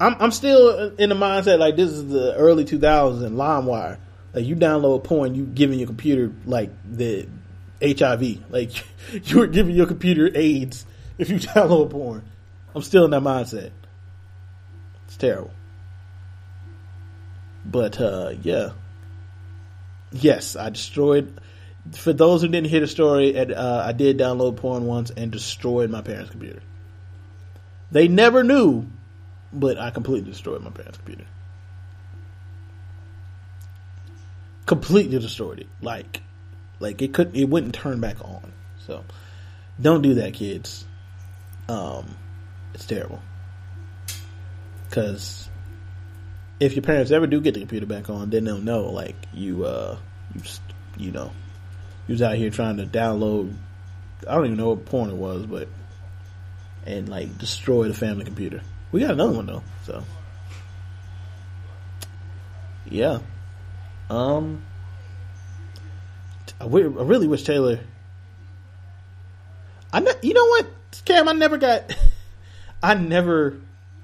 I'm 0.00 0.16
I'm 0.18 0.30
still 0.32 0.94
in 0.96 1.10
the 1.10 1.14
mindset 1.14 1.58
like 1.58 1.76
this 1.76 1.90
is 1.90 2.08
the 2.08 2.34
early 2.34 2.64
2000s 2.64 3.22
and 3.22 3.36
LimeWire. 3.36 3.98
Like 4.34 4.44
you 4.44 4.56
download 4.56 5.04
porn, 5.04 5.34
you 5.34 5.44
giving 5.44 5.78
your 5.78 5.86
computer 5.86 6.32
like 6.44 6.70
the 6.90 7.28
HIV. 7.82 8.50
Like 8.50 8.72
you 9.24 9.38
were 9.38 9.46
giving 9.46 9.76
your 9.76 9.86
computer 9.86 10.30
AIDS 10.34 10.86
if 11.18 11.30
you 11.30 11.38
download 11.38 11.90
porn. 11.90 12.24
I'm 12.74 12.82
still 12.82 13.04
in 13.04 13.10
that 13.12 13.22
mindset. 13.22 13.70
It's 15.06 15.16
terrible. 15.16 15.52
But 17.64 18.00
uh 18.00 18.34
yeah. 18.42 18.70
Yes, 20.10 20.56
I 20.56 20.70
destroyed 20.70 21.40
for 21.90 22.12
those 22.12 22.42
who 22.42 22.48
didn't 22.48 22.68
hear 22.68 22.80
the 22.80 22.86
story, 22.86 23.36
uh, 23.36 23.82
I 23.84 23.92
did 23.92 24.18
download 24.18 24.56
porn 24.56 24.86
once 24.86 25.10
and 25.10 25.32
destroyed 25.32 25.90
my 25.90 26.00
parents' 26.00 26.30
computer. 26.30 26.62
They 27.90 28.08
never 28.08 28.44
knew, 28.44 28.86
but 29.52 29.78
I 29.78 29.90
completely 29.90 30.30
destroyed 30.30 30.62
my 30.62 30.70
parents' 30.70 30.98
computer. 30.98 31.26
Completely 34.64 35.18
destroyed 35.18 35.58
it. 35.58 35.68
Like, 35.82 36.22
like 36.78 37.02
it 37.02 37.12
couldn't, 37.12 37.34
it 37.34 37.48
wouldn't 37.48 37.74
turn 37.74 38.00
back 38.00 38.16
on. 38.22 38.52
So, 38.86 39.04
don't 39.80 40.02
do 40.02 40.14
that, 40.14 40.34
kids. 40.34 40.84
Um, 41.68 42.14
it's 42.74 42.86
terrible. 42.86 43.20
Because 44.88 45.48
if 46.60 46.74
your 46.74 46.82
parents 46.82 47.10
ever 47.10 47.26
do 47.26 47.40
get 47.40 47.54
the 47.54 47.60
computer 47.60 47.86
back 47.86 48.08
on, 48.08 48.30
then 48.30 48.44
they'll 48.44 48.58
know, 48.58 48.84
like 48.84 49.16
you, 49.34 49.64
uh, 49.64 49.96
you, 50.34 50.42
you 50.96 51.10
know, 51.10 51.32
he 52.06 52.12
was 52.12 52.22
out 52.22 52.36
here 52.36 52.50
trying 52.50 52.76
to 52.78 52.86
download 52.86 53.54
I 54.28 54.34
don't 54.34 54.46
even 54.46 54.56
know 54.56 54.70
what 54.70 54.84
porn 54.84 55.10
it 55.10 55.16
was, 55.16 55.46
but 55.46 55.68
and 56.86 57.08
like 57.08 57.38
destroy 57.38 57.88
the 57.88 57.94
family 57.94 58.24
computer. 58.24 58.60
We 58.90 59.00
got 59.00 59.12
another 59.12 59.32
one 59.32 59.46
though, 59.46 59.62
so 59.84 60.04
yeah. 62.88 63.20
Um, 64.10 64.62
I, 66.60 66.66
really 66.66 67.26
wish 67.26 67.42
Taylor. 67.44 67.80
I 69.92 70.00
ne- 70.00 70.10
you 70.22 70.34
know 70.34 70.46
what, 70.46 70.66
Cam? 71.04 71.28
I 71.28 71.32
never 71.32 71.56
got. 71.56 71.94
I 72.82 72.94
never. 72.94 73.56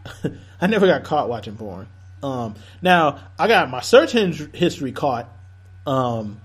I 0.60 0.66
never 0.66 0.86
got 0.86 1.04
caught 1.04 1.28
watching 1.28 1.56
porn. 1.56 1.86
Um, 2.22 2.56
now 2.82 3.20
I 3.38 3.46
got 3.46 3.70
my 3.70 3.80
search 3.80 4.12
history 4.12 4.92
caught. 4.92 5.28
Um, 5.86 6.40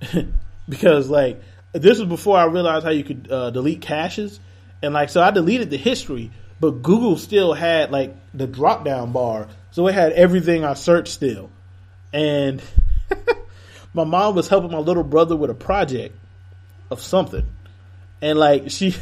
because 0.68 1.08
like 1.08 1.42
this 1.72 1.98
was 1.98 2.08
before 2.08 2.38
I 2.38 2.44
realized 2.44 2.84
how 2.84 2.90
you 2.90 3.04
could 3.04 3.28
uh, 3.30 3.50
delete 3.50 3.80
caches, 3.80 4.40
and 4.82 4.94
like 4.94 5.10
so 5.10 5.22
I 5.22 5.30
deleted 5.30 5.70
the 5.70 5.76
history, 5.76 6.30
but 6.60 6.82
Google 6.82 7.16
still 7.16 7.52
had 7.52 7.90
like 7.90 8.14
the 8.32 8.46
drop 8.46 8.84
down 8.84 9.12
bar, 9.12 9.48
so 9.70 9.86
it 9.88 9.94
had 9.94 10.12
everything 10.12 10.64
I 10.64 10.74
searched 10.74 11.12
still, 11.12 11.50
and 12.12 12.62
my 13.94 14.04
mom 14.04 14.34
was 14.34 14.48
helping 14.48 14.70
my 14.70 14.78
little 14.78 15.02
brother 15.02 15.36
with 15.36 15.50
a 15.50 15.54
project 15.54 16.16
of 16.90 17.00
something, 17.00 17.46
and 18.22 18.38
like 18.38 18.70
she 18.70 18.94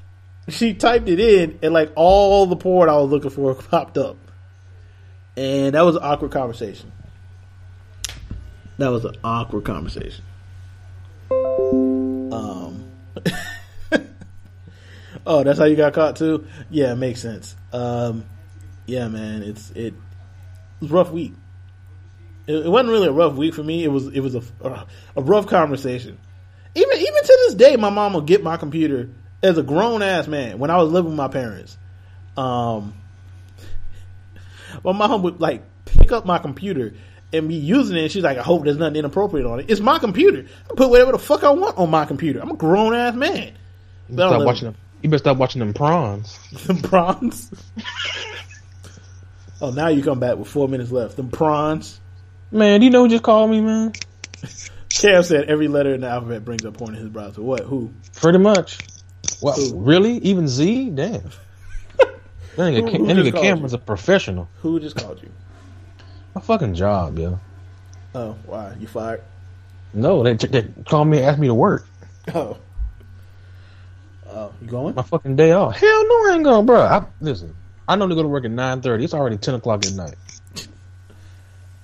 she 0.48 0.74
typed 0.74 1.08
it 1.08 1.20
in, 1.20 1.58
and 1.62 1.74
like 1.74 1.92
all 1.96 2.46
the 2.46 2.56
porn 2.56 2.88
I 2.88 2.96
was 2.96 3.10
looking 3.10 3.30
for 3.30 3.54
popped 3.70 3.98
up, 3.98 4.16
and 5.36 5.74
that 5.74 5.82
was 5.82 5.96
an 5.96 6.02
awkward 6.04 6.30
conversation. 6.30 6.92
That 8.78 8.88
was 8.88 9.04
an 9.04 9.16
awkward 9.22 9.64
conversation. 9.64 10.24
Um. 12.32 12.90
oh, 15.26 15.42
that's 15.42 15.58
how 15.58 15.64
you 15.64 15.76
got 15.76 15.92
caught 15.92 16.16
too. 16.16 16.46
Yeah, 16.70 16.92
it 16.92 16.96
makes 16.96 17.20
sense. 17.20 17.56
Um, 17.72 18.24
yeah, 18.86 19.08
man, 19.08 19.42
it's 19.42 19.70
it, 19.70 19.86
it 19.86 19.94
was 20.80 20.90
a 20.90 20.94
rough 20.94 21.10
week. 21.10 21.34
It, 22.46 22.66
it, 22.66 22.68
wasn't 22.68 22.90
really 22.90 23.08
a 23.08 23.12
rough 23.12 23.34
week 23.34 23.54
for 23.54 23.62
me. 23.62 23.84
It 23.84 23.88
was 23.88 24.08
it 24.08 24.20
was 24.20 24.34
a 24.34 24.42
a 25.16 25.22
rough 25.22 25.46
conversation. 25.46 26.18
Even 26.74 26.98
even 26.98 27.24
to 27.24 27.38
this 27.46 27.54
day, 27.54 27.76
my 27.76 27.90
mom 27.90 28.14
will 28.14 28.20
get 28.20 28.42
my 28.42 28.56
computer 28.56 29.08
as 29.42 29.58
a 29.58 29.62
grown 29.62 30.02
ass 30.02 30.26
man 30.26 30.58
when 30.58 30.70
I 30.70 30.76
was 30.76 30.90
living 30.90 31.10
with 31.10 31.18
my 31.18 31.28
parents. 31.28 31.76
Um, 32.36 32.94
my 34.84 34.92
mom 34.92 35.22
would 35.22 35.40
like 35.40 35.62
pick 35.84 36.12
up 36.12 36.26
my 36.26 36.38
computer 36.38 36.94
and 37.32 37.48
be 37.48 37.54
using 37.54 37.96
it. 37.96 38.02
And 38.02 38.12
she's 38.12 38.22
like, 38.22 38.38
I 38.38 38.42
hope 38.42 38.64
there's 38.64 38.76
nothing 38.76 38.96
inappropriate 38.96 39.46
on 39.46 39.60
it. 39.60 39.66
It's 39.68 39.80
my 39.80 39.98
computer. 39.98 40.46
I 40.70 40.74
put 40.74 40.90
whatever 40.90 41.12
the 41.12 41.18
fuck 41.18 41.44
I 41.44 41.50
want 41.50 41.78
on 41.78 41.90
my 41.90 42.04
computer. 42.04 42.40
I'm 42.40 42.50
a 42.50 42.56
grown 42.56 42.94
ass 42.94 43.14
man. 43.14 43.52
You 44.08 44.16
better, 44.16 44.30
stop 44.30 44.44
watching 44.44 44.64
them. 44.66 44.76
you 45.02 45.10
better 45.10 45.18
stop 45.18 45.36
watching 45.36 45.60
them 45.60 45.72
prawns. 45.72 46.38
them 46.66 46.78
prawns. 46.78 47.50
oh, 49.60 49.70
now 49.70 49.88
you 49.88 50.02
come 50.02 50.20
back 50.20 50.36
with 50.36 50.48
four 50.48 50.68
minutes 50.68 50.90
left. 50.90 51.16
Them 51.16 51.30
prawns. 51.30 52.00
Man, 52.50 52.80
do 52.80 52.86
you 52.86 52.90
know 52.90 53.04
who 53.04 53.08
just 53.08 53.22
called 53.22 53.50
me, 53.50 53.60
man? 53.60 53.92
Cam 54.88 55.22
said 55.22 55.44
every 55.44 55.68
letter 55.68 55.94
in 55.94 56.00
the 56.00 56.08
alphabet 56.08 56.44
brings 56.44 56.64
up 56.64 56.76
porn 56.76 56.94
in 56.94 57.00
his 57.00 57.08
browser. 57.08 57.40
What? 57.40 57.60
Who? 57.60 57.92
Pretty 58.16 58.38
much. 58.38 58.78
What? 59.38 59.58
Really? 59.72 60.18
Even 60.18 60.48
Z? 60.48 60.90
Damn. 60.90 61.22
that 61.22 61.30
nigga, 62.56 62.90
that 62.90 63.16
nigga 63.16 63.40
Cameron's 63.40 63.72
you? 63.72 63.78
a 63.78 63.80
professional. 63.80 64.48
Who 64.62 64.80
just 64.80 64.96
called 64.96 65.22
you? 65.22 65.30
My 66.40 66.46
fucking 66.46 66.72
job, 66.72 67.18
yo. 67.18 67.38
Oh, 68.14 68.34
why? 68.46 68.74
You 68.80 68.86
fired? 68.86 69.22
No, 69.92 70.22
they, 70.22 70.32
they 70.32 70.66
called 70.86 71.06
me 71.06 71.18
and 71.18 71.26
asked 71.26 71.38
me 71.38 71.48
to 71.48 71.54
work. 71.54 71.86
Oh. 72.34 72.56
Oh, 74.26 74.52
you 74.62 74.68
going? 74.68 74.94
My 74.94 75.02
fucking 75.02 75.36
day 75.36 75.52
off. 75.52 75.76
Hell 75.76 76.08
no, 76.08 76.14
I 76.14 76.32
ain't 76.34 76.44
going, 76.44 76.64
bro. 76.64 76.80
I, 76.80 77.04
listen, 77.20 77.54
I 77.88 77.96
normally 77.96 78.16
go 78.16 78.22
to 78.22 78.28
work 78.28 78.44
at 78.44 78.52
nine 78.52 78.80
thirty. 78.80 79.02
It's 79.02 79.14
already 79.14 79.36
ten 79.36 79.54
o'clock 79.54 79.84
at 79.84 79.92
night. 79.92 80.14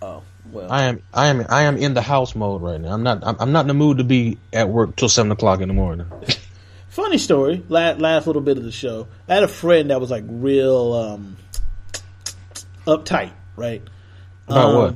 Oh, 0.02 0.22
well. 0.52 0.70
I 0.70 0.84
am, 0.84 1.02
I 1.12 1.26
am, 1.28 1.44
I 1.48 1.62
am 1.62 1.76
in 1.78 1.94
the 1.94 2.02
house 2.02 2.34
mode 2.36 2.62
right 2.62 2.80
now. 2.80 2.92
I'm 2.92 3.02
not, 3.02 3.26
I'm, 3.26 3.36
I'm 3.40 3.52
not 3.52 3.62
in 3.62 3.68
the 3.68 3.74
mood 3.74 3.98
to 3.98 4.04
be 4.04 4.38
at 4.52 4.68
work 4.68 4.94
till 4.94 5.08
seven 5.08 5.32
o'clock 5.32 5.60
in 5.60 5.68
the 5.68 5.74
morning. 5.74 6.06
Funny 6.88 7.18
story. 7.18 7.64
Last, 7.68 7.98
last 7.98 8.26
little 8.26 8.42
bit 8.42 8.58
of 8.58 8.62
the 8.64 8.70
show. 8.70 9.08
I 9.28 9.34
had 9.34 9.42
a 9.42 9.48
friend 9.48 9.90
that 9.90 10.00
was 10.00 10.10
like 10.10 10.24
real 10.28 10.92
um, 10.92 11.36
uptight, 12.86 13.32
right? 13.56 13.82
About 14.48 14.68
Um, 14.68 14.74
what? 14.74 14.94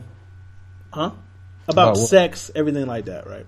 Huh? 0.92 1.10
About, 1.68 1.88
About 1.90 1.96
sex, 1.96 2.50
everything 2.54 2.86
like 2.86 3.04
that, 3.06 3.26
right? 3.26 3.46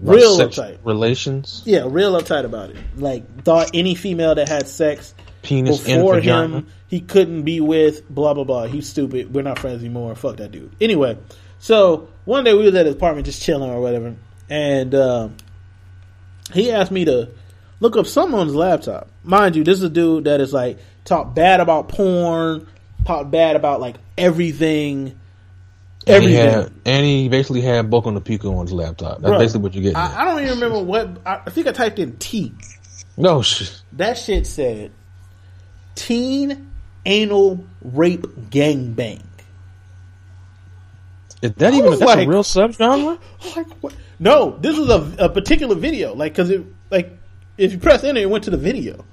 Real 0.00 0.36
uptight. 0.38 0.78
relations, 0.84 1.62
Yeah, 1.64 1.84
real 1.86 2.20
uptight 2.20 2.44
about 2.44 2.70
it. 2.70 2.76
Like 2.96 3.44
thought 3.44 3.70
any 3.72 3.94
female 3.94 4.34
that 4.34 4.48
had 4.48 4.66
sex 4.66 5.14
penis 5.42 5.82
before 5.84 6.20
him 6.20 6.66
he 6.92 7.00
couldn't 7.00 7.44
be 7.44 7.58
with 7.58 8.06
blah 8.10 8.34
blah 8.34 8.44
blah. 8.44 8.66
He's 8.66 8.86
stupid. 8.86 9.32
We're 9.32 9.40
not 9.40 9.58
friends 9.58 9.80
anymore. 9.80 10.14
Fuck 10.14 10.36
that 10.36 10.50
dude. 10.52 10.76
Anyway, 10.78 11.16
so 11.58 12.08
one 12.26 12.44
day 12.44 12.52
we 12.52 12.64
was 12.64 12.74
at 12.74 12.84
his 12.84 12.96
apartment 12.96 13.24
just 13.24 13.40
chilling 13.40 13.70
or 13.70 13.80
whatever, 13.80 14.14
and 14.50 14.94
um, 14.94 15.36
he 16.52 16.70
asked 16.70 16.90
me 16.90 17.06
to 17.06 17.30
look 17.80 17.96
up 17.96 18.06
something 18.06 18.38
on 18.38 18.46
his 18.46 18.54
laptop. 18.54 19.08
Mind 19.24 19.56
you, 19.56 19.64
this 19.64 19.78
is 19.78 19.84
a 19.84 19.88
dude 19.88 20.24
that 20.24 20.42
is 20.42 20.52
like 20.52 20.80
talk 21.06 21.34
bad 21.34 21.60
about 21.60 21.88
porn, 21.88 22.66
talk 23.06 23.30
bad 23.30 23.56
about 23.56 23.80
like 23.80 23.96
everything. 24.18 25.18
And 26.06 26.24
he, 26.24 26.36
Everything. 26.36 26.62
had, 26.62 26.72
and 26.84 27.04
he 27.06 27.28
basically 27.28 27.60
had 27.60 27.88
Boku 27.88 28.12
no 28.12 28.18
Pico 28.20 28.54
on 28.56 28.66
his 28.66 28.72
laptop. 28.72 29.20
That's 29.20 29.32
Bruh, 29.34 29.38
basically 29.38 29.60
what 29.62 29.74
you're 29.74 29.82
getting. 29.82 29.96
I, 29.96 30.22
I 30.22 30.24
don't 30.24 30.40
even 30.42 30.54
remember 30.54 30.82
what. 30.82 31.18
I, 31.24 31.42
I 31.46 31.50
think 31.50 31.66
I 31.68 31.72
typed 31.72 31.98
in 32.00 32.16
T. 32.16 32.52
no 33.16 33.40
shit. 33.42 33.82
That 33.92 34.18
shit 34.18 34.46
said 34.46 34.90
teen 35.94 36.70
anal 37.06 37.64
rape 37.82 38.22
gangbang. 38.50 39.22
Is 41.40 41.52
that 41.54 41.74
even 41.74 41.90
that's 41.90 42.02
like- 42.02 42.26
a 42.26 42.30
real 42.30 42.42
subgenre? 42.42 43.18
Like 43.56 43.68
what? 43.82 43.94
No, 44.18 44.56
this 44.60 44.78
was 44.78 44.88
a, 44.88 45.24
a 45.24 45.28
particular 45.28 45.74
video. 45.74 46.14
Like, 46.14 46.34
cause 46.34 46.48
it, 46.50 46.64
like, 46.90 47.18
if 47.58 47.72
you 47.72 47.78
press 47.78 48.04
enter, 48.04 48.20
it 48.20 48.30
went 48.30 48.44
to 48.44 48.50
the 48.50 48.56
video. 48.56 49.04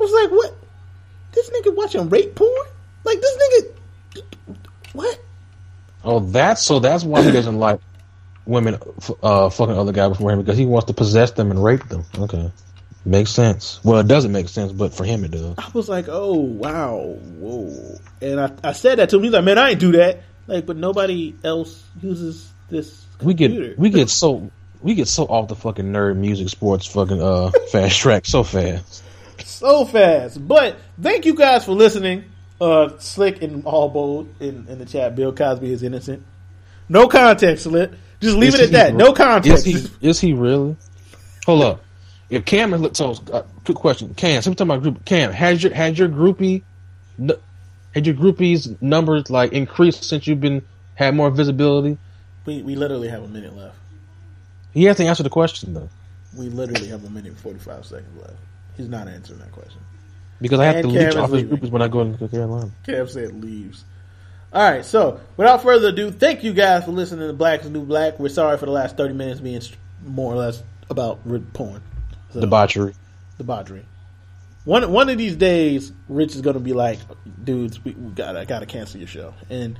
I 0.00 0.02
was 0.02 0.10
like, 0.12 0.30
what? 0.30 0.54
This 1.32 1.50
nigga 1.50 1.74
watching 1.76 2.08
rape 2.08 2.34
porn? 2.34 2.66
Like, 3.04 3.20
this 3.20 3.36
nigga, 4.16 4.24
what? 4.94 5.20
Oh, 6.04 6.20
that's 6.20 6.62
so. 6.62 6.78
That's 6.78 7.04
why 7.04 7.22
he 7.22 7.30
doesn't 7.30 7.58
like 7.58 7.80
women 8.44 8.78
uh, 9.22 9.50
fucking 9.50 9.76
other 9.76 9.92
guy 9.92 10.08
before 10.08 10.32
him 10.32 10.40
because 10.40 10.58
he 10.58 10.64
wants 10.64 10.86
to 10.86 10.94
possess 10.94 11.32
them 11.32 11.50
and 11.50 11.62
rape 11.62 11.88
them. 11.88 12.04
Okay, 12.18 12.50
makes 13.04 13.30
sense. 13.30 13.80
Well, 13.84 14.00
it 14.00 14.08
doesn't 14.08 14.32
make 14.32 14.48
sense, 14.48 14.72
but 14.72 14.94
for 14.94 15.04
him 15.04 15.24
it 15.24 15.30
does. 15.30 15.54
I 15.58 15.70
was 15.72 15.88
like, 15.88 16.06
oh 16.08 16.34
wow, 16.34 17.16
whoa. 17.38 17.98
And 18.20 18.40
I, 18.40 18.52
I 18.64 18.72
said 18.72 18.98
that 18.98 19.10
to 19.10 19.16
him. 19.16 19.22
He's 19.22 19.32
like, 19.32 19.44
man, 19.44 19.58
I 19.58 19.70
ain't 19.70 19.80
do 19.80 19.92
that. 19.92 20.22
Like, 20.46 20.66
but 20.66 20.76
nobody 20.76 21.34
else 21.44 21.84
uses 22.02 22.52
this. 22.68 23.04
We 23.22 23.34
get 23.34 23.78
we 23.78 23.90
get 23.90 24.10
so 24.10 24.50
we 24.80 24.94
get 24.94 25.06
so 25.06 25.24
off 25.24 25.48
the 25.48 25.56
fucking 25.56 25.86
nerd 25.86 26.16
music 26.16 26.48
sports 26.48 26.86
fucking 26.86 27.22
uh 27.22 27.50
fast 27.70 27.98
track 27.98 28.26
so 28.26 28.42
fast. 28.42 29.04
so 29.44 29.84
fast. 29.84 30.46
But 30.46 30.78
thank 31.00 31.24
you 31.26 31.34
guys 31.34 31.64
for 31.64 31.72
listening. 31.72 32.24
Uh, 32.62 32.96
Slick 32.98 33.42
and 33.42 33.64
all 33.64 33.88
bold 33.88 34.32
in, 34.40 34.66
in 34.68 34.78
the 34.78 34.86
chat. 34.86 35.16
Bill 35.16 35.32
Cosby 35.32 35.72
is 35.72 35.82
innocent. 35.82 36.22
No 36.88 37.08
context, 37.08 37.64
Slick. 37.64 37.90
Just 38.20 38.36
leave 38.36 38.54
Is 38.54 38.60
it 38.60 38.64
at 38.66 38.72
that. 38.72 38.92
re- 38.92 38.98
No 38.98 39.12
context. 39.12 39.66
Is 39.66 39.90
he 40.00 40.08
is 40.08 40.20
he 40.20 40.32
really? 40.32 40.76
Hold 41.46 41.62
up. 41.62 41.84
If 42.30 42.44
Cam 42.44 42.72
is 42.72 42.96
so 42.96 43.16
uh, 43.32 43.42
quick 43.64 43.76
question, 43.76 44.14
Cam. 44.14 44.40
So 44.42 44.50
we 44.50 44.54
talking 44.54 44.70
about 44.70 44.82
group. 44.82 45.04
Cam 45.04 45.32
has 45.32 45.62
your 45.62 45.74
has 45.74 45.98
your 45.98 46.08
groupie 46.08 46.62
n- 47.18 47.32
had 47.94 48.06
your 48.06 48.14
groupies 48.14 48.80
numbers 48.80 49.28
like 49.28 49.52
increased 49.52 50.04
since 50.04 50.26
you've 50.28 50.40
been 50.40 50.62
had 50.94 51.14
more 51.16 51.30
visibility? 51.30 51.98
we 52.46 52.62
we 52.62 52.76
literally 52.76 53.08
have 53.08 53.22
a 53.24 53.28
minute 53.28 53.56
left. 53.56 53.76
He 54.72 54.84
has 54.84 54.96
to 54.98 55.04
answer 55.04 55.22
the 55.24 55.30
question 55.30 55.74
though, 55.74 55.88
We 56.36 56.48
literally 56.48 56.88
have 56.88 57.04
a 57.04 57.10
minute 57.10 57.30
and 57.30 57.38
forty 57.38 57.58
five 57.58 57.84
seconds 57.84 58.16
left. 58.20 58.36
He's 58.76 58.88
not 58.88 59.08
answering 59.08 59.40
that 59.40 59.52
question. 59.52 59.80
Because 60.42 60.60
I 60.60 60.66
have 60.66 60.76
And 60.76 60.90
to 60.90 60.98
Cam 60.98 61.06
leech 61.08 61.16
off 61.16 61.60
his 61.60 61.70
when 61.70 61.80
I 61.82 61.88
go 61.88 62.00
into 62.02 62.28
Carolina. 62.28 62.70
Kev 62.86 63.08
said 63.08 63.42
leaves. 63.42 63.84
All 64.52 64.70
right, 64.70 64.84
so 64.84 65.18
without 65.38 65.62
further 65.62 65.88
ado, 65.88 66.10
thank 66.10 66.44
you 66.44 66.52
guys 66.52 66.84
for 66.84 66.90
listening 66.90 67.26
to 67.26 67.32
Black 67.32 67.62
is 67.62 67.70
New 67.70 67.86
Black. 67.86 68.18
We're 68.18 68.28
sorry 68.28 68.58
for 68.58 68.66
the 68.66 68.72
last 68.72 68.98
thirty 68.98 69.14
minutes 69.14 69.40
being 69.40 69.62
more 70.04 70.34
or 70.34 70.36
less 70.36 70.62
about 70.90 71.20
porn, 71.54 71.80
so, 72.34 72.40
Debauchery. 72.40 72.92
debauchery. 73.38 73.86
One 74.64 74.92
one 74.92 75.08
of 75.08 75.16
these 75.16 75.36
days, 75.36 75.90
Rich 76.08 76.34
is 76.34 76.42
going 76.42 76.54
to 76.54 76.60
be 76.60 76.74
like, 76.74 76.98
"Dudes, 77.42 77.82
we, 77.82 77.92
we 77.92 78.10
got 78.10 78.36
I 78.36 78.44
got 78.44 78.58
to 78.60 78.66
cancel 78.66 78.98
your 78.98 79.08
show," 79.08 79.32
and 79.48 79.78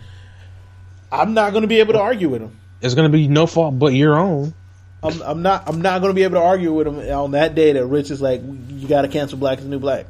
I'm 1.11 1.35
not 1.35 1.51
going 1.53 1.63
to 1.63 1.69
be 1.69 1.81
able 1.81 1.93
to 1.93 2.01
argue 2.01 2.31
with 2.31 2.41
him. 2.41 2.59
It's 2.81 2.95
gonna 2.95 3.11
be 3.11 3.29
no 3.29 3.47
fault 3.47 3.79
but 3.79 3.93
your 3.93 4.19
own. 4.19 4.55
I'm, 5.03 5.21
I'm 5.23 5.43
not. 5.43 5.69
I'm 5.69 5.83
not 5.83 6.01
going 6.01 6.11
to 6.11 6.15
be 6.15 6.23
able 6.23 6.37
to 6.37 6.43
argue 6.43 6.73
with 6.73 6.87
him 6.87 6.99
on 6.99 7.33
that 7.33 7.55
day 7.55 7.73
that 7.73 7.85
Rich 7.87 8.11
is 8.11 8.23
like, 8.23 8.41
"You 8.43 8.89
got 8.89 9.03
to 9.03 9.09
cancel 9.09 9.39
Black 9.39 9.59
is 9.59 9.67
New 9.67 9.79
Black." 9.79 10.07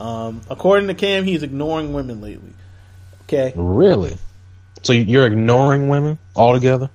Um, 0.00 0.40
according 0.50 0.88
to 0.88 0.94
Cam, 0.94 1.24
he's 1.24 1.42
ignoring 1.42 1.92
women 1.92 2.20
lately. 2.20 2.52
Okay, 3.22 3.52
Really? 3.56 4.16
So 4.82 4.92
you're 4.92 5.26
ignoring 5.26 5.88
women 5.88 6.18
altogether? 6.36 6.90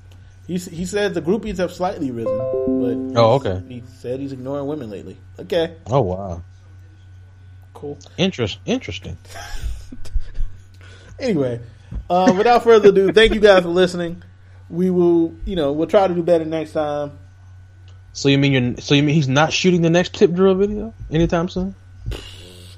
he 0.46 0.58
he 0.58 0.86
said 0.86 1.14
the 1.14 1.22
groupies 1.22 1.58
have 1.58 1.72
slightly 1.72 2.12
risen, 2.12 2.38
but 2.38 3.20
Oh, 3.20 3.34
okay. 3.36 3.62
he 3.68 3.84
said 4.00 4.20
he's 4.20 4.32
ignoring 4.34 4.68
women 4.68 4.90
lately. 4.90 5.18
Okay, 5.40 5.76
Oh 5.88 6.02
wow. 6.02 6.42
cool. 7.74 7.98
Interest 8.18 8.60
interesting. 8.66 9.18
Anyway, 11.20 11.60
uh, 12.10 12.34
without 12.38 12.64
further 12.64 12.90
ado, 12.90 13.12
thank 13.12 13.34
you 13.34 13.42
guys 13.42 13.64
for 13.64 13.70
listening. 13.70 14.24
We 14.70 14.90
will, 14.90 15.34
you 15.46 15.58
know, 15.58 15.74
we'll 15.74 15.88
try 15.88 16.08
to 16.08 16.14
do 16.14 16.24
better 16.24 16.46
next 16.46 16.72
time. 16.72 17.12
So 18.14 18.30
you 18.30 18.38
mean 18.38 18.52
you're 18.54 18.78
so 18.78 18.96
you 18.96 19.04
mean 19.04 19.16
he's 19.16 19.28
not 19.28 19.52
shooting 19.52 19.82
the 19.82 19.90
next 19.90 20.14
tip 20.14 20.32
drill 20.32 20.56
video 20.56 20.94
anytime 21.12 21.50
soon? 21.50 21.76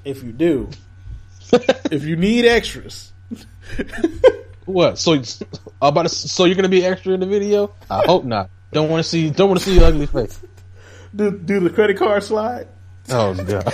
If 0.04 0.24
you 0.24 0.32
do, 0.32 0.70
if 1.54 2.04
you 2.04 2.16
need 2.16 2.46
extras, 2.46 3.12
What? 4.66 4.98
So 4.98 5.22
about 5.82 6.04
to, 6.04 6.10
so 6.10 6.46
you're 6.46 6.56
gonna 6.56 6.70
be 6.70 6.86
extra 6.86 7.14
in 7.14 7.20
the 7.20 7.26
video? 7.26 7.74
I 7.90 8.04
hope 8.06 8.24
not. 8.24 8.50
Don't 8.72 8.90
want 8.90 9.04
to 9.04 9.10
see 9.10 9.30
don't 9.30 9.50
want 9.50 9.60
to 9.60 9.66
see 9.66 9.76
your 9.76 9.86
ugly 9.86 10.06
face. 10.06 10.40
do 11.16 11.32
do 11.32 11.60
the 11.60 11.70
credit 11.70 11.98
card 11.98 12.24
slide. 12.24 12.68
Oh 13.10 13.34
god. 13.34 13.68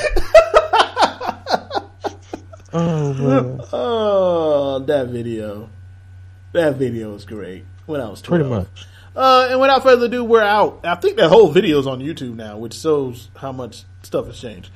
oh 2.74 3.14
man. 3.14 3.62
Oh, 3.74 4.80
that 4.88 5.08
video, 5.10 5.70
that 6.54 6.76
video 6.76 7.12
was 7.14 7.26
great 7.26 7.66
when 7.86 8.02
I 8.02 8.10
was 8.10 8.22
twelve. 8.22 8.42
Pretty 8.42 8.56
much. 8.56 8.88
Uh, 9.16 9.48
and 9.50 9.60
without 9.60 9.84
further 9.84 10.06
ado, 10.06 10.24
we're 10.24 10.42
out. 10.42 10.82
I 10.84 10.96
think 10.96 11.18
that 11.18 11.30
whole 11.30 11.52
video 11.52 11.80
is 11.80 11.88
on 11.88 12.00
YouTube 12.00 12.36
now, 12.36 12.58
which 12.58 12.76
shows 12.76 13.30
how 13.36 13.52
much 13.52 13.84
stuff 14.04 14.28
has 14.28 14.40
changed. 14.40 14.70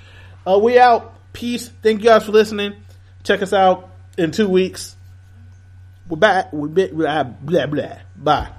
Uh, 0.45 0.57
we 0.57 0.79
out. 0.79 1.15
Peace. 1.33 1.69
Thank 1.81 1.99
you 2.01 2.09
guys 2.09 2.25
for 2.25 2.31
listening. 2.31 2.75
Check 3.23 3.41
us 3.41 3.53
out 3.53 3.89
in 4.17 4.31
two 4.31 4.49
weeks. 4.49 4.95
We're 6.09 6.17
back. 6.17 6.51
We're 6.51 6.67
bit 6.67 6.95
blah 6.95 7.23
blah 7.23 7.65
blah. 7.67 7.97
Bye. 8.17 8.51